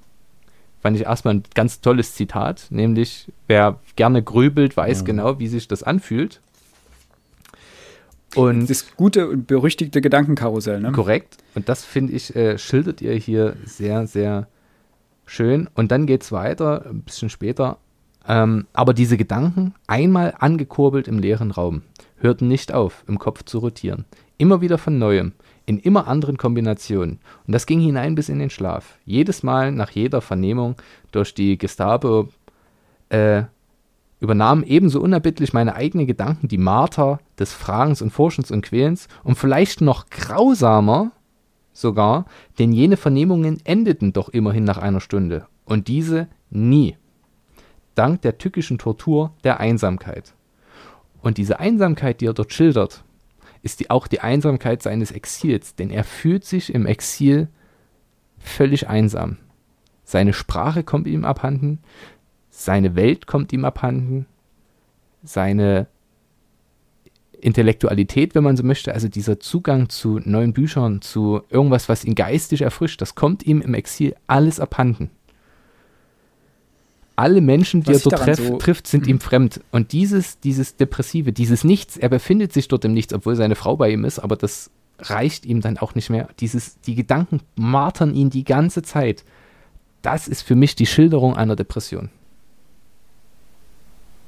Fand 0.80 0.96
ich 0.96 1.02
erstmal 1.02 1.34
ein 1.34 1.42
ganz 1.54 1.80
tolles 1.80 2.14
Zitat, 2.14 2.66
nämlich 2.70 3.30
wer 3.48 3.80
gerne 3.96 4.22
grübelt, 4.22 4.76
weiß 4.76 5.02
mhm. 5.02 5.06
genau, 5.06 5.38
wie 5.40 5.48
sich 5.48 5.66
das 5.66 5.82
anfühlt. 5.82 6.40
Und 8.36 8.68
das 8.68 8.94
gute 8.96 9.28
und 9.28 9.46
berüchtigte 9.46 10.00
Gedankenkarussell, 10.00 10.80
ne? 10.80 10.92
Korrekt. 10.92 11.38
Und 11.54 11.68
das, 11.68 11.84
finde 11.84 12.12
ich, 12.12 12.36
äh, 12.36 12.58
schildert 12.58 13.00
ihr 13.00 13.14
hier 13.14 13.56
sehr, 13.64 14.06
sehr 14.06 14.46
schön. 15.24 15.68
Und 15.74 15.90
dann 15.90 16.06
geht 16.06 16.22
es 16.22 16.32
weiter, 16.32 16.86
ein 16.86 17.02
bisschen 17.02 17.30
später. 17.30 17.78
Ähm, 18.28 18.66
aber 18.72 18.92
diese 18.92 19.16
Gedanken, 19.16 19.74
einmal 19.86 20.34
angekurbelt 20.38 21.08
im 21.08 21.18
leeren 21.18 21.50
Raum, 21.50 21.82
hörten 22.18 22.48
nicht 22.48 22.72
auf, 22.72 23.04
im 23.06 23.18
Kopf 23.18 23.44
zu 23.44 23.58
rotieren. 23.58 24.04
Immer 24.38 24.60
wieder 24.60 24.78
von 24.78 24.98
neuem, 24.98 25.32
in 25.64 25.78
immer 25.78 26.06
anderen 26.06 26.36
Kombinationen. 26.36 27.20
Und 27.46 27.52
das 27.52 27.66
ging 27.66 27.80
hinein 27.80 28.14
bis 28.14 28.28
in 28.28 28.38
den 28.38 28.50
Schlaf. 28.50 28.98
Jedes 29.04 29.42
Mal 29.42 29.72
nach 29.72 29.90
jeder 29.90 30.20
Vernehmung 30.20 30.76
durch 31.12 31.34
die 31.34 31.56
Gestapo 31.56 32.28
äh, 33.08 33.44
übernahmen 34.20 34.62
ebenso 34.62 35.00
unerbittlich 35.00 35.52
meine 35.52 35.74
eigenen 35.74 36.06
Gedanken 36.06 36.48
die 36.48 36.58
Marter 36.58 37.20
des 37.38 37.52
Fragens 37.52 38.00
und 38.02 38.10
Forschens 38.10 38.50
und 38.50 38.62
Quälens 38.62 39.08
und 39.24 39.36
vielleicht 39.36 39.80
noch 39.80 40.08
grausamer 40.08 41.12
sogar, 41.72 42.24
denn 42.58 42.72
jene 42.72 42.96
Vernehmungen 42.96 43.60
endeten 43.64 44.12
doch 44.12 44.30
immerhin 44.30 44.64
nach 44.64 44.78
einer 44.78 45.00
Stunde 45.00 45.46
und 45.64 45.88
diese 45.88 46.28
nie 46.50 46.96
dank 47.94 48.22
der 48.22 48.38
tückischen 48.38 48.78
Tortur 48.78 49.32
der 49.44 49.60
Einsamkeit. 49.60 50.34
Und 51.20 51.38
diese 51.38 51.58
Einsamkeit, 51.58 52.20
die 52.20 52.26
er 52.26 52.34
dort 52.34 52.52
schildert, 52.52 53.04
ist 53.62 53.80
die, 53.80 53.90
auch 53.90 54.06
die 54.06 54.20
Einsamkeit 54.20 54.82
seines 54.82 55.10
Exils, 55.10 55.74
denn 55.74 55.90
er 55.90 56.04
fühlt 56.04 56.44
sich 56.44 56.72
im 56.72 56.86
Exil 56.86 57.48
völlig 58.38 58.88
einsam. 58.88 59.38
Seine 60.04 60.32
Sprache 60.32 60.84
kommt 60.84 61.08
ihm 61.08 61.24
abhanden, 61.24 61.80
seine 62.56 62.96
Welt 62.96 63.26
kommt 63.26 63.52
ihm 63.52 63.64
abhanden, 63.64 64.26
seine 65.22 65.88
Intellektualität, 67.38 68.34
wenn 68.34 68.44
man 68.44 68.56
so 68.56 68.62
möchte, 68.62 68.94
also 68.94 69.08
dieser 69.08 69.38
Zugang 69.38 69.88
zu 69.88 70.20
neuen 70.24 70.52
Büchern, 70.52 71.02
zu 71.02 71.42
irgendwas, 71.50 71.88
was 71.88 72.04
ihn 72.04 72.14
geistig 72.14 72.62
erfrischt, 72.62 73.00
das 73.00 73.14
kommt 73.14 73.44
ihm 73.44 73.60
im 73.60 73.74
Exil 73.74 74.14
alles 74.26 74.58
abhanden 74.58 75.10
alle 77.16 77.40
Menschen, 77.40 77.82
die 77.82 77.94
Was 77.94 78.04
er 78.04 78.10
dort 78.10 78.22
treff, 78.22 78.38
so 78.38 78.56
trifft, 78.58 78.86
sind 78.86 79.06
ihm 79.06 79.20
fremd. 79.20 79.60
Und 79.72 79.92
dieses, 79.92 80.38
dieses 80.38 80.76
Depressive, 80.76 81.32
dieses 81.32 81.64
Nichts, 81.64 81.96
er 81.96 82.10
befindet 82.10 82.52
sich 82.52 82.68
dort 82.68 82.84
im 82.84 82.92
Nichts, 82.92 83.14
obwohl 83.14 83.34
seine 83.34 83.56
Frau 83.56 83.76
bei 83.76 83.90
ihm 83.90 84.04
ist, 84.04 84.18
aber 84.18 84.36
das 84.36 84.70
reicht 84.98 85.46
ihm 85.46 85.62
dann 85.62 85.78
auch 85.78 85.94
nicht 85.94 86.10
mehr. 86.10 86.28
Dieses, 86.40 86.78
die 86.82 86.94
Gedanken 86.94 87.40
martern 87.56 88.14
ihn 88.14 88.30
die 88.30 88.44
ganze 88.44 88.82
Zeit. 88.82 89.24
Das 90.02 90.28
ist 90.28 90.42
für 90.42 90.54
mich 90.54 90.76
die 90.76 90.86
Schilderung 90.86 91.34
einer 91.34 91.56
Depression. 91.56 92.10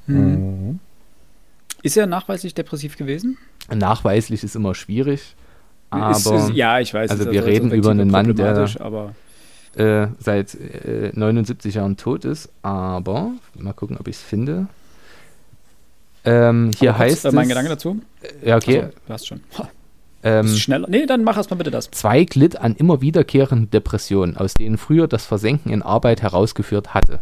Mhm. 0.09 0.80
Ist 1.82 1.97
er 1.97 2.06
nachweislich 2.06 2.55
depressiv 2.55 2.97
gewesen? 2.97 3.39
Nachweislich 3.72 4.43
ist 4.43 4.56
immer 4.56 4.74
schwierig. 4.74 5.36
Aber, 5.90 6.10
ist, 6.10 6.26
ist, 6.26 6.51
ja, 6.51 6.80
ich 6.80 6.93
weiß. 6.93 7.10
Also 7.10 7.30
wir 7.30 7.44
reden 7.44 7.70
über 7.70 7.90
einen 7.90 8.10
Mann, 8.10 8.35
der, 8.35 8.68
aber 8.80 9.14
äh, 9.74 10.09
seit 10.18 10.55
äh, 10.55 11.12
79 11.14 11.76
Jahren 11.76 11.97
tot 11.97 12.24
ist, 12.24 12.51
aber 12.62 13.32
mal 13.55 13.72
gucken, 13.72 13.97
ob 13.98 14.09
ich 14.09 14.16
es 14.16 14.22
finde. 14.22 14.66
Ähm, 16.24 16.72
hier 16.78 16.98
heißt 16.98 17.24
es. 17.24 17.32
Mein 17.32 17.48
Gedanke 17.48 17.70
dazu? 17.70 18.01
Ja, 18.44 18.56
okay. 18.56 18.80
Also, 18.82 18.93
du 19.06 19.12
hast 19.12 19.26
schon. 19.26 19.40
Ähm, 20.24 20.48
schneller. 20.48 20.89
Nee, 20.90 21.06
dann 21.06 21.22
mach 21.22 21.36
erstmal 21.36 21.59
bitte 21.59 21.70
das. 21.70 21.90
Zweig 21.93 22.35
litt 22.35 22.56
an 22.56 22.74
immer 22.74 23.01
wiederkehrenden 23.01 23.70
Depressionen, 23.70 24.36
aus 24.36 24.55
denen 24.55 24.76
früher 24.76 25.06
das 25.06 25.24
Versenken 25.24 25.72
in 25.72 25.82
Arbeit 25.82 26.22
herausgeführt 26.22 26.93
hatte. 26.93 27.20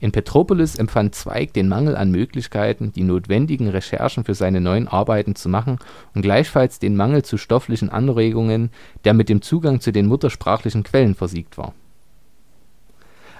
In 0.00 0.12
Petropolis 0.12 0.76
empfand 0.76 1.14
Zweig 1.14 1.52
den 1.52 1.68
Mangel 1.68 1.94
an 1.94 2.10
Möglichkeiten, 2.10 2.90
die 2.92 3.02
notwendigen 3.02 3.68
Recherchen 3.68 4.24
für 4.24 4.34
seine 4.34 4.60
neuen 4.60 4.88
Arbeiten 4.88 5.34
zu 5.34 5.50
machen 5.50 5.78
und 6.14 6.22
gleichfalls 6.22 6.78
den 6.78 6.96
Mangel 6.96 7.22
zu 7.22 7.36
stofflichen 7.36 7.90
Anregungen, 7.90 8.70
der 9.04 9.12
mit 9.12 9.28
dem 9.28 9.42
Zugang 9.42 9.80
zu 9.80 9.92
den 9.92 10.06
muttersprachlichen 10.06 10.84
Quellen 10.84 11.14
versiegt 11.14 11.58
war. 11.58 11.74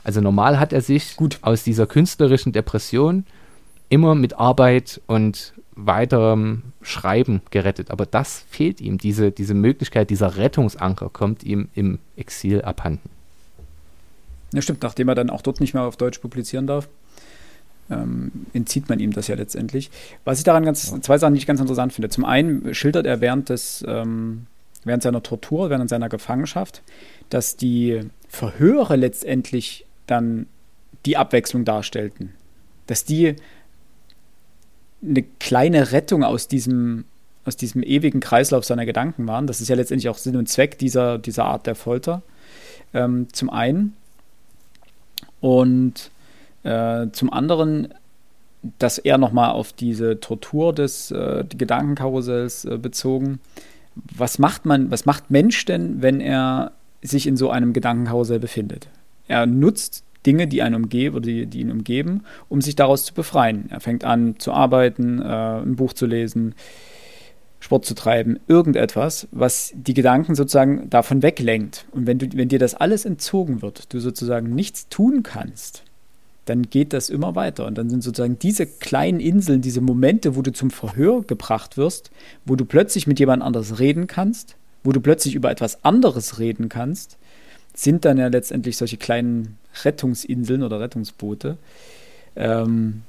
Also 0.05 0.21
normal 0.21 0.61
hat 0.61 0.73
er 0.73 0.83
sich 0.83 1.17
Gut. 1.17 1.39
aus 1.43 1.63
dieser 1.65 1.87
künstlerischen 1.87 2.53
Depression 2.53 3.25
immer 3.89 4.15
mit 4.15 4.39
Arbeit 4.39 5.01
und 5.07 5.55
weiterem 5.73 6.73
Schreiben 6.83 7.41
gerettet. 7.51 7.91
Aber 7.91 8.07
das 8.07 8.45
fehlt 8.51 8.81
ihm. 8.81 8.99
Diese, 8.99 9.31
diese 9.31 9.55
Möglichkeit, 9.55 10.11
dieser 10.11 10.37
Rettungsanker 10.37 11.09
kommt 11.11 11.43
ihm 11.43 11.69
im 11.75 11.99
Exil 12.17 12.63
abhanden. 12.63 13.09
Ja, 14.53 14.63
stimmt. 14.63 14.83
Nachdem 14.83 15.09
er 15.09 15.15
dann 15.15 15.31
auch 15.31 15.43
dort 15.43 15.61
nicht 15.61 15.75
mehr 15.75 15.85
auf 15.85 15.97
Deutsch 15.97 16.19
publizieren 16.19 16.67
darf, 16.67 16.89
ähm, 17.91 18.31
entzieht 18.53 18.89
man 18.89 19.01
ihm 19.01 19.13
das 19.13 19.29
ja 19.29 19.35
letztendlich. 19.35 19.91
Was 20.25 20.39
ich 20.39 20.45
daran 20.45 20.65
ganz, 20.65 21.01
zwei 21.01 21.19
Sachen, 21.19 21.35
die 21.35 21.39
ich 21.39 21.47
ganz 21.47 21.61
interessant 21.61 21.93
finde. 21.93 22.09
Zum 22.09 22.25
einen 22.25 22.75
schildert 22.75 23.07
er 23.07 23.21
während 23.21 23.49
des, 23.49 23.85
ähm, 23.87 24.47
während 24.85 25.03
seiner 25.03 25.23
Tortur, 25.23 25.71
während 25.71 25.91
seiner 25.91 26.09
Gefangenschaft, 26.09 26.83
dass 27.29 27.57
die 27.57 28.01
Verhöre 28.29 28.97
letztendlich 28.97 29.87
dann 30.07 30.47
die 31.07 31.17
Abwechslung 31.17 31.65
darstellten. 31.65 32.33
Dass 32.87 33.05
die 33.05 33.37
eine 35.03 35.23
kleine 35.39 35.93
Rettung 35.93 36.25
aus 36.25 36.49
diesem, 36.49 37.05
aus 37.45 37.57
diesem 37.57 37.83
ewigen 37.83 38.21
Kreislauf 38.21 38.65
seiner 38.65 38.87
Gedanken 38.87 39.27
waren. 39.27 39.47
Das 39.47 39.61
ist 39.61 39.69
ja 39.69 39.77
letztendlich 39.77 40.09
auch 40.09 40.19
Sinn 40.19 40.37
und 40.37 40.49
Zweck 40.49 40.79
dieser, 40.79 41.19
dieser 41.19 41.45
Art 41.45 41.67
der 41.67 41.75
Folter. 41.75 42.23
Ähm, 42.93 43.29
zum 43.33 43.51
einen. 43.51 43.97
Und 45.41 46.11
äh, 46.63 47.09
zum 47.13 47.33
anderen, 47.33 47.95
dass 48.79 48.99
er 48.99 49.19
nochmal 49.19 49.51
auf 49.51 49.73
diese 49.73 50.21
Tortur 50.21 50.73
des 50.73 51.11
äh, 51.11 51.45
Gedankenkarussells 51.49 52.67
äh, 52.67 52.79
bezogen. 52.79 53.41
Was 53.95 54.39
macht 54.39 54.67
man, 54.67 54.91
was 54.91 55.07
macht 55.07 55.31
Mensch 55.31 55.65
denn, 55.65 56.03
wenn 56.03 56.21
er 56.21 56.73
sich 57.03 57.27
in 57.27 57.37
so 57.37 57.51
einem 57.51 57.73
Gedankenkarussell 57.73 58.39
befindet? 58.39 58.89
Er 59.29 59.47
nutzt 59.47 60.05
Dinge, 60.27 60.47
die 60.47 60.61
einen 60.63 60.75
umgeben 60.75 61.17
oder 61.17 61.27
die, 61.27 61.47
die 61.47 61.61
ihn 61.61 61.71
umgeben, 61.71 62.25
um 62.49 62.61
sich 62.61 62.77
daraus 62.77 63.07
zu 63.07 63.15
befreien. 63.15 63.67
Er 63.71 63.81
fängt 63.81 64.05
an 64.05 64.39
zu 64.39 64.53
arbeiten, 64.53 65.21
äh, 65.21 65.25
ein 65.25 65.77
Buch 65.77 65.95
zu 65.95 66.07
lesen, 66.07 66.55
Sport 67.61 67.85
zu 67.85 67.95
treiben, 67.95 68.41
irgendetwas, 68.49 69.29
was 69.31 69.73
die 69.75 69.95
Gedanken 69.95 70.35
sozusagen 70.35 70.89
davon 70.89 71.23
weglenkt. 71.23 71.85
Und 71.93 72.07
wenn, 72.07 72.19
du, 72.19 72.27
wenn 72.35 72.49
dir 72.49 72.59
das 72.59 72.75
alles 72.75 73.05
entzogen 73.05 73.63
wird, 73.63 73.93
du 73.93 74.01
sozusagen 74.01 74.55
nichts 74.55 74.89
tun 74.89 75.23
kannst, 75.23 75.85
dann 76.47 76.63
geht 76.63 76.95
das 76.95 77.11
immer 77.11 77.35
weiter. 77.35 77.67
Und 77.67 77.77
dann 77.77 77.91
sind 77.91 78.03
sozusagen 78.03 78.39
diese 78.39 78.67
kleinen 78.67 79.21
Inseln, 79.21 79.61
diese 79.61 79.83
Momente, 79.83 80.37
wo 80.37 80.43
du 80.43 80.53
zum 80.53 80.71
Verhör 80.71 81.23
gebracht 81.23 81.77
wirst, 81.77 82.11
wo 82.47 82.57
du 82.57 82.65
plötzlich 82.65 83.07
mit 83.07 83.21
jemand 83.21 83.43
anders 83.43 83.79
reden 83.79 84.07
kannst, 84.07 84.57
wo 84.83 84.93
du 84.93 85.01
plötzlich 85.01 85.35
über 85.35 85.51
etwas 85.51 85.85
anderes 85.85 86.39
reden 86.39 86.71
kannst, 86.71 87.19
sind 87.75 88.05
dann 88.05 88.19
ja 88.19 88.29
letztendlich 88.29 88.79
solche 88.79 88.97
kleinen 88.97 89.59
Rettungsinseln 89.85 90.63
oder 90.63 90.81
Rettungsboote. 90.81 91.59
Ähm, 92.37 93.03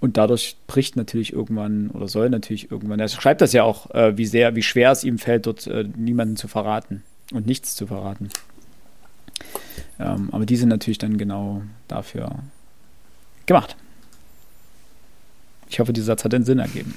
Und 0.00 0.16
dadurch 0.16 0.56
bricht 0.66 0.96
natürlich 0.96 1.32
irgendwann 1.32 1.90
oder 1.90 2.08
soll 2.08 2.30
natürlich 2.30 2.70
irgendwann, 2.70 3.00
er 3.00 3.08
schreibt 3.08 3.42
das 3.42 3.52
ja 3.52 3.64
auch, 3.64 3.90
äh, 3.90 4.16
wie 4.16 4.26
sehr, 4.26 4.56
wie 4.56 4.62
schwer 4.62 4.92
es 4.92 5.04
ihm 5.04 5.18
fällt, 5.18 5.46
dort 5.46 5.66
äh, 5.66 5.84
niemanden 5.94 6.36
zu 6.36 6.48
verraten 6.48 7.02
und 7.32 7.46
nichts 7.46 7.74
zu 7.74 7.86
verraten. 7.86 8.30
Ähm, 9.98 10.30
aber 10.32 10.46
die 10.46 10.56
sind 10.56 10.70
natürlich 10.70 10.98
dann 10.98 11.18
genau 11.18 11.62
dafür 11.86 12.30
gemacht. 13.44 13.76
Ich 15.68 15.78
hoffe, 15.80 15.92
dieser 15.92 16.06
Satz 16.06 16.24
hat 16.24 16.32
den 16.32 16.44
Sinn 16.44 16.58
ergeben. 16.58 16.96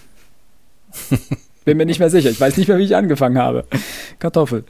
Bin 1.66 1.78
mir 1.78 1.86
nicht 1.86 2.00
mehr 2.00 2.10
sicher. 2.10 2.30
Ich 2.30 2.40
weiß 2.40 2.58
nicht 2.58 2.68
mehr, 2.68 2.78
wie 2.78 2.84
ich 2.84 2.96
angefangen 2.96 3.38
habe. 3.38 3.66
Kartoffel. 4.20 4.64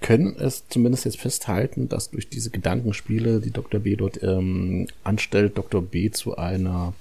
können 0.00 0.36
es 0.36 0.68
zumindest 0.68 1.04
jetzt 1.04 1.18
festhalten, 1.18 1.88
dass 1.88 2.10
durch 2.10 2.28
diese 2.28 2.50
Gedankenspiele, 2.50 3.40
die 3.40 3.50
Dr. 3.50 3.80
B 3.80 3.96
dort 3.96 4.22
ähm, 4.22 4.86
anstellt, 5.02 5.56
Dr. 5.56 5.82
B 5.82 6.10
zu 6.10 6.36
einer 6.36 6.92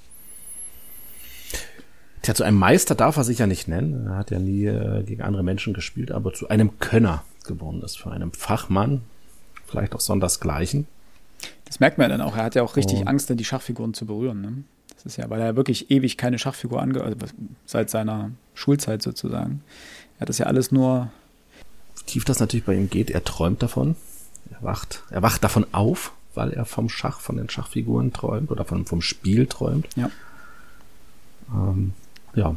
Tja, 2.23 2.33
zu 2.33 2.43
einem 2.43 2.57
Meister 2.57 2.95
darf 2.95 3.17
er 3.17 3.23
sich 3.23 3.39
ja 3.39 3.47
nicht 3.47 3.67
nennen. 3.67 4.07
Er 4.07 4.15
hat 4.15 4.31
ja 4.31 4.39
nie 4.39 4.65
äh, 4.65 5.03
gegen 5.03 5.21
andere 5.21 5.43
Menschen 5.43 5.73
gespielt, 5.73 6.09
aber 6.11 6.33
zu 6.33 6.47
einem 6.47 6.79
Könner 6.79 7.23
geworden 7.45 7.81
ist, 7.81 7.97
für 7.97 8.11
einen 8.11 8.31
Fachmann, 8.31 9.01
vielleicht 9.67 9.93
auch 9.93 9.99
sondersgleichen. 9.99 10.87
Das 11.65 11.81
merkt 11.81 11.97
man 11.97 12.09
dann 12.09 12.21
auch. 12.21 12.37
Er 12.37 12.45
hat 12.45 12.55
ja 12.55 12.63
auch 12.63 12.77
richtig 12.77 13.01
Und- 13.01 13.07
Angst, 13.09 13.29
dann 13.29 13.35
die 13.35 13.43
Schachfiguren 13.43 13.93
zu 13.93 14.05
berühren. 14.05 14.39
Ne? 14.41 14.63
Das 14.95 15.05
ist 15.05 15.17
ja, 15.17 15.29
weil 15.29 15.41
er 15.41 15.57
wirklich 15.57 15.91
ewig 15.91 16.17
keine 16.17 16.39
Schachfigur 16.39 16.81
ange... 16.81 17.01
Also 17.03 17.17
seit 17.65 17.89
seiner 17.89 18.31
Schulzeit 18.53 19.01
sozusagen. 19.01 19.61
Er 20.17 20.21
hat 20.21 20.29
das 20.29 20.37
ja 20.37 20.45
alles 20.45 20.71
nur... 20.71 21.11
Tief 22.05 22.23
das 22.23 22.39
natürlich 22.39 22.65
bei 22.65 22.75
ihm 22.75 22.89
geht, 22.89 23.11
er 23.11 23.23
träumt 23.25 23.61
davon. 23.61 23.95
Er 24.49 24.63
wacht, 24.63 25.03
er 25.09 25.21
wacht 25.21 25.43
davon 25.43 25.65
auf, 25.73 26.13
weil 26.35 26.51
er 26.51 26.63
vom 26.63 26.87
Schach, 26.87 27.19
von 27.19 27.35
den 27.35 27.49
Schachfiguren 27.49 28.13
träumt 28.13 28.49
oder 28.49 28.63
von, 28.63 28.85
vom 28.85 29.01
Spiel 29.01 29.47
träumt. 29.47 29.87
Ja. 29.95 30.09
Ähm, 31.53 31.93
ja. 32.35 32.55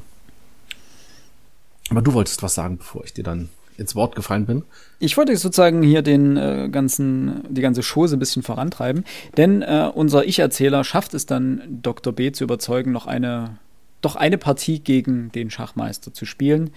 Aber 1.90 2.02
du 2.02 2.12
wolltest 2.14 2.42
was 2.42 2.54
sagen, 2.54 2.78
bevor 2.78 3.04
ich 3.04 3.12
dir 3.12 3.24
dann 3.24 3.48
ins 3.78 3.94
Wort 3.94 4.16
gefallen 4.16 4.46
bin. 4.46 4.64
Ich 4.98 5.16
wollte 5.16 5.36
sozusagen 5.36 5.82
hier 5.82 6.02
den 6.02 6.36
äh, 6.36 6.68
ganzen, 6.70 7.42
die 7.48 7.60
ganze 7.60 7.82
Chose 7.82 8.16
ein 8.16 8.18
bisschen 8.18 8.42
vorantreiben, 8.42 9.04
denn 9.36 9.62
äh, 9.62 9.90
unser 9.94 10.24
Ich-Erzähler 10.24 10.84
schafft 10.84 11.14
es 11.14 11.26
dann, 11.26 11.62
Dr. 11.82 12.12
B 12.12 12.32
zu 12.32 12.44
überzeugen, 12.44 12.92
noch 12.92 13.06
eine, 13.06 13.58
doch 14.00 14.16
eine 14.16 14.38
Partie 14.38 14.80
gegen 14.80 15.30
den 15.32 15.50
Schachmeister 15.50 16.12
zu 16.12 16.24
spielen. 16.24 16.70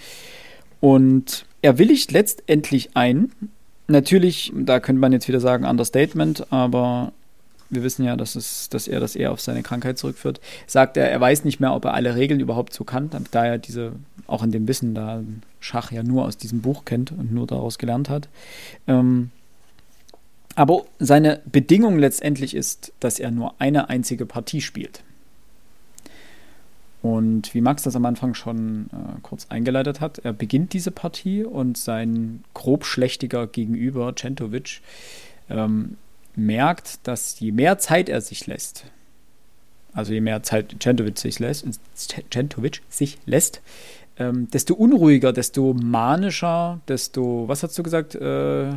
Und 0.82 1.46
er 1.62 1.78
willigt 1.78 2.12
letztendlich 2.12 2.92
ein. 2.96 3.32
Natürlich, 3.88 4.52
da 4.56 4.80
könnte 4.80 5.00
man 5.00 5.12
jetzt 5.12 5.28
wieder 5.28 5.40
sagen, 5.40 5.66
Understatement, 5.66 6.52
aber 6.52 7.12
wir 7.70 7.84
wissen 7.84 8.04
ja, 8.06 8.16
dass, 8.16 8.36
es, 8.36 8.70
dass 8.70 8.88
er 8.88 9.00
das 9.00 9.16
eher 9.16 9.32
auf 9.32 9.42
seine 9.42 9.64
Krankheit 9.64 9.98
zurückführt. 9.98 10.42
Sagt 10.68 10.98
er, 10.98 11.10
er 11.10 11.22
weiß 11.22 11.44
nicht 11.44 11.60
mehr, 11.60 11.74
ob 11.74 11.86
er 11.86 11.94
alle 11.94 12.16
Regeln 12.16 12.40
überhaupt 12.40 12.74
so 12.74 12.84
kann, 12.84 13.10
da 13.32 13.46
er 13.46 13.58
diese, 13.58 13.94
auch 14.28 14.44
in 14.44 14.52
dem 14.52 14.68
Wissen, 14.68 14.96
da 14.96 15.24
Schach 15.60 15.92
ja 15.92 16.04
nur 16.04 16.26
aus 16.26 16.38
diesem 16.38 16.62
Buch 16.62 16.86
kennt 16.86 17.12
und 17.12 17.34
nur 17.34 17.48
daraus 17.48 17.78
gelernt 17.78 18.10
hat. 18.10 18.30
Ähm, 18.88 19.32
aber 20.56 20.86
seine 21.00 21.42
Bedingung 21.46 22.00
letztendlich 22.00 22.56
ist, 22.56 22.92
dass 23.00 23.20
er 23.20 23.32
nur 23.32 23.56
eine 23.60 23.90
einzige 23.90 24.26
Partie 24.26 24.62
spielt. 24.62 25.04
Und 27.02 27.54
wie 27.54 27.62
Max 27.62 27.84
das 27.84 27.96
am 27.96 28.06
Anfang 28.06 28.34
schon 28.34 28.90
äh, 28.92 29.20
kurz 29.22 29.48
eingeleitet 29.50 30.02
hat, 30.02 30.20
er 30.20 30.34
beginnt 30.34 30.74
diese 30.74 30.92
Partie 30.92 31.44
und 31.46 31.78
sein 31.78 32.44
grobschlächtiger 32.54 33.48
Gegenüber, 33.48 34.14
Centovic, 34.16 34.82
ähm, 35.50 35.96
merkt, 36.36 37.08
dass 37.08 37.40
je 37.40 37.52
mehr 37.52 37.78
Zeit 37.78 38.10
er 38.10 38.22
sich 38.22 38.48
lässt, 38.48 38.86
also 39.94 40.14
je 40.14 40.22
mehr 40.22 40.44
Zeit 40.44 40.76
Centovic 40.80 41.18
sich 41.18 41.40
lässt, 41.40 41.66
Centovic 42.32 42.82
sich 42.90 43.18
lässt, 43.26 43.62
ähm, 44.18 44.50
desto 44.52 44.74
unruhiger, 44.74 45.34
desto 45.34 45.74
manischer, 45.74 46.80
desto, 46.88 47.48
was 47.48 47.64
hast 47.64 47.78
du 47.78 47.84
gesagt, 47.84 48.16
äh, 48.16 48.72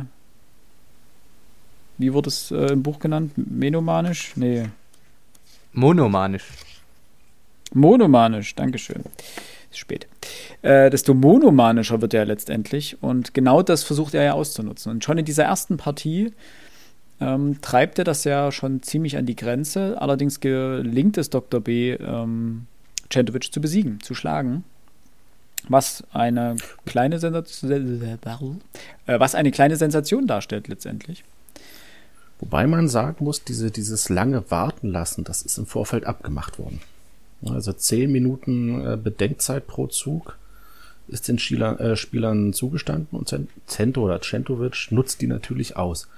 wie 1.97 2.13
wurde 2.13 2.29
es 2.29 2.51
äh, 2.51 2.73
im 2.73 2.81
Buch 2.83 2.99
genannt? 2.99 3.33
Menomanisch? 3.35 4.33
Nee, 4.35 4.65
Monomanisch. 5.73 6.45
monomanisch, 7.73 8.53
Dankeschön. 8.55 9.03
Ist 9.71 9.79
spät. 9.79 10.07
Äh, 10.61 10.91
desto 10.91 11.15
monomanischer 11.15 11.99
wird 11.99 12.13
er 12.13 12.25
letztendlich 12.25 13.01
und 13.01 13.33
genau 13.33 13.63
das 13.63 13.83
versucht 13.83 14.13
er 14.13 14.23
ja 14.23 14.33
auszunutzen. 14.33 14.91
Und 14.91 15.03
schon 15.03 15.17
in 15.17 15.25
dieser 15.25 15.45
ersten 15.45 15.77
Partie 15.77 16.31
ähm, 17.23 17.61
treibt 17.61 17.99
er 17.99 18.05
das 18.05 18.23
ja 18.23 18.51
schon 18.51 18.81
ziemlich 18.81 19.17
an 19.17 19.25
die 19.25 19.35
Grenze. 19.35 20.01
Allerdings 20.01 20.39
gelingt 20.39 21.17
es 21.17 21.29
Dr. 21.29 21.61
B, 21.61 21.91
ähm, 21.91 22.67
Centovic 23.09 23.53
zu 23.53 23.61
besiegen, 23.61 23.99
zu 24.01 24.13
schlagen. 24.13 24.63
Was 25.69 26.03
eine 26.11 26.57
kleine 26.85 27.19
Sensation, 27.19 28.61
äh, 29.05 29.19
was 29.19 29.35
eine 29.35 29.51
kleine 29.51 29.77
Sensation 29.77 30.27
darstellt 30.27 30.67
letztendlich. 30.67 31.23
Wobei 32.39 32.67
man 32.67 32.89
sagen 32.89 33.23
muss, 33.23 33.43
diese, 33.45 33.71
dieses 33.71 34.09
lange 34.09 34.51
Warten 34.51 34.89
lassen, 34.89 35.23
das 35.23 35.43
ist 35.43 35.57
im 35.57 35.65
Vorfeld 35.65 36.05
abgemacht 36.05 36.59
worden. 36.59 36.81
Also 37.45 37.71
zehn 37.71 38.11
Minuten 38.11 38.85
äh, 38.85 38.97
Bedenkzeit 38.97 39.67
pro 39.67 39.87
Zug 39.87 40.37
ist 41.13 41.27
den 41.27 41.39
Spielern, 41.39 41.77
äh, 41.79 41.95
Spielern 41.95 42.51
zugestanden 42.51 43.17
und 43.17 43.29
Zen- 43.29 43.47
Zento 43.67 44.01
oder 44.01 44.19
Centovic 44.19 44.87
nutzt 44.91 45.21
die 45.21 45.27
natürlich 45.27 45.77
aus. 45.77 46.09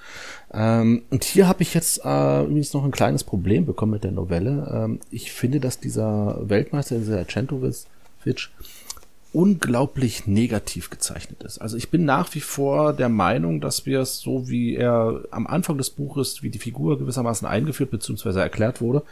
Ähm, 0.54 1.04
und 1.12 1.24
hier 1.24 1.48
habe 1.48 1.62
ich 1.62 1.74
jetzt 1.74 2.02
äh, 2.04 2.44
übrigens 2.44 2.74
noch 2.74 2.84
ein 2.84 2.92
kleines 2.92 3.24
Problem 3.24 3.66
bekommen 3.66 3.92
mit 3.92 4.04
der 4.04 4.12
Novelle. 4.12 4.72
Ähm, 4.74 5.00
ich 5.12 5.32
finde, 5.32 5.60
dass 5.60 5.80
dieser 5.80 6.40
Weltmeister, 6.50 6.98
dieser 6.98 7.28
Centovic, 7.28 7.86
unglaublich 9.34 10.28
negativ 10.28 10.90
gezeichnet 10.90 11.44
ist. 11.44 11.58
Also 11.58 11.76
ich 11.76 11.90
bin 11.90 12.06
nach 12.06 12.34
wie 12.34 12.40
vor 12.40 12.94
der 12.94 13.10
Meinung, 13.10 13.60
dass 13.60 13.86
wir 13.86 14.00
es 14.00 14.20
so, 14.20 14.48
wie 14.48 14.76
er 14.76 15.26
am 15.30 15.46
Anfang 15.46 15.78
des 15.78 15.90
Buches, 15.90 16.42
wie 16.42 16.50
die 16.50 16.58
Figur 16.58 16.98
gewissermaßen 16.98 17.46
eingeführt 17.46 17.92
bzw. 17.92 18.40
erklärt 18.40 18.80
wurde, 18.80 19.04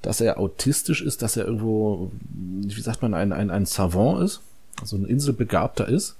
dass 0.00 0.20
er 0.20 0.38
autistisch 0.38 1.02
ist, 1.02 1.22
dass 1.22 1.36
er 1.36 1.46
irgendwo, 1.46 2.12
wie 2.22 2.80
sagt 2.80 3.02
man, 3.02 3.14
ein, 3.14 3.32
ein, 3.32 3.50
ein 3.50 3.66
Savant 3.66 4.22
ist, 4.22 4.42
also 4.80 4.96
ein 4.96 5.04
Inselbegabter 5.04 5.88
ist, 5.88 6.16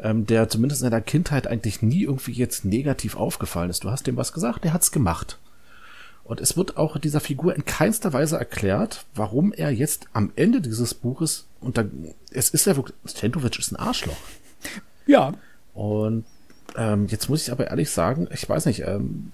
ähm, 0.00 0.26
der 0.26 0.48
zumindest 0.48 0.82
in 0.82 0.90
der 0.90 1.00
Kindheit 1.00 1.46
eigentlich 1.46 1.82
nie 1.82 2.02
irgendwie 2.02 2.32
jetzt 2.32 2.64
negativ 2.64 3.16
aufgefallen 3.16 3.70
ist. 3.70 3.84
Du 3.84 3.90
hast 3.90 4.06
dem 4.06 4.16
was 4.16 4.32
gesagt, 4.32 4.64
der 4.64 4.72
hat's 4.72 4.92
gemacht. 4.92 5.38
Und 6.24 6.40
es 6.40 6.56
wird 6.56 6.78
auch 6.78 6.98
dieser 6.98 7.20
Figur 7.20 7.54
in 7.54 7.66
keinster 7.66 8.14
Weise 8.14 8.38
erklärt, 8.38 9.04
warum 9.14 9.52
er 9.52 9.70
jetzt 9.70 10.06
am 10.14 10.32
Ende 10.36 10.62
dieses 10.62 10.94
Buches, 10.94 11.46
und 11.60 11.76
da, 11.76 11.84
es 12.30 12.48
ist 12.48 12.66
ja 12.66 12.76
wirklich, 12.76 12.96
Stentovic 13.04 13.58
ist 13.58 13.72
ein 13.72 13.76
Arschloch. 13.76 14.16
Ja, 15.06 15.34
Und 15.74 16.24
ähm, 16.76 17.06
jetzt 17.08 17.28
muss 17.28 17.42
ich 17.42 17.52
aber 17.52 17.66
ehrlich 17.66 17.90
sagen, 17.90 18.28
ich 18.32 18.48
weiß 18.48 18.66
nicht, 18.66 18.80
ähm, 18.80 19.32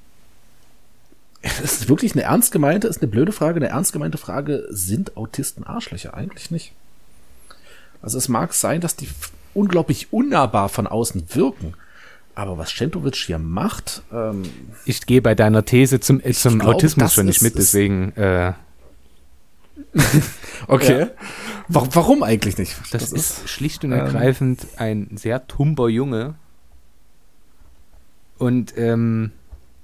es 1.42 1.60
ist 1.60 1.88
wirklich 1.88 2.12
eine 2.12 2.22
ernst 2.22 2.52
gemeinte, 2.52 2.88
ist 2.88 3.00
eine 3.00 3.10
blöde 3.10 3.32
Frage, 3.32 3.56
eine 3.56 3.68
ernst 3.68 3.92
gemeinte 3.92 4.18
Frage, 4.18 4.66
sind 4.70 5.16
Autisten 5.16 5.64
Arschlöcher? 5.64 6.14
Eigentlich 6.14 6.50
nicht. 6.50 6.72
Also 8.02 8.18
es 8.18 8.28
mag 8.28 8.52
sein, 8.54 8.80
dass 8.80 8.96
die 8.96 9.08
unglaublich 9.54 10.12
unnahbar 10.12 10.68
von 10.68 10.86
außen 10.86 11.34
wirken, 11.34 11.74
aber 12.34 12.56
was 12.56 12.70
Centovic 12.74 13.16
hier 13.16 13.38
macht, 13.38 14.02
ähm, 14.12 14.42
Ich 14.86 15.04
gehe 15.06 15.20
bei 15.20 15.34
deiner 15.34 15.64
These 15.64 16.00
zum, 16.00 16.20
äh, 16.20 16.32
zum 16.32 16.58
glaube, 16.60 16.74
Autismus 16.76 17.04
das 17.06 17.14
schon 17.14 17.26
nicht 17.26 17.36
ist- 17.36 17.42
mit, 17.42 17.54
ist- 17.56 17.74
deswegen, 17.74 18.12
äh, 18.16 18.52
okay. 20.68 21.08
Wa- 21.68 21.88
Warum 21.92 22.22
eigentlich 22.22 22.58
nicht? 22.58 22.76
das, 22.92 23.12
ist 23.12 23.48
schlicht 23.48 23.84
und 23.84 23.92
ähm, 23.92 23.98
ergreifend 23.98 24.66
ein 24.76 25.16
sehr 25.16 25.46
tumber 25.46 25.88
Junge. 25.88 26.34
Und 28.38 28.76
ähm, 28.78 29.32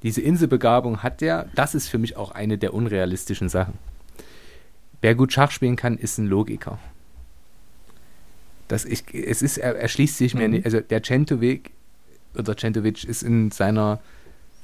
diese 0.03 0.21
Inselbegabung 0.21 1.03
hat 1.03 1.21
der, 1.21 1.49
das 1.55 1.75
ist 1.75 1.89
für 1.89 1.99
mich 1.99 2.17
auch 2.17 2.31
eine 2.31 2.57
der 2.59 2.73
unrealistischen 2.75 3.49
Sachen. 3.49 3.75
Wer 5.03 5.15
gut 5.15 5.33
Schach 5.33 5.51
spielen 5.51 5.77
kann, 5.77 5.99
ist 5.99 6.19
ein 6.19 6.27
Logiker. 6.27 6.79
Das 8.69 8.85
ich, 8.85 9.05
es 9.15 9.43
ist, 9.43 9.59
er 9.59 9.77
erschließt 9.77 10.17
sich 10.19 10.35
mir 10.35 10.49
Mhm. 10.49 10.55
nicht, 10.55 10.65
also 10.67 10.81
der 10.81 11.03
Centovic 11.03 11.71
oder 12.37 12.57
Centovic 12.57 13.05
ist 13.05 13.23
in 13.23 13.51
seiner 13.51 14.01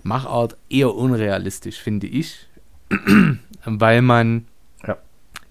Machart 0.02 0.56
eher 0.68 0.94
unrealistisch, 0.94 1.78
finde 1.80 2.06
ich. 2.08 2.48
Weil 3.64 4.02
man, 4.02 4.46
Ja. 4.86 4.98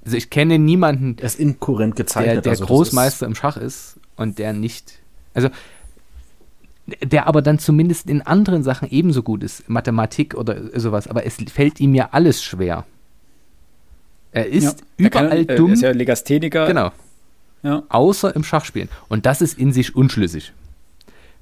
also 0.03 0.18
ich 0.18 0.30
kenne 0.30 0.60
niemanden, 0.60 1.15
Er 1.19 1.26
ist 1.26 1.40
inkohärent 1.40 1.95
gezeichnet. 1.95 2.36
der, 2.38 2.41
der 2.41 2.52
also 2.52 2.65
Großmeister 2.65 3.26
im 3.26 3.36
Schach 3.36 3.56
ist 3.57 3.98
und 4.18 4.38
der 4.40 4.52
nicht, 4.53 4.99
also 5.34 5.49
der 7.02 7.28
aber 7.28 7.41
dann 7.41 7.57
zumindest 7.60 8.10
in 8.10 8.22
anderen 8.22 8.64
Sachen 8.64 8.90
ebenso 8.91 9.23
gut 9.23 9.44
ist, 9.44 9.69
Mathematik 9.69 10.36
oder 10.36 10.78
sowas, 10.78 11.07
aber 11.07 11.26
es 11.26 11.38
fällt 11.52 11.80
ihm 11.80 11.94
ja 11.95 12.10
alles 12.11 12.44
schwer. 12.44 12.86
Er 14.34 14.48
ist 14.48 14.64
ja. 14.64 14.69
Er 14.98 15.06
überall 15.06 15.45
kann, 15.45 15.56
dumm, 15.57 15.73
Ist 15.73 15.82
ja 15.84 15.91
Legastheniker. 15.91 16.68
genau, 16.68 16.91
Ja. 17.63 17.83
außer 17.89 18.35
im 18.35 18.43
Schachspielen. 18.43 18.89
Und 19.07 19.25
das 19.25 19.41
ist 19.41 19.57
in 19.59 19.71
sich 19.71 19.95
unschlüssig. 19.95 20.53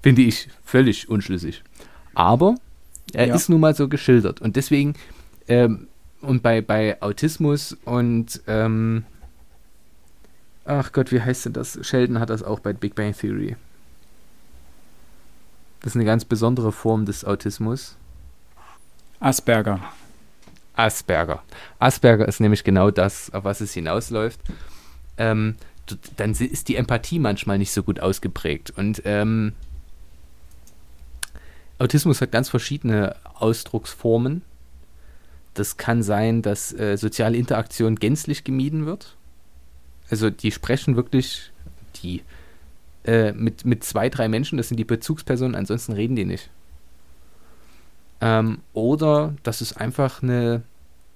Finde 0.01 0.21
ich 0.21 0.49
völlig 0.63 1.09
unschlüssig. 1.09 1.63
Aber 2.13 2.55
er 3.13 3.27
Ja. 3.27 3.35
ist 3.35 3.49
nun 3.49 3.59
mal 3.61 3.73
so 3.75 3.87
geschildert. 3.87 4.41
Und 4.41 4.55
deswegen 4.55 4.95
ähm, 5.47 5.87
und 6.21 6.43
bei, 6.43 6.61
bei 6.61 7.01
Autismus 7.01 7.77
und 7.85 8.41
ähm, 8.47 9.05
ach 10.65 10.91
Gott, 10.91 11.11
wie 11.11 11.21
heißt 11.21 11.45
denn 11.45 11.53
das? 11.53 11.79
Sheldon 11.81 12.19
hat 12.19 12.29
das 12.29 12.43
auch 12.43 12.59
bei 12.59 12.73
Big 12.73 12.95
Bang 12.95 13.13
Theory. 13.17 13.55
Das 15.81 15.93
ist 15.93 15.95
eine 15.95 16.05
ganz 16.05 16.25
besondere 16.25 16.71
Form 16.73 17.05
des 17.05 17.23
Autismus. 17.23 17.95
Asperger. 19.21 19.79
Asperger. 20.75 21.41
Asperger 21.79 22.27
ist 22.27 22.39
nämlich 22.41 22.63
genau 22.63 22.91
das, 22.91 23.33
auf 23.33 23.43
was 23.45 23.61
es 23.61 23.73
hinausläuft. 23.73 24.39
Ähm, 25.17 25.55
dann 26.17 26.31
ist 26.31 26.67
die 26.67 26.75
Empathie 26.75 27.19
manchmal 27.19 27.57
nicht 27.57 27.71
so 27.71 27.83
gut 27.83 27.99
ausgeprägt. 27.99 28.71
Und 28.75 29.01
ähm, 29.05 29.53
Autismus 31.77 32.21
hat 32.21 32.31
ganz 32.31 32.49
verschiedene 32.49 33.15
Ausdrucksformen. 33.35 34.41
Das 35.53 35.77
kann 35.77 36.03
sein, 36.03 36.41
dass 36.41 36.73
äh, 36.73 36.97
soziale 36.97 37.37
Interaktion 37.37 37.95
gänzlich 37.95 38.43
gemieden 38.43 38.85
wird. 38.85 39.15
Also 40.09 40.29
die 40.29 40.51
sprechen 40.51 40.95
wirklich 40.95 41.51
die 42.01 42.21
äh, 43.05 43.31
mit, 43.31 43.65
mit 43.65 43.83
zwei, 43.83 44.09
drei 44.09 44.27
Menschen, 44.27 44.57
das 44.57 44.67
sind 44.67 44.77
die 44.77 44.85
Bezugspersonen, 44.85 45.55
ansonsten 45.55 45.93
reden 45.93 46.15
die 46.15 46.25
nicht. 46.25 46.49
Ähm, 48.21 48.59
oder 48.73 49.33
dass 49.43 49.61
es 49.61 49.75
einfach 49.75 50.21
eine 50.21 50.63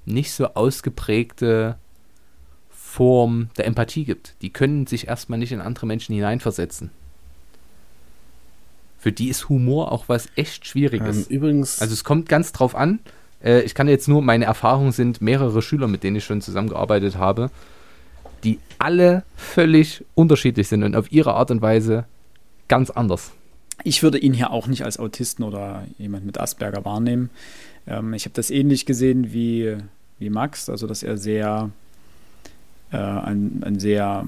nicht 0.06 0.32
so 0.32 0.54
ausgeprägte 0.54 1.78
Form 2.94 3.50
der 3.58 3.66
Empathie 3.66 4.06
gibt. 4.06 4.36
Die 4.44 4.52
können 4.52 4.86
sich 4.86 5.08
erstmal 5.08 5.40
nicht 5.40 5.52
in 5.52 5.62
andere 5.62 5.88
Menschen 5.88 6.14
hineinversetzen. 6.14 6.92
Für 9.00 9.12
die 9.12 9.30
ist 9.30 9.50
Humor 9.50 9.92
auch 9.92 10.10
was 10.10 10.28
echt 10.36 10.68
Schwieriges. 10.68 11.28
Ähm, 11.28 11.36
übrigens, 11.36 11.82
Also 11.82 11.92
es 11.92 12.04
kommt 12.04 12.30
ganz 12.30 12.52
drauf 12.52 12.76
an. 12.76 13.00
Äh, 13.44 13.62
ich 13.62 13.74
kann 13.74 13.88
jetzt 13.88 14.08
nur, 14.08 14.22
meine 14.22 14.46
Erfahrungen 14.46 14.92
sind 14.92 15.22
mehrere 15.22 15.64
Schüler, 15.64 15.88
mit 15.88 16.04
denen 16.04 16.18
ich 16.18 16.24
schon 16.24 16.42
zusammengearbeitet 16.42 17.18
habe, 17.18 17.50
die 18.44 18.60
alle 18.78 19.24
völlig 19.38 20.06
unterschiedlich 20.14 20.68
sind 20.68 20.84
und 20.84 20.96
auf 20.96 21.12
ihre 21.12 21.34
Art 21.34 21.50
und 21.50 21.64
Weise 21.64 22.06
ganz 22.68 22.92
anders. 22.92 23.32
Ich 23.84 24.04
würde 24.04 24.20
ihn 24.20 24.34
hier 24.34 24.52
auch 24.52 24.68
nicht 24.68 24.86
als 24.86 25.00
Autisten 25.00 25.44
oder 25.44 25.88
jemand 25.98 26.28
mit 26.28 26.40
Asperger 26.40 26.86
wahrnehmen. 26.86 27.32
Ähm, 27.88 28.14
ich 28.14 28.26
habe 28.26 28.36
das 28.36 28.52
ähnlich 28.52 28.86
gesehen 28.86 29.34
wie, 29.34 29.78
wie 30.20 30.30
Max, 30.30 30.70
also 30.70 30.86
dass 30.86 31.02
er 31.02 31.18
sehr 31.18 31.72
äh, 32.94 32.98
ein, 32.98 33.62
ein 33.66 33.80
sehr 33.80 34.28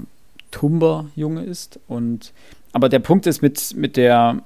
tumber 0.50 1.06
Junge 1.14 1.44
ist. 1.44 1.80
Und 1.88 2.32
aber 2.72 2.88
der 2.88 2.98
Punkt 2.98 3.26
ist 3.26 3.40
mit, 3.40 3.74
mit 3.74 3.96
der 3.96 4.42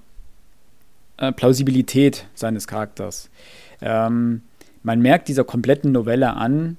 äh, 1.16 1.32
Plausibilität 1.32 2.26
seines 2.34 2.66
Charakters. 2.66 3.30
Ähm, 3.80 4.42
man 4.82 5.00
merkt 5.00 5.28
dieser 5.28 5.44
kompletten 5.44 5.92
Novelle 5.92 6.34
an, 6.34 6.76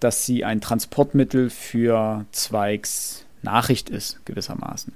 dass 0.00 0.26
sie 0.26 0.44
ein 0.44 0.60
Transportmittel 0.60 1.50
für 1.50 2.26
Zweigs 2.32 3.24
Nachricht 3.42 3.90
ist, 3.90 4.24
gewissermaßen. 4.24 4.92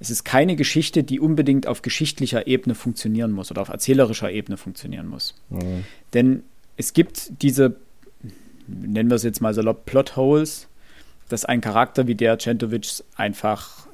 Es 0.00 0.10
ist 0.10 0.24
keine 0.24 0.56
Geschichte, 0.56 1.04
die 1.04 1.20
unbedingt 1.20 1.66
auf 1.66 1.82
geschichtlicher 1.82 2.46
Ebene 2.46 2.74
funktionieren 2.74 3.30
muss 3.30 3.50
oder 3.50 3.62
auf 3.62 3.68
erzählerischer 3.68 4.30
Ebene 4.30 4.56
funktionieren 4.56 5.06
muss. 5.06 5.34
Mhm. 5.48 5.84
Denn 6.12 6.42
es 6.76 6.92
gibt 6.92 7.42
diese, 7.42 7.76
nennen 8.66 9.10
wir 9.10 9.14
es 9.14 9.22
jetzt 9.22 9.40
mal 9.40 9.54
salopp, 9.54 9.86
Plotholes, 9.86 10.68
dass 11.32 11.44
ein 11.44 11.60
Charakter 11.60 12.06
wie 12.06 12.14
der 12.14 12.38
Centovic 12.38 13.02
einfach 13.16 13.86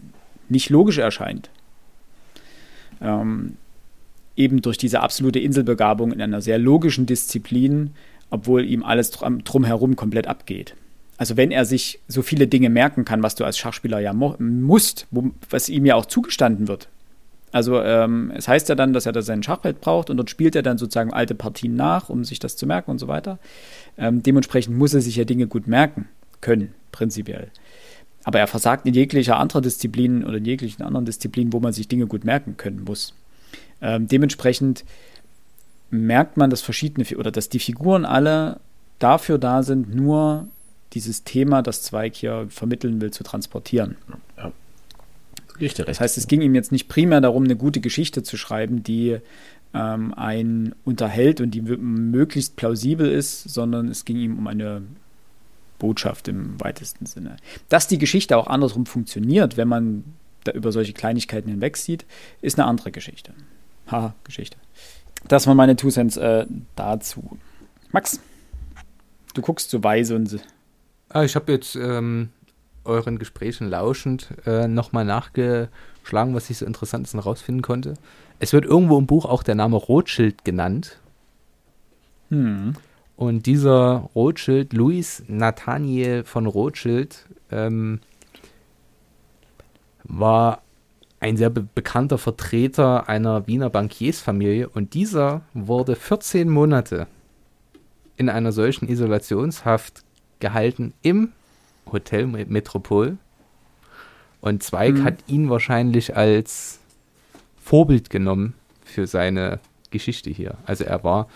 nicht 0.48 0.70
logisch 0.70 0.98
erscheint. 0.98 1.50
Ähm, 3.00 3.56
eben 4.34 4.60
durch 4.62 4.78
diese 4.78 5.00
absolute 5.00 5.38
Inselbegabung 5.38 6.12
in 6.12 6.20
einer 6.20 6.40
sehr 6.40 6.58
logischen 6.58 7.06
Disziplin, 7.06 7.90
obwohl 8.30 8.64
ihm 8.64 8.82
alles 8.82 9.10
drum, 9.10 9.44
drumherum 9.44 9.94
komplett 9.94 10.26
abgeht. 10.26 10.74
Also 11.16 11.36
wenn 11.36 11.50
er 11.50 11.64
sich 11.64 12.00
so 12.08 12.22
viele 12.22 12.46
Dinge 12.46 12.70
merken 12.70 13.04
kann, 13.04 13.22
was 13.22 13.34
du 13.34 13.44
als 13.44 13.58
Schachspieler 13.58 13.98
ja 14.00 14.12
musst, 14.12 15.06
wo, 15.10 15.30
was 15.50 15.68
ihm 15.68 15.86
ja 15.86 15.94
auch 15.94 16.06
zugestanden 16.06 16.68
wird. 16.68 16.88
Also 17.50 17.80
ähm, 17.82 18.32
es 18.36 18.46
heißt 18.46 18.68
ja 18.68 18.74
dann, 18.74 18.92
dass 18.92 19.06
er 19.06 19.12
da 19.12 19.22
sein 19.22 19.42
Schachbrett 19.42 19.80
braucht 19.80 20.10
und 20.10 20.16
dort 20.18 20.30
spielt 20.30 20.54
er 20.54 20.62
dann 20.62 20.78
sozusagen 20.78 21.12
alte 21.12 21.34
Partien 21.34 21.74
nach, 21.76 22.08
um 22.08 22.24
sich 22.24 22.38
das 22.38 22.56
zu 22.56 22.66
merken 22.66 22.90
und 22.90 22.98
so 22.98 23.08
weiter. 23.08 23.38
Ähm, 23.96 24.22
dementsprechend 24.22 24.76
muss 24.76 24.94
er 24.94 25.00
sich 25.00 25.16
ja 25.16 25.24
Dinge 25.24 25.46
gut 25.46 25.66
merken 25.66 26.08
können, 26.40 26.74
prinzipiell. 26.92 27.50
Aber 28.24 28.38
er 28.38 28.46
versagt 28.46 28.86
in 28.86 28.94
jeglicher 28.94 29.38
anderer 29.38 29.60
Disziplin 29.60 30.24
oder 30.24 30.38
in 30.38 30.44
jeglichen 30.44 30.82
anderen 30.82 31.06
Disziplinen, 31.06 31.52
wo 31.52 31.60
man 31.60 31.72
sich 31.72 31.88
Dinge 31.88 32.06
gut 32.06 32.24
merken 32.24 32.56
können 32.56 32.84
muss. 32.84 33.14
Ähm, 33.80 34.08
dementsprechend 34.08 34.84
merkt 35.90 36.36
man, 36.36 36.50
dass 36.50 36.60
verschiedene 36.60 37.06
oder 37.16 37.30
dass 37.30 37.48
die 37.48 37.58
Figuren 37.58 38.04
alle 38.04 38.60
dafür 38.98 39.38
da 39.38 39.62
sind, 39.62 39.94
nur 39.94 40.48
dieses 40.92 41.24
Thema, 41.24 41.62
das 41.62 41.82
Zweig 41.82 42.16
hier 42.16 42.46
vermitteln 42.50 43.00
will, 43.00 43.10
zu 43.10 43.22
transportieren. 43.24 43.96
Richtig, 45.60 45.86
Das 45.86 46.00
heißt, 46.00 46.16
es 46.18 46.28
ging 46.28 46.40
ihm 46.40 46.54
jetzt 46.54 46.72
nicht 46.72 46.88
primär 46.88 47.20
darum, 47.20 47.44
eine 47.44 47.56
gute 47.56 47.80
Geschichte 47.80 48.22
zu 48.22 48.36
schreiben, 48.36 48.82
die 48.84 49.18
ähm, 49.74 50.14
einen 50.14 50.74
unterhält 50.84 51.40
und 51.40 51.50
die 51.50 51.62
möglichst 51.62 52.56
plausibel 52.56 53.10
ist, 53.10 53.42
sondern 53.48 53.88
es 53.88 54.04
ging 54.04 54.18
ihm 54.18 54.38
um 54.38 54.46
eine 54.46 54.82
Botschaft 55.78 56.28
im 56.28 56.60
weitesten 56.60 57.06
Sinne. 57.06 57.36
Dass 57.68 57.88
die 57.88 57.98
Geschichte 57.98 58.36
auch 58.36 58.46
andersrum 58.46 58.86
funktioniert, 58.86 59.56
wenn 59.56 59.68
man 59.68 60.04
da 60.44 60.52
über 60.52 60.72
solche 60.72 60.92
Kleinigkeiten 60.92 61.50
hinwegsieht, 61.50 62.06
ist 62.40 62.58
eine 62.58 62.66
andere 62.68 62.90
Geschichte. 62.90 63.32
Haha, 63.90 64.14
Geschichte. 64.24 64.56
Das 65.26 65.46
waren 65.46 65.56
meine 65.56 65.76
Two 65.76 65.90
Cents 65.90 66.16
äh, 66.16 66.46
dazu. 66.76 67.38
Max, 67.90 68.20
du 69.34 69.42
guckst 69.42 69.70
so 69.70 69.82
weise 69.82 70.14
und 70.14 70.38
Ah, 71.10 71.24
ich 71.24 71.36
habe 71.36 71.52
jetzt 71.52 71.74
ähm, 71.74 72.28
euren 72.84 73.18
Gesprächen 73.18 73.68
lauschend 73.68 74.28
äh, 74.46 74.68
nochmal 74.68 75.04
nachgeschlagen, 75.04 76.34
was 76.34 76.50
ich 76.50 76.58
so 76.58 76.66
Interessantes 76.66 77.14
rausfinden 77.24 77.62
konnte. 77.62 77.94
Es 78.40 78.52
wird 78.52 78.64
irgendwo 78.66 78.98
im 78.98 79.06
Buch 79.06 79.24
auch 79.24 79.42
der 79.42 79.54
Name 79.54 79.76
Rothschild 79.76 80.44
genannt. 80.44 80.98
hm, 82.28 82.74
Und 83.18 83.46
dieser 83.46 84.08
Rothschild, 84.14 84.72
Louis 84.72 85.24
Nathaniel 85.26 86.22
von 86.22 86.46
Rothschild, 86.46 87.26
ähm, 87.50 87.98
war 90.04 90.62
ein 91.18 91.36
sehr 91.36 91.50
be 91.50 91.66
bekannter 91.74 92.16
Vertreter 92.16 93.08
einer 93.08 93.48
Wiener 93.48 93.70
Bankiersfamilie 93.70 94.68
und 94.68 94.94
dieser 94.94 95.40
wurde 95.52 95.96
14 95.96 96.48
Monate 96.48 97.08
in 98.16 98.28
einer 98.28 98.52
solchen 98.52 98.88
Isolationshaft 98.88 100.04
gehalten 100.38 100.94
im 101.02 101.32
Hotel 101.90 102.28
Me- 102.28 102.46
Metropol. 102.46 103.18
Und 104.40 104.62
Zweig 104.62 104.94
Mhm. 104.94 105.04
hat 105.04 105.14
ihn 105.26 105.50
wahrscheinlich 105.50 106.16
als 106.16 106.78
Vorbild 107.60 108.10
genommen 108.10 108.54
für 108.84 109.08
seine 109.08 109.58
Geschichte 109.90 110.30
hier. 110.30 110.54
Also 110.66 110.84
er 110.84 111.02
war 111.02 111.26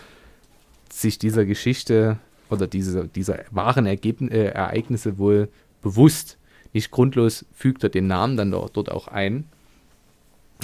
sich 1.01 1.17
dieser 1.19 1.45
Geschichte 1.45 2.17
oder 2.49 2.67
diese, 2.67 3.07
dieser 3.07 3.39
wahren 3.51 3.85
Ergebn 3.85 4.29
äh, 4.29 4.45
Ereignisse 4.45 5.17
wohl 5.17 5.49
bewusst. 5.81 6.37
Nicht 6.71 6.91
grundlos 6.91 7.45
fügt 7.53 7.83
er 7.83 7.89
den 7.89 8.07
Namen 8.07 8.37
dann 8.37 8.51
dort, 8.51 8.91
auch 8.91 9.07
ein. 9.07 9.45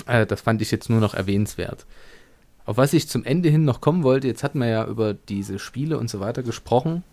Äh, 0.06 0.26
das 0.26 0.42
fand 0.42 0.62
ich 0.62 0.72
jetzt 0.72 0.90
nur 0.90 1.00
noch 1.00 1.14
erwähnenswert. 1.14 1.86
Auf 2.66 2.78
was 2.78 2.94
ich 2.94 3.08
zum 3.08 3.26
Ende 3.26 3.50
hin 3.50 3.66
noch 3.66 3.82
kommen 3.82 4.04
wollte, 4.04 4.28
jetzt 4.28 4.44
hatten 4.44 4.60
wir 4.60 4.68
ja 4.68 4.86
über 4.86 5.14
diese 5.14 5.58
Spiele 5.58 5.98
und 5.98 6.10
so 6.10 6.20
weiter 6.20 6.44
gesprochen, 6.44 7.04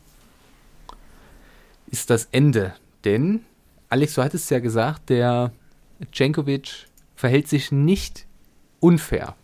ist 1.86 2.10
das 2.10 2.28
Ende. 2.32 2.74
Denn, 3.04 3.40
Alex, 3.88 4.14
du 4.14 4.22
hattest 4.22 4.50
ja 4.50 4.58
gesagt, 4.58 5.08
der 5.08 5.52
Cenkovic 6.12 6.86
verhält 7.14 7.48
sich 7.48 7.72
nicht 7.72 8.26
unfair. 8.80 9.34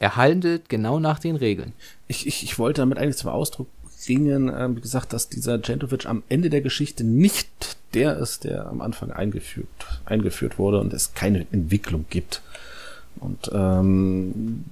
Er 0.00 0.16
handelt 0.16 0.68
genau 0.70 0.98
nach 0.98 1.18
den 1.18 1.36
Regeln. 1.36 1.74
Ich, 2.08 2.26
ich, 2.26 2.42
ich 2.42 2.58
wollte 2.58 2.80
damit 2.80 2.98
eigentlich 2.98 3.18
zum 3.18 3.30
Ausdruck 3.30 3.68
bringen, 4.04 4.50
ähm, 4.56 4.76
wie 4.76 4.80
gesagt, 4.80 5.12
dass 5.12 5.28
dieser 5.28 5.58
Gentovic 5.58 6.06
am 6.06 6.22
Ende 6.30 6.48
der 6.48 6.62
Geschichte 6.62 7.04
nicht 7.04 7.76
der 7.92 8.16
ist, 8.16 8.44
der 8.44 8.66
am 8.66 8.80
Anfang 8.80 9.12
eingeführt, 9.12 9.68
eingeführt 10.06 10.58
wurde 10.58 10.80
und 10.80 10.94
es 10.94 11.12
keine 11.12 11.46
Entwicklung 11.52 12.06
gibt. 12.08 12.40
Und 13.18 13.50
ähm, 13.52 14.64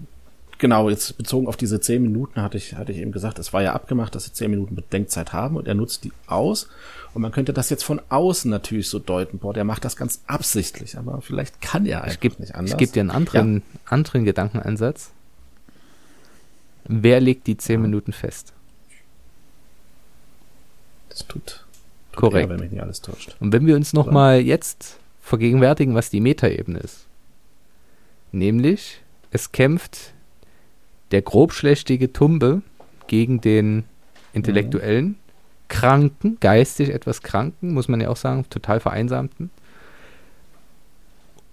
genau, 0.56 0.88
jetzt 0.88 1.18
bezogen 1.18 1.46
auf 1.46 1.58
diese 1.58 1.78
zehn 1.78 2.00
Minuten 2.02 2.40
hatte 2.40 2.56
ich, 2.56 2.76
hatte 2.76 2.92
ich 2.92 2.98
eben 2.98 3.12
gesagt, 3.12 3.38
es 3.38 3.52
war 3.52 3.62
ja 3.62 3.74
abgemacht, 3.74 4.14
dass 4.14 4.24
sie 4.24 4.32
zehn 4.32 4.50
Minuten 4.50 4.74
Bedenkzeit 4.74 5.34
haben 5.34 5.56
und 5.56 5.68
er 5.68 5.74
nutzt 5.74 6.04
die 6.04 6.12
aus. 6.26 6.68
Und 7.12 7.20
man 7.20 7.32
könnte 7.32 7.52
das 7.52 7.68
jetzt 7.68 7.84
von 7.84 8.00
außen 8.08 8.50
natürlich 8.50 8.88
so 8.88 8.98
deuten, 8.98 9.38
boah, 9.38 9.52
der 9.52 9.64
macht 9.64 9.84
das 9.84 9.96
ganz 9.96 10.22
absichtlich, 10.26 10.96
aber 10.96 11.20
vielleicht 11.20 11.60
kann 11.60 11.84
er 11.84 12.02
einfach 12.02 12.14
Ich 12.14 12.20
gebe 12.20 12.40
nicht 12.40 12.54
anders. 12.54 12.72
ich 12.72 12.78
geb 12.78 12.92
dir 12.94 13.00
einen 13.00 13.10
anderen, 13.10 13.62
anderen 13.84 14.24
Gedankenansatz. 14.24 15.10
Wer 16.88 17.20
legt 17.20 17.46
die 17.46 17.56
10 17.56 17.82
Minuten 17.82 18.12
fest? 18.12 18.54
Das 21.10 21.26
tut, 21.26 21.44
tut 21.44 21.66
Korrekt. 22.20 22.48
Er, 22.48 22.54
wenn 22.54 22.60
mich 22.60 22.70
nicht 22.70 22.82
alles 22.82 23.02
täuscht. 23.02 23.36
Und 23.40 23.52
wenn 23.52 23.66
wir 23.66 23.76
uns 23.76 23.92
nochmal 23.92 24.40
jetzt 24.40 24.98
vergegenwärtigen, 25.20 25.94
was 25.94 26.10
die 26.10 26.20
Metaebene 26.20 26.78
ist. 26.80 27.06
Nämlich, 28.32 29.00
es 29.30 29.52
kämpft 29.52 30.12
der 31.10 31.22
grobschlächtige 31.22 32.12
Tumbe 32.12 32.62
gegen 33.06 33.40
den 33.40 33.84
Intellektuellen, 34.32 35.16
Kranken, 35.68 36.38
geistig 36.40 36.90
etwas 36.90 37.22
Kranken, 37.22 37.74
muss 37.74 37.88
man 37.88 38.00
ja 38.00 38.08
auch 38.08 38.16
sagen, 38.16 38.46
total 38.48 38.80
vereinsamten. 38.80 39.50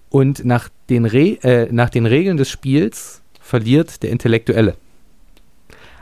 Und 0.08 0.44
nach 0.44 0.70
den, 0.88 1.04
Re 1.04 1.38
äh, 1.42 1.70
nach 1.70 1.90
den 1.90 2.06
Regeln 2.06 2.38
des 2.38 2.48
Spiels 2.48 3.20
verliert 3.40 4.02
der 4.02 4.10
Intellektuelle. 4.10 4.76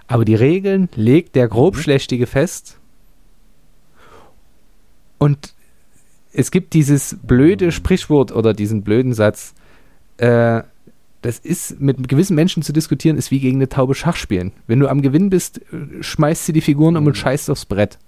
Aber 0.06 0.24
die 0.24 0.34
Regeln 0.34 0.88
legt 0.94 1.34
der 1.34 1.48
Grobschlächtige 1.48 2.26
fest. 2.26 2.78
Und 5.18 5.54
es 6.32 6.50
gibt 6.50 6.74
dieses 6.74 7.16
blöde 7.22 7.72
Sprichwort 7.72 8.32
oder 8.32 8.52
diesen 8.52 8.82
blöden 8.82 9.14
Satz, 9.14 9.54
äh, 10.18 10.62
das 11.22 11.38
ist 11.38 11.80
mit 11.80 12.06
gewissen 12.08 12.34
Menschen 12.34 12.62
zu 12.62 12.74
diskutieren, 12.74 13.16
ist 13.16 13.30
wie 13.30 13.40
gegen 13.40 13.56
eine 13.56 13.70
Taube 13.70 13.94
Schach 13.94 14.16
spielen. 14.16 14.52
Wenn 14.66 14.80
du 14.80 14.88
am 14.88 15.00
Gewinn 15.00 15.30
bist, 15.30 15.60
schmeißt 16.00 16.44
sie 16.44 16.52
die 16.52 16.60
Figuren 16.60 16.98
um 16.98 17.06
und 17.06 17.16
scheißt 17.16 17.48
aufs 17.48 17.64
Brett. 17.64 17.98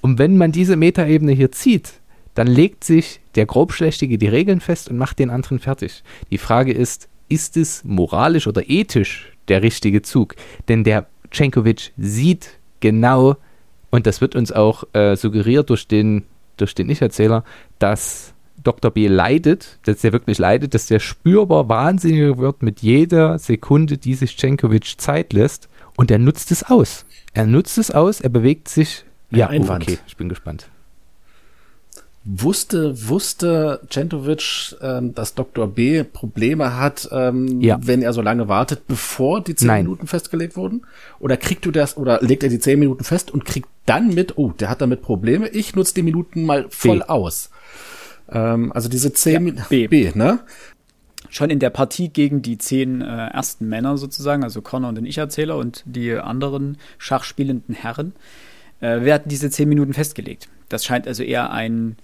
Und 0.00 0.18
wenn 0.18 0.36
man 0.36 0.50
diese 0.50 0.74
Metaebene 0.74 1.32
hier 1.32 1.52
zieht, 1.52 2.00
dann 2.34 2.48
legt 2.48 2.82
sich 2.82 3.20
der 3.36 3.46
Grobschlächtige 3.46 4.18
die 4.18 4.26
Regeln 4.26 4.60
fest 4.60 4.90
und 4.90 4.98
macht 4.98 5.20
den 5.20 5.30
anderen 5.30 5.60
fertig. 5.60 6.02
Die 6.32 6.38
Frage 6.38 6.72
ist, 6.72 7.08
ist 7.28 7.56
es 7.56 7.84
moralisch 7.84 8.48
oder 8.48 8.68
ethisch 8.68 9.33
der 9.48 9.62
richtige 9.62 10.02
Zug? 10.02 10.34
Denn 10.68 10.84
der 10.84 11.06
Cenkovic 11.30 11.92
sieht 11.96 12.58
genau, 12.80 13.36
und 13.90 14.06
das 14.06 14.20
wird 14.20 14.34
uns 14.34 14.50
auch 14.50 14.84
äh, 14.92 15.16
suggeriert 15.16 15.70
durch 15.70 15.86
den, 15.86 16.24
durch 16.56 16.74
den 16.74 16.90
Ich-Erzähler, 16.90 17.44
dass 17.78 18.34
Dr. 18.64 18.90
B 18.90 19.06
leidet, 19.06 19.78
dass 19.84 20.02
er 20.02 20.12
wirklich 20.12 20.38
leidet, 20.38 20.74
dass 20.74 20.86
der 20.86 20.98
spürbar 20.98 21.68
wahnsinniger 21.68 22.38
wird 22.38 22.62
mit 22.62 22.80
jeder 22.80 23.38
Sekunde, 23.38 23.98
die 23.98 24.14
sich 24.14 24.36
Cenkovic 24.36 24.94
Zeit 24.98 25.32
lässt. 25.32 25.68
Und 25.96 26.10
er 26.10 26.18
nutzt 26.18 26.50
es 26.50 26.64
aus. 26.64 27.04
Er 27.34 27.46
nutzt 27.46 27.78
es 27.78 27.90
aus, 27.90 28.20
er 28.20 28.30
bewegt 28.30 28.68
sich. 28.68 29.04
Ein 29.30 29.38
ja, 29.38 29.46
oh, 29.46 29.50
Einwand. 29.50 29.84
okay, 29.84 29.98
ich 30.06 30.16
bin 30.16 30.28
gespannt. 30.28 30.68
Wusste, 32.26 33.08
wusste 33.08 33.80
Centovic, 33.90 34.74
ähm, 34.80 35.14
dass 35.14 35.34
Dr. 35.34 35.66
B 35.68 36.04
Probleme 36.04 36.74
hat, 36.78 37.06
ähm, 37.12 37.60
Ja. 37.60 37.78
wenn 37.82 38.00
er 38.00 38.14
so 38.14 38.22
lange 38.22 38.48
wartet, 38.48 38.86
bevor 38.86 39.42
die 39.42 39.54
zehn 39.54 39.66
Nein. 39.68 39.84
Minuten 39.84 40.06
festgelegt 40.06 40.56
wurden? 40.56 40.86
Oder 41.20 41.36
kriegt 41.36 41.66
du 41.66 41.70
das, 41.70 41.98
oder 41.98 42.20
legt 42.22 42.42
er 42.42 42.48
die 42.48 42.58
zehn 42.58 42.78
Minuten 42.78 43.04
fest 43.04 43.30
und 43.30 43.44
kriegt 43.44 43.68
dann 43.84 44.08
mit, 44.14 44.38
oh, 44.38 44.52
der 44.58 44.70
hat 44.70 44.80
damit 44.80 45.02
Probleme, 45.02 45.48
ich 45.48 45.76
nutze 45.76 45.92
die 45.94 46.02
Minuten 46.02 46.44
mal 46.46 46.64
voll 46.70 47.00
B. 47.00 47.04
aus. 47.04 47.50
Ähm, 48.30 48.72
also 48.72 48.88
diese 48.88 49.12
zehn 49.12 49.44
Minuten, 49.44 49.66
B. 49.68 49.86
B, 49.88 50.10
ne? 50.14 50.40
Schon 51.28 51.50
in 51.50 51.58
der 51.58 51.70
Partie 51.70 52.08
gegen 52.08 52.40
die 52.40 52.56
zehn 52.56 53.02
äh, 53.02 53.26
ersten 53.28 53.68
Männer 53.68 53.98
sozusagen, 53.98 54.44
also 54.44 54.62
Connor 54.62 54.88
und 54.88 54.94
den 54.94 55.04
Ich-Erzähler 55.04 55.58
und 55.58 55.82
die 55.84 56.12
anderen 56.14 56.78
schachspielenden 56.96 57.74
Herren, 57.74 58.14
äh, 58.80 59.02
werden 59.02 59.24
diese 59.26 59.50
zehn 59.50 59.68
Minuten 59.68 59.92
festgelegt. 59.92 60.48
Das 60.70 60.86
scheint 60.86 61.06
also 61.06 61.22
eher 61.22 61.50
ein 61.50 61.96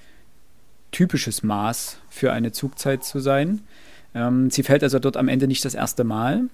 typisches 0.93 1.43
Maß 1.43 1.99
für 2.09 2.33
eine 2.33 2.53
Zugzeit 2.53 3.05
zu 3.05 3.21
sein. 3.21 3.61
Ähm, 4.15 4.51
sie 4.51 4.62
fällt 4.62 4.83
also 4.83 4.99
dort 4.99 5.17
am 5.17 5.29
Ende 5.29 5.47
nicht 5.47 5.65
das 5.65 5.75
erste 5.75 6.05
Mal. 6.05 6.45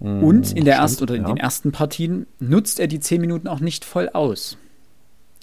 Und 0.00 0.52
in 0.52 0.64
der 0.64 0.74
stimmt, 0.74 0.82
ersten 0.82 1.02
oder 1.02 1.14
in 1.14 1.22
ja. 1.22 1.28
den 1.28 1.36
ersten 1.36 1.72
Partien 1.72 2.26
nutzt 2.38 2.80
er 2.80 2.86
die 2.86 3.00
zehn 3.00 3.20
Minuten 3.20 3.48
auch 3.48 3.60
nicht 3.60 3.84
voll 3.84 4.08
aus. 4.08 4.56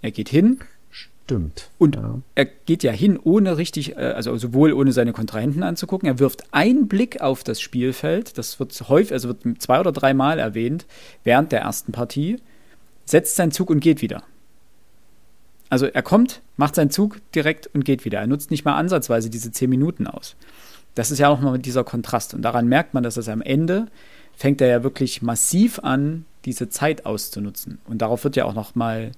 Er 0.02 0.10
geht 0.10 0.30
hin, 0.30 0.60
Stimmt. 0.90 1.70
und 1.78 1.96
ja. 1.96 2.20
er 2.34 2.46
geht 2.46 2.82
ja 2.82 2.92
hin, 2.92 3.20
ohne 3.24 3.58
richtig, 3.58 3.98
äh, 3.98 4.14
also 4.16 4.36
sowohl 4.36 4.74
ohne 4.74 4.94
seine 4.94 5.14
Kontrahenten 5.14 5.62
anzugucken. 5.62 6.08
Er 6.08 6.18
wirft 6.18 6.46
einen 6.54 6.88
Blick 6.88 7.22
auf 7.22 7.44
das 7.44 7.62
Spielfeld. 7.62 8.40
Das 8.40 8.60
wird 8.60 8.74
häufig, 8.90 9.14
also 9.14 9.28
wird 9.28 9.62
zwei 9.62 9.80
oder 9.80 9.92
dreimal 9.92 10.40
erwähnt 10.40 10.88
während 11.24 11.52
der 11.52 11.62
ersten 11.62 11.92
Partie, 11.92 12.38
setzt 13.06 13.36
seinen 13.36 13.52
Zug 13.52 13.70
und 13.70 13.80
geht 13.80 14.02
wieder. 14.02 14.24
Also 15.70 15.86
er 15.86 16.02
kommt, 16.02 16.42
macht 16.56 16.76
seinen 16.76 16.90
Zug 16.90 17.20
direkt 17.34 17.68
und 17.68 17.84
geht 17.84 18.06
wieder. 18.06 18.20
Er 18.20 18.28
nutzt 18.28 18.52
nicht 18.52 18.66
mal 18.66 18.76
ansatzweise 18.76 19.30
diese 19.30 19.52
zehn 19.52 19.70
Minuten 19.70 20.08
aus. 20.08 20.36
Das 20.96 21.12
ist 21.12 21.20
ja 21.20 21.30
auch 21.30 21.40
mal 21.40 21.60
dieser 21.60 21.84
Kontrast. 21.84 22.34
Und 22.34 22.42
daran 22.42 22.68
merkt 22.68 22.94
man, 22.94 23.04
dass 23.04 23.18
es 23.18 23.30
am 23.30 23.42
Ende 23.42 23.88
fängt 24.36 24.62
er 24.62 24.68
ja 24.68 24.84
wirklich 24.84 25.22
massiv 25.22 25.80
an, 25.80 26.26
diese 26.46 26.70
Zeit 26.70 27.06
auszunutzen. 27.06 27.80
Und 27.86 28.02
darauf 28.02 28.24
wird 28.24 28.36
ja 28.36 28.46
auch 28.46 28.54
noch 28.54 28.76
mal 28.76 29.12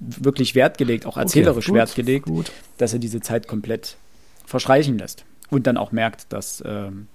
wirklich 0.00 0.54
Wert 0.54 0.76
gelegt, 0.76 1.06
auch 1.06 1.16
erzählerisch 1.16 1.66
gut, 1.66 1.76
Wert 1.76 1.94
gelegt, 1.94 2.26
gut. 2.26 2.50
dass 2.78 2.92
er 2.92 2.98
diese 2.98 3.20
Zeit 3.20 3.48
komplett 3.48 3.96
verstreichen 4.44 4.98
lässt. 4.98 5.24
Und 5.50 5.66
dann 5.66 5.76
auch 5.76 5.92
merkt, 5.92 6.32
dass 6.32 6.62
ähm, 6.66 7.06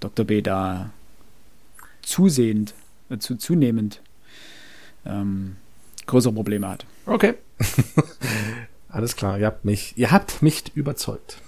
Dr. 0.00 0.26
B 0.26 0.42
da 0.42 0.90
zusehend, 2.02 2.74
äh, 3.10 3.18
zu, 3.18 3.36
zunehmend 3.36 4.02
ähm, 5.06 5.56
größere 6.06 6.32
Probleme 6.32 6.68
hat. 6.68 6.84
Okay. 7.06 7.34
Alles 8.88 9.16
klar, 9.16 9.38
ihr 9.38 9.46
habt 9.46 9.64
mich, 9.64 9.92
ihr 9.96 10.10
habt 10.10 10.42
mich 10.42 10.64
überzeugt. 10.74 11.38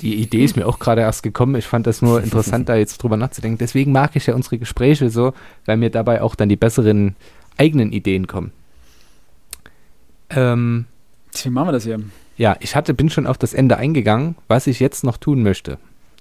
Die 0.00 0.14
Idee 0.16 0.44
ist 0.44 0.56
mir 0.56 0.66
auch 0.66 0.78
gerade 0.78 1.00
erst 1.00 1.22
gekommen. 1.22 1.54
Ich 1.56 1.66
fand 1.66 1.86
das 1.86 2.02
nur 2.02 2.22
interessant, 2.22 2.68
da 2.68 2.76
jetzt 2.76 2.98
drüber 3.02 3.16
nachzudenken. 3.16 3.58
Deswegen 3.58 3.92
mag 3.92 4.14
ich 4.16 4.26
ja 4.26 4.34
unsere 4.34 4.58
Gespräche 4.58 5.10
so, 5.10 5.32
weil 5.66 5.76
mir 5.76 5.90
dabei 5.90 6.22
auch 6.22 6.34
dann 6.34 6.48
die 6.48 6.56
besseren 6.56 7.16
eigenen 7.56 7.92
Ideen 7.92 8.26
kommen. 8.26 8.52
Ähm, 10.30 10.86
Wie 11.42 11.50
machen 11.50 11.68
wir 11.68 11.72
das 11.72 11.84
hier? 11.84 12.00
ja, 12.36 12.56
ich 12.60 12.76
hatte, 12.76 12.94
bin 12.94 13.10
schon 13.10 13.26
auf 13.26 13.38
das 13.38 13.54
Ende 13.54 13.76
eingegangen. 13.76 14.36
Was 14.46 14.66
ich 14.66 14.78
jetzt 14.78 15.02
noch 15.04 15.16
tun 15.16 15.42
möchte, 15.42 15.78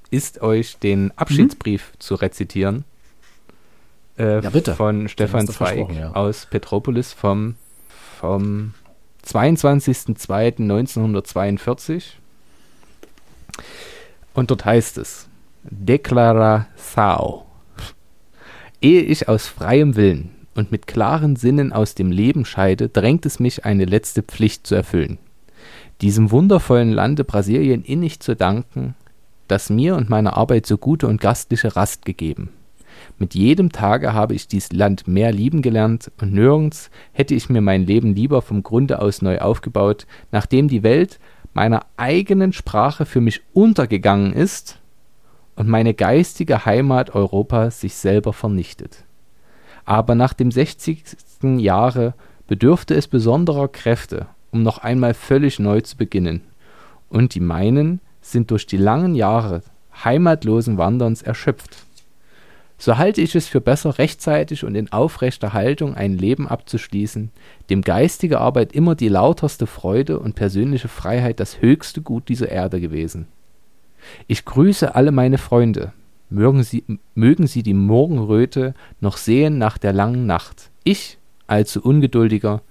ist 0.10 0.42
euch 0.42 0.78
den 0.78 1.12
Abschiedsbrief 1.16 1.94
zu 2.00 2.16
rezitieren. 2.16 2.86
Äh, 4.18 4.42
Ja, 4.42 4.50
bitte. 4.50 4.74
Von 4.76 5.08
Stefan 5.10 5.48
Zweig 5.48 5.92
ja. 5.94 6.14
aus 6.14 6.48
Petropolis 6.50 7.14
vom, 7.14 7.56
vom 8.18 8.74
22.02.1942. 9.26 12.04
Und 14.34 14.52
dort 14.52 14.66
heißt 14.66 14.98
es: 14.98 15.30
Declaração. 15.64 17.44
Ehe 18.82 19.02
ich 19.02 19.28
aus 19.28 19.48
freiem 19.48 19.96
Willen 19.96 20.30
und 20.56 20.72
mit 20.72 20.88
klaren 20.88 21.36
Sinnen 21.36 21.74
aus 21.74 21.96
dem 21.96 22.12
Leben 22.12 22.46
scheide, 22.46 22.90
drängt 22.90 23.26
es 23.26 23.40
mich, 23.40 23.66
eine 23.66 23.86
letzte 23.86 24.22
Pflicht 24.24 24.68
zu 24.68 24.76
erfüllen. 24.76 25.18
Diesem 26.02 26.30
wundervollen 26.32 26.92
Lande 26.92 27.24
Brasilien 27.24 27.84
innig 27.84 28.20
zu 28.20 28.36
danken, 28.36 28.94
das 29.48 29.72
mir 29.72 29.96
und 29.96 30.10
meiner 30.10 30.38
Arbeit 30.38 30.68
so 30.68 30.78
gute 30.78 31.08
und 31.08 31.22
gastliche 31.22 31.76
Rast 31.76 32.06
gegeben. 32.06 32.50
Mit 33.20 33.34
jedem 33.34 33.72
Tage 33.72 34.14
habe 34.14 34.36
ich 34.36 34.48
dies 34.48 34.72
Land 34.72 35.08
mehr 35.08 35.32
lieben 35.32 35.64
gelernt 35.64 36.12
und 36.22 36.34
nirgends 36.34 36.92
hätte 37.14 37.34
ich 37.34 37.50
mir 37.50 37.62
mein 37.62 37.86
Leben 37.86 38.14
lieber 38.14 38.44
vom 38.44 38.62
Grunde 38.62 39.02
aus 39.02 39.24
neu 39.24 39.40
aufgebaut, 39.40 40.06
nachdem 40.32 40.68
die 40.68 40.84
Welt 40.84 41.20
meiner 41.54 41.86
eigenen 41.98 42.54
Sprache 42.54 43.06
für 43.06 43.20
mich 43.20 43.42
untergegangen 43.54 44.34
ist 44.34 44.80
und 45.56 45.68
meine 45.68 45.96
geistige 45.96 46.66
Heimat 46.66 47.16
Europa 47.16 47.72
sich 47.72 47.96
selber 47.96 48.34
vernichtet. 48.34 49.06
Aber 49.84 50.14
nach 50.14 50.34
dem 50.34 50.52
60. 50.52 51.04
Jahre 51.58 52.14
bedürfte 52.46 52.94
es 52.94 53.08
besonderer 53.08 53.68
Kräfte, 53.68 54.28
um 54.52 54.62
noch 54.62 54.78
einmal 54.78 55.16
völlig 55.16 55.58
neu 55.58 55.82
zu 55.82 55.98
beginnen. 55.98 56.42
Und 57.10 57.34
die 57.34 57.40
meinen 57.40 58.02
sind 58.22 58.52
durch 58.52 58.68
die 58.68 58.78
langen 58.78 59.16
Jahre 59.16 59.64
heimatlosen 60.04 60.78
Wanderns 60.78 61.24
erschöpft. 61.24 61.87
So 62.80 62.98
halte 62.98 63.22
ich 63.22 63.34
es 63.34 63.48
für 63.48 63.60
besser, 63.60 63.98
rechtzeitig 63.98 64.64
und 64.64 64.76
in 64.76 64.92
aufrechter 64.92 65.54
Haltung 65.54 65.96
ein 65.96 66.18
Leben 66.18 66.48
abzuschließen, 66.48 67.32
dem 67.72 67.82
geistige 67.82 68.40
Arbeit 68.40 68.72
immer 68.74 68.94
die 68.94 69.10
lauterste 69.10 69.66
Freude 69.66 70.20
und 70.20 70.36
persönliche 70.36 70.88
Freiheit 70.88 71.40
das 71.40 71.60
höchste 71.62 72.02
Gut 72.02 72.30
dieser 72.30 72.50
Erde 72.50 72.80
gewesen. 72.80 73.28
Ich 74.28 74.46
grüße 74.46 74.94
alle 74.94 75.12
meine 75.12 75.40
Freunde. 75.40 75.92
Mögen 76.30 76.62
sie, 76.64 76.84
mögen 77.16 77.48
sie 77.48 77.64
die 77.64 77.74
Morgenröte 77.74 78.76
noch 79.00 79.18
sehen 79.18 79.58
nach 79.58 79.78
der 79.78 79.94
langen 79.94 80.26
Nacht. 80.26 80.70
Ich, 80.84 81.18
allzu 81.48 81.82
ungeduldiger, 81.82 82.62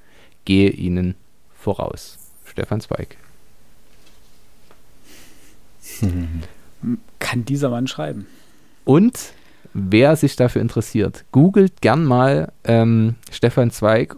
gehe 0.44 0.70
ihnen 0.70 1.14
voraus. 1.58 2.18
Stefan 2.44 2.80
Zweig. 2.80 3.16
Kann 7.18 7.44
dieser 7.44 7.70
Mann 7.70 7.86
schreiben? 7.86 8.26
Und 8.84 9.32
wer 9.77 10.16
sich 10.16 10.36
dafür 10.36 10.62
interessiert, 10.62 11.27
googelt 11.32 11.82
gern 11.82 12.05
mal 12.05 12.51
ähm, 12.65 13.16
Stefan 13.31 13.70
Zweig 13.70 14.16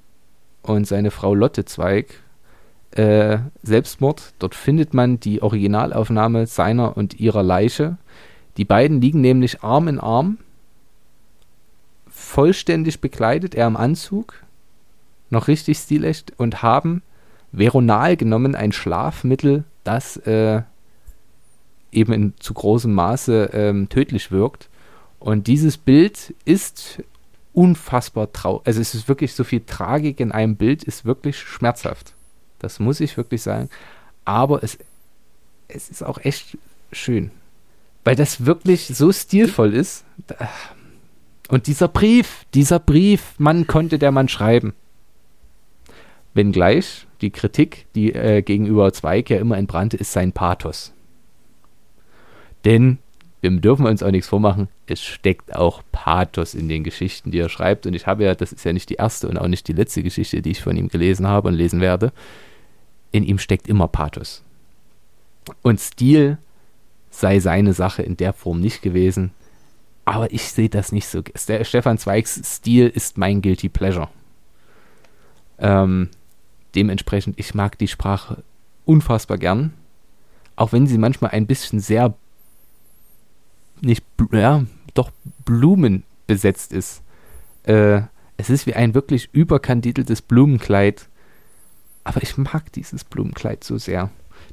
und 0.63 0.87
seine 0.87 1.11
Frau 1.11 1.35
Lotte 1.35 1.65
Zweig 1.65 2.23
äh, 2.93 3.39
Selbstmord. 3.63 4.35
Dort 4.39 4.55
findet 4.55 4.95
man 4.95 5.19
die 5.19 5.43
Originalaufnahme 5.43 6.47
seiner 6.47 6.97
und 6.97 7.19
ihrer 7.19 7.43
Leiche. 7.43 7.97
Die 8.57 8.65
beiden 8.65 9.01
liegen 9.01 9.21
nämlich 9.21 9.63
Arm 9.63 9.89
in 9.89 9.99
Arm, 9.99 10.39
vollständig 12.09 13.01
bekleidet, 13.01 13.55
er 13.55 13.67
im 13.67 13.77
Anzug, 13.77 14.35
noch 15.31 15.49
richtig 15.49 15.79
stilecht 15.79 16.33
und 16.37 16.63
haben 16.63 17.03
Veronal 17.51 18.17
genommen, 18.17 18.55
ein 18.55 18.73
Schlafmittel, 18.73 19.65
das 19.83 20.17
äh, 20.19 20.63
eben 21.91 22.13
in 22.13 22.35
zu 22.39 22.55
großem 22.55 22.93
Maße 22.93 23.51
ähm, 23.53 23.89
tödlich 23.89 24.31
wirkt. 24.31 24.68
Und 25.19 25.47
dieses 25.47 25.77
Bild 25.77 26.35
ist 26.45 27.03
unfassbar 27.53 28.33
traurig. 28.33 28.67
Also 28.67 28.81
es 28.81 28.95
ist 28.95 29.09
wirklich 29.09 29.35
so 29.35 29.45
viel 29.45 29.63
Tragik 29.67 30.21
in 30.21 30.33
einem 30.33 30.57
Bild, 30.57 30.85
ist 30.85 31.05
wirklich 31.05 31.39
schmerzhaft. 31.39 32.15
Das 32.59 32.79
muss 32.79 33.01
ich 33.01 33.17
wirklich 33.17 33.43
sagen. 33.43 33.69
Aber 34.25 34.63
es, 34.63 34.79
es 35.67 35.89
ist 35.89 36.03
auch 36.03 36.19
echt 36.19 36.57
schön. 36.93 37.31
Weil 38.05 38.17
das 38.17 38.47
wirklich 38.47 38.87
so 38.87 39.13
stilvoll 39.13 39.75
ist. 39.75 40.05
Und 41.49 41.67
dieser 41.67 41.89
Brief, 41.89 42.45
dieser 42.55 42.79
Brief, 42.79 43.35
Mann, 43.39 43.67
konnte 43.67 43.99
der 43.99 44.13
Mann 44.13 44.29
schreiben. 44.29 44.75
Wenngleich 46.35 47.07
die 47.21 47.31
Kritik, 47.31 47.87
die 47.95 48.13
äh, 48.13 48.43
gegenüber 48.43 48.93
Zweig 48.93 49.31
ja 49.31 49.39
immer 49.39 49.57
entbrannte, 49.57 49.97
ist 49.97 50.13
sein 50.13 50.33
Pathos. 50.33 50.93
Denn 52.65 52.99
wir 53.41 53.51
dürfen 53.51 53.87
uns 53.87 54.03
auch 54.03 54.11
nichts 54.11 54.29
vormachen, 54.29 54.69
es 54.87 55.03
steckt 55.03 55.55
auch 55.55 55.83
Pathos 55.93 56.55
in 56.55 56.69
den 56.69 56.83
Geschichten, 56.83 57.31
die 57.31 57.39
er 57.39 57.49
schreibt. 57.49 57.87
Und 57.87 57.95
ich 57.95 58.07
habe 58.07 58.25
ja, 58.25 58.35
das 58.35 58.53
ist 58.53 58.65
ja 58.65 58.73
nicht 58.73 58.91
die 58.91 58.95
erste 58.95 59.29
und 59.29 59.37
auch 59.37 59.47
nicht 59.47 59.69
die 59.69 59.73
letzte 59.73 60.03
Geschichte, 60.03 60.43
die 60.43 60.51
ich 60.51 60.63
von 60.63 60.77
ihm 60.77 60.89
gelesen 60.89 61.27
habe 61.27 61.49
und 61.49 61.55
lesen 61.55 61.81
werde. 61.81 62.13
In 63.13 63.25
ihm 63.25 63.39
steckt 63.39 63.69
immer 63.69 63.87
Pathos. 63.87 64.43
Und 65.63 65.81
Stil 65.81 66.39
sei 67.11 67.39
seine 67.41 67.73
Sache 67.73 68.03
in 68.03 68.17
der 68.17 68.33
Form 68.33 68.61
nicht 68.61 68.83
gewesen. 68.83 69.31
Aber 70.05 70.33
ich 70.33 70.45
sehe 70.45 70.69
das 70.69 70.91
nicht 70.91 71.07
so. 71.07 71.23
Stefan 71.35 71.99
Zweigs 71.99 72.41
Stil 72.45 72.89
ist 72.89 73.19
mein 73.19 73.41
Guilty 73.41 73.69
Pleasure. 73.69 74.09
Ähm, 75.59 76.09
dementsprechend, 76.75 77.39
ich 77.39 77.55
mag 77.55 77.79
die 77.79 77.89
Sprache 77.89 78.43
unfassbar 78.85 79.39
gern. 79.39 79.75
Auch 80.57 80.73
wenn 80.73 80.87
sie 80.87 80.99
manchmal 80.99 81.31
ein 81.31 81.47
bisschen 81.47 81.79
sehr 81.79 82.15
nicht, 83.83 84.05
ja, 84.33 84.65
doch 84.95 85.11
Blumen 85.45 86.05
besetzt 86.27 86.73
ist. 86.73 87.03
Äh, 87.65 88.03
es 88.37 88.51
ist 88.51 88.67
wie 88.67 88.75
ein 88.75 88.95
wirklich 88.95 89.29
überkandideltes 89.33 90.23
Blumenkleid. 90.23 91.09
Aber 92.05 92.23
ich 92.23 92.39
mag 92.39 92.73
dieses 92.73 93.05
Blumenkleid 93.05 93.65
so 93.65 93.77
sehr. 93.77 94.11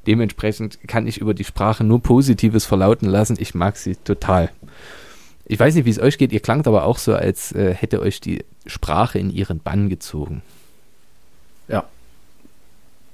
Dementsprechend 0.07 0.79
kann 0.87 1.07
ich 1.07 1.19
über 1.19 1.33
die 1.33 1.43
Sprache 1.43 1.83
nur 1.83 2.01
Positives 2.01 2.65
verlauten 2.65 3.07
lassen. 3.07 3.37
Ich 3.39 3.55
mag 3.55 3.77
sie 3.77 3.95
total. 3.95 4.51
Ich 5.45 5.59
weiß 5.59 5.75
nicht, 5.75 5.85
wie 5.85 5.91
es 5.91 5.99
euch 5.99 6.17
geht. 6.17 6.33
Ihr 6.33 6.39
klangt 6.39 6.67
aber 6.67 6.85
auch 6.85 6.97
so, 6.97 7.13
als 7.13 7.51
äh, 7.51 7.73
hätte 7.73 8.01
euch 8.01 8.19
die 8.19 8.43
Sprache 8.65 9.19
in 9.19 9.29
ihren 9.29 9.59
Bann 9.59 9.89
gezogen. 9.89 10.41
Ja. 11.67 11.85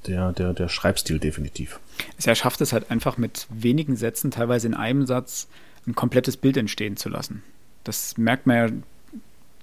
Der, 0.07 0.31
der, 0.31 0.53
der 0.53 0.69
Schreibstil 0.69 1.19
definitiv. 1.19 1.79
Er 2.23 2.35
schafft 2.35 2.61
es 2.61 2.73
halt 2.73 2.89
einfach 2.89 3.17
mit 3.17 3.47
wenigen 3.49 3.95
Sätzen, 3.95 4.31
teilweise 4.31 4.67
in 4.67 4.73
einem 4.73 5.05
Satz, 5.05 5.47
ein 5.87 5.95
komplettes 5.95 6.37
Bild 6.37 6.57
entstehen 6.57 6.97
zu 6.97 7.09
lassen. 7.09 7.43
Das 7.83 8.17
merkt 8.17 8.45
man 8.47 8.55
ja 8.55 8.69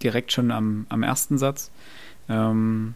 direkt 0.03 0.33
schon 0.33 0.51
am, 0.51 0.87
am 0.89 1.03
ersten 1.03 1.39
Satz. 1.39 1.71
Ähm, 2.29 2.95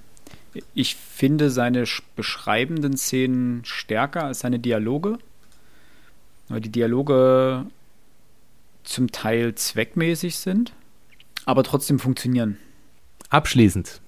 ich 0.74 0.96
finde 0.96 1.50
seine 1.50 1.84
beschreibenden 2.16 2.96
Szenen 2.96 3.64
stärker 3.64 4.24
als 4.24 4.40
seine 4.40 4.58
Dialoge, 4.58 5.18
weil 6.48 6.60
die 6.60 6.70
Dialoge 6.70 7.66
zum 8.84 9.12
Teil 9.12 9.54
zweckmäßig 9.54 10.36
sind, 10.36 10.72
aber 11.44 11.62
trotzdem 11.62 11.98
funktionieren. 11.98 12.58
Abschließend 13.30 14.00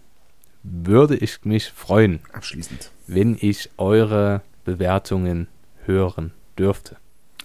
würde 0.63 1.17
ich 1.17 1.45
mich 1.45 1.71
freuen, 1.71 2.21
Abschließend. 2.33 2.91
wenn 3.07 3.37
ich 3.41 3.71
eure 3.77 4.43
Bewertungen 4.65 5.47
hören 5.85 6.33
dürfte. 6.59 6.97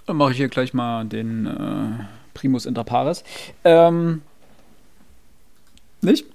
Dann 0.09 0.17
mache 0.17 0.31
ich 0.31 0.37
hier 0.37 0.47
gleich 0.47 0.73
mal 0.73 1.05
den 1.05 1.45
äh, 1.45 2.03
Primus 2.33 2.65
inter 2.65 2.83
pares. 2.83 3.23
Ähm, 3.63 4.23
nicht? 6.01 6.25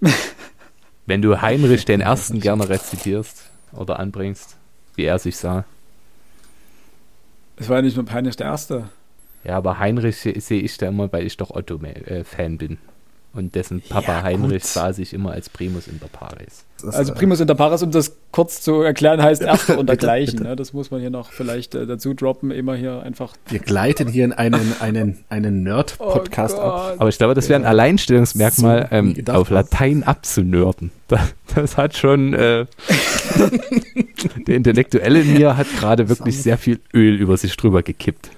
Wenn 1.07 1.23
du 1.23 1.43
Heinrich 1.43 1.85
den 1.85 2.01
Ersten 2.01 2.39
gerne 2.39 2.69
rezitierst 2.69 3.51
oder 3.73 3.99
anbringst, 3.99 4.55
wie 4.95 5.03
er 5.03 5.19
sich 5.19 5.37
sah. 5.37 5.65
Es 7.57 7.69
war 7.69 7.79
ja 7.79 7.83
nicht 7.83 7.97
nur 7.97 8.09
Heinrich 8.13 8.37
der 8.37 8.47
Erste. 8.47 8.91
Ja, 9.43 9.57
aber 9.57 9.81
Heinrich 9.81 10.19
sehe 10.19 10.61
ich 10.61 10.77
da 10.77 10.87
immer, 10.87 11.13
weil 11.13 11.27
ich 11.27 11.37
doch 11.37 11.51
Otto-Fan 11.51 12.59
bin. 12.59 12.79
Und 13.33 13.57
dessen 13.57 13.81
Papa 13.81 14.19
Ja, 14.19 14.23
Heinrich 14.23 14.65
sah 14.67 14.93
sich 14.93 15.13
immer 15.13 15.33
als 15.33 15.49
Primus 15.51 15.89
inter 15.89 16.07
pares. 16.07 16.65
Das, 16.85 16.95
Also 16.95 17.13
äh, 17.13 17.17
Primus 17.17 17.41
inter 17.41 17.55
pares, 17.55 17.83
um 17.83 17.91
das 17.91 18.17
kurz 18.31 18.61
zu 18.61 18.83
erklären, 18.83 19.23
heißt 19.23 19.43
Erster 19.55 19.83
dergleichen. 19.83 20.39
bitte. 20.39 20.51
Ne? 20.51 20.57
Das 20.57 20.73
muss 20.73 20.91
man 20.91 21.01
hier 21.01 21.11
noch 21.11 21.33
vielleicht 21.33 21.75
äh, 21.75 21.87
dazu 21.87 22.15
droppen, 22.15 22.51
immer 22.51 22.75
hier 22.75 23.03
einfach. 23.03 23.35
Wir 23.49 23.59
gleiten 23.61 24.09
hier 24.09 24.25
in 24.25 24.33
einen, 24.33 24.75
einen, 24.81 25.25
einen 25.29 25.63
Nerd-Podcast 25.63 26.57
Oh 26.59 26.63
ab. 26.63 26.95
Aber 26.99 27.09
ich 27.09 27.19
glaube, 27.19 27.35
das 27.35 27.49
wäre 27.49 27.61
ein 27.61 27.67
Alleinstellungsmerkmal, 27.67 28.89
So 28.91 28.97
ähm, 28.97 29.17
auf? 29.29 29.51
Latein 29.51 30.03
abzunörden. 30.03 30.91
Das, 31.07 31.35
das 31.55 31.77
hat 31.77 31.95
schon, 31.95 32.33
äh, 32.33 32.65
der 34.47 34.57
Intellektuelle 34.57 35.21
in 35.21 35.35
mir 35.35 35.55
hat 35.59 35.67
gerade 35.79 36.09
wirklich 36.09 36.43
sehr 36.43 36.57
viel 36.57 36.81
Öl 36.95 37.17
über 37.17 37.37
sich 37.37 37.55
drüber 37.59 37.83
gekippt. 37.83 38.31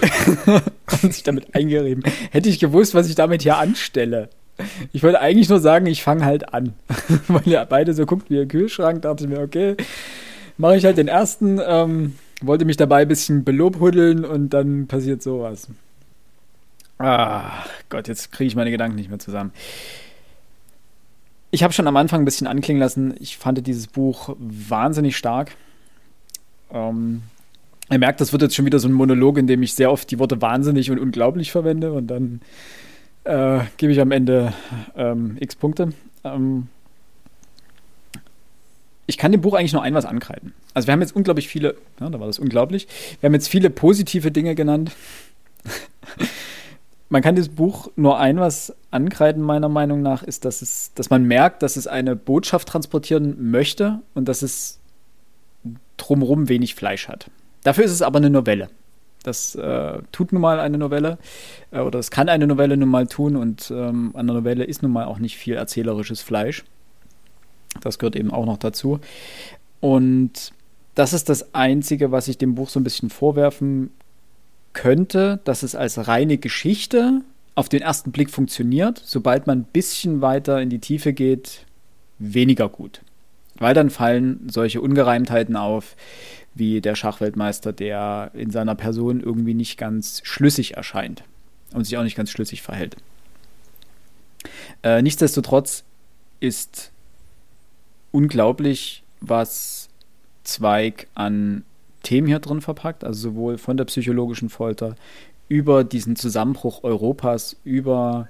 und 1.02 1.12
sich 1.12 1.22
damit 1.22 1.54
eingerieben. 1.54 2.02
Hätte 2.30 2.48
ich 2.48 2.58
gewusst, 2.58 2.94
was 2.94 3.08
ich 3.08 3.14
damit 3.14 3.42
hier 3.42 3.58
anstelle. 3.58 4.30
Ich 4.92 5.02
wollte 5.02 5.20
eigentlich 5.20 5.48
nur 5.48 5.60
sagen, 5.60 5.86
ich 5.86 6.02
fange 6.02 6.24
halt 6.24 6.52
an. 6.52 6.74
Weil 7.28 7.46
ihr 7.46 7.64
beide 7.64 7.94
so 7.94 8.06
guckt 8.06 8.30
wie 8.30 8.40
ein 8.40 8.48
Kühlschrank, 8.48 9.02
dachte 9.02 9.24
ich 9.24 9.30
mir, 9.30 9.40
okay, 9.40 9.76
mache 10.56 10.76
ich 10.76 10.84
halt 10.84 10.98
den 10.98 11.08
ersten, 11.08 11.60
ähm, 11.64 12.14
wollte 12.40 12.64
mich 12.64 12.76
dabei 12.76 13.02
ein 13.02 13.08
bisschen 13.08 13.44
belobhuddeln 13.44 14.24
und 14.24 14.50
dann 14.50 14.86
passiert 14.86 15.22
sowas. 15.22 15.68
Ah, 16.98 17.64
Gott, 17.88 18.08
jetzt 18.08 18.32
kriege 18.32 18.48
ich 18.48 18.56
meine 18.56 18.70
Gedanken 18.70 18.96
nicht 18.96 19.08
mehr 19.08 19.20
zusammen. 19.20 19.52
Ich 21.50 21.62
habe 21.62 21.72
schon 21.72 21.86
am 21.86 21.96
Anfang 21.96 22.22
ein 22.22 22.24
bisschen 22.24 22.46
anklingen 22.46 22.80
lassen, 22.80 23.14
ich 23.20 23.38
fand 23.38 23.66
dieses 23.66 23.86
Buch 23.86 24.36
wahnsinnig 24.38 25.16
stark. 25.16 25.52
Ähm, 26.72 27.22
Ihr 27.90 27.98
merkt, 27.98 28.20
das 28.20 28.32
wird 28.32 28.42
jetzt 28.42 28.54
schon 28.54 28.66
wieder 28.66 28.78
so 28.78 28.88
ein 28.88 28.92
Monolog, 28.92 29.38
in 29.38 29.46
dem 29.46 29.62
ich 29.62 29.72
sehr 29.74 29.90
oft 29.90 30.10
die 30.10 30.18
Worte 30.18 30.42
wahnsinnig 30.42 30.90
und 30.90 30.98
unglaublich 30.98 31.50
verwende 31.50 31.92
und 31.92 32.06
dann 32.08 32.40
äh, 33.24 33.60
gebe 33.76 33.92
ich 33.92 34.00
am 34.00 34.10
Ende 34.10 34.52
ähm, 34.96 35.36
x 35.40 35.56
Punkte. 35.56 35.92
Ähm, 36.24 36.68
ich 39.06 39.16
kann 39.16 39.32
dem 39.32 39.40
Buch 39.40 39.54
eigentlich 39.54 39.72
nur 39.72 39.82
ein 39.82 39.94
was 39.94 40.04
ankreiden. 40.04 40.52
Also 40.74 40.86
wir 40.86 40.92
haben 40.92 41.00
jetzt 41.00 41.16
unglaublich 41.16 41.48
viele, 41.48 41.76
ja, 41.98 42.10
da 42.10 42.20
war 42.20 42.26
das 42.26 42.38
unglaublich, 42.38 42.86
wir 43.20 43.28
haben 43.28 43.34
jetzt 43.34 43.48
viele 43.48 43.70
positive 43.70 44.30
Dinge 44.30 44.54
genannt. 44.54 44.92
man 47.08 47.22
kann 47.22 47.34
das 47.34 47.48
Buch 47.48 47.90
nur 47.96 48.18
ein 48.18 48.38
was 48.38 48.74
ankreiden, 48.90 49.42
meiner 49.42 49.70
Meinung 49.70 50.02
nach, 50.02 50.22
ist, 50.22 50.44
dass, 50.44 50.60
es, 50.60 50.92
dass 50.94 51.08
man 51.08 51.24
merkt, 51.24 51.62
dass 51.62 51.76
es 51.76 51.86
eine 51.86 52.16
Botschaft 52.16 52.68
transportieren 52.68 53.50
möchte 53.50 54.00
und 54.14 54.28
dass 54.28 54.42
es 54.42 54.78
drumherum 55.96 56.48
wenig 56.48 56.74
Fleisch 56.74 57.08
hat. 57.08 57.30
Dafür 57.64 57.84
ist 57.84 57.92
es 57.92 58.02
aber 58.02 58.18
eine 58.18 58.30
Novelle. 58.30 58.68
Das 59.28 59.54
äh, 59.56 59.98
tut 60.10 60.32
nun 60.32 60.40
mal 60.40 60.58
eine 60.58 60.78
Novelle 60.78 61.18
äh, 61.70 61.80
oder 61.80 61.98
es 61.98 62.10
kann 62.10 62.30
eine 62.30 62.46
Novelle 62.46 62.78
nun 62.78 62.88
mal 62.88 63.06
tun 63.06 63.36
und 63.36 63.70
ähm, 63.70 64.12
an 64.14 64.26
der 64.26 64.36
Novelle 64.36 64.64
ist 64.64 64.82
nun 64.82 64.90
mal 64.90 65.04
auch 65.04 65.18
nicht 65.18 65.36
viel 65.36 65.54
erzählerisches 65.54 66.22
Fleisch. 66.22 66.64
Das 67.82 67.98
gehört 67.98 68.16
eben 68.16 68.30
auch 68.30 68.46
noch 68.46 68.56
dazu. 68.56 69.00
Und 69.80 70.52
das 70.94 71.12
ist 71.12 71.28
das 71.28 71.54
Einzige, 71.54 72.10
was 72.10 72.26
ich 72.26 72.38
dem 72.38 72.54
Buch 72.54 72.70
so 72.70 72.80
ein 72.80 72.84
bisschen 72.84 73.10
vorwerfen 73.10 73.90
könnte, 74.72 75.40
dass 75.44 75.62
es 75.62 75.74
als 75.74 76.08
reine 76.08 76.38
Geschichte 76.38 77.20
auf 77.54 77.68
den 77.68 77.82
ersten 77.82 78.10
Blick 78.10 78.30
funktioniert, 78.30 79.02
sobald 79.04 79.46
man 79.46 79.58
ein 79.58 79.64
bisschen 79.64 80.22
weiter 80.22 80.62
in 80.62 80.70
die 80.70 80.78
Tiefe 80.78 81.12
geht, 81.12 81.66
weniger 82.18 82.70
gut. 82.70 83.02
Weil 83.58 83.74
dann 83.74 83.90
fallen 83.90 84.48
solche 84.48 84.80
Ungereimtheiten 84.80 85.56
auf, 85.56 85.96
wie 86.58 86.80
der 86.80 86.94
Schachweltmeister, 86.94 87.72
der 87.72 88.30
in 88.34 88.50
seiner 88.50 88.74
Person 88.74 89.20
irgendwie 89.20 89.54
nicht 89.54 89.78
ganz 89.78 90.20
schlüssig 90.24 90.76
erscheint 90.76 91.22
und 91.72 91.84
sich 91.84 91.96
auch 91.96 92.02
nicht 92.02 92.16
ganz 92.16 92.30
schlüssig 92.30 92.62
verhält. 92.62 92.96
Äh, 94.82 95.02
nichtsdestotrotz 95.02 95.84
ist 96.40 96.92
unglaublich, 98.12 99.02
was 99.20 99.88
Zweig 100.44 101.08
an 101.14 101.64
Themen 102.02 102.26
hier 102.26 102.38
drin 102.38 102.60
verpackt, 102.60 103.04
also 103.04 103.30
sowohl 103.30 103.58
von 103.58 103.76
der 103.76 103.84
psychologischen 103.84 104.48
Folter 104.48 104.94
über 105.48 105.84
diesen 105.84 106.16
Zusammenbruch 106.16 106.84
Europas, 106.84 107.56
über 107.64 108.28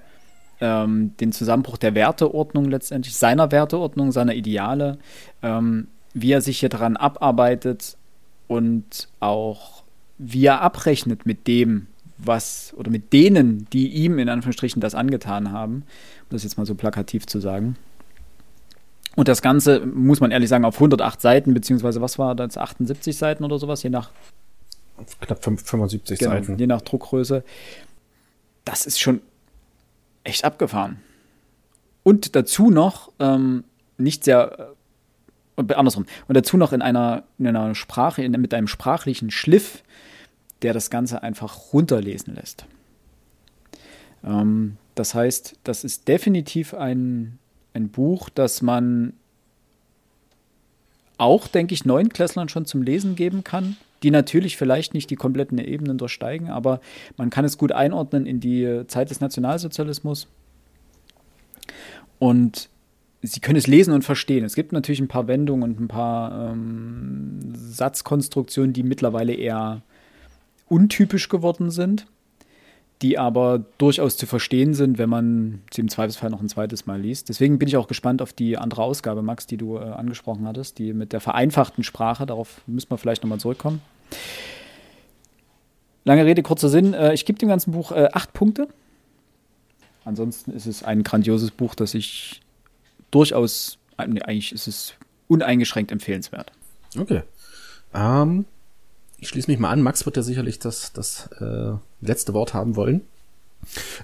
ähm, 0.59 1.15
den 1.19 1.31
Zusammenbruch 1.31 1.77
der 1.77 1.95
Werteordnung 1.95 2.65
letztendlich, 2.65 3.15
seiner 3.15 3.51
Werteordnung, 3.51 4.11
seiner 4.11 4.33
Ideale, 4.33 4.97
ähm, 5.41 5.87
wie 6.13 6.31
er 6.31 6.41
sich 6.41 6.59
hier 6.59 6.69
dran 6.69 6.97
abarbeitet 6.97 7.97
und 8.49 9.07
auch 9.21 9.83
wie 10.17 10.45
er 10.45 10.59
abrechnet 10.59 11.25
mit 11.25 11.47
dem, 11.47 11.87
was 12.17 12.73
oder 12.75 12.91
mit 12.91 13.13
denen, 13.13 13.67
die 13.71 13.87
ihm 13.87 14.19
in 14.19 14.27
Anführungsstrichen 14.27 14.81
das 14.81 14.93
angetan 14.95 15.53
haben, 15.53 15.75
um 15.75 16.29
das 16.31 16.43
jetzt 16.43 16.57
mal 16.57 16.65
so 16.65 16.75
plakativ 16.75 17.25
zu 17.25 17.39
sagen. 17.39 17.77
Und 19.15 19.27
das 19.29 19.41
Ganze, 19.41 19.85
muss 19.85 20.19
man 20.19 20.31
ehrlich 20.31 20.49
sagen, 20.49 20.65
auf 20.65 20.75
108 20.75 21.21
Seiten, 21.21 21.53
beziehungsweise 21.53 22.01
was 22.01 22.19
war 22.19 22.35
das, 22.35 22.57
78 22.57 23.15
Seiten 23.15 23.45
oder 23.45 23.57
sowas, 23.59 23.81
je 23.83 23.89
nach, 23.89 24.11
Knapp 25.21 25.41
fünf- 25.43 25.63
75 25.63 26.19
genau, 26.19 26.31
Seiten. 26.31 26.57
je 26.57 26.67
nach 26.67 26.81
Druckgröße. 26.81 27.43
Das 28.65 28.85
ist 28.85 28.99
schon 28.99 29.21
echt 30.25 30.43
abgefahren. 30.43 30.97
und 32.03 32.35
dazu 32.35 32.69
noch 32.71 33.11
ähm, 33.19 33.63
nicht 33.97 34.23
sehr 34.25 34.73
und 35.59 35.75
andersrum. 35.75 36.05
Und 36.27 36.35
dazu 36.35 36.57
noch 36.57 36.73
in 36.73 36.81
einer, 36.81 37.23
in 37.37 37.47
einer 37.47 37.75
Sprache, 37.75 38.23
in, 38.23 38.31
mit 38.31 38.53
einem 38.53 38.67
sprachlichen 38.67 39.29
Schliff, 39.29 39.83
der 40.61 40.73
das 40.73 40.89
Ganze 40.89 41.21
einfach 41.21 41.73
runterlesen 41.73 42.35
lässt. 42.35 42.65
Ähm, 44.23 44.77
das 44.95 45.13
heißt, 45.13 45.57
das 45.63 45.83
ist 45.83 46.07
definitiv 46.07 46.73
ein, 46.73 47.37
ein 47.73 47.89
Buch, 47.89 48.29
das 48.29 48.61
man 48.61 49.13
auch, 51.17 51.47
denke 51.47 51.73
ich, 51.73 51.83
Neunklässlern 51.85 52.47
schon 52.47 52.65
zum 52.65 52.81
Lesen 52.81 53.15
geben 53.15 53.43
kann, 53.43 53.75
die 54.03 54.11
natürlich 54.11 54.55
vielleicht 54.55 54.93
nicht 54.93 55.09
die 55.09 55.17
kompletten 55.17 55.57
Ebenen 55.57 55.97
durchsteigen, 55.97 56.49
aber 56.49 56.79
man 57.17 57.29
kann 57.29 57.43
es 57.43 57.57
gut 57.57 57.73
einordnen 57.73 58.25
in 58.25 58.39
die 58.39 58.83
Zeit 58.87 59.09
des 59.09 59.19
Nationalsozialismus. 59.19 60.27
Und 62.17 62.69
sie 63.21 63.39
können 63.39 63.57
es 63.57 63.67
lesen 63.67 63.93
und 63.93 64.03
verstehen. 64.03 64.45
Es 64.45 64.55
gibt 64.55 64.71
natürlich 64.71 64.99
ein 64.99 65.07
paar 65.07 65.27
Wendungen 65.27 65.63
und 65.63 65.79
ein 65.79 65.87
paar 65.87 66.51
ähm, 66.51 67.53
Satzkonstruktionen, 67.53 68.73
die 68.73 68.83
mittlerweile 68.83 69.33
eher 69.33 69.81
untypisch 70.67 71.29
geworden 71.29 71.71
sind, 71.71 72.05
die 73.01 73.17
aber 73.17 73.63
durchaus 73.77 74.17
zu 74.17 74.25
verstehen 74.25 74.73
sind, 74.73 74.97
wenn 74.97 75.09
man 75.09 75.61
sie 75.73 75.81
im 75.81 75.89
Zweifelsfall 75.89 76.29
noch 76.29 76.41
ein 76.41 76.49
zweites 76.49 76.85
Mal 76.85 77.01
liest. 77.01 77.29
Deswegen 77.29 77.59
bin 77.59 77.67
ich 77.67 77.77
auch 77.77 77.87
gespannt 77.87 78.21
auf 78.21 78.33
die 78.33 78.57
andere 78.57 78.83
Ausgabe, 78.83 79.21
Max, 79.21 79.47
die 79.47 79.57
du 79.57 79.77
äh, 79.77 79.81
angesprochen 79.81 80.47
hattest, 80.47 80.77
die 80.77 80.93
mit 80.93 81.11
der 81.11 81.19
vereinfachten 81.19 81.83
Sprache. 81.83 82.25
Darauf 82.25 82.61
müssen 82.67 82.89
wir 82.89 82.97
vielleicht 82.97 83.23
nochmal 83.23 83.39
zurückkommen. 83.39 83.81
Lange 86.05 86.25
Rede, 86.25 86.41
kurzer 86.41 86.69
Sinn. 86.69 86.93
Äh, 86.93 87.13
ich 87.13 87.25
gebe 87.25 87.39
dem 87.39 87.49
ganzen 87.49 87.71
Buch 87.71 87.91
äh, 87.91 88.09
acht 88.13 88.33
Punkte. 88.33 88.67
Ansonsten 90.05 90.51
ist 90.51 90.65
es 90.65 90.83
ein 90.83 91.03
grandioses 91.03 91.51
Buch, 91.51 91.75
das 91.75 91.93
ich 91.93 92.41
durchaus, 93.11 93.77
eigentlich 93.97 94.51
ist 94.51 94.67
es 94.67 94.93
uneingeschränkt 95.27 95.91
empfehlenswert. 95.91 96.51
Okay. 96.97 97.23
Ähm, 97.93 98.45
ich 99.17 99.29
schließe 99.29 99.49
mich 99.49 99.59
mal 99.59 99.71
an. 99.71 99.81
Max 99.81 100.05
wird 100.05 100.17
ja 100.17 100.23
sicherlich 100.23 100.59
das, 100.59 100.93
das 100.93 101.27
äh, 101.39 101.73
letzte 102.01 102.33
Wort 102.33 102.53
haben 102.53 102.75
wollen. 102.75 103.01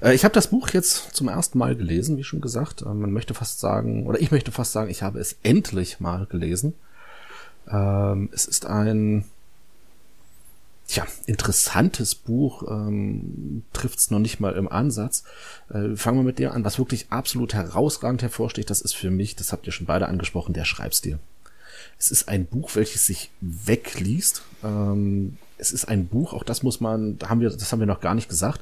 Äh, 0.01 0.13
ich 0.13 0.23
habe 0.23 0.33
das 0.33 0.47
Buch 0.47 0.69
jetzt 0.69 1.15
zum 1.15 1.27
ersten 1.27 1.57
Mal 1.57 1.75
gelesen, 1.75 2.17
wie 2.17 2.23
schon 2.23 2.41
gesagt. 2.41 2.81
Äh, 2.81 2.93
man 2.93 3.11
möchte 3.11 3.33
fast 3.33 3.59
sagen, 3.59 4.05
oder 4.05 4.19
ich 4.19 4.31
möchte 4.31 4.51
fast 4.51 4.71
sagen, 4.71 4.89
ich 4.89 5.03
habe 5.03 5.19
es 5.19 5.37
endlich 5.43 5.99
mal 5.99 6.25
gelesen. 6.25 6.73
Ähm, 7.69 8.29
es 8.31 8.45
ist 8.45 8.65
ein 8.65 9.25
Tja, 10.87 11.07
interessantes 11.25 12.13
Buch, 12.13 12.63
ähm, 12.69 13.63
trifft 13.73 13.97
es 13.97 14.11
noch 14.11 14.19
nicht 14.19 14.39
mal 14.39 14.53
im 14.53 14.67
Ansatz. 14.67 15.23
Äh, 15.69 15.95
fangen 15.95 16.19
wir 16.19 16.23
mit 16.23 16.37
dem 16.37 16.51
an, 16.51 16.63
was 16.63 16.77
wirklich 16.77 17.07
absolut 17.09 17.55
herausragend 17.55 18.21
hervorsticht, 18.21 18.69
das 18.69 18.81
ist 18.81 18.95
für 18.95 19.09
mich, 19.09 19.35
das 19.35 19.51
habt 19.51 19.65
ihr 19.65 19.73
schon 19.73 19.87
beide 19.87 20.07
angesprochen, 20.07 20.53
der 20.53 20.65
Schreibstil. 20.65 21.17
Es 21.97 22.11
ist 22.11 22.29
ein 22.29 22.45
Buch, 22.45 22.75
welches 22.75 23.05
sich 23.05 23.31
wegliest. 23.41 24.43
Ähm, 24.63 25.37
es 25.57 25.71
ist 25.71 25.85
ein 25.85 26.07
Buch, 26.07 26.33
auch 26.33 26.43
das 26.43 26.61
muss 26.61 26.79
man, 26.81 27.17
da 27.17 27.29
haben 27.29 27.41
wir, 27.41 27.49
das 27.49 27.71
haben 27.71 27.79
wir 27.79 27.87
noch 27.87 28.01
gar 28.01 28.13
nicht 28.13 28.29
gesagt. 28.29 28.61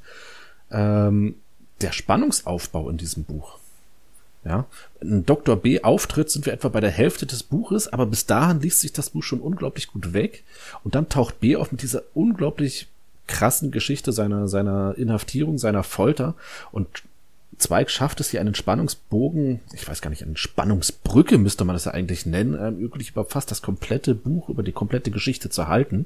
Ähm, 0.72 1.36
der 1.82 1.92
Spannungsaufbau 1.92 2.90
in 2.90 2.98
diesem 2.98 3.26
Buch 3.26 3.60
ja, 4.46 4.66
ein 5.02 5.26
Dr. 5.26 5.56
B 5.56 5.82
Auftritt 5.82 6.30
sind 6.30 6.46
wir 6.46 6.54
etwa 6.54 6.70
bei 6.70 6.82
der 6.82 6.92
Hälfte 6.92 7.26
des 7.26 7.44
Buches, 7.44 7.92
aber 7.92 8.06
bis 8.06 8.26
dahin 8.26 8.60
liest 8.60 8.82
sich 8.82 8.92
das 8.92 9.12
Buch 9.12 9.24
schon 9.24 9.40
unglaublich 9.40 9.88
gut 9.88 10.14
weg. 10.14 10.44
Und 10.84 10.96
dann 10.96 11.10
taucht 11.10 11.40
B 11.40 11.56
auf 11.56 11.72
mit 11.72 11.82
dieser 11.82 12.04
unglaublich 12.14 12.88
krassen 13.28 13.72
Geschichte 13.72 14.12
seiner, 14.12 14.48
seiner 14.48 14.96
Inhaftierung, 14.98 15.58
seiner 15.58 15.84
Folter 15.84 16.36
und 16.72 16.88
Zweig 17.64 17.90
schafft 17.90 18.20
es 18.20 18.30
hier 18.30 18.42
einen 18.42 18.56
Spannungsbogen, 18.56 19.62
ich 19.74 19.88
weiß 19.88 20.02
gar 20.02 20.10
nicht, 20.10 20.22
eine 20.22 20.36
Spannungsbrücke 20.36 21.38
müsste 21.38 21.64
man 21.64 21.76
das 21.76 21.86
ja 21.86 21.94
eigentlich 21.94 22.26
nennen, 22.26 22.56
ähm, 22.60 22.82
wirklich 22.82 23.12
über 23.12 23.24
fast 23.24 23.52
das 23.52 23.62
komplette 23.62 24.16
Buch, 24.16 24.50
über 24.50 24.64
die 24.64 24.74
komplette 24.74 25.12
Geschichte 25.12 25.50
zu 25.50 25.70
halten. 25.70 26.06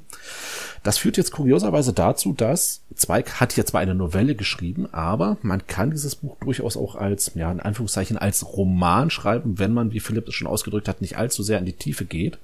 Das 0.83 0.99
führt 0.99 1.17
jetzt 1.17 1.31
kurioserweise 1.31 1.93
dazu, 1.93 2.33
dass 2.33 2.81
Zweig 2.93 3.41
hat 3.41 3.53
hier 3.53 3.65
zwar 3.65 3.81
eine 3.81 3.95
Novelle 3.95 4.35
geschrieben, 4.35 4.87
aber 4.93 5.37
man 5.41 5.65
kann 5.65 5.89
dieses 5.89 6.15
Buch 6.15 6.37
durchaus 6.39 6.77
auch 6.77 6.93
als, 6.93 7.31
ja, 7.33 7.51
in 7.51 7.59
Anführungszeichen, 7.59 8.19
als 8.19 8.45
Roman 8.45 9.09
schreiben, 9.09 9.57
wenn 9.57 9.73
man, 9.73 9.91
wie 9.93 9.99
Philipp 9.99 10.27
es 10.27 10.35
schon 10.35 10.47
ausgedrückt 10.47 10.87
hat, 10.87 11.01
nicht 11.01 11.17
allzu 11.17 11.41
sehr 11.41 11.57
in 11.57 11.65
die 11.65 11.73
Tiefe 11.73 12.05
geht. 12.05 12.37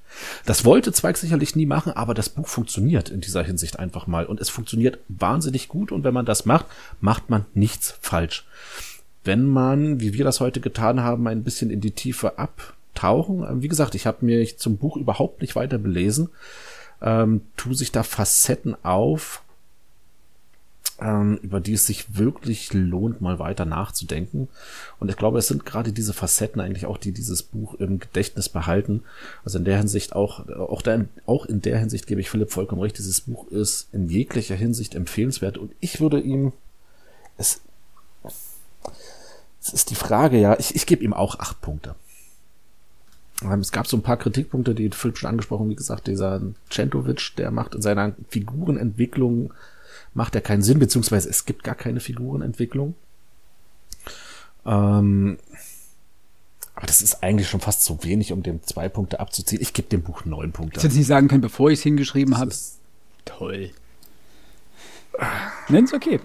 Das 0.44 0.64
wollte 0.64 0.92
Zweig 0.92 1.18
sicherlich 1.18 1.54
nie 1.54 1.66
machen, 1.66 1.92
aber 1.92 2.14
das 2.14 2.30
Buch 2.30 2.48
funktioniert 2.48 3.10
in 3.10 3.20
dieser 3.20 3.44
Hinsicht 3.44 3.78
einfach 3.78 4.08
mal 4.08 4.26
und 4.26 4.40
es 4.40 4.48
funktioniert 4.48 4.98
wahnsinnig 5.06 5.68
gut 5.68 5.92
und 5.92 6.02
wenn 6.02 6.14
man 6.14 6.26
das 6.26 6.46
macht, 6.46 6.66
macht 7.00 7.30
man 7.30 7.44
nichts 7.54 7.96
falsch 8.00 8.44
wenn 9.24 9.46
man, 9.46 10.00
wie 10.00 10.14
wir 10.14 10.24
das 10.24 10.40
heute 10.40 10.60
getan 10.60 11.00
haben, 11.00 11.26
ein 11.26 11.42
bisschen 11.42 11.70
in 11.70 11.80
die 11.80 11.92
Tiefe 11.92 12.38
abtauchen. 12.38 13.62
Wie 13.62 13.68
gesagt, 13.68 13.94
ich 13.94 14.06
habe 14.06 14.24
mir 14.24 14.56
zum 14.56 14.76
Buch 14.76 14.96
überhaupt 14.96 15.40
nicht 15.40 15.56
weiter 15.56 15.78
belesen. 15.78 16.28
Ähm, 17.02 17.42
tu 17.56 17.74
sich 17.74 17.90
da 17.90 18.02
Facetten 18.02 18.76
auf, 18.84 19.42
ähm, 21.00 21.38
über 21.42 21.60
die 21.60 21.72
es 21.72 21.86
sich 21.86 22.16
wirklich 22.16 22.72
lohnt, 22.72 23.20
mal 23.20 23.38
weiter 23.38 23.64
nachzudenken. 23.64 24.48
Und 25.00 25.10
ich 25.10 25.16
glaube, 25.16 25.38
es 25.38 25.48
sind 25.48 25.66
gerade 25.66 25.92
diese 25.92 26.12
Facetten 26.12 26.60
eigentlich 26.60 26.86
auch, 26.86 26.98
die 26.98 27.12
dieses 27.12 27.42
Buch 27.42 27.74
im 27.74 27.98
Gedächtnis 27.98 28.48
behalten. 28.48 29.02
Also 29.44 29.58
in 29.58 29.64
der 29.64 29.78
Hinsicht 29.78 30.14
auch, 30.14 30.48
auch, 30.48 30.82
der, 30.82 31.06
auch 31.26 31.46
in 31.46 31.62
der 31.62 31.78
Hinsicht 31.78 32.06
gebe 32.06 32.20
ich 32.20 32.30
Philipp 32.30 32.52
vollkommen 32.52 32.82
recht. 32.82 32.98
Dieses 32.98 33.22
Buch 33.22 33.48
ist 33.48 33.88
in 33.92 34.08
jeglicher 34.08 34.54
Hinsicht 34.54 34.94
empfehlenswert 34.94 35.58
und 35.58 35.72
ich 35.80 36.00
würde 36.00 36.20
ihm 36.20 36.52
es 37.36 37.60
das 39.64 39.72
ist 39.72 39.90
die 39.90 39.94
Frage, 39.94 40.38
ja. 40.38 40.58
Ich, 40.58 40.74
ich 40.74 40.86
gebe 40.86 41.02
ihm 41.02 41.14
auch 41.14 41.38
acht 41.38 41.60
Punkte. 41.62 41.94
Ähm, 43.42 43.60
es 43.60 43.72
gab 43.72 43.86
so 43.86 43.96
ein 43.96 44.02
paar 44.02 44.18
Kritikpunkte, 44.18 44.74
die 44.74 44.90
Philipp 44.90 45.18
schon 45.18 45.30
angesprochen, 45.30 45.70
wie 45.70 45.74
gesagt, 45.74 46.06
dieser 46.06 46.40
Centovic, 46.70 47.32
der 47.36 47.50
macht 47.50 47.74
in 47.74 47.82
seiner 47.82 48.12
Figurenentwicklung, 48.28 49.52
macht 50.12 50.34
er 50.34 50.42
keinen 50.42 50.62
Sinn, 50.62 50.78
beziehungsweise 50.78 51.28
es 51.30 51.46
gibt 51.46 51.64
gar 51.64 51.74
keine 51.74 52.00
Figurenentwicklung. 52.00 52.94
Ähm, 54.66 55.38
aber 56.74 56.86
das 56.86 57.00
ist 57.00 57.22
eigentlich 57.22 57.48
schon 57.48 57.60
fast 57.60 57.84
zu 57.84 58.02
wenig, 58.04 58.32
um 58.32 58.42
dem 58.42 58.62
zwei 58.62 58.88
Punkte 58.88 59.20
abzuziehen. 59.20 59.62
Ich 59.62 59.72
gebe 59.72 59.88
dem 59.88 60.02
Buch 60.02 60.24
neun 60.24 60.52
Punkte. 60.52 60.78
Ich 60.78 60.84
hätte 60.84 60.96
nicht 60.96 61.06
sagen 61.06 61.28
können, 61.28 61.40
bevor 61.40 61.70
ich 61.70 61.78
es 61.78 61.82
hingeschrieben 61.82 62.36
habe. 62.36 62.52
Toll. 63.24 63.70
Nein, 65.68 65.84
ist 65.84 65.94
okay. 65.94 66.20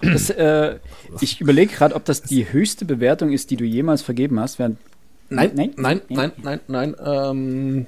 Das, 0.00 0.30
äh, 0.30 0.78
ich 1.20 1.40
überlege 1.40 1.72
gerade, 1.74 1.94
ob 1.94 2.04
das 2.04 2.22
die 2.22 2.52
höchste 2.52 2.84
Bewertung 2.84 3.32
ist, 3.32 3.50
die 3.50 3.56
du 3.56 3.64
jemals 3.64 4.02
vergeben 4.02 4.38
hast. 4.38 4.58
Während 4.58 4.78
nein, 5.28 5.52
nein, 5.54 5.72
nein, 5.76 6.00
nein, 6.08 6.32
nein, 6.42 6.60
nein, 6.68 6.96
ähm, 7.04 7.86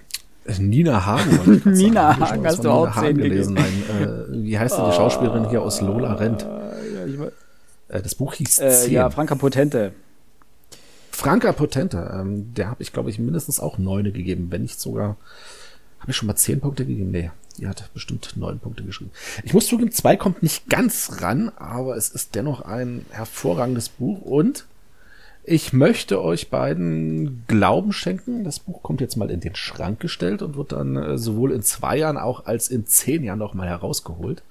Nina 0.59 1.05
Hagen. 1.05 1.63
Nina 1.67 2.13
sagen. 2.13 2.21
Hagen 2.21 2.47
hast 2.47 2.65
du 2.65 2.71
auch 2.71 2.97
Hagen 2.97 3.19
gelesen. 3.19 3.55
Nein, 3.55 3.83
äh, 3.91 4.45
wie 4.45 4.59
heißt 4.59 4.79
denn 4.79 4.87
die 4.87 4.93
Schauspielerin 4.93 5.51
hier 5.51 5.63
aus 5.63 5.81
Lola 5.81 6.15
Rent? 6.15 6.47
Äh, 7.89 8.03
das 8.03 8.15
Buch 8.15 8.35
hieß 8.35 8.59
äh, 8.59 8.89
Ja, 8.91 9.11
Franka 9.11 9.35
Potente. 9.35 9.93
Franka 11.11 11.53
Potente, 11.53 12.11
ähm, 12.15 12.55
der 12.55 12.69
habe 12.69 12.83
ich, 12.83 12.93
glaube 12.93 13.11
ich, 13.11 13.19
mindestens 13.19 13.61
auch 13.61 13.77
neune 13.77 14.13
gegeben, 14.13 14.49
wenn 14.51 14.63
nicht 14.63 14.81
sogar. 14.81 15.17
Habe 15.99 16.13
ich 16.13 16.17
schon 16.17 16.29
mal 16.29 16.37
zehn 16.37 16.61
Punkte 16.61 16.87
gegeben? 16.87 17.11
Nee, 17.11 17.31
die 17.59 17.67
hat 17.67 17.91
bestimmt 17.93 18.37
neun 18.37 18.59
Punkte 18.59 18.85
geschrieben. 18.85 19.11
Ich 19.43 19.53
muss 19.53 19.67
zugeben, 19.67 19.91
zwei 19.93 20.17
kommt 20.17 20.43
nicht 20.43 20.69
ganz 20.69 21.21
ran, 21.21 21.51
aber 21.57 21.97
es 21.97 22.09
ist 22.09 22.35
dennoch 22.35 22.63
ein 22.63 23.05
hervorragendes 23.11 23.89
Buch 23.89 24.23
und 24.23 24.67
ich 25.45 25.73
möchte 25.73 26.23
euch 26.23 26.51
beiden 26.51 27.45
Glauben 27.47 27.93
schenken. 27.93 28.45
Das 28.45 28.59
Buch 28.59 28.83
kommt 28.83 29.01
jetzt 29.01 29.17
mal 29.17 29.31
in 29.31 29.41
den 29.41 29.55
Schrank 29.55 29.99
gestellt 29.99 30.43
und 30.43 30.57
wird 30.57 30.73
dann 30.73 30.97
äh, 30.97 31.19
sowohl 31.19 31.53
in 31.53 31.63
zwei 31.63 31.97
Jahren 31.97 32.19
auch 32.19 32.45
als 32.45 32.69
in 32.69 32.87
zehn 32.87 33.25
Jahren 33.25 33.39
nochmal 33.39 33.67
herausgeholt. 33.67 34.43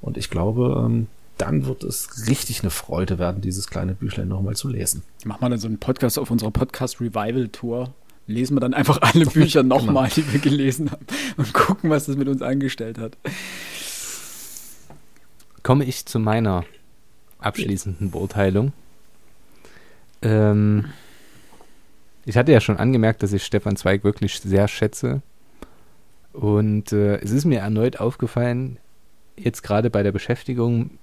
Und 0.00 0.16
ich 0.16 0.30
glaube, 0.30 0.84
ähm, 0.86 1.08
dann 1.36 1.66
wird 1.66 1.84
es 1.84 2.28
richtig 2.28 2.62
eine 2.62 2.70
Freude 2.70 3.18
werden, 3.18 3.42
dieses 3.42 3.68
kleine 3.68 3.94
Büchlein 3.94 4.28
nochmal 4.28 4.56
zu 4.56 4.68
lesen. 4.68 5.02
Machen 5.24 5.42
wir 5.42 5.50
dann 5.50 5.58
so 5.58 5.68
einen 5.68 5.78
Podcast 5.78 6.18
auf 6.18 6.30
unserer 6.30 6.50
Podcast 6.50 7.00
Revival 7.00 7.48
Tour 7.48 7.92
lesen 8.30 8.56
wir 8.56 8.60
dann 8.60 8.74
einfach 8.74 8.98
alle 9.02 9.26
Bücher 9.26 9.62
nochmal, 9.62 10.08
genau. 10.08 10.26
die 10.26 10.32
wir 10.32 10.40
gelesen 10.40 10.90
haben 10.90 11.06
und 11.36 11.52
gucken, 11.52 11.90
was 11.90 12.06
das 12.06 12.16
mit 12.16 12.28
uns 12.28 12.42
angestellt 12.42 12.98
hat. 12.98 13.16
Komme 15.62 15.84
ich 15.84 16.06
zu 16.06 16.18
meiner 16.18 16.64
abschließenden 17.38 18.10
Beurteilung. 18.10 18.72
Ähm, 20.22 20.86
ich 22.24 22.36
hatte 22.36 22.52
ja 22.52 22.60
schon 22.60 22.76
angemerkt, 22.76 23.22
dass 23.22 23.32
ich 23.32 23.44
Stefan 23.44 23.76
Zweig 23.76 24.04
wirklich 24.04 24.40
sehr 24.40 24.68
schätze. 24.68 25.22
Und 26.32 26.92
äh, 26.92 27.16
es 27.16 27.32
ist 27.32 27.44
mir 27.44 27.60
erneut 27.60 27.98
aufgefallen, 27.98 28.78
jetzt 29.36 29.62
gerade 29.62 29.90
bei 29.90 30.02
der 30.02 30.12
Beschäftigung, 30.12 30.98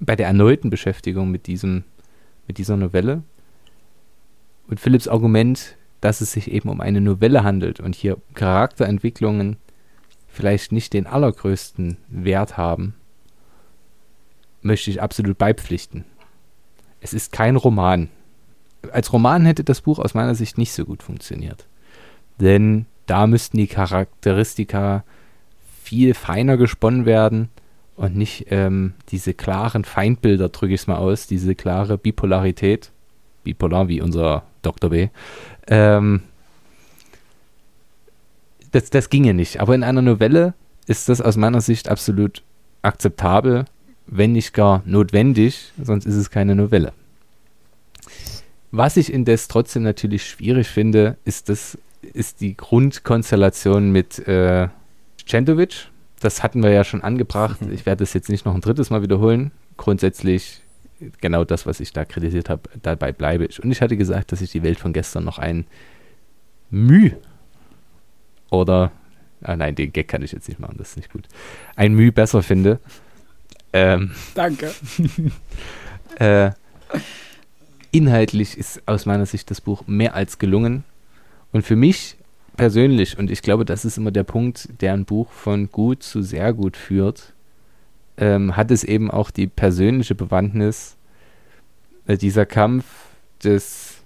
bei 0.00 0.16
der 0.16 0.26
erneuten 0.26 0.70
Beschäftigung 0.70 1.30
mit 1.30 1.46
diesem, 1.46 1.84
mit 2.46 2.58
dieser 2.58 2.76
Novelle. 2.76 3.22
Und 4.68 4.78
Philipps 4.78 5.08
Argument, 5.08 5.77
dass 6.00 6.20
es 6.20 6.32
sich 6.32 6.50
eben 6.50 6.68
um 6.68 6.80
eine 6.80 7.00
Novelle 7.00 7.44
handelt 7.44 7.80
und 7.80 7.94
hier 7.94 8.18
Charakterentwicklungen 8.34 9.56
vielleicht 10.28 10.72
nicht 10.72 10.92
den 10.92 11.06
allergrößten 11.06 11.96
Wert 12.08 12.56
haben, 12.56 12.94
möchte 14.62 14.90
ich 14.90 15.02
absolut 15.02 15.38
beipflichten. 15.38 16.04
Es 17.00 17.12
ist 17.12 17.32
kein 17.32 17.56
Roman. 17.56 18.08
als 18.92 19.12
Roman 19.12 19.44
hätte 19.44 19.64
das 19.64 19.80
Buch 19.80 19.98
aus 19.98 20.14
meiner 20.14 20.34
Sicht 20.34 20.58
nicht 20.58 20.72
so 20.72 20.84
gut 20.84 21.02
funktioniert. 21.02 21.66
Denn 22.40 22.86
da 23.06 23.26
müssten 23.26 23.56
die 23.56 23.66
Charakteristika 23.66 25.04
viel 25.82 26.14
feiner 26.14 26.56
gesponnen 26.56 27.06
werden 27.06 27.48
und 27.96 28.14
nicht 28.14 28.46
ähm, 28.50 28.94
diese 29.08 29.34
klaren 29.34 29.84
Feindbilder, 29.84 30.50
drücke 30.50 30.74
ich 30.74 30.82
es 30.82 30.86
mal 30.86 30.98
aus, 30.98 31.26
diese 31.26 31.54
klare 31.54 31.98
Bipolarität, 31.98 32.92
bipolar 33.54 33.88
wie 33.88 34.00
unser 34.00 34.42
Dr. 34.62 34.90
B, 34.90 35.08
ähm, 35.68 36.20
das, 38.72 38.90
das 38.90 39.08
ginge 39.08 39.34
nicht. 39.34 39.60
Aber 39.60 39.74
in 39.74 39.82
einer 39.82 40.02
Novelle 40.02 40.54
ist 40.86 41.08
das 41.08 41.20
aus 41.20 41.36
meiner 41.36 41.60
Sicht 41.60 41.88
absolut 41.88 42.42
akzeptabel, 42.82 43.64
wenn 44.06 44.32
nicht 44.32 44.52
gar 44.54 44.82
notwendig, 44.84 45.72
sonst 45.82 46.06
ist 46.06 46.16
es 46.16 46.30
keine 46.30 46.54
Novelle. 46.54 46.92
Was 48.70 48.96
ich 48.96 49.12
indes 49.12 49.48
trotzdem 49.48 49.82
natürlich 49.82 50.26
schwierig 50.26 50.68
finde, 50.68 51.16
ist, 51.24 51.48
das, 51.48 51.78
ist 52.02 52.40
die 52.40 52.56
Grundkonstellation 52.56 53.90
mit 53.90 54.18
äh, 54.26 54.68
Centovic. 55.26 55.88
Das 56.20 56.42
hatten 56.42 56.62
wir 56.62 56.70
ja 56.70 56.84
schon 56.84 57.02
angebracht. 57.02 57.58
Ich 57.70 57.86
werde 57.86 58.00
das 58.00 58.14
jetzt 58.14 58.28
nicht 58.28 58.44
noch 58.44 58.54
ein 58.54 58.60
drittes 58.60 58.90
Mal 58.90 59.02
wiederholen. 59.02 59.52
Grundsätzlich 59.76 60.62
genau 61.20 61.44
das, 61.44 61.66
was 61.66 61.80
ich 61.80 61.92
da 61.92 62.04
kritisiert 62.04 62.48
habe, 62.48 62.62
dabei 62.82 63.12
bleibe 63.12 63.46
ich. 63.46 63.62
Und 63.62 63.70
ich 63.70 63.80
hatte 63.80 63.96
gesagt, 63.96 64.32
dass 64.32 64.40
ich 64.40 64.50
die 64.50 64.62
Welt 64.62 64.78
von 64.78 64.92
gestern 64.92 65.24
noch 65.24 65.38
ein 65.38 65.66
Müh 66.70 67.12
oder, 68.50 68.92
ah 69.42 69.56
nein, 69.56 69.74
den 69.74 69.92
Gag 69.92 70.08
kann 70.08 70.22
ich 70.22 70.32
jetzt 70.32 70.48
nicht 70.48 70.60
machen, 70.60 70.76
das 70.78 70.90
ist 70.90 70.96
nicht 70.96 71.12
gut, 71.12 71.28
ein 71.76 71.94
Müh 71.94 72.10
besser 72.10 72.42
finde. 72.42 72.80
Ähm, 73.72 74.12
Danke. 74.34 74.72
äh, 76.18 76.50
inhaltlich 77.90 78.56
ist 78.56 78.82
aus 78.86 79.06
meiner 79.06 79.26
Sicht 79.26 79.50
das 79.50 79.60
Buch 79.60 79.86
mehr 79.86 80.14
als 80.14 80.38
gelungen. 80.38 80.84
Und 81.52 81.64
für 81.64 81.76
mich 81.76 82.16
persönlich, 82.56 83.18
und 83.18 83.30
ich 83.30 83.42
glaube, 83.42 83.64
das 83.64 83.84
ist 83.84 83.98
immer 83.98 84.10
der 84.10 84.24
Punkt, 84.24 84.68
der 84.80 84.92
ein 84.92 85.04
Buch 85.04 85.30
von 85.30 85.70
gut 85.70 86.02
zu 86.02 86.22
sehr 86.22 86.52
gut 86.52 86.76
führt, 86.76 87.32
ähm, 88.18 88.56
hat 88.56 88.70
es 88.70 88.84
eben 88.84 89.10
auch 89.10 89.30
die 89.30 89.46
persönliche 89.46 90.14
Bewandtnis, 90.14 90.96
äh, 92.06 92.16
dieser 92.16 92.46
Kampf 92.46 92.84
des, 93.42 93.98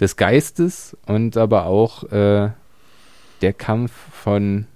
des 0.00 0.16
Geistes 0.16 0.96
und 1.06 1.36
aber 1.36 1.66
auch 1.66 2.04
äh, 2.04 2.50
der 3.40 3.52
Kampf 3.52 3.92
von 4.12 4.66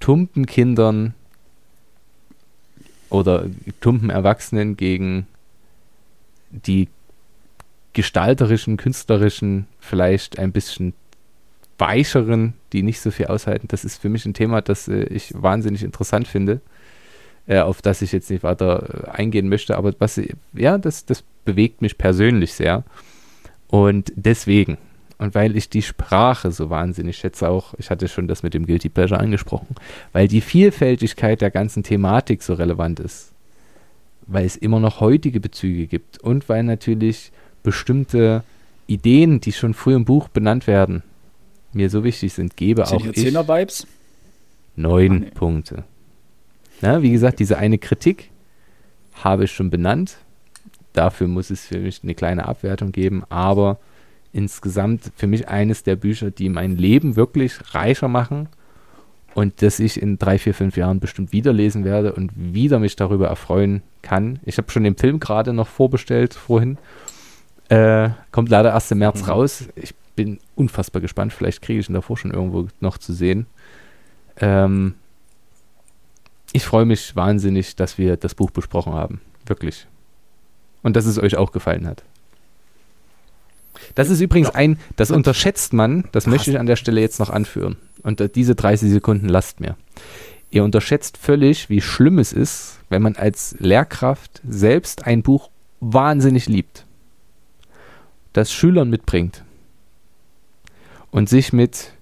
tumpen 0.00 0.46
Kindern 0.46 1.14
oder 3.08 3.46
tumpen 3.80 4.10
Erwachsenen 4.10 4.76
gegen 4.76 5.28
die 6.50 6.88
gestalterischen, 7.92 8.76
künstlerischen, 8.76 9.68
vielleicht 9.78 10.40
ein 10.40 10.50
bisschen 10.50 10.94
weicheren, 11.78 12.54
die 12.72 12.82
nicht 12.82 13.00
so 13.00 13.12
viel 13.12 13.26
aushalten. 13.26 13.68
Das 13.68 13.84
ist 13.84 14.00
für 14.00 14.08
mich 14.08 14.26
ein 14.26 14.34
Thema, 14.34 14.60
das 14.60 14.88
äh, 14.88 15.04
ich 15.04 15.32
wahnsinnig 15.34 15.84
interessant 15.84 16.26
finde, 16.26 16.60
äh, 17.46 17.60
auf 17.60 17.82
das 17.82 18.02
ich 18.02 18.12
jetzt 18.12 18.30
nicht 18.30 18.42
weiter 18.42 19.08
äh, 19.08 19.10
eingehen 19.10 19.48
möchte. 19.48 19.76
Aber 19.76 19.92
was, 19.98 20.20
ja, 20.52 20.78
das, 20.78 21.04
das 21.04 21.22
bewegt 21.44 21.82
mich 21.82 21.98
persönlich 21.98 22.54
sehr. 22.54 22.84
Und 23.68 24.12
deswegen 24.16 24.78
und 25.18 25.34
weil 25.34 25.56
ich 25.56 25.68
die 25.68 25.82
Sprache 25.82 26.50
so 26.50 26.70
wahnsinnig 26.70 27.16
schätze, 27.16 27.48
auch, 27.48 27.74
ich 27.78 27.90
hatte 27.90 28.08
schon 28.08 28.28
das 28.28 28.42
mit 28.42 28.54
dem 28.54 28.66
Guilty 28.66 28.88
Pleasure 28.88 29.20
angesprochen, 29.20 29.74
weil 30.12 30.28
die 30.28 30.40
Vielfältigkeit 30.40 31.40
der 31.40 31.50
ganzen 31.50 31.82
Thematik 31.82 32.42
so 32.42 32.54
relevant 32.54 33.00
ist, 33.00 33.32
weil 34.26 34.44
es 34.44 34.56
immer 34.56 34.80
noch 34.80 35.00
heutige 35.00 35.40
Bezüge 35.40 35.86
gibt 35.86 36.18
und 36.18 36.48
weil 36.48 36.64
natürlich 36.64 37.30
bestimmte 37.62 38.42
Ideen, 38.86 39.40
die 39.40 39.52
schon 39.52 39.72
früh 39.72 39.94
im 39.94 40.04
Buch 40.04 40.28
benannt 40.28 40.66
werden, 40.66 41.02
mir 41.72 41.90
so 41.90 42.04
wichtig 42.04 42.32
sind, 42.32 42.56
gebe 42.56 42.84
Sind 42.84 42.96
auch 42.96 43.06
ich 43.06 43.14
Zehner-Vibes? 43.14 43.86
neun 44.76 45.12
Ah, 45.12 45.18
nee. 45.20 45.30
Punkte. 45.30 45.84
Na, 46.80 47.02
wie 47.02 47.12
gesagt, 47.12 47.38
diese 47.38 47.58
eine 47.58 47.78
Kritik 47.78 48.30
habe 49.14 49.44
ich 49.44 49.52
schon 49.52 49.70
benannt. 49.70 50.18
Dafür 50.92 51.28
muss 51.28 51.50
es 51.50 51.66
für 51.66 51.78
mich 51.78 52.00
eine 52.02 52.14
kleine 52.14 52.46
Abwertung 52.46 52.92
geben, 52.92 53.24
aber 53.28 53.78
insgesamt 54.32 55.10
für 55.16 55.26
mich 55.26 55.48
eines 55.48 55.82
der 55.82 55.96
Bücher, 55.96 56.30
die 56.30 56.48
mein 56.48 56.76
Leben 56.76 57.16
wirklich 57.16 57.74
reicher 57.74 58.08
machen 58.08 58.48
und 59.34 59.62
das 59.62 59.80
ich 59.80 60.00
in 60.00 60.18
drei, 60.18 60.38
vier, 60.38 60.54
fünf 60.54 60.76
Jahren 60.76 61.00
bestimmt 61.00 61.32
wieder 61.32 61.52
lesen 61.52 61.84
werde 61.84 62.12
und 62.12 62.32
wieder 62.36 62.78
mich 62.78 62.96
darüber 62.96 63.28
erfreuen 63.28 63.82
kann. 64.02 64.38
Ich 64.44 64.58
habe 64.58 64.70
schon 64.70 64.84
den 64.84 64.96
Film 64.96 65.18
gerade 65.20 65.52
noch 65.52 65.68
vorbestellt 65.68 66.34
vorhin. 66.34 66.78
Äh, 67.68 68.10
kommt 68.30 68.50
leider 68.50 68.70
erst 68.70 68.92
im 68.92 68.98
März 68.98 69.22
Mhm. 69.22 69.28
raus. 69.28 69.68
Ich 69.74 69.94
bin 70.14 70.38
unfassbar 70.54 71.00
gespannt. 71.02 71.32
Vielleicht 71.32 71.62
kriege 71.62 71.80
ich 71.80 71.88
ihn 71.88 71.94
davor 71.94 72.16
schon 72.16 72.30
irgendwo 72.32 72.68
noch 72.80 72.98
zu 72.98 73.12
sehen. 73.12 73.46
Ähm, 74.36 74.94
ich 76.54 76.64
freue 76.64 76.84
mich 76.84 77.16
wahnsinnig, 77.16 77.74
dass 77.74 77.98
wir 77.98 78.16
das 78.16 78.36
Buch 78.36 78.52
besprochen 78.52 78.94
haben. 78.94 79.20
Wirklich. 79.44 79.88
Und 80.84 80.94
dass 80.94 81.04
es 81.04 81.18
euch 81.18 81.36
auch 81.36 81.50
gefallen 81.50 81.84
hat. 81.84 82.04
Das 83.96 84.08
ist 84.08 84.20
übrigens 84.20 84.50
ein, 84.50 84.78
das 84.94 85.10
unterschätzt 85.10 85.72
man, 85.72 86.04
das 86.12 86.28
möchte 86.28 86.52
ich 86.52 86.58
an 86.60 86.66
der 86.66 86.76
Stelle 86.76 87.00
jetzt 87.00 87.18
noch 87.18 87.30
anführen. 87.30 87.76
Und 88.04 88.20
äh, 88.20 88.28
diese 88.28 88.54
30 88.54 88.88
Sekunden 88.88 89.28
lasst 89.28 89.58
mir. 89.58 89.76
Ihr 90.50 90.62
unterschätzt 90.62 91.18
völlig, 91.18 91.70
wie 91.70 91.80
schlimm 91.80 92.20
es 92.20 92.32
ist, 92.32 92.78
wenn 92.88 93.02
man 93.02 93.16
als 93.16 93.56
Lehrkraft 93.58 94.40
selbst 94.48 95.06
ein 95.08 95.24
Buch 95.24 95.50
wahnsinnig 95.80 96.46
liebt, 96.46 96.86
das 98.32 98.52
Schülern 98.52 98.90
mitbringt 98.90 99.42
und 101.10 101.28
sich 101.28 101.52
mit 101.52 101.94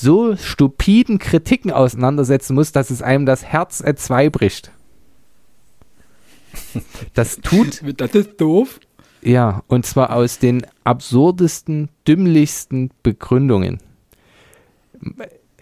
so 0.00 0.36
stupiden 0.36 1.18
Kritiken 1.18 1.70
auseinandersetzen 1.70 2.54
muss, 2.54 2.72
dass 2.72 2.90
es 2.90 3.00
einem 3.00 3.26
das 3.26 3.44
Herz 3.44 3.80
entzwei 3.80 4.28
bricht. 4.30 4.70
Das 7.14 7.38
tut 7.38 7.82
Das 7.96 8.14
ist 8.14 8.40
doof. 8.40 8.80
ja, 9.22 9.62
und 9.66 9.86
zwar 9.86 10.14
aus 10.14 10.38
den 10.38 10.66
absurdesten, 10.84 11.88
dümmlichsten 12.06 12.90
Begründungen. 13.02 13.78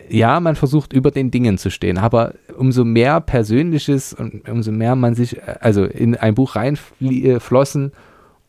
Ja, 0.09 0.41
man 0.41 0.57
versucht 0.57 0.93
über 0.93 1.11
den 1.11 1.31
Dingen 1.31 1.59
zu 1.59 1.71
stehen, 1.71 1.99
aber 1.99 2.35
umso 2.57 2.85
mehr 2.85 3.21
Persönliches 3.21 4.13
und 4.13 4.49
umso 4.49 4.73
mehr 4.73 4.97
man 4.97 5.15
sich, 5.15 5.43
also 5.61 5.85
in 5.85 6.17
ein 6.17 6.35
Buch 6.35 6.57
reinflossen 6.57 7.93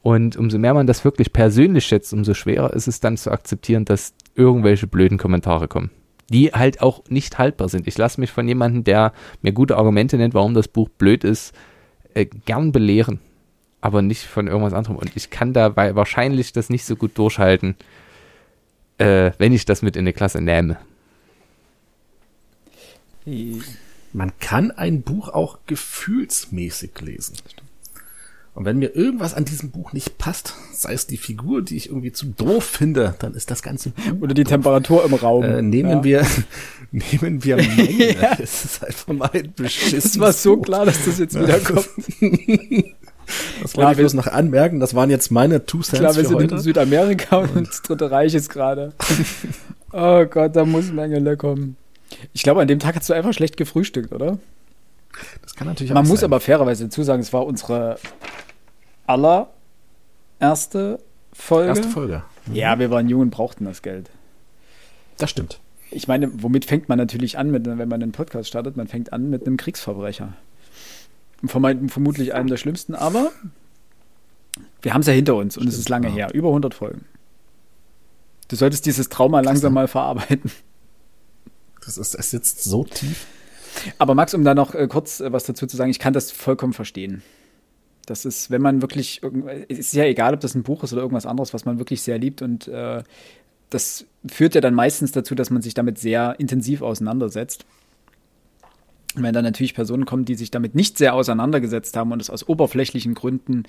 und 0.01 0.35
umso 0.35 0.59
mehr 0.59 0.73
man 0.73 0.87
das 0.87 1.05
wirklich 1.05 1.31
persönlich 1.31 1.85
schätzt, 1.85 2.13
umso 2.13 2.33
schwerer 2.33 2.73
ist 2.73 2.87
es 2.87 2.99
dann 2.99 3.15
zu 3.15 3.31
akzeptieren, 3.31 3.85
dass 3.85 4.13
irgendwelche 4.35 4.87
blöden 4.87 5.17
Kommentare 5.17 5.67
kommen. 5.67 5.91
Die 6.29 6.51
halt 6.51 6.81
auch 6.81 7.03
nicht 7.09 7.37
haltbar 7.37 7.69
sind. 7.69 7.87
Ich 7.87 7.97
lasse 7.97 8.19
mich 8.19 8.31
von 8.31 8.47
jemandem, 8.47 8.83
der 8.83 9.13
mir 9.41 9.51
gute 9.51 9.77
Argumente 9.77 10.17
nennt, 10.17 10.33
warum 10.33 10.53
das 10.53 10.67
Buch 10.67 10.89
blöd 10.89 11.23
ist, 11.23 11.53
äh, 12.13 12.25
gern 12.25 12.71
belehren 12.71 13.19
aber 13.83 14.01
nicht 14.01 14.23
von 14.23 14.47
irgendwas 14.47 14.71
anderem. 14.71 14.95
Und 14.95 15.11
ich 15.13 15.29
kann 15.29 15.51
dabei 15.51 15.93
wahrscheinlich 15.93 16.53
das 16.53 16.69
nicht 16.69 16.85
so 16.85 16.95
gut 16.95 17.17
durchhalten, 17.17 17.75
äh, 18.97 19.31
wenn 19.37 19.51
ich 19.51 19.65
das 19.65 19.81
mit 19.81 19.97
in 19.97 20.03
eine 20.03 20.13
Klasse 20.13 20.39
nehme. 20.39 20.77
Man 24.13 24.31
kann 24.39 24.71
ein 24.71 25.01
Buch 25.01 25.27
auch 25.27 25.59
gefühlsmäßig 25.65 26.91
lesen. 27.01 27.35
Und 28.55 28.65
wenn 28.65 28.77
mir 28.77 28.95
irgendwas 28.95 29.33
an 29.33 29.45
diesem 29.45 29.71
Buch 29.71 29.93
nicht 29.93 30.19
passt, 30.19 30.53
sei 30.73 30.93
es 30.93 31.07
die 31.07 31.17
Figur, 31.17 31.63
die 31.63 31.75
ich 31.75 31.89
irgendwie 31.89 32.11
zu 32.11 32.27
doof 32.27 32.63
finde, 32.63 33.15
dann 33.17 33.33
ist 33.33 33.49
das 33.49 33.63
ganze 33.63 33.89
Buch 33.89 34.21
Oder 34.21 34.35
die 34.35 34.43
Temperatur 34.43 35.03
im 35.05 35.13
Raum. 35.15 35.43
Äh, 35.43 35.61
nehmen 35.63 35.89
Ja. 35.89 36.03
wir, 36.03 36.25
nehmen 36.91 37.43
wir 37.43 37.55
Menge. 37.57 38.15
Es 38.39 38.63
ist 38.65 38.85
einfach 38.85 39.13
mal 39.13 39.29
ein 39.33 39.51
beschissenes 39.55 40.05
Es 40.05 40.19
war 40.19 40.31
so 40.33 40.57
Buch. 40.57 40.65
klar, 40.65 40.85
dass 40.85 41.03
das 41.03 41.17
jetzt 41.19 41.39
wieder 41.39 41.59
kommt. 41.59 41.89
Das 43.61 43.71
Klar, 43.71 43.87
wollte 43.87 44.01
ich 44.01 44.03
bloß 44.03 44.13
noch 44.15 44.27
anmerken. 44.27 44.81
Das 44.81 44.95
waren 44.95 45.09
jetzt 45.09 45.31
meine 45.31 45.65
Two 45.65 45.77
Cents 45.79 45.99
Klar, 45.99 46.13
wir 46.17 46.25
sind 46.25 46.35
heute. 46.35 46.55
in 46.55 46.59
Südamerika 46.61 47.37
und 47.37 47.69
das 47.69 47.81
Dritte 47.81 48.11
Reich 48.11 48.33
ist 48.33 48.49
gerade. 48.49 48.91
Oh 49.93 50.25
Gott, 50.25 50.53
da 50.57 50.65
muss 50.65 50.91
Mengele 50.91 51.37
kommen. 51.37 51.77
Ich 52.33 52.43
glaube, 52.43 52.61
an 52.61 52.67
dem 52.67 52.79
Tag 52.79 52.97
hast 52.97 53.09
du 53.09 53.13
einfach 53.13 53.33
schlecht 53.33 53.55
gefrühstückt, 53.55 54.11
oder? 54.11 54.39
Das 55.41 55.55
kann 55.55 55.67
natürlich 55.67 55.93
Man 55.93 56.07
muss 56.07 56.21
sein. 56.21 56.29
aber 56.29 56.39
fairerweise 56.39 56.85
dazu 56.85 57.03
sagen, 57.03 57.21
es 57.21 57.33
war 57.33 57.45
unsere 57.45 57.97
allererste 59.07 60.99
Folge. 61.33 61.69
Erste 61.69 61.87
Folge. 61.89 62.23
Ja, 62.51 62.79
wir 62.79 62.91
waren 62.91 63.07
jung 63.07 63.21
und 63.21 63.29
brauchten 63.29 63.65
das 63.65 63.81
Geld. 63.81 64.09
Das 65.17 65.29
stimmt. 65.29 65.59
Ich 65.91 66.07
meine, 66.07 66.29
womit 66.41 66.65
fängt 66.65 66.89
man 66.89 66.97
natürlich 66.97 67.37
an, 67.37 67.51
mit, 67.51 67.65
wenn 67.65 67.87
man 67.87 68.01
einen 68.01 68.11
Podcast 68.11 68.49
startet? 68.49 68.75
Man 68.77 68.87
fängt 68.87 69.13
an 69.13 69.29
mit 69.29 69.45
einem 69.45 69.57
Kriegsverbrecher. 69.57 70.33
Vermeint, 71.45 71.91
vermutlich 71.91 72.33
einem 72.33 72.47
der 72.47 72.57
schlimmsten, 72.57 72.95
aber 72.95 73.31
wir 74.81 74.93
haben 74.93 75.01
es 75.01 75.07
ja 75.07 75.13
hinter 75.13 75.35
uns 75.35 75.57
und 75.57 75.67
es 75.67 75.77
ist 75.77 75.89
lange 75.89 76.07
ja. 76.09 76.13
her. 76.13 76.33
Über 76.33 76.49
100 76.49 76.73
Folgen. 76.73 77.05
Du 78.47 78.55
solltest 78.55 78.85
dieses 78.85 79.09
Trauma 79.09 79.41
langsam 79.41 79.73
mal 79.73 79.87
verarbeiten. 79.87 80.51
Das 81.85 81.97
ist, 81.97 82.15
es 82.15 82.31
sitzt 82.31 82.63
so 82.63 82.83
tief. 82.83 83.25
Aber 83.97 84.15
Max, 84.15 84.33
um 84.33 84.43
da 84.43 84.53
noch 84.55 84.75
äh, 84.75 84.87
kurz 84.87 85.19
äh, 85.19 85.31
was 85.31 85.45
dazu 85.45 85.67
zu 85.67 85.77
sagen, 85.77 85.91
ich 85.91 85.99
kann 85.99 86.13
das 86.13 86.31
vollkommen 86.31 86.73
verstehen. 86.73 87.23
Das 88.05 88.25
ist, 88.25 88.51
wenn 88.51 88.61
man 88.61 88.81
wirklich, 88.81 89.21
es 89.69 89.79
ist 89.79 89.93
ja 89.93 90.03
egal, 90.03 90.33
ob 90.33 90.41
das 90.41 90.55
ein 90.55 90.63
Buch 90.63 90.83
ist 90.83 90.91
oder 90.91 91.01
irgendwas 91.01 91.25
anderes, 91.25 91.53
was 91.53 91.63
man 91.63 91.79
wirklich 91.79 92.01
sehr 92.01 92.17
liebt 92.17 92.41
und 92.41 92.67
äh, 92.67 93.01
das 93.69 94.05
führt 94.27 94.55
ja 94.55 94.61
dann 94.61 94.75
meistens 94.75 95.11
dazu, 95.13 95.35
dass 95.35 95.49
man 95.49 95.61
sich 95.61 95.73
damit 95.73 95.97
sehr 95.97 96.35
intensiv 96.37 96.81
auseinandersetzt. 96.81 97.65
Und 99.15 99.23
wenn 99.23 99.33
dann 99.33 99.43
natürlich 99.43 99.75
Personen 99.75 100.05
kommen, 100.05 100.25
die 100.25 100.35
sich 100.35 100.49
damit 100.49 100.73
nicht 100.75 100.97
sehr 100.97 101.13
auseinandergesetzt 101.13 101.95
haben 101.95 102.11
und 102.11 102.21
es 102.21 102.29
aus 102.29 102.47
oberflächlichen 102.47 103.13
Gründen 103.13 103.63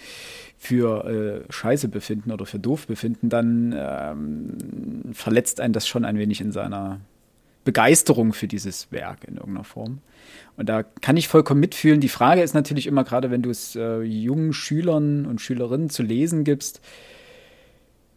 für 0.57 1.05
äh, 1.49 1.53
scheiße 1.53 1.89
befinden 1.89 2.33
oder 2.33 2.47
für 2.47 2.59
doof 2.59 2.87
befinden, 2.87 3.29
dann 3.29 3.75
ähm, 3.77 5.13
verletzt 5.13 5.61
einen 5.61 5.75
das 5.75 5.87
schon 5.87 6.05
ein 6.05 6.19
wenig 6.19 6.41
in 6.41 6.53
seiner 6.53 7.01
Begeisterung 7.65 8.33
für 8.33 8.47
dieses 8.47 8.93
Werk 8.93 9.25
in 9.25 9.37
irgendeiner 9.37 9.65
Form. 9.65 9.99
Und 10.57 10.69
da 10.69 10.83
kann 10.83 11.17
ich 11.17 11.29
vollkommen 11.29 11.61
mitfühlen. 11.61 12.01
Die 12.01 12.09
Frage 12.09 12.43
ist 12.43 12.55
natürlich 12.55 12.87
immer, 12.87 13.05
gerade 13.05 13.31
wenn 13.31 13.43
du 13.43 13.51
es 13.51 13.75
äh, 13.75 14.03
jungen 14.03 14.53
Schülern 14.53 15.27
und 15.27 15.41
Schülerinnen 15.41 15.91
zu 15.91 16.03
lesen 16.03 16.45
gibst, 16.45 16.81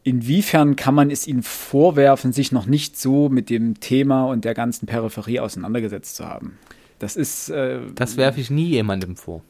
inwiefern 0.03 0.76
kann 0.76 0.95
man 0.95 1.11
es 1.11 1.28
ihnen 1.28 1.44
vorwerfen, 1.44 2.32
sich 2.34 2.52
noch 2.52 2.65
nicht 2.65 2.98
so 2.99 3.30
mit 3.30 3.49
dem 3.49 3.80
Thema 3.80 4.26
und 4.26 4.45
der 4.45 4.53
ganzen 4.53 4.86
Peripherie 4.86 5.40
auseinandergesetzt 5.40 6.15
zu 6.15 6.26
haben? 6.26 6.57
Das 6.99 7.15
ist. 7.15 7.49
Äh, 7.49 7.80
das 7.95 8.18
werfe 8.18 8.40
ich 8.40 8.49
nie 8.49 8.65
jemandem 8.68 9.15
vor. 9.15 9.41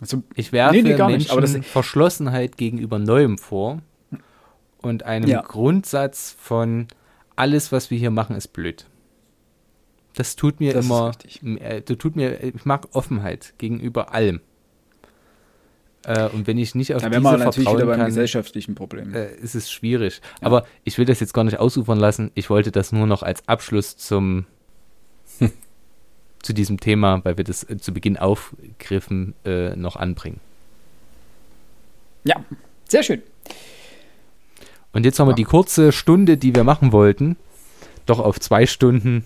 Also, 0.00 0.22
ich 0.34 0.52
werfe 0.52 0.76
nee, 0.76 0.82
nee, 0.82 0.90
Menschen 0.96 1.16
nicht, 1.16 1.30
aber 1.32 1.40
das- 1.40 1.56
Verschlossenheit 1.66 2.56
gegenüber 2.56 2.98
Neuem 2.98 3.36
vor 3.38 3.80
und 4.80 5.02
einem 5.02 5.28
Ja. 5.28 5.42
Grundsatz 5.42 6.34
von 6.38 6.86
alles, 7.36 7.72
was 7.72 7.90
wir 7.90 7.98
hier 7.98 8.10
machen, 8.10 8.36
ist 8.36 8.48
blöd. 8.48 8.86
Das 10.18 10.34
tut 10.34 10.58
mir 10.58 10.72
Das 10.72 10.84
ist 10.84 10.90
immer, 10.90 11.08
richtig. 11.10 11.42
äh, 11.62 11.80
das 11.80 11.96
tut 11.96 12.16
mir, 12.16 12.42
ich 12.42 12.64
mag 12.64 12.88
Offenheit 12.90 13.54
gegenüber 13.56 14.12
allem. 14.12 14.40
Äh, 16.04 16.28
und 16.30 16.48
wenn 16.48 16.58
ich 16.58 16.74
nicht 16.74 16.92
auf 16.92 17.02
da 17.02 17.08
diese 17.08 17.22
wir 17.22 17.36
natürlich 17.36 17.56
wieder 17.58 17.68
vertrauen 17.68 17.86
beim 17.86 17.98
kann, 17.98 18.06
gesellschaftlichen 18.06 18.74
Problem. 18.74 19.14
äh, 19.14 19.32
ist 19.36 19.54
es 19.54 19.70
schwierig. 19.70 20.20
Aber 20.40 20.66
ich 20.82 20.98
will 20.98 21.04
das 21.04 21.20
jetzt 21.20 21.34
gar 21.34 21.44
nicht 21.44 21.60
ausufern 21.60 22.00
lassen. 22.00 22.32
Ich 22.34 22.50
wollte 22.50 22.72
das 22.72 22.90
nur 22.90 23.06
noch 23.06 23.22
als 23.22 23.46
Abschluss 23.46 23.96
zum 23.96 24.46
zu 26.42 26.52
diesem 26.52 26.80
Thema, 26.80 27.24
weil 27.24 27.36
wir 27.36 27.44
das 27.44 27.62
äh, 27.70 27.78
zu 27.78 27.94
Beginn 27.94 28.16
aufgriffen, 28.16 29.34
äh, 29.44 29.76
noch 29.76 29.94
anbringen. 29.94 30.40
ja, 32.24 32.44
sehr 32.88 33.04
schön. 33.04 33.22
Und 34.92 35.04
jetzt 35.04 35.20
haben 35.20 35.28
wir 35.28 35.34
die 35.36 35.44
kurze 35.44 35.92
Stunde, 35.92 36.36
die 36.36 36.56
wir 36.56 36.64
machen 36.64 36.90
wollten, 36.90 37.36
doch 38.06 38.18
auf 38.18 38.40
zwei 38.40 38.66
Stunden. 38.66 39.24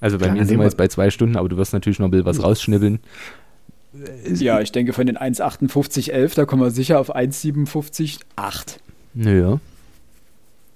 Also 0.00 0.18
bei 0.18 0.26
Ja, 0.26 0.32
mir 0.32 0.38
dann 0.40 0.48
sind 0.48 0.58
wir 0.58 0.64
jetzt 0.64 0.76
bei 0.76 0.88
zwei 0.88 1.10
Stunden, 1.10 1.36
aber 1.36 1.48
du 1.48 1.56
wirst 1.56 1.72
natürlich 1.72 1.98
noch 1.98 2.08
ein 2.08 2.10
bisschen 2.10 2.26
was 2.26 2.42
rausschnibbeln. 2.42 3.00
Ja, 4.34 4.60
ich 4.60 4.72
denke 4.72 4.92
von 4.92 5.06
den 5.06 5.16
1,58,11, 5.16 6.34
da 6.34 6.44
kommen 6.46 6.62
wir 6.62 6.70
sicher 6.70 6.98
auf 6.98 7.14
1,57,8. 7.14 8.78
Naja. 9.14 9.60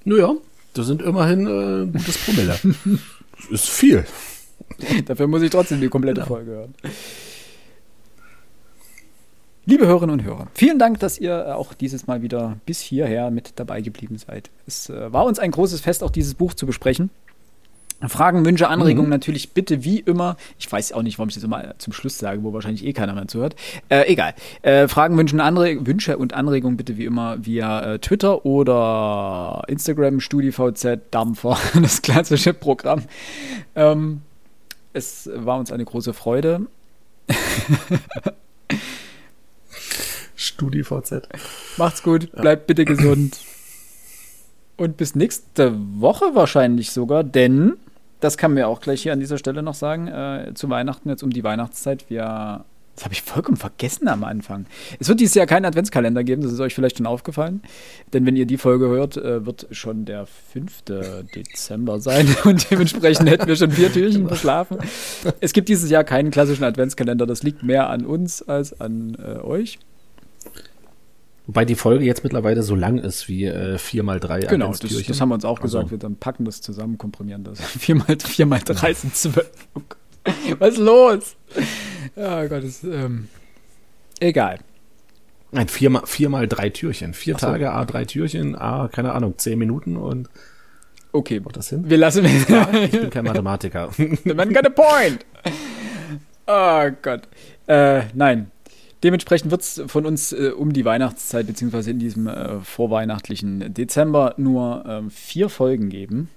Naja, 0.05 0.35
das 0.75 0.87
sind 0.87 1.03
immerhin 1.03 1.47
äh, 1.47 1.87
gutes 1.87 2.19
Promille. 2.19 2.57
ist 3.51 3.69
viel. 3.69 4.05
Dafür 5.07 5.27
muss 5.27 5.43
ich 5.43 5.51
trotzdem 5.51 5.81
die 5.81 5.89
komplette 5.89 6.25
Folge 6.25 6.51
hören. 6.53 6.75
Liebe 9.67 9.87
Hörerinnen 9.87 10.21
und 10.21 10.25
Hörer, 10.25 10.47
vielen 10.55 10.79
Dank, 10.79 10.99
dass 11.01 11.19
ihr 11.19 11.55
auch 11.57 11.75
dieses 11.75 12.07
Mal 12.07 12.23
wieder 12.23 12.57
bis 12.65 12.81
hierher 12.81 13.31
mit 13.31 13.53
dabei 13.57 13.83
geblieben 13.83 14.17
seid. 14.17 14.49
Es 14.67 14.89
äh, 14.89 15.13
war 15.13 15.27
uns 15.27 15.39
ein 15.39 15.51
großes 15.51 15.83
Fest, 15.83 16.03
auch 16.03 16.11
dieses 16.11 16.35
Buch 16.35 16.55
zu 16.55 16.65
besprechen. 16.65 17.11
Fragen, 18.07 18.45
Wünsche, 18.45 18.69
Anregungen 18.69 19.11
natürlich 19.11 19.51
bitte 19.51 19.83
wie 19.83 19.99
immer. 19.99 20.37
Ich 20.59 20.71
weiß 20.71 20.93
auch 20.93 21.03
nicht, 21.03 21.19
warum 21.19 21.31
ich 21.31 21.35
das 21.35 21.43
immer 21.43 21.75
zum 21.79 21.93
Schluss 21.93 22.17
sage, 22.19 22.45
wo 22.45 22.53
wahrscheinlich 22.53 22.85
eh 22.87 22.93
keiner 22.93 23.15
mehr 23.15 23.27
zuhört. 23.27 23.57
Äh, 23.89 24.13
egal. 24.13 24.35
Äh, 24.63 24.87
Fragen, 24.87 25.17
Wünsche, 25.17 25.43
Anre 25.43 25.85
Wünsche 25.85 26.17
und 26.17 26.33
Anregungen 26.33 26.77
bitte 26.77 26.97
wie 26.97 27.07
immer 27.07 27.45
via 27.45 27.95
äh, 27.95 27.99
Twitter 27.99 28.45
oder 28.47 29.63
Instagram, 29.67 30.21
StudiVZ, 30.21 31.01
Dampfer, 31.11 31.59
das 31.83 32.03
klassische 32.03 32.55
Programm. 32.55 33.03
Ähm, 33.75 34.23
es 34.93 35.29
war 35.35 35.59
uns 35.59 35.73
eine 35.73 35.85
große 35.85 36.15
Freude. 36.15 36.67
StudiVZ. 40.37 41.29
Macht's 41.77 42.03
gut, 42.03 42.31
bleibt 42.33 42.67
bitte 42.69 42.85
gesund. 42.85 43.39
Und 44.77 44.97
bis 44.97 45.17
nächste 45.17 45.75
Woche 46.01 46.35
wahrscheinlich 46.35 46.93
sogar, 46.93 47.25
denn, 47.25 47.77
das 48.21 48.37
kann 48.37 48.55
mir 48.55 48.69
auch 48.69 48.81
gleich 48.81 49.03
hier 49.03 49.13
an 49.13 49.21
dieser 49.21 49.39
Stelle 49.39 49.63
noch 49.63 49.75
sagen, 49.75 50.09
äh, 50.09 50.53
zu 50.55 50.69
Weihnachten, 50.71 51.09
jetzt 51.09 51.23
um 51.23 51.31
die 51.31 51.45
Weihnachtszeit, 51.45 52.09
wir. 52.09 52.65
Das 52.95 53.05
habe 53.05 53.15
ich 53.15 53.23
vollkommen 53.23 53.57
vergessen 53.57 54.09
am 54.09 54.25
Anfang. 54.25 54.67
Es 54.99 55.09
wird 55.09 55.21
dieses 55.21 55.37
Jahr 55.37 55.47
keinen 55.47 55.65
Adventskalender 55.67 56.25
geben, 56.25 56.43
das 56.43 56.53
ist 56.53 56.59
euch 56.59 56.75
vielleicht 56.75 56.97
schon 56.97 57.07
aufgefallen. 57.07 57.63
Denn 58.13 58.27
wenn 58.27 58.35
ihr 58.35 58.45
die 58.45 58.59
Folge 58.59 58.89
hört, 58.89 59.17
äh, 59.17 59.47
wird 59.47 59.69
schon 59.71 60.05
der 60.05 60.27
5. 60.27 60.83
Dezember 61.33 62.01
sein 62.01 62.27
und 62.45 62.69
dementsprechend 62.69 63.31
hätten 63.31 63.47
wir 63.47 63.55
schon 63.55 63.71
vier 63.71 63.93
Türchen 63.93 64.27
verschlafen. 64.27 64.79
Es 65.39 65.53
gibt 65.53 65.69
dieses 65.69 65.91
Jahr 65.91 66.03
keinen 66.03 66.33
klassischen 66.33 66.65
Adventskalender, 66.65 67.25
das 67.25 67.45
liegt 67.45 67.63
mehr 67.63 67.89
an 67.89 68.05
uns 68.05 68.43
als 68.43 68.81
an 68.81 69.17
äh, 69.17 69.39
euch. 69.43 69.79
Wobei 71.49 71.65
die 71.65 71.77
Folge 71.77 72.05
jetzt 72.05 72.25
mittlerweile 72.25 72.63
so 72.63 72.75
lang 72.75 72.99
ist 72.99 73.27
wie 73.27 73.47
äh, 73.47 73.77
4x3 73.77 74.49
Genau, 74.49 74.69
das, 74.71 74.81
das 74.81 75.19
haben 75.23 75.31
wir 75.31 75.35
uns 75.35 75.47
auch 75.47 75.61
gesagt. 75.61 75.85
Also- 75.85 75.91
Wir 75.93 75.99
dann 75.99 76.17
packen 76.17 76.45
das 76.45 76.61
zusammen, 76.61 76.99
komprimieren 76.99 77.43
das. 77.43 77.59
Viermal, 77.79 78.19
viermal 78.23 78.61
drei 78.63 78.93
sind 78.93 79.17
zwölf. 79.17 79.51
Oh 79.75 79.81
Gott. 79.89 79.99
Was 80.59 80.75
ist 80.75 80.79
los? 80.79 81.37
Ja, 82.17 82.45
Gott, 82.47 82.65
das, 82.65 82.85
ähm, 82.85 83.29
egal. 84.21 84.59
Nein, 85.51 85.69
viermal, 85.69 86.03
viermal 86.05 86.47
drei 86.49 86.69
Türchen. 86.69 87.15
Vier 87.15 87.39
so. 87.39 87.47
Tage, 87.47 87.73
A, 87.73 87.87
drei 87.87 88.05
Türchen, 88.05 88.55
A, 88.55 88.89
keine 88.89 89.13
Ahnung, 89.13 89.39
zehn 89.39 89.59
Minuten 89.59 89.97
und 89.97 90.29
Okay, 91.13 91.41
macht 91.41 91.57
das 91.57 91.71
hin? 91.71 91.89
wir 91.89 91.97
lassen. 91.97 92.27
Ich 92.27 92.45
bin 92.91 93.09
kein 93.09 93.25
Mathematiker. 93.25 93.89
Man 94.25 94.53
got 94.53 94.67
a 94.67 94.69
point. 94.71 95.25
Oh 96.47 96.91
Gott. 97.01 97.23
Äh, 97.67 98.03
nein. 98.13 98.51
Dementsprechend 99.03 99.51
wird 99.51 99.63
es 99.63 99.83
von 99.87 100.07
uns 100.07 100.33
äh, 100.33 100.51
um 100.57 100.73
die 100.73 100.85
Weihnachtszeit, 100.85 101.47
beziehungsweise 101.47 101.91
in 101.91 101.99
diesem 101.99 102.27
äh, 102.27 102.61
vorweihnachtlichen 102.61 103.73
Dezember, 103.73 104.35
nur 104.39 104.85
ähm, 104.89 105.11
vier 105.11 105.49
Folgen 105.49 105.89
geben, 105.89 106.29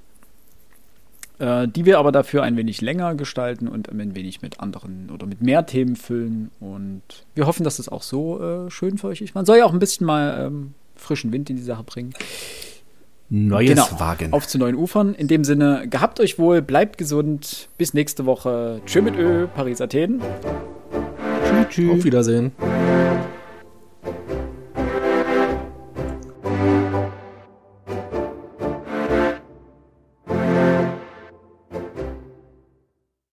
äh, 1.39 1.67
die 1.67 1.85
wir 1.85 1.97
aber 1.97 2.11
dafür 2.11 2.43
ein 2.43 2.57
wenig 2.57 2.81
länger 2.81 3.15
gestalten 3.15 3.67
und 3.67 3.89
ein 3.89 4.15
wenig 4.15 4.43
mit 4.43 4.59
anderen 4.59 5.09
oder 5.11 5.25
mit 5.25 5.41
mehr 5.41 5.65
Themen 5.65 5.95
füllen. 5.95 6.51
Und 6.59 7.01
wir 7.33 7.47
hoffen, 7.47 7.63
dass 7.63 7.77
das 7.77 7.89
auch 7.89 8.03
so 8.03 8.39
äh, 8.41 8.69
schön 8.69 8.99
für 8.99 9.07
euch 9.07 9.21
ist. 9.21 9.33
Man 9.33 9.45
soll 9.45 9.57
ja 9.57 9.65
auch 9.65 9.73
ein 9.73 9.79
bisschen 9.79 10.05
mal 10.05 10.45
ähm, 10.45 10.73
frischen 10.95 11.31
Wind 11.31 11.49
in 11.49 11.55
die 11.55 11.63
Sache 11.63 11.83
bringen. 11.83 12.13
Neues 13.33 13.69
Genau. 13.69 13.88
Wagen. 13.99 14.33
Auf 14.33 14.45
zu 14.45 14.59
neuen 14.59 14.75
Ufern. 14.75 15.15
In 15.15 15.27
dem 15.29 15.45
Sinne, 15.45 15.88
gehabt 15.89 16.19
euch 16.19 16.38
wohl, 16.38 16.61
bleibt 16.61 16.97
gesund. 16.97 17.69
Bis 17.77 17.93
nächste 17.93 18.25
Woche. 18.25 18.81
Tschö 18.85 19.01
mit 19.01 19.15
Ö, 19.15 19.47
Paris, 19.47 19.79
Athen. 19.79 20.21
Auf 21.80 22.03
Wiedersehen. 22.03 22.52